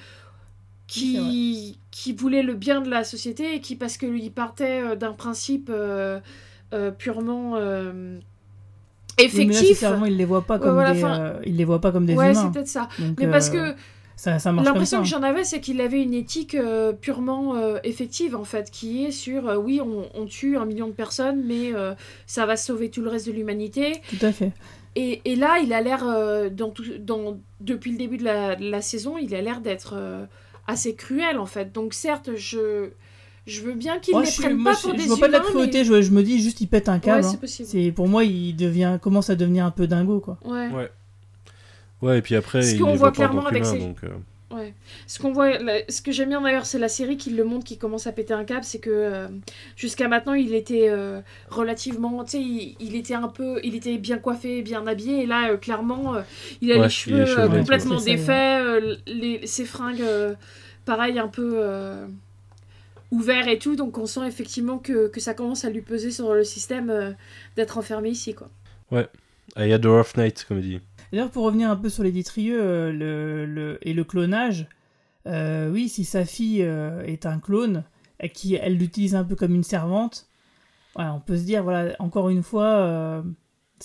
qui 0.88 1.80
qui 1.91 2.13
voulait 2.13 2.43
le 2.43 2.53
bien 2.53 2.82
de 2.82 2.89
la 2.89 3.03
société 3.03 3.55
et 3.55 3.61
qui 3.61 3.75
parce 3.75 3.97
que 3.97 4.05
lui 4.05 4.30
partait 4.30 4.82
euh, 4.82 4.95
d'un 4.95 5.13
principe 5.13 5.69
euh, 5.73 6.19
purement 6.91 7.55
euh, 7.55 8.20
Oui, 9.20 9.30
mais 9.34 9.39
là, 9.39 9.43
effectif. 9.43 9.68
sincèrement, 9.80 10.05
il 10.05 10.18
les 10.18 10.26
voit 10.26 10.41
pas 10.43 10.59
comme 10.59 10.74
voilà, 10.74 10.93
des, 10.93 11.03
euh, 11.03 11.39
il 11.45 11.55
les 11.57 11.65
voit 11.65 11.82
pas 11.82 11.91
comme 11.91 12.05
des 12.05 12.15
ouais, 12.15 12.34
c'est 12.34 12.41
humains. 12.41 12.51
peut-être 12.51 12.68
ça. 12.68 12.88
Donc, 12.99 13.18
Mais 13.20 13.28
parce 13.28 13.49
euh, 13.49 13.72
que 13.74 13.80
ça, 14.15 14.39
ça 14.39 14.51
marche 14.51 14.65
comme 14.65 14.74
L'impression 14.74 15.01
que 15.01 15.07
j'en 15.07 15.22
avais, 15.24 15.43
c'est 15.43 15.59
qu'il 15.61 15.80
avait 15.82 16.01
une 16.01 16.13
éthique 16.13 16.55
euh, 16.55 16.91
purement 16.93 17.55
euh, 17.55 17.78
effective, 17.84 18.36
en 18.36 18.43
fait, 18.43 18.70
qui 18.72 19.05
est 19.05 19.11
sur, 19.11 19.47
euh, 19.47 19.57
oui, 19.57 19.80
on, 19.82 20.09
on 20.13 20.26
tue 20.26 20.57
un 20.57 20.65
million 20.65 20.88
de 20.88 20.93
personnes, 20.93 21.43
mais 21.45 21.74
euh, 21.74 21.93
ça 22.26 22.45
va 22.45 22.57
sauver 22.57 22.89
tout 22.89 23.01
le 23.01 23.09
reste 23.09 23.28
de 23.28 23.32
l'humanité. 23.32 24.01
Tout 24.09 24.26
à 24.26 24.32
fait. 24.32 24.51
Et, 24.95 25.22
et 25.26 25.36
là, 25.36 25.59
il 25.63 25.72
a 25.74 25.82
l'air, 25.82 26.03
euh, 26.07 26.49
dans 26.49 26.72
tout- 26.72 26.97
dans, 26.99 27.38
depuis 27.61 27.91
le 27.91 27.97
début 27.99 28.18
de 28.18 28.24
la, 28.24 28.55
de 28.55 28.68
la 28.70 28.82
saison, 28.82 29.18
il 29.20 29.36
a 29.36 29.41
l'air 29.41 29.61
d'être 29.61 29.93
euh, 29.95 30.26
assez 30.65 30.95
cruel, 30.95 31.38
en 31.38 31.45
fait. 31.45 31.72
Donc 31.72 31.93
certes, 31.93 32.32
je, 32.36 32.89
je 33.48 33.62
veux 33.62 33.74
bien 33.74 33.98
qu'il 34.00 34.16
ne 34.16 34.20
les 34.22 34.26
je, 34.28 34.32
suis- 34.32 34.43
prenne 34.43 34.58
moi, 34.58 34.74
pas 34.74 34.78
je- 34.78 34.82
pour 34.84 34.91
je 34.91 34.98
des 35.02 35.08
vois 35.08 35.18
pas 35.18 35.28
de 35.28 35.32
la 35.32 35.38
humains, 35.39 35.48
cruauté, 35.50 35.84
je, 35.86 36.02
je 36.02 36.12
me 36.12 36.22
dis 36.22 36.39
juste 36.41 36.62
il 36.62 36.68
pète 36.68 36.89
un 36.89 37.00
câble. 37.00 37.26
Ouais, 37.26 37.32
hein. 37.43 37.48
c'est 37.66 37.91
pour 37.91 38.08
moi, 38.08 38.24
il 38.24 38.56
devient, 38.56 39.00
commence 39.02 39.30
à 39.32 39.36
devenir 39.36 39.66
un 39.66 39.72
peu 39.72 39.88
dingo 39.88 40.20
quoi. 40.20 40.38
Ouais. 40.45 40.68
Ouais. 40.70 40.89
Ouais, 42.04 42.20
et 42.20 42.22
puis 42.22 42.36
après, 42.36 42.62
Ce 42.62 42.76
il 42.76 42.80
qu'on 42.80 42.91
les 42.91 42.98
voit 42.98 43.12
clairement 43.12 43.45
avec 43.48 43.64
donc... 43.64 43.98
euh, 44.04 44.10
Ouais. 44.50 44.74
Ce 45.08 45.20
qu'on 45.20 45.34
voit, 45.34 45.58
la- 45.58 45.82
ce 45.89 46.02
que 46.02 46.14
j'aime 46.14 46.30
bien 46.30 46.39
d'ailleurs, 46.41 46.66
c'est 46.66 46.80
la 46.80 46.88
série 46.88 47.18
qui 47.18 47.32
le 47.32 47.43
montre, 47.43 47.66
qui 47.66 47.78
commence 47.78 48.08
à 48.08 48.14
péter 48.14 48.34
un 48.34 48.45
câble, 48.45 48.64
c'est 48.64 48.80
que 48.80 48.89
euh, 48.89 49.28
jusqu'à 49.76 50.08
maintenant, 50.08 50.34
il 50.36 50.54
était 50.54 50.88
euh, 50.89 51.20
relativement, 51.50 52.24
tu 52.24 52.32
sais, 52.32 52.39
il, 52.41 52.76
il 52.80 52.95
était 52.95 53.14
un 53.14 53.28
peu, 53.28 53.60
il 53.64 53.76
était 53.76 53.98
bien 53.98 54.18
coiffé, 54.20 54.62
bien 54.62 54.88
habillé, 54.88 55.24
et 55.24 55.26
là, 55.26 55.50
euh, 55.52 55.58
clairement, 55.58 56.16
euh, 56.16 56.22
il 56.62 56.72
a 56.72 56.76
Ouais, 56.78 56.84
les 56.84 56.89
cheveux 56.89 57.26
cheveux 57.26 57.39
euh, 57.41 57.48
complètement 57.50 58.00
défaits, 58.00 58.62
euh, 58.66 58.95
les, 59.06 59.45
ses 59.45 59.66
fringues, 59.66 60.02
euh, 60.02 60.34
pareil, 60.86 61.20
un 61.20 61.28
peu 61.28 61.52
ouverts 63.12 63.47
et 63.47 63.60
tout, 63.60 63.76
donc 63.76 63.97
on 63.97 64.05
sent 64.05 64.28
effectivement 64.28 64.78
que, 64.80 65.08
que 65.08 65.20
ça 65.20 65.34
commence 65.34 65.66
à 65.66 65.70
lui 65.70 65.82
peser 65.82 66.12
sur 66.12 66.34
le 66.34 66.43
système 66.43 66.89
euh, 66.89 67.12
d'être 67.55 67.78
enfermé 67.78 68.10
ici, 68.10 68.34
quoi. 68.34 68.49
I 68.91 69.72
had 69.72 69.86
a 69.86 69.89
rough 69.89 70.16
night, 70.18 70.45
comme 70.47 70.60
il 70.60 70.64
dit. 70.64 70.80
D'ailleurs, 71.12 71.32
pour 71.32 71.43
revenir 71.45 71.70
un 71.70 71.76
peu 71.78 71.89
sur 71.89 72.03
les 72.03 72.12
Détrieux 72.12 72.62
euh, 72.62 72.91
le, 72.91 73.45
le- 73.45 73.80
et 73.82 73.93
le 73.93 74.03
clonage, 74.03 74.68
euh, 75.26 75.72
oui, 75.72 75.88
si 75.89 76.03
sa 76.05 76.26
fille 76.26 76.64
euh, 76.64 77.01
est 77.03 77.26
un 77.26 77.39
clone, 77.39 77.84
et 78.20 78.30
qui 78.30 78.55
elle 78.55 78.78
l'utilise 78.78 79.16
un 79.16 79.24
peu 79.24 79.36
comme 79.36 79.55
une 79.55 79.64
servante, 79.64 80.28
ouais, 80.97 81.05
on 81.05 81.20
peut 81.22 81.38
se 81.38 81.43
dire, 81.43 81.64
voilà, 81.64 81.95
encore 81.99 82.30
une 82.30 82.43
fois, 82.43 82.66
euh, 82.66 83.22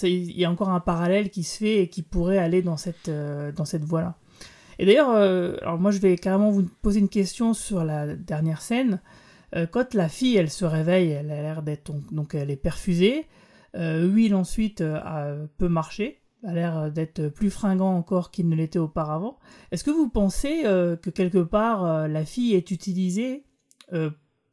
il 0.03 0.37
y 0.39 0.45
a 0.45 0.51
encore 0.51 0.71
un 0.71 0.81
parallèle 0.81 1.31
qui 1.31 1.45
se 1.45 1.59
fait 1.59 1.79
et 1.83 1.89
qui 1.89 2.03
pourrait 2.03 2.39
aller 2.39 2.63
dans 2.63 2.77
cette, 2.77 3.09
euh, 3.09 3.53
dans 3.53 3.65
cette 3.67 3.85
voie-là. 3.85 4.17
Et 4.83 4.85
d'ailleurs, 4.85 5.13
euh, 5.13 5.55
moi 5.79 5.93
je 5.93 6.01
vais 6.01 6.17
carrément 6.17 6.51
vous 6.51 6.65
poser 6.65 6.99
une 6.99 7.09
question 7.09 7.55
sur 7.55 7.85
la 7.85 8.17
dernière 8.17 8.61
scène. 8.61 9.01
Euh, 9.55 9.65
quand 9.65 9.95
la 9.95 10.09
fille, 10.09 10.37
elle 10.37 10.51
se 10.51 10.65
réveille, 10.65 11.11
elle 11.11 11.31
a 11.31 11.41
l'air 11.41 11.63
d'être 11.63 11.93
donc, 12.11 12.35
elle 12.35 12.51
est 12.51 12.57
perfusée. 12.57 13.29
Euh, 13.77 14.13
Will 14.13 14.35
ensuite 14.35 14.83
peut 15.57 15.69
marcher, 15.69 16.21
a 16.45 16.53
l'air 16.53 16.91
d'être 16.91 17.29
plus 17.29 17.49
fringant 17.49 17.95
encore 17.97 18.33
qu'il 18.33 18.49
ne 18.49 18.57
l'était 18.57 18.81
auparavant. 18.81 19.39
Est-ce 19.71 19.85
que 19.85 19.93
vous 19.93 20.09
pensez 20.09 20.63
que 20.65 21.11
quelque 21.11 21.39
part 21.39 22.09
la 22.09 22.25
fille 22.25 22.55
est 22.55 22.73
utilisée 22.73 23.45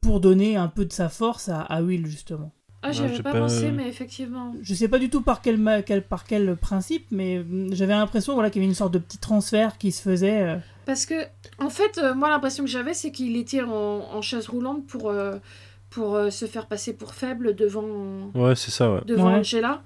pour 0.00 0.20
donner 0.20 0.54
un 0.54 0.68
peu 0.68 0.84
de 0.84 0.92
sa 0.92 1.08
force 1.08 1.48
à, 1.48 1.60
à 1.60 1.82
Will 1.82 2.06
justement? 2.06 2.52
Ah, 2.82 2.88
Ouais, 2.88 2.92
j'y 2.94 3.02
avais 3.02 3.16
j'ai 3.16 3.22
pas, 3.22 3.32
pas- 3.32 3.40
pensé, 3.40 3.70
mais 3.72 3.88
effectivement. 3.88 4.54
Je 4.62 4.72
sais 4.74 4.88
pas 4.88 4.98
du 4.98 5.10
tout 5.10 5.20
par 5.20 5.42
quel, 5.42 5.58
ma- 5.58 5.82
quel- 5.82 6.02
par 6.02 6.24
quel 6.24 6.56
principe, 6.56 7.06
mais 7.10 7.38
hum, 7.40 7.68
j'avais 7.72 7.92
l'impression 7.92 8.32
voilà, 8.34 8.48
qu'il 8.50 8.62
y 8.62 8.64
avait 8.64 8.70
une 8.70 8.74
sorte 8.76 8.94
de 8.94 8.98
petit 8.98 9.18
transfert 9.18 9.76
qui 9.76 9.92
se 9.92 10.00
faisait. 10.00 10.42
euh, 10.42 10.56
Parce 10.86 11.04
que, 11.04 11.14
en 11.58 11.68
fait, 11.68 11.98
euh, 11.98 12.14
moi, 12.14 12.30
l'impression 12.30 12.64
que 12.64 12.70
j'avais, 12.70 12.94
c'est 12.94 13.12
qu'il 13.12 13.36
était 13.36 13.60
en, 13.62 13.70
en 13.70 14.22
chaise 14.22 14.48
roulante 14.48 14.86
pour, 14.86 15.10
euh, 15.10 15.36
pour 15.90 16.14
euh, 16.14 16.30
se 16.30 16.46
faire 16.46 16.66
passer 16.66 16.94
pour 16.94 17.12
faible 17.14 17.54
devant, 17.54 18.30
Ouais, 18.34 18.56
c'est 18.56 18.70
ça, 18.70 18.90
ouais. 18.90 19.00
devant 19.06 19.26
Ouais. 19.30 19.40
Angela. 19.40 19.82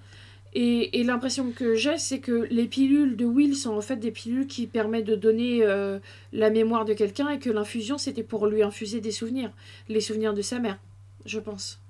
Et, 0.56 1.00
et 1.00 1.02
l'impression 1.02 1.50
que 1.50 1.74
j'ai, 1.74 1.98
c'est 1.98 2.20
que 2.20 2.46
les 2.48 2.66
pilules 2.68 3.16
de 3.16 3.24
Will 3.24 3.56
sont 3.56 3.74
en 3.74 3.80
fait 3.80 3.96
des 3.96 4.12
pilules 4.12 4.46
qui 4.46 4.68
permettent 4.68 5.06
de 5.06 5.16
donner 5.16 5.64
euh, 5.64 5.98
la 6.32 6.48
mémoire 6.48 6.84
de 6.84 6.92
quelqu'un 6.94 7.28
et 7.30 7.40
que 7.40 7.50
l'infusion, 7.50 7.98
c'était 7.98 8.22
pour 8.22 8.46
lui 8.46 8.62
infuser 8.62 9.00
des 9.00 9.10
souvenirs. 9.10 9.50
Les 9.88 10.00
souvenirs 10.00 10.32
de 10.32 10.42
sa 10.42 10.60
mère, 10.60 10.78
je 11.26 11.40
pense. 11.40 11.80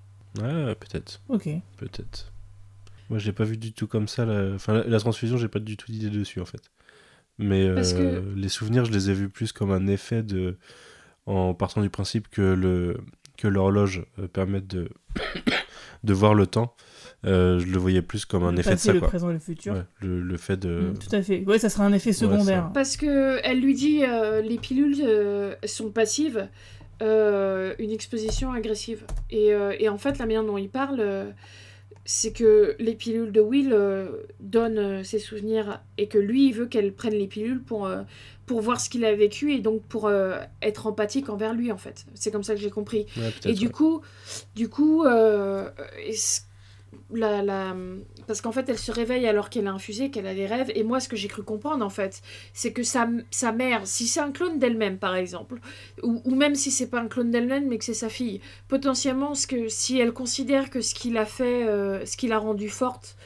Ouais, 0.40 0.74
peut-être. 0.74 1.20
Ok. 1.28 1.48
Peut-être. 1.76 2.32
Moi, 3.10 3.18
je 3.18 3.26
l'ai 3.26 3.32
pas 3.32 3.44
vu 3.44 3.56
du 3.56 3.72
tout 3.72 3.86
comme 3.86 4.08
ça. 4.08 4.24
La, 4.24 4.54
enfin, 4.54 4.72
la, 4.74 4.84
la 4.84 4.98
transfusion, 4.98 5.36
j'ai 5.36 5.48
pas 5.48 5.58
du 5.60 5.76
tout 5.76 5.92
d'idée 5.92 6.10
dessus, 6.10 6.40
en 6.40 6.44
fait. 6.46 6.70
Mais 7.38 7.64
euh, 7.64 7.76
que- 7.82 8.34
les 8.34 8.48
souvenirs, 8.48 8.84
je 8.84 8.92
les 8.92 9.10
ai 9.10 9.14
vus 9.14 9.28
plus 9.28 9.52
comme 9.52 9.70
un 9.72 9.86
effet 9.86 10.22
de. 10.22 10.56
En 11.26 11.54
partant 11.54 11.80
du 11.80 11.88
principe 11.90 12.28
que 12.28 12.42
le 12.42 12.98
que 13.38 13.48
l'horloge 13.48 14.04
euh, 14.18 14.28
permette 14.28 14.66
de 14.66 14.88
de 16.04 16.12
voir 16.12 16.34
le 16.34 16.46
temps. 16.46 16.74
euh, 17.24 17.58
je 17.58 17.66
le 17.66 17.78
voyais 17.78 18.02
plus 18.02 18.26
comme 18.26 18.44
un 18.44 18.52
Le 18.52 18.58
effet 18.60 18.70
de 18.70 18.74
passé, 18.74 18.86
ça, 18.88 18.92
le 18.92 18.98
quoi. 19.00 19.08
présent 19.08 19.30
et 19.30 19.32
le 19.32 19.38
futur. 19.38 19.72
Ouais, 19.74 19.82
le, 20.02 20.20
le 20.20 20.36
fait 20.36 20.58
de. 20.58 20.90
Mm, 20.92 20.98
Tout 20.98 21.16
à 21.16 21.22
fait. 21.22 21.42
Ouais, 21.46 21.58
ça 21.58 21.70
sera 21.70 21.84
un 21.86 21.92
effet 21.94 22.12
ça. 22.12 22.20
secondaire. 22.20 22.70
Parce 22.74 22.96
que 22.98 23.40
elle 23.42 23.60
lui 23.60 23.74
dit 23.74 24.04
euh, 24.04 24.42
les 24.42 24.58
pilules 24.58 24.96
euh, 25.02 25.54
sont 25.64 25.90
passives, 25.90 26.46
euh, 27.04 27.74
une 27.78 27.90
exposition 27.90 28.52
agressive. 28.52 29.04
Et, 29.30 29.52
euh, 29.52 29.74
et 29.78 29.88
en 29.88 29.98
fait, 29.98 30.18
la 30.18 30.26
manière 30.26 30.44
dont 30.44 30.56
il 30.56 30.70
parle, 30.70 31.00
euh, 31.00 31.30
c'est 32.04 32.32
que 32.32 32.76
les 32.78 32.94
pilules 32.94 33.30
de 33.30 33.40
Will 33.40 33.76
donnent 34.40 35.04
ses 35.04 35.18
souvenirs 35.18 35.82
et 35.96 36.08
que 36.08 36.18
lui, 36.18 36.48
il 36.48 36.52
veut 36.52 36.66
qu'elle 36.66 36.92
prenne 36.92 37.14
les 37.14 37.26
pilules 37.26 37.62
pour, 37.62 37.88
pour 38.44 38.60
voir 38.60 38.78
ce 38.80 38.90
qu'il 38.90 39.04
a 39.06 39.14
vécu 39.14 39.54
et 39.54 39.60
donc 39.60 39.82
pour 39.84 40.10
être 40.60 40.86
empathique 40.86 41.30
envers 41.30 41.54
lui, 41.54 41.72
en 41.72 41.78
fait. 41.78 42.04
C'est 42.12 42.30
comme 42.30 42.42
ça 42.42 42.54
que 42.54 42.60
j'ai 42.60 42.68
compris. 42.68 43.06
Ouais, 43.16 43.32
Et 43.46 43.54
du 43.54 43.66
ouais. 43.66 43.72
coup, 43.72 44.02
du 44.54 44.68
coup, 44.68 45.02
la, 47.10 47.74
parce 48.26 48.40
qu'en 48.40 48.52
fait, 48.52 48.68
elle 48.68 48.78
se 48.78 48.92
réveille 48.92 49.26
alors 49.26 49.50
qu'elle 49.50 49.66
a 49.66 49.72
infusé, 49.72 50.10
qu'elle 50.10 50.26
a 50.26 50.34
des 50.34 50.46
rêves. 50.46 50.70
Et 50.74 50.82
moi, 50.82 51.00
ce 51.00 51.08
que 51.08 51.16
j'ai 51.16 51.28
cru 51.28 51.42
comprendre, 51.42 51.84
en 51.84 51.90
fait, 51.90 52.22
c'est 52.52 52.72
que 52.72 52.82
sa, 52.82 53.08
sa 53.30 53.52
mère, 53.52 53.86
si 53.86 54.06
c'est 54.06 54.20
un 54.20 54.32
clone 54.32 54.58
d'elle-même, 54.58 54.98
par 54.98 55.16
exemple, 55.16 55.60
ou, 56.02 56.20
ou 56.24 56.34
même 56.34 56.54
si 56.54 56.70
c'est 56.70 56.88
pas 56.88 57.00
un 57.00 57.08
clone 57.08 57.30
d'elle-même, 57.30 57.68
mais 57.68 57.78
que 57.78 57.84
c'est 57.84 57.94
sa 57.94 58.08
fille, 58.08 58.40
potentiellement, 58.68 59.34
ce 59.34 59.46
que, 59.46 59.68
si 59.68 59.98
elle 59.98 60.12
considère 60.12 60.70
que 60.70 60.80
ce 60.80 60.94
qu'il 60.94 61.16
a 61.16 61.26
fait, 61.26 61.66
euh, 61.66 62.04
ce 62.06 62.16
qui 62.16 62.28
l'a 62.28 62.38
rendue 62.38 62.68
forte, 62.68 63.16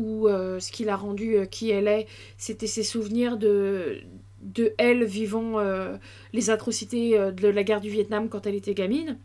ou 0.00 0.28
euh, 0.28 0.58
ce 0.60 0.72
qui 0.72 0.84
l'a 0.84 0.96
rendue 0.96 1.36
euh, 1.36 1.44
qui 1.44 1.70
elle 1.70 1.88
est, 1.88 2.06
c'était 2.38 2.66
ses 2.66 2.82
souvenirs 2.82 3.36
de, 3.36 4.00
de 4.42 4.72
elle 4.78 5.04
vivant 5.04 5.58
euh, 5.58 5.96
les 6.32 6.50
atrocités 6.50 7.18
de 7.32 7.48
la 7.48 7.62
guerre 7.62 7.80
du 7.80 7.90
Vietnam 7.90 8.28
quand 8.28 8.46
elle 8.46 8.54
était 8.54 8.74
gamine 8.74 9.18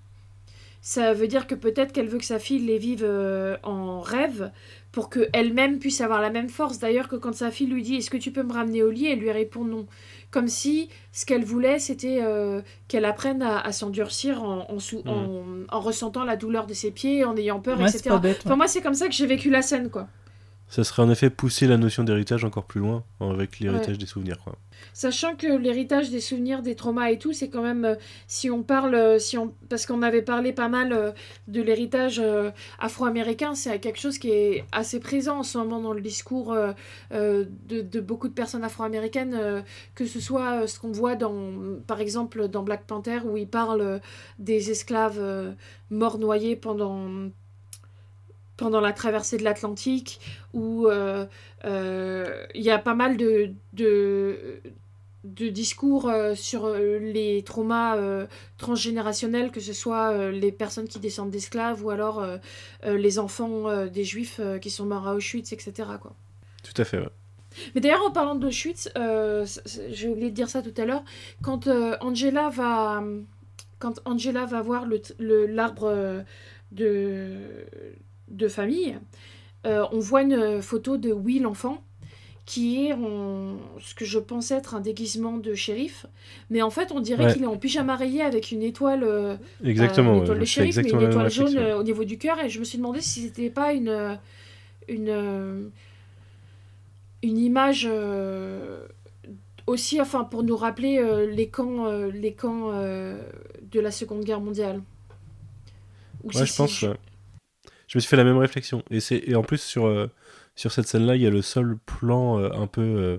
ça 0.81 1.13
veut 1.13 1.27
dire 1.27 1.47
que 1.47 1.55
peut-être 1.55 1.91
qu'elle 1.93 2.07
veut 2.07 2.19
que 2.19 2.25
sa 2.25 2.37
fille 2.37 2.59
les 2.59 2.77
vive 2.77 3.03
en 3.63 4.01
rêve 4.01 4.51
pour 4.95 5.09
qu'elle-même 5.09 5.77
puisse 5.79 5.99
avoir 5.99 6.21
la 6.21 6.29
même 6.29 6.47
force. 6.47 6.79
D'ailleurs, 6.79 7.09
que 7.09 7.17
quand 7.17 7.35
sa 7.35 7.51
fille 7.51 7.67
lui 7.67 7.83
dit 7.83 7.95
Est-ce 7.97 8.09
que 8.09 8.15
tu 8.15 8.31
peux 8.31 8.43
me 8.43 8.53
ramener 8.53 8.81
au 8.81 8.89
lit 8.89 9.07
elle 9.07 9.19
lui 9.19 9.29
répond 9.29 9.65
non. 9.65 9.87
Comme 10.31 10.47
si 10.47 10.87
ce 11.11 11.25
qu'elle 11.25 11.43
voulait, 11.43 11.79
c'était 11.79 12.19
euh, 12.23 12.61
qu'elle 12.87 13.03
apprenne 13.03 13.41
à, 13.41 13.71
s'endurcir 13.73 14.41
en, 14.41 14.65
en, 14.71 14.79
sous- 14.79 15.03
Mhm. 15.05 15.09
en, 15.09 15.43
en 15.69 15.79
ressentant 15.81 16.23
la 16.23 16.37
douleur 16.37 16.65
de 16.65 16.73
ses 16.73 16.91
pieds, 16.91 17.25
en 17.25 17.35
ayant 17.35 17.59
peur, 17.59 17.77
Ouais, 17.79 17.89
etc. 17.89 18.15
bête. 18.21 18.41
Enfin, 18.45 18.55
moi, 18.55 18.67
c'est 18.69 18.81
comme 18.81 18.93
ça 18.93 19.07
que 19.09 19.13
j'ai 19.13 19.27
vécu 19.27 19.49
la 19.49 19.61
scène, 19.61 19.89
quoi. 19.89 20.07
Ça 20.67 20.83
serait 20.83 21.03
en 21.03 21.09
effet 21.09 21.29
pousser 21.29 21.67
la 21.67 21.77
notion 21.77 22.03
d'héritage 22.03 22.43
encore 22.43 22.65
plus 22.65 22.81
loin 22.81 23.03
avec 23.19 23.59
l'héritage 23.59 23.97
des 23.97 24.05
souvenirs. 24.05 24.39
Quoi. 24.43 24.57
Sachant 24.93 25.35
que 25.35 25.47
l'héritage 25.47 26.09
des 26.09 26.21
souvenirs, 26.21 26.61
des 26.61 26.75
traumas 26.75 27.09
et 27.11 27.17
tout, 27.17 27.33
c'est 27.33 27.49
quand 27.49 27.61
même, 27.61 27.85
euh, 27.85 27.95
si 28.27 28.49
on 28.49 28.63
parle, 28.63 28.95
euh, 28.95 29.19
si 29.19 29.37
on, 29.37 29.53
parce 29.69 29.85
qu'on 29.85 30.01
avait 30.01 30.21
parlé 30.21 30.53
pas 30.53 30.67
mal 30.67 30.93
euh, 30.93 31.11
de 31.47 31.61
l'héritage 31.61 32.21
afro-américain, 32.79 33.55
c'est 33.55 33.79
quelque 33.79 33.99
chose 33.99 34.17
qui 34.17 34.31
est 34.31 34.65
assez 34.71 34.99
présent 34.99 35.39
en 35.39 35.43
ce 35.43 35.57
moment 35.57 35.79
dans 35.79 35.93
le 35.93 36.01
discours 36.01 36.55
de, 37.11 37.47
de 37.67 37.99
beaucoup 37.99 38.27
de 38.27 38.33
personnes 38.33 38.63
afro-américaines, 38.63 39.63
que 39.95 40.05
ce 40.05 40.19
soit 40.19 40.67
ce 40.67 40.79
qu'on 40.79 40.91
voit 40.91 41.15
dans, 41.15 41.79
par 41.87 41.99
exemple, 41.99 42.47
dans 42.47 42.63
Black 42.63 42.85
Panther, 42.85 43.19
où 43.25 43.37
il 43.37 43.47
parle 43.47 44.01
des 44.39 44.71
esclaves 44.71 45.55
morts 45.89 46.17
noyés 46.17 46.55
pendant 46.55 47.29
pendant 48.57 48.79
la 48.81 48.93
traversée 48.93 49.37
de 49.37 49.43
l'Atlantique, 49.43 50.19
où 50.53 50.87
euh, 50.87 51.25
euh, 51.65 52.45
il 52.53 52.61
y 52.63 52.71
a 52.71 52.77
pas 52.79 52.93
mal 52.95 53.17
de, 53.17 53.51
de, 53.73 54.61
de 55.23 55.49
discours 55.49 56.07
euh, 56.09 56.35
sur 56.35 56.69
les 56.69 57.43
traumas 57.43 57.97
transgénérationnels, 58.57 59.51
que 59.51 59.59
ce 59.59 59.73
soit 59.73 60.31
les 60.31 60.51
personnes 60.51 60.87
qui 60.87 60.99
descendent 60.99 61.31
d'esclaves 61.31 61.83
ou 61.83 61.89
alors 61.89 62.25
les 62.85 63.19
enfants 63.19 63.85
des 63.87 64.03
juifs 64.03 64.39
qui 64.61 64.69
sont 64.69 64.85
morts 64.85 65.07
à 65.07 65.15
Auschwitz, 65.15 65.51
etc. 65.53 65.73
Quoi. 66.01 66.13
Tout 66.63 66.81
à 66.81 66.85
fait. 66.85 66.97
ouais. 66.99 67.09
Mais 67.73 67.79
d'ailleurs, 67.79 68.03
en 68.05 68.11
parlant 68.11 68.35
d'Auschwitz, 68.35 68.89
euh, 68.97 69.45
j'ai 69.89 70.09
oublié 70.09 70.29
de 70.29 70.35
dire 70.35 70.49
ça 70.49 70.61
tout 70.61 70.73
à 70.75 70.83
l'heure, 70.83 71.03
quand 71.41 71.67
euh, 71.67 71.95
Angela 72.01 72.49
va 72.49 73.01
quand 73.79 74.01
Angela 74.05 74.45
va 74.45 74.61
voir 74.61 74.85
le 74.85 74.99
t- 74.99 75.13
le- 75.19 75.45
l'arbre 75.45 75.83
euh, 75.85 76.21
de, 76.71 77.37
de 78.29 78.47
famille, 78.47 78.97
euh, 79.65 79.85
on 79.91 79.99
voit 79.99 80.21
une 80.23 80.61
photo 80.61 80.97
de 80.97 81.11
Will 81.11 81.43
l'enfant 81.43 81.81
qui 82.45 82.85
est 82.85 82.93
en 82.93 83.57
ce 83.79 83.95
que 83.95 84.05
je 84.05 84.19
pense 84.19 84.51
être 84.51 84.75
un 84.75 84.79
déguisement 84.79 85.37
de 85.37 85.55
shérif, 85.55 86.05
mais 86.51 86.61
en 86.61 86.69
fait 86.69 86.91
on 86.91 86.99
dirait 86.99 87.25
Ouais. 87.25 87.33
qu'il 87.33 87.41
est 87.41 87.47
en 87.47 87.57
pyjama 87.57 87.95
rayé 87.95 88.21
avec 88.21 88.51
une 88.51 88.61
étoile, 88.61 89.03
euh, 89.03 89.35
Exactement. 89.63 90.09
euh, 90.09 90.13
une 90.13 90.17
ouais, 90.19 90.23
étoile 90.25 90.39
de 90.39 90.45
shérif, 90.45 90.75
mais 90.75 90.81
exactement 90.81 91.01
une 91.01 91.09
étoile 91.09 91.31
jaune 91.31 91.57
au 91.73 91.83
niveau 91.83 92.03
du 92.03 92.19
cœur, 92.19 92.39
et 92.43 92.49
je 92.49 92.59
me 92.59 92.63
suis 92.63 92.77
demandé 92.77 93.01
si 93.01 93.21
c'était 93.21 93.49
pas 93.49 93.73
une 93.73 94.19
une 94.87 95.71
une 97.23 97.37
image 97.39 97.89
aussi, 99.67 99.99
enfin 99.99 100.23
pour 100.23 100.43
nous 100.43 100.55
rappeler 100.55 100.99
euh, 100.99 101.29
les 101.29 101.47
camps, 101.49 101.85
euh, 101.87 102.11
les 102.11 102.33
camps 102.33 102.71
euh, 102.71 103.21
de 103.71 103.79
la 103.79 103.91
Seconde 103.91 104.23
Guerre 104.23 104.41
mondiale. 104.41 104.81
Ou 106.23 106.27
Ouais, 106.29 106.45
je 106.45 106.55
pense. 106.55 106.85
Je 107.95 107.99
me 107.99 108.01
suis 108.01 108.09
fait 108.09 108.17
la 108.17 108.25
même 108.25 108.35
réflexion. 108.37 108.83
Et, 108.91 108.99
et 109.31 109.35
en 109.35 109.41
plus, 109.41 109.61
sur, 109.61 109.85
euh, 109.85 110.07
sur 110.55 110.73
cette 110.73 110.85
scène-là, 110.85 111.15
il 111.15 111.21
y 111.21 111.27
a 111.27 111.29
le 111.29 111.41
seul 111.41 111.77
plan 111.85 112.37
euh, 112.39 112.49
un 112.53 112.67
peu. 112.67 112.81
euh, 112.81 113.17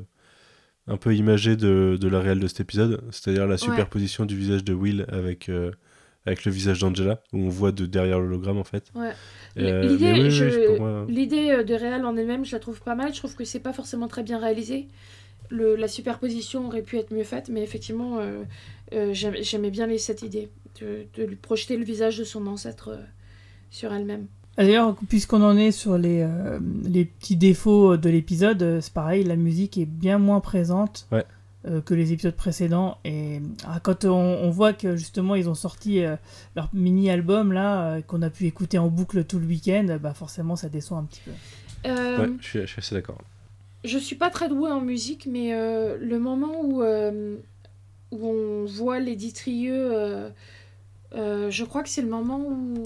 un 0.86 0.98
peu 0.98 1.16
imagé 1.16 1.56
de, 1.56 1.96
de 1.98 2.08
la 2.08 2.20
réelle 2.20 2.40
de 2.40 2.46
cet 2.46 2.60
épisode, 2.60 3.02
c'est-à-dire 3.10 3.46
la 3.46 3.56
superposition 3.72 4.24
du 4.26 4.36
visage 4.36 4.62
de 4.64 4.72
Will 4.74 5.04
avec, 5.08 5.48
avec 6.26 6.44
le 6.44 6.52
visage 6.52 6.78
d'Angela, 6.78 7.22
où 7.32 7.38
on 7.38 7.48
voit 7.48 7.72
de 7.72 7.86
derrière 7.86 8.20
l'hologramme 8.20 8.58
en 8.58 8.62
fait. 8.64 8.92
Ouais. 8.94 9.10
L'idée, 9.88 10.12
oui, 10.12 10.30
oui, 10.46 10.78
moi- 10.78 11.06
euh, 11.50 11.64
de 11.64 11.74
réel 11.74 12.04
en 12.04 12.16
elle-même, 12.16 12.44
je 12.44 12.52
la 12.52 12.60
trouve 12.60 12.80
pas 12.82 12.94
mal. 12.94 13.12
Je 13.12 13.18
trouve 13.18 13.34
que 13.34 13.44
c'est 13.44 13.58
pas 13.58 13.72
forcément 13.72 14.06
très 14.06 14.22
bien 14.22 14.38
réalisé. 14.38 14.86
Le, 15.48 15.74
la 15.74 15.88
superposition 15.88 16.66
aurait 16.68 16.82
pu 16.82 16.98
être 16.98 17.12
mieux 17.12 17.24
faite, 17.24 17.48
mais 17.48 17.62
effectivement, 17.64 18.18
euh, 18.20 18.42
euh, 18.92 19.12
j'aim- 19.12 19.34
j'aimais 19.40 19.70
bien 19.70 19.88
cette 19.98 20.22
idée 20.22 20.50
de, 20.80 21.06
de 21.14 21.24
lui 21.24 21.36
projeter 21.36 21.76
le 21.76 21.84
visage 21.84 22.16
de 22.18 22.22
son 22.24 22.46
ancêtre 22.46 22.90
euh, 22.90 23.02
sur 23.70 23.92
elle-même. 23.92 24.26
D'ailleurs, 24.56 24.96
puisqu'on 25.08 25.42
en 25.42 25.56
est 25.56 25.70
sur 25.70 25.98
les, 25.98 26.22
euh, 26.22 26.58
les 26.84 27.04
petits 27.04 27.36
défauts 27.36 27.96
de 27.96 28.08
l'épisode, 28.08 28.62
euh, 28.62 28.80
c'est 28.80 28.92
pareil, 28.92 29.22
la 29.24 29.36
musique 29.36 29.76
est 29.76 29.84
bien 29.86 30.18
moins 30.18 30.40
présente 30.40 31.06
Ouais. 31.12 31.24
euh, 31.66 31.80
que 31.82 31.92
les 31.92 32.12
épisodes 32.12 32.34
précédents. 32.34 32.96
Et 33.04 33.42
ah, 33.66 33.80
quand 33.82 34.06
on, 34.06 34.12
on 34.14 34.50
voit 34.50 34.72
que 34.72 34.96
justement 34.96 35.34
ils 35.34 35.48
ont 35.50 35.54
sorti 35.54 36.02
euh, 36.02 36.16
leur 36.54 36.70
mini-album 36.72 37.52
là, 37.52 37.96
euh, 37.96 38.00
qu'on 38.00 38.22
a 38.22 38.30
pu 38.30 38.46
écouter 38.46 38.78
en 38.78 38.88
boucle 38.88 39.24
tout 39.24 39.38
le 39.38 39.46
week-end, 39.46 39.98
bah 40.00 40.14
forcément 40.14 40.56
ça 40.56 40.68
déçoit 40.70 40.98
un 40.98 41.04
petit 41.04 41.20
peu. 41.24 41.32
Euh, 41.86 42.18
Ouais, 42.26 42.32
je 42.40 42.46
suis, 42.48 42.60
je 42.62 42.66
suis 42.66 42.78
assez 42.78 42.94
d'accord. 42.94 43.18
Je 43.84 43.98
suis 43.98 44.16
pas 44.16 44.30
très 44.30 44.48
douée 44.48 44.70
en 44.70 44.80
musique, 44.80 45.28
mais 45.30 45.52
euh, 45.52 45.98
le 46.00 46.18
moment 46.18 46.62
où, 46.64 46.82
euh, 46.82 47.36
où 48.10 48.26
on 48.26 48.64
voit 48.64 49.00
Lady 49.00 49.32
Trieux, 49.34 49.90
euh, 49.92 50.30
euh, 51.14 51.50
je 51.50 51.64
crois 51.64 51.82
que 51.82 51.90
c'est 51.90 52.02
le 52.02 52.08
moment 52.08 52.38
où. 52.40 52.84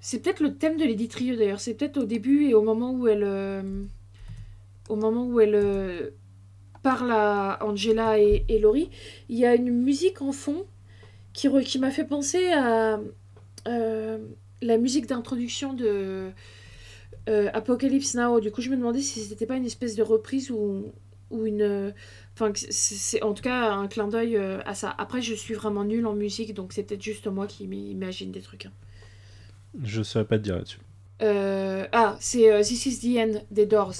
C'est 0.00 0.20
peut-être 0.20 0.40
le 0.40 0.54
thème 0.56 0.76
de 0.76 0.84
Lady 0.84 1.08
Trieux 1.08 1.36
d'ailleurs, 1.36 1.60
c'est 1.60 1.74
peut-être 1.74 1.98
au 1.98 2.04
début 2.04 2.44
et 2.48 2.54
au 2.54 2.62
moment 2.62 2.92
où 2.92 3.08
elle. 3.08 3.24
euh, 3.24 3.62
euh, 4.90 6.10
parle 6.82 7.12
à 7.12 7.58
Angela 7.64 8.18
et, 8.18 8.44
et 8.48 8.58
Laurie, 8.58 8.90
il 9.28 9.38
y 9.38 9.44
a 9.46 9.54
une 9.54 9.70
musique 9.70 10.22
en 10.22 10.32
fond 10.32 10.64
qui, 11.32 11.48
m'a 11.78 11.90
fait 11.90 12.04
penser 12.04 12.52
à 12.52 13.00
euh, 13.68 14.18
la 14.62 14.78
musique 14.78 15.06
d'introduction 15.06 15.72
de 15.74 16.30
Apocalypse 17.52 18.14
Now. 18.14 18.40
Du 18.40 18.50
coup, 18.50 18.62
je 18.62 18.70
me 18.70 18.76
demandais 18.76 19.00
si 19.02 19.20
c'était 19.20 19.46
pas 19.46 19.56
une 19.56 19.66
espèce 19.66 19.94
de 19.96 20.02
reprise 20.02 20.50
ou, 20.50 20.92
ou 21.30 21.46
une. 21.46 21.94
Enfin, 22.34 22.52
c'est- 22.54 23.22
en 23.22 23.34
tout 23.34 23.42
cas 23.42 23.70
un 23.72 23.86
clin 23.88 24.08
d'œil 24.08 24.36
à 24.36 24.74
ça. 24.74 24.94
Après, 24.98 25.20
je 25.22 25.34
suis 25.34 25.54
vraiment 25.54 25.84
nulle 25.84 26.06
en 26.06 26.14
musique, 26.14 26.54
donc 26.54 26.72
c'est 26.72 26.84
peut-être 26.84 27.02
juste 27.02 27.26
moi 27.26 27.46
qui 27.46 27.66
m'imagine 27.68 28.32
des 28.32 28.40
trucs. 28.40 28.66
hein. 28.66 28.72
Je 29.82 30.02
saurais 30.02 30.24
pas 30.24 30.38
te 30.38 30.42
dire 30.44 30.56
là-dessus. 30.56 30.78
Euh, 31.22 31.86
ah, 31.92 32.16
c'est 32.20 32.50
euh, 32.52 32.62
This 32.62 32.86
is 32.86 33.00
the 33.00 33.18
End 33.18 33.40
des 33.50 33.66
Doors. 33.66 33.94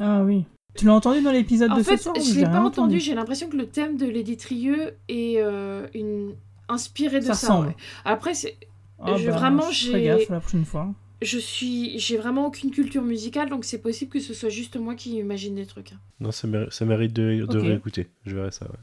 Ah 0.00 0.22
oui. 0.22 0.44
Tu 0.76 0.86
l'as 0.86 0.94
entendu 0.94 1.22
dans 1.22 1.30
l'épisode 1.30 1.72
de 1.76 1.82
fait, 1.82 1.96
ce 1.96 2.04
soir 2.04 2.16
je 2.16 2.34
l'ai 2.34 2.44
pas 2.44 2.60
entendu. 2.60 2.98
J'ai 2.98 3.14
l'impression 3.14 3.48
que 3.48 3.56
le 3.56 3.66
thème 3.66 3.96
de 3.96 4.06
Lady 4.06 4.36
Trieux 4.36 4.94
est 5.08 5.36
euh, 5.38 5.86
une... 5.94 6.34
inspiré 6.68 7.20
de 7.20 7.26
Ça 7.26 7.34
ça. 7.34 7.60
ouais. 7.60 7.76
Après, 8.04 8.34
c'est 8.34 8.56
Ah 8.98 9.16
je- 9.16 9.26
bah, 9.26 9.36
vraiment, 9.36 9.70
j'ai- 9.70 10.02
gaffe 10.04 10.28
la 10.30 10.40
prochaine 10.40 10.64
fois. 10.64 10.92
je 11.22 11.38
suis 11.38 11.96
j'ai 12.00 12.16
vraiment 12.16 12.46
aucune 12.46 12.70
culture 12.72 13.02
musicale, 13.02 13.50
donc 13.50 13.64
c'est 13.64 13.78
possible 13.78 14.10
que 14.10 14.18
ce 14.20 14.34
soit 14.34 14.48
juste 14.48 14.76
moi 14.76 14.96
qui 14.96 15.16
imagine 15.18 15.54
des 15.54 15.66
trucs. 15.66 15.92
hein. 15.92 16.00
Non, 16.18 16.32
ça, 16.32 16.48
méri- 16.48 16.70
ça 16.72 16.84
mérite 16.84 17.12
de, 17.12 17.46
réécouter. 17.56 18.08
Je 18.26 18.34
verrai 18.34 18.50
ça, 18.50 18.64
ouais. 18.66 18.78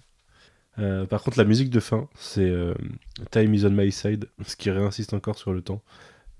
Euh, 0.80 1.06
par 1.06 1.22
contre, 1.24 1.38
la 1.38 1.44
musique 1.44 1.70
de 1.70 1.82
fin, 1.82 2.08
c'est 2.16 2.48
euh, 2.50 2.74
Time 3.32 3.54
is 3.54 3.66
on 3.66 3.72
my 3.72 3.92
side, 3.92 4.30
ce 4.46 4.56
qui 4.56 4.70
réinsiste 4.70 5.14
encore 5.14 5.38
sur 5.38 5.52
le 5.52 5.62
temps. 5.62 5.82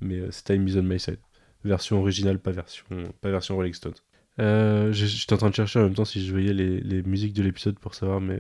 Mais 0.02 0.20
euh, 0.20 0.28
c'est 0.32 0.44
Time 0.46 0.68
is 0.68 0.78
on 0.78 0.84
my 0.84 1.00
side. 1.00 1.20
Version 1.64 2.00
originale, 2.00 2.40
pas 2.40 2.52
version, 2.52 2.86
pas 3.22 3.30
version 3.30 3.56
Rolling 3.56 3.74
Stone. 3.74 3.94
Euh, 4.40 4.92
J'étais 4.92 5.34
en 5.34 5.38
train 5.38 5.50
de 5.50 5.56
chercher 5.56 5.80
en 5.80 5.84
même 5.84 5.94
temps 5.94 6.06
si 6.06 6.26
je 6.26 6.32
voyais 6.32 6.54
les, 6.54 6.80
les 6.82 7.04
musiques 7.04 7.34
de 7.34 7.44
l'épisode 7.44 7.78
pour 7.78 7.94
savoir, 7.94 8.20
mais 8.20 8.40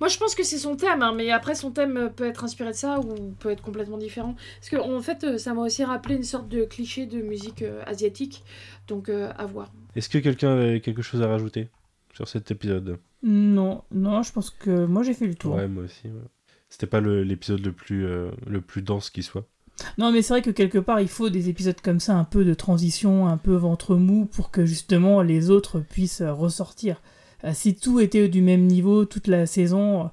Moi, 0.00 0.08
je 0.08 0.18
pense 0.18 0.34
que 0.34 0.42
c'est 0.42 0.58
son 0.58 0.74
thème, 0.76 1.02
hein, 1.02 1.12
mais 1.14 1.30
après, 1.30 1.54
son 1.54 1.70
thème 1.70 1.96
euh, 1.96 2.08
peut 2.08 2.24
être 2.26 2.42
inspiré 2.44 2.70
de 2.70 2.76
ça 2.76 2.98
ou 3.00 3.32
peut 3.38 3.50
être 3.50 3.62
complètement 3.62 3.98
différent. 3.98 4.34
Parce 4.58 4.70
que, 4.70 4.76
en 4.76 5.00
fait, 5.00 5.22
euh, 5.24 5.38
ça 5.38 5.54
m'a 5.54 5.62
aussi 5.62 5.84
rappelé 5.84 6.16
une 6.16 6.22
sorte 6.24 6.48
de 6.48 6.64
cliché 6.64 7.06
de 7.06 7.20
musique 7.22 7.62
euh, 7.62 7.82
asiatique, 7.86 8.42
donc 8.88 9.08
euh, 9.08 9.30
à 9.36 9.46
voir. 9.46 9.70
est-ce 9.94 10.08
que 10.08 10.18
quelqu'un 10.18 10.52
avait 10.56 10.80
quelque 10.80 11.02
chose 11.02 11.22
à 11.22 11.28
rajouter 11.28 11.68
sur 12.14 12.26
cet 12.26 12.50
épisode? 12.50 12.98
Non, 13.22 13.84
non, 13.92 14.22
je 14.22 14.32
pense 14.32 14.50
que 14.50 14.86
moi 14.86 15.02
j'ai 15.02 15.14
fait 15.14 15.26
le 15.26 15.34
tour. 15.34 15.54
Ouais, 15.54 15.68
moi 15.68 15.84
aussi. 15.84 16.06
ouais. 16.08 16.12
C'était 16.70 16.86
pas 16.86 17.00
l'épisode 17.00 17.64
le 17.64 17.72
plus 17.72 18.06
euh, 18.06 18.30
le 18.46 18.60
plus 18.60 18.80
dense 18.82 19.10
qui 19.10 19.22
soit. 19.22 19.46
Non, 19.98 20.12
mais 20.12 20.22
c'est 20.22 20.34
vrai 20.34 20.42
que 20.42 20.50
quelque 20.50 20.78
part, 20.78 21.00
il 21.00 21.08
faut 21.08 21.30
des 21.30 21.48
épisodes 21.48 21.80
comme 21.82 22.00
ça, 22.00 22.14
un 22.14 22.24
peu 22.24 22.44
de 22.44 22.54
transition, 22.54 23.26
un 23.26 23.36
peu 23.36 23.54
ventre 23.54 23.96
mou, 23.96 24.26
pour 24.26 24.50
que 24.50 24.66
justement 24.66 25.22
les 25.22 25.50
autres 25.50 25.80
puissent 25.80 26.20
euh, 26.20 26.32
ressortir. 26.32 27.00
Euh, 27.44 27.52
si 27.54 27.74
tout 27.74 28.00
était 28.00 28.28
du 28.28 28.42
même 28.42 28.66
niveau 28.66 29.04
toute 29.04 29.26
la 29.26 29.46
saison, 29.46 30.10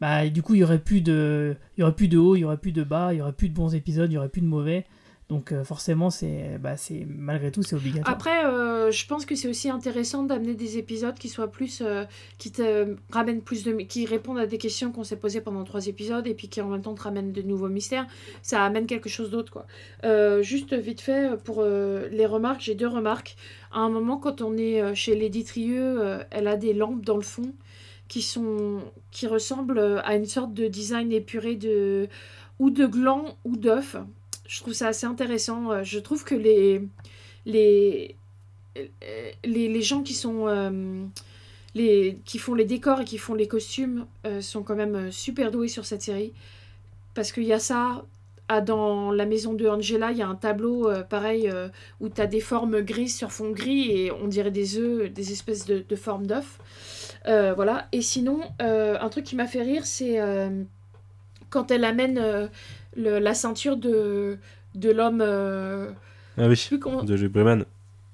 bah 0.00 0.28
du 0.28 0.42
coup, 0.42 0.54
il 0.54 0.60
y 0.60 0.64
aurait 0.64 0.78
plus 0.78 1.02
de, 1.02 1.56
aurait 1.80 1.94
plus 1.94 2.08
de 2.08 2.18
haut, 2.18 2.36
il 2.36 2.40
y 2.40 2.44
aurait 2.44 2.56
plus 2.56 2.72
de 2.72 2.82
bas, 2.82 3.12
il 3.12 3.18
y 3.18 3.22
aurait 3.22 3.32
plus 3.32 3.48
de 3.48 3.54
bons 3.54 3.74
épisodes, 3.74 4.10
il 4.10 4.14
y 4.14 4.18
aurait 4.18 4.28
plus 4.28 4.40
de 4.40 4.46
mauvais. 4.46 4.86
Donc 5.30 5.52
euh, 5.52 5.62
forcément, 5.62 6.10
c'est, 6.10 6.58
bah, 6.58 6.76
c'est 6.76 7.06
malgré 7.08 7.52
tout, 7.52 7.62
c'est 7.62 7.76
obligatoire. 7.76 8.12
Après, 8.12 8.44
euh, 8.44 8.90
je 8.90 9.06
pense 9.06 9.24
que 9.24 9.36
c'est 9.36 9.48
aussi 9.48 9.70
intéressant 9.70 10.24
d'amener 10.24 10.54
des 10.54 10.76
épisodes 10.76 11.14
qui 11.14 11.28
soient 11.28 11.50
plus. 11.50 11.82
euh, 11.82 12.04
qui 12.38 12.50
te 12.50 12.96
ramènent 13.12 13.40
plus 13.40 13.62
de. 13.62 13.72
qui 13.82 14.06
répondent 14.06 14.40
à 14.40 14.46
des 14.46 14.58
questions 14.58 14.90
qu'on 14.90 15.04
s'est 15.04 15.16
posées 15.16 15.40
pendant 15.40 15.62
trois 15.62 15.86
épisodes 15.86 16.26
et 16.26 16.34
puis 16.34 16.48
qui 16.48 16.60
en 16.60 16.68
même 16.68 16.82
temps 16.82 16.94
te 16.94 17.02
ramènent 17.02 17.30
de 17.30 17.42
nouveaux 17.42 17.68
mystères. 17.68 18.08
Ça 18.42 18.64
amène 18.64 18.86
quelque 18.86 19.08
chose 19.08 19.30
d'autre, 19.30 19.52
quoi. 19.52 19.66
Juste 20.42 20.74
vite 20.74 21.00
fait, 21.00 21.40
pour 21.44 21.62
les 21.62 22.26
remarques, 22.26 22.60
j'ai 22.60 22.74
deux 22.74 22.88
remarques. 22.88 23.36
À 23.70 23.78
un 23.78 23.88
moment, 23.88 24.16
quand 24.18 24.42
on 24.42 24.56
est 24.56 24.94
chez 24.96 25.14
Lady 25.14 25.44
Trieux, 25.44 26.18
elle 26.30 26.48
a 26.48 26.56
des 26.56 26.72
lampes 26.72 27.04
dans 27.04 27.16
le 27.16 27.22
fond 27.22 27.54
qui 28.08 28.22
sont 28.22 28.80
qui 29.12 29.28
ressemblent 29.28 30.02
à 30.04 30.16
une 30.16 30.26
sorte 30.26 30.54
de 30.54 30.66
design 30.66 31.12
épuré 31.12 31.54
de 31.54 32.08
ou 32.58 32.70
de 32.70 32.86
gland 32.86 33.36
ou 33.44 33.56
d'œuf. 33.56 33.96
Je 34.50 34.60
trouve 34.60 34.72
ça 34.74 34.88
assez 34.88 35.06
intéressant. 35.06 35.70
Euh, 35.70 35.84
Je 35.84 36.00
trouve 36.00 36.24
que 36.24 36.34
les 36.34 36.82
les 37.46 38.16
les, 39.44 39.68
les 39.68 39.82
gens 39.82 40.02
qui 40.02 40.14
sont 40.14 40.48
euh, 40.48 41.04
les 41.74 42.18
qui 42.24 42.38
font 42.38 42.54
les 42.54 42.64
décors 42.64 43.00
et 43.00 43.04
qui 43.04 43.18
font 43.18 43.34
les 43.34 43.46
costumes 43.46 44.06
euh, 44.26 44.40
sont 44.40 44.62
quand 44.64 44.74
même 44.74 44.96
euh, 44.96 45.10
super 45.12 45.52
doués 45.52 45.68
sur 45.68 45.86
cette 45.86 46.02
série 46.02 46.32
parce 47.14 47.30
qu'il 47.32 47.44
y 47.44 47.52
a 47.52 47.60
ça 47.60 48.04
dans 48.66 49.12
la 49.12 49.26
maison 49.26 49.52
de 49.54 49.68
Angela, 49.68 50.10
il 50.10 50.18
y 50.18 50.22
a 50.22 50.26
un 50.26 50.34
tableau 50.34 50.90
euh, 50.90 51.04
pareil 51.04 51.48
euh, 51.48 51.68
où 52.00 52.08
tu 52.08 52.20
as 52.20 52.26
des 52.26 52.40
formes 52.40 52.80
grises 52.80 53.16
sur 53.16 53.30
fond 53.30 53.52
gris 53.52 53.88
et 53.92 54.10
on 54.10 54.26
dirait 54.26 54.50
des 54.50 54.76
œufs, 54.76 55.12
des 55.12 55.30
espèces 55.30 55.66
de, 55.66 55.84
de 55.88 55.96
formes 55.96 56.26
d'œufs. 56.26 56.58
Euh, 57.28 57.54
voilà. 57.54 57.86
Et 57.92 58.02
sinon, 58.02 58.40
euh, 58.60 58.98
un 59.00 59.08
truc 59.08 59.24
qui 59.24 59.36
m'a 59.36 59.46
fait 59.46 59.62
rire, 59.62 59.86
c'est 59.86 60.20
euh, 60.20 60.64
quand 61.50 61.70
elle 61.70 61.84
amène 61.84 62.18
euh, 62.18 62.48
le- 62.96 63.18
la 63.18 63.34
ceinture 63.34 63.76
de, 63.76 64.38
de 64.74 64.90
l'homme. 64.90 65.20
euh, 65.22 65.90
Ah 66.38 66.46
oui, 66.48 66.78
comment- 66.80 67.02
de 67.02 67.16
Jay 67.16 67.28
Breman. 67.28 67.64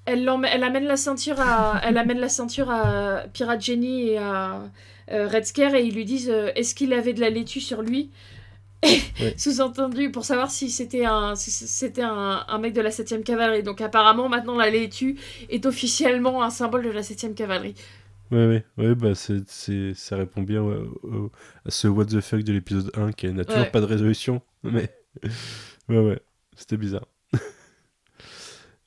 elle, 0.07 0.29
elle 0.53 0.65
amène 0.65 0.85
la 0.87 0.97
ceinture 0.97 1.41
à, 1.41 1.81
elle 1.85 1.99
amène 1.99 2.19
la 2.21 2.29
ceinture 2.29 2.71
à 2.71 3.25
Pirate 3.33 3.61
Jenny 3.61 4.11
et 4.11 4.19
à 4.19 4.63
euh, 5.13 5.29
Red 5.29 5.45
Scare 5.47 5.75
et 5.75 5.85
ils 5.85 5.95
lui 5.95 6.05
disent 6.05 6.31
euh, 6.31 6.51
est-ce 6.57 6.75
qu'il 6.75 6.93
avait 6.93 7.13
de 7.13 7.21
la 7.21 7.31
laitue 7.31 7.61
sur 7.61 7.83
lui? 7.83 8.11
Sous-entendu 9.37 10.11
pour 10.11 10.25
savoir 10.25 10.51
si 10.51 10.71
c'était 10.71 11.05
un, 11.05 11.35
si 11.35 11.51
c'était 11.51 12.03
un, 12.03 12.45
un 12.47 12.59
mec 12.59 12.73
de 12.73 12.81
la 12.81 12.91
7ème 12.91 13.23
cavalerie. 13.23 13.63
Donc 13.63 13.81
apparemment 13.81 14.29
maintenant 14.29 14.57
la 14.57 14.71
laitue 14.71 15.17
est 15.51 15.67
officiellement 15.67 16.43
un 16.43 16.51
symbole 16.51 16.85
de 16.85 16.91
la 16.91 17.01
7ème 17.03 17.35
cavalerie. 17.35 17.75
Ouais, 18.33 18.47
ouais, 18.47 18.65
ouais, 18.79 18.95
bah 18.97 19.15
c'est, 19.15 19.49
c'est, 19.49 19.95
ça 19.95 20.17
répond 20.17 20.43
bien 20.43 20.63
ouais, 20.63 20.77
au- 21.05 21.31
à 21.65 21.71
ce 21.71 21.87
what 21.87 22.07
the 22.07 22.21
fuck 22.21 22.43
de 22.43 22.53
l'épisode 22.53 22.91
1 22.97 23.13
qui 23.13 23.29
n'a 23.33 23.45
toujours 23.45 23.63
Ouais. 23.63 23.71
pas 23.71 23.81
de 23.81 23.87
résolution, 23.87 24.43
mais 24.65 24.91
ouais, 25.89 25.99
ouais, 25.99 26.21
c'était 26.57 26.77
bizarre. 26.77 27.07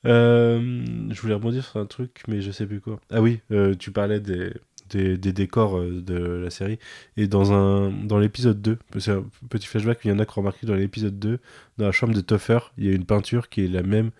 Euh, 0.06 0.82
je 1.10 1.20
voulais 1.20 1.34
rebondir 1.34 1.64
sur 1.64 1.78
un 1.78 1.84
truc, 1.86 2.22
mais 2.26 2.40
je 2.40 2.50
sais 2.50 2.66
plus 2.66 2.80
quoi. 2.80 3.00
Ah 3.10 3.20
oui, 3.20 3.40
euh, 3.50 3.74
tu 3.74 3.92
parlais 3.92 4.18
des, 4.18 4.50
des, 4.88 5.18
des 5.18 5.32
décors 5.34 5.78
euh, 5.78 6.00
de 6.00 6.14
la 6.16 6.48
série, 6.48 6.78
et 7.18 7.26
dans, 7.28 7.52
un, 7.52 7.90
dans 7.90 8.18
l'épisode 8.18 8.62
2, 8.62 8.78
c'est 8.98 9.10
un 9.10 9.24
petit 9.50 9.66
flashback, 9.66 10.00
il 10.04 10.08
y 10.08 10.12
en 10.12 10.18
a 10.18 10.24
qui 10.24 10.32
ont 10.38 10.40
remarqué 10.40 10.66
dans 10.66 10.74
l'épisode 10.74 11.18
2, 11.18 11.38
dans 11.76 11.84
la 11.84 11.92
chambre 11.92 12.14
de 12.14 12.22
Toffer, 12.22 12.60
il 12.78 12.86
y 12.86 12.88
a 12.88 12.92
une 12.92 13.04
peinture 13.04 13.50
qui 13.50 13.64
est 13.64 13.68
la 13.68 13.82
même 13.82 14.10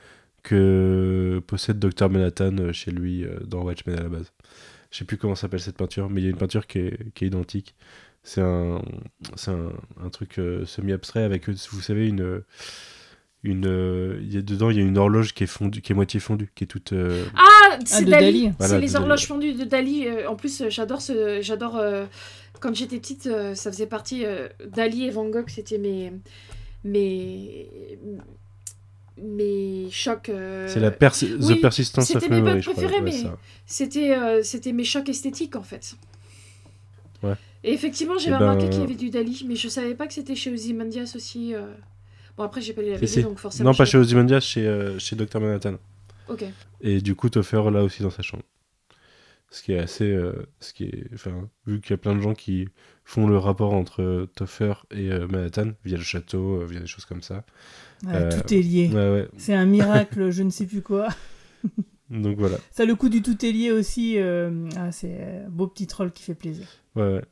que 0.42 1.40
possède 1.46 1.78
Dr 1.78 2.10
Manhattan 2.10 2.72
chez 2.72 2.90
lui 2.90 3.26
dans 3.46 3.62
Watchmen 3.62 3.98
à 3.98 4.02
la 4.02 4.08
base. 4.08 4.32
Je 4.90 4.98
sais 4.98 5.04
plus 5.04 5.16
comment 5.16 5.34
s'appelle 5.34 5.60
cette 5.60 5.76
peinture, 5.76 6.10
mais 6.10 6.20
il 6.20 6.24
y 6.24 6.26
a 6.26 6.30
une 6.30 6.36
peinture 6.36 6.66
qui 6.66 6.78
est, 6.80 7.12
qui 7.14 7.24
est 7.24 7.28
identique. 7.28 7.74
C'est 8.22 8.40
un, 8.42 8.82
c'est 9.36 9.50
un, 9.52 9.72
un 10.04 10.08
truc 10.10 10.38
euh, 10.38 10.66
semi-abstrait 10.66 11.22
avec, 11.22 11.48
vous 11.48 11.80
savez, 11.80 12.06
une, 12.08 12.42
une, 13.44 13.66
euh, 13.66 14.18
il 14.20 14.34
y 14.34 14.36
a 14.36 14.42
dedans 14.42 14.68
il 14.68 14.76
y 14.76 14.80
a 14.80 14.82
une 14.82 14.98
horloge 14.98 15.32
qui 15.32 15.44
est 15.44 15.46
fondue, 15.46 15.80
qui 15.80 15.92
est 15.92 15.94
moitié 15.94 16.20
fondue, 16.20 16.50
qui 16.54 16.64
est 16.64 16.66
toute. 16.66 16.92
euh, 16.92 17.24
Ah, 17.36 17.78
c'est 17.86 18.04
de 18.04 18.10
Dali. 18.10 18.26
Dali. 18.26 18.52
Voilà, 18.58 18.74
c'est 18.74 18.80
les 18.80 18.86
Dali. 18.88 18.96
horloges 19.02 19.26
fondues 19.26 19.54
de 19.54 19.64
Dali. 19.64 20.06
Euh, 20.06 20.28
en 20.28 20.36
plus, 20.36 20.64
j'adore 20.68 21.00
ce, 21.00 21.40
j'adore. 21.40 21.76
euh, 21.76 22.04
quand 22.60 22.74
j'étais 22.74 22.98
petite, 22.98 23.26
euh, 23.26 23.54
ça 23.54 23.70
faisait 23.72 23.86
partie. 23.86 24.26
euh, 24.26 24.48
Dali 24.66 25.04
et 25.06 25.10
Van 25.10 25.26
Gogh, 25.26 25.48
c'était 25.48 25.78
mes, 25.78 26.12
mes, 26.84 27.70
mes 29.22 29.88
chocs. 29.90 30.28
euh, 30.28 30.66
c'est 30.68 30.80
la 30.80 30.90
persi- 30.90 31.36
oui, 31.40 31.56
The 31.58 31.60
Persistance 31.60 32.10
of 32.10 32.20
c'était 32.22 32.28
mes 32.34 32.40
Memory, 32.42 32.60
bugs 32.60 32.72
préférés, 32.72 32.94
ouais, 32.96 33.00
mais-. 33.02 33.30
C'était, 33.66 34.16
euh, 34.16 34.42
c'était 34.42 34.72
mes 34.72 34.84
chocs 34.84 35.08
esthétiques 35.08 35.56
en 35.56 35.62
fait. 35.62 35.94
Ouais. 37.22 37.34
Et 37.64 37.72
effectivement, 37.74 38.14
Eh 38.16 38.22
j'avais 38.22 38.38
ben, 38.38 38.50
remarqué 38.52 38.70
qu'il 38.70 38.80
y 38.80 38.84
avait 38.84 38.94
du 38.94 39.10
Dali, 39.10 39.44
mais 39.46 39.54
je 39.56 39.68
savais 39.68 39.94
pas 39.94 40.06
que 40.06 40.14
c'était 40.14 40.34
chez 40.34 40.50
Ozymandias 40.52 41.12
aussi. 41.14 41.54
euh. 41.54 41.74
Bon, 42.36 42.44
après, 42.44 42.60
j'ai 42.62 42.72
pas 42.72 42.80
lu 42.82 42.90
la 42.92 42.98
BD, 42.98 43.22
donc 43.22 43.38
forcément. 43.38 43.70
Non, 43.70 43.76
pas 43.76 43.84
chez 43.84 43.98
Ozymandias, 43.98 44.40
chez, 44.40 44.66
euh, 44.66 44.98
chez 44.98 45.14
Dr 45.16 45.40
Manhattan. 45.40 45.74
Ok. 46.28 46.44
Et 46.80 47.00
du 47.02 47.14
coup, 47.14 47.28
Toffer 47.28 47.62
là 47.70 47.82
aussi 47.84 48.02
dans 48.02 48.10
sa 48.10 48.22
chambre. 48.22 48.44
Ce 49.50 49.62
qui 49.62 49.72
est 49.72 49.78
assez. 49.78 50.04
euh, 50.10 50.46
ce 50.60 50.72
qui 50.72 50.84
est, 50.84 51.04
enfin, 51.12 51.48
vu 51.66 51.80
qu'il 51.80 51.90
y 51.90 51.94
a 51.94 51.96
plein 51.98 52.14
de 52.14 52.20
gens 52.20 52.34
qui 52.34 52.68
font 53.04 53.26
le 53.26 53.36
rapport 53.36 53.74
entre 53.74 54.00
euh, 54.00 54.26
Toffer 54.36 54.74
et 54.92 55.10
euh, 55.10 55.26
Manhattan 55.26 55.72
via 55.84 55.96
le 55.98 56.04
château, 56.04 56.62
euh, 56.62 56.66
via 56.66 56.78
des 56.80 56.86
choses 56.86 57.04
comme 57.04 57.20
ça. 57.22 57.44
Ouais, 58.06 58.12
Euh, 58.14 58.30
Tout 58.30 58.54
est 58.54 58.62
lié. 58.62 58.90
C'est 59.36 59.54
un 59.54 59.66
miracle, 59.66 60.30
je 60.30 60.42
ne 60.42 60.50
sais 60.50 60.66
plus 60.66 60.82
quoi. 60.82 61.08
Donc 62.10 62.38
voilà. 62.38 62.56
Ça, 62.72 62.84
le 62.84 62.94
coup 62.94 63.08
du 63.08 63.22
tout 63.22 63.44
est 63.44 63.52
lié 63.52 63.70
aussi. 63.70 64.14
euh, 64.18 64.68
Ah, 64.76 64.90
c'est 64.92 65.44
un 65.46 65.48
beau 65.50 65.66
petit 65.68 65.86
troll 65.86 66.10
qui 66.10 66.22
fait 66.22 66.34
plaisir. 66.34 66.66
Ouais, 66.96 67.14
ouais. 67.14 67.24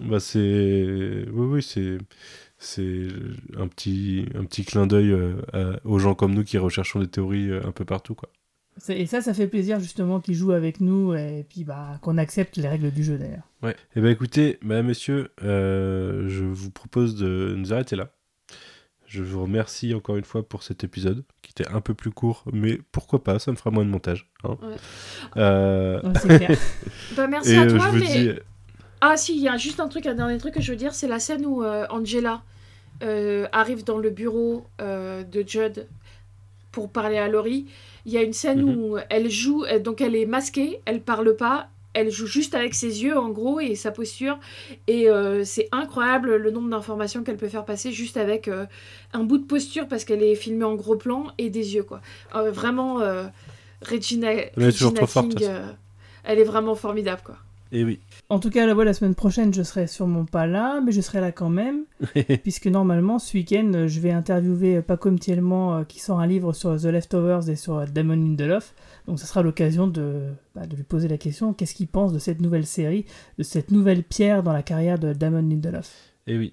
Bah, 0.00 0.20
c'est. 0.20 1.24
Oui, 1.32 1.46
oui, 1.46 1.62
c'est. 1.62 1.98
C'est 2.58 3.08
un 3.56 3.66
petit, 3.66 4.24
un 4.36 4.44
petit 4.44 4.64
clin 4.64 4.86
d'œil 4.86 5.10
euh, 5.10 5.34
à- 5.52 5.80
aux 5.84 5.98
gens 5.98 6.14
comme 6.14 6.32
nous 6.32 6.44
qui 6.44 6.58
recherchons 6.58 7.00
des 7.00 7.08
théories 7.08 7.50
euh, 7.50 7.60
un 7.66 7.72
peu 7.72 7.84
partout, 7.84 8.14
quoi. 8.14 8.28
Et 8.88 9.04
ça, 9.06 9.20
ça 9.20 9.34
fait 9.34 9.48
plaisir 9.48 9.80
justement 9.80 10.20
qu'ils 10.20 10.34
jouent 10.36 10.52
avec 10.52 10.80
nous 10.80 11.12
et 11.14 11.44
puis 11.48 11.64
bah, 11.64 11.98
qu'on 12.02 12.16
accepte 12.18 12.56
les 12.56 12.68
règles 12.68 12.90
du 12.92 13.02
jeu 13.04 13.18
d'ailleurs. 13.18 13.48
Ouais. 13.62 13.76
Eh 13.96 14.00
ben 14.00 14.08
écoutez, 14.10 14.58
madame, 14.62 14.86
messieurs, 14.86 15.30
euh, 15.42 16.26
je 16.28 16.44
vous 16.44 16.70
propose 16.70 17.16
de 17.16 17.54
nous 17.56 17.72
arrêter 17.72 17.96
là. 17.96 18.14
Je 19.12 19.22
vous 19.22 19.42
remercie 19.42 19.92
encore 19.94 20.16
une 20.16 20.24
fois 20.24 20.42
pour 20.42 20.62
cet 20.62 20.84
épisode, 20.84 21.22
qui 21.42 21.50
était 21.50 21.68
un 21.68 21.82
peu 21.82 21.92
plus 21.92 22.10
court, 22.10 22.44
mais 22.50 22.78
pourquoi 22.92 23.22
pas, 23.22 23.38
ça 23.38 23.50
me 23.50 23.56
fera 23.56 23.70
moins 23.70 23.84
de 23.84 23.90
montage. 23.90 24.30
hein. 24.44 24.56
Ouais. 24.62 24.76
Euh, 25.36 26.00
Ouais, 26.02 26.12
c'est 26.20 26.38
clair. 26.38 26.58
Bah, 27.16 27.26
merci 27.26 27.52
et 27.52 27.56
à 27.58 27.62
euh, 27.64 27.76
toi, 27.76 27.88
je 27.92 27.98
mais. 27.98 28.06
dis... 28.06 28.30
Ah 29.02 29.16
si, 29.18 29.36
il 29.36 29.42
y 29.42 29.48
a 29.48 29.56
juste 29.58 29.80
un 29.80 29.88
truc, 29.88 30.06
un 30.06 30.14
dernier 30.14 30.38
truc 30.38 30.54
que 30.54 30.62
je 30.62 30.70
veux 30.72 30.78
dire, 30.78 30.94
c'est 30.94 31.08
la 31.08 31.18
scène 31.18 31.44
où 31.44 31.62
euh, 31.62 31.86
Angela 31.90 32.42
euh, 33.02 33.46
arrive 33.52 33.84
dans 33.84 33.98
le 33.98 34.08
bureau 34.10 34.64
euh, 34.80 35.24
de 35.24 35.44
Judd 35.46 35.88
pour 36.70 36.88
parler 36.90 37.18
à 37.18 37.28
Laurie. 37.28 37.66
Il 38.06 38.12
y 38.12 38.16
a 38.16 38.22
une 38.22 38.32
scène 38.32 38.62
Mhm. 38.62 38.76
où 38.76 38.96
elle 39.10 39.28
joue, 39.28 39.64
donc 39.84 40.00
elle 40.00 40.16
est 40.16 40.24
masquée, 40.26 40.80
elle 40.86 41.02
parle 41.02 41.36
pas, 41.36 41.68
elle 41.94 42.10
joue 42.10 42.26
juste 42.26 42.54
avec 42.54 42.74
ses 42.74 43.02
yeux 43.02 43.16
en 43.18 43.30
gros 43.30 43.60
et 43.60 43.74
sa 43.74 43.90
posture. 43.90 44.38
Et 44.86 45.08
euh, 45.08 45.44
c'est 45.44 45.68
incroyable 45.72 46.36
le 46.36 46.50
nombre 46.50 46.70
d'informations 46.70 47.22
qu'elle 47.22 47.36
peut 47.36 47.48
faire 47.48 47.64
passer 47.64 47.92
juste 47.92 48.16
avec 48.16 48.48
euh, 48.48 48.66
un 49.12 49.24
bout 49.24 49.38
de 49.38 49.44
posture 49.44 49.88
parce 49.88 50.04
qu'elle 50.04 50.22
est 50.22 50.34
filmée 50.34 50.64
en 50.64 50.74
gros 50.74 50.96
plan 50.96 51.26
et 51.38 51.50
des 51.50 51.74
yeux 51.74 51.84
quoi. 51.84 52.00
Euh, 52.34 52.50
vraiment, 52.50 53.00
Regina, 53.82 54.32
est 54.32 54.52
toujours 54.54 54.90
Regina 54.90 54.92
trop 54.94 55.06
forte, 55.06 55.34
King, 55.34 55.48
elle 56.24 56.38
est 56.38 56.44
vraiment 56.44 56.74
formidable 56.74 57.22
quoi. 57.24 57.36
Et 57.74 57.84
oui. 57.84 58.00
En 58.28 58.38
tout 58.38 58.50
cas, 58.50 58.66
là, 58.66 58.74
ouais, 58.74 58.84
la 58.84 58.92
semaine 58.92 59.14
prochaine, 59.14 59.54
je 59.54 59.62
serai 59.62 59.86
sûrement 59.86 60.26
pas 60.26 60.46
là, 60.46 60.82
mais 60.84 60.92
je 60.92 61.00
serai 61.00 61.20
là 61.22 61.32
quand 61.32 61.48
même, 61.48 61.84
puisque 62.42 62.66
normalement, 62.66 63.18
ce 63.18 63.34
week-end, 63.34 63.70
euh, 63.74 63.88
je 63.88 63.98
vais 63.98 64.10
interviewer 64.10 64.82
Paco 64.82 65.10
Mtielman, 65.10 65.80
euh, 65.80 65.84
qui 65.84 65.98
sort 65.98 66.20
un 66.20 66.26
livre 66.26 66.52
sur 66.52 66.78
The 66.78 66.84
Leftovers 66.84 67.48
et 67.48 67.56
sur 67.56 67.78
euh, 67.78 67.86
Damon 67.86 68.14
Lindelof. 68.16 68.74
Donc, 69.06 69.18
ça 69.18 69.24
sera 69.26 69.42
l'occasion 69.42 69.86
de, 69.88 70.32
bah, 70.54 70.66
de 70.66 70.76
lui 70.76 70.82
poser 70.82 71.08
la 71.08 71.16
question 71.16 71.54
qu'est-ce 71.54 71.74
qu'il 71.74 71.88
pense 71.88 72.12
de 72.12 72.18
cette 72.18 72.42
nouvelle 72.42 72.66
série, 72.66 73.06
de 73.38 73.42
cette 73.42 73.70
nouvelle 73.70 74.02
pierre 74.02 74.42
dans 74.42 74.52
la 74.52 74.62
carrière 74.62 74.98
de 74.98 75.14
Damon 75.14 75.40
Lindelof? 75.40 75.90
Et 76.26 76.36
oui. 76.36 76.52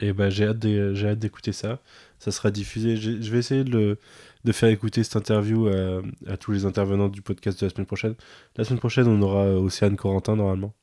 Et 0.00 0.12
ben 0.12 0.28
j'ai 0.30 0.46
hâte 0.46 0.58
d'é- 0.58 0.90
j'ai 0.94 1.06
hâte 1.10 1.20
d'écouter 1.20 1.52
ça. 1.52 1.78
Ça 2.18 2.32
sera 2.32 2.50
diffusé. 2.50 2.96
Je 2.96 3.30
vais 3.30 3.38
essayer 3.38 3.62
de, 3.62 3.70
le- 3.70 3.98
de 4.44 4.52
faire 4.52 4.68
écouter 4.70 5.04
cette 5.04 5.16
interview 5.16 5.68
à, 5.68 6.02
à 6.26 6.36
tous 6.36 6.52
les 6.52 6.64
intervenants 6.64 7.08
du 7.08 7.22
podcast 7.22 7.60
de 7.60 7.66
la 7.66 7.70
semaine 7.70 7.86
prochaine. 7.86 8.14
La 8.56 8.64
semaine 8.64 8.78
prochaine, 8.80 9.06
on 9.06 9.20
aura 9.22 9.44
Océane 9.46 9.96
Corentin 9.96 10.36
normalement. 10.36 10.74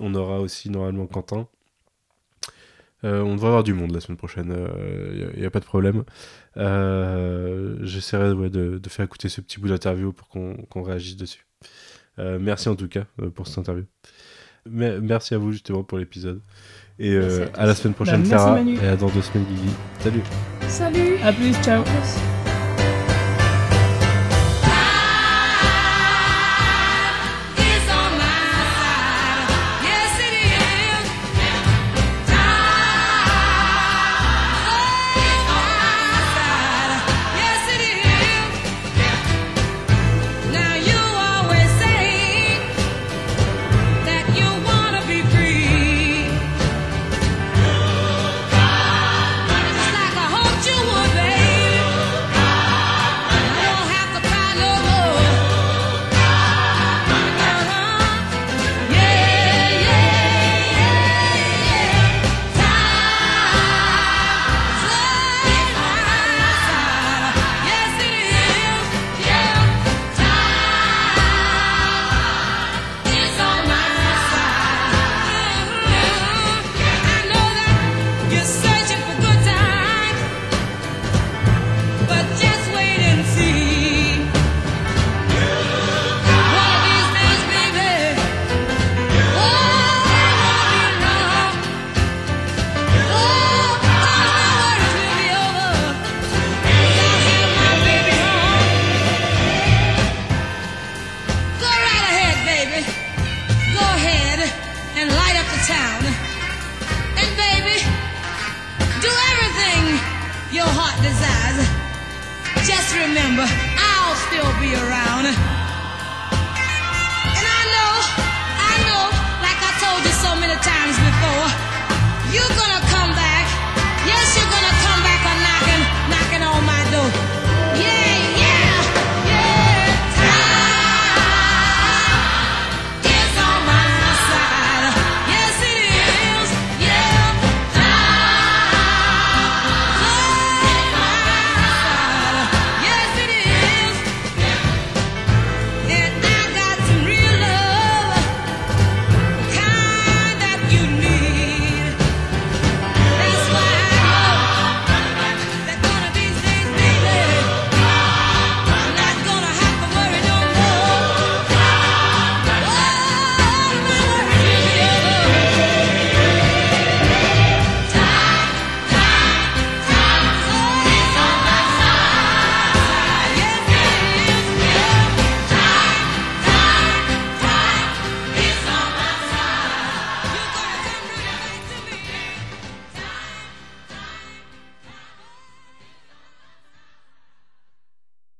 On 0.00 0.14
aura 0.14 0.40
aussi 0.40 0.70
normalement 0.70 1.06
Quentin. 1.06 1.48
Euh, 3.04 3.22
on 3.22 3.34
devrait 3.36 3.48
avoir 3.48 3.62
du 3.64 3.74
monde 3.74 3.92
la 3.92 4.00
semaine 4.00 4.16
prochaine, 4.18 4.52
il 5.34 5.40
n'y 5.40 5.46
a, 5.46 5.50
pas 5.50 5.60
de 5.60 5.64
problème. 5.64 6.02
Euh, 6.56 7.76
J'essaierai 7.82 8.32
ouais, 8.32 8.50
de, 8.50 8.78
de 8.78 8.88
faire 8.88 9.04
écouter 9.04 9.28
ce 9.28 9.40
petit 9.40 9.60
bout 9.60 9.68
d'interview 9.68 10.12
pour 10.12 10.28
qu'on 10.28 10.82
réagisse 10.82 11.16
dessus. 11.16 11.46
Euh, 12.18 12.38
merci 12.40 12.68
en 12.68 12.74
tout 12.74 12.88
cas 12.88 13.04
euh, 13.22 13.30
pour 13.30 13.46
cette 13.46 13.58
interview. 13.58 13.84
Mais- 14.68 15.00
merci 15.00 15.34
à 15.34 15.38
vous 15.38 15.52
justement 15.52 15.84
pour 15.84 15.98
l'épisode. 15.98 16.40
Et 16.98 17.12
euh, 17.14 17.46
à 17.54 17.62
à 17.62 17.66
la 17.66 17.74
semaine 17.76 17.94
prochaine, 17.94 18.22
Bah, 18.22 18.28
Clara. 18.28 18.54
Manu. 18.56 18.76
Et 18.82 18.86
à 18.86 18.96
dans 18.96 19.08
deux 19.08 19.22
semaines, 19.22 19.46
Guigui. 19.46 19.70
Salut. 20.00 20.22
Salut 20.66 21.16
A 21.22 21.32
plus, 21.32 21.52
ciao 21.62 21.84
Merci. 21.84 22.47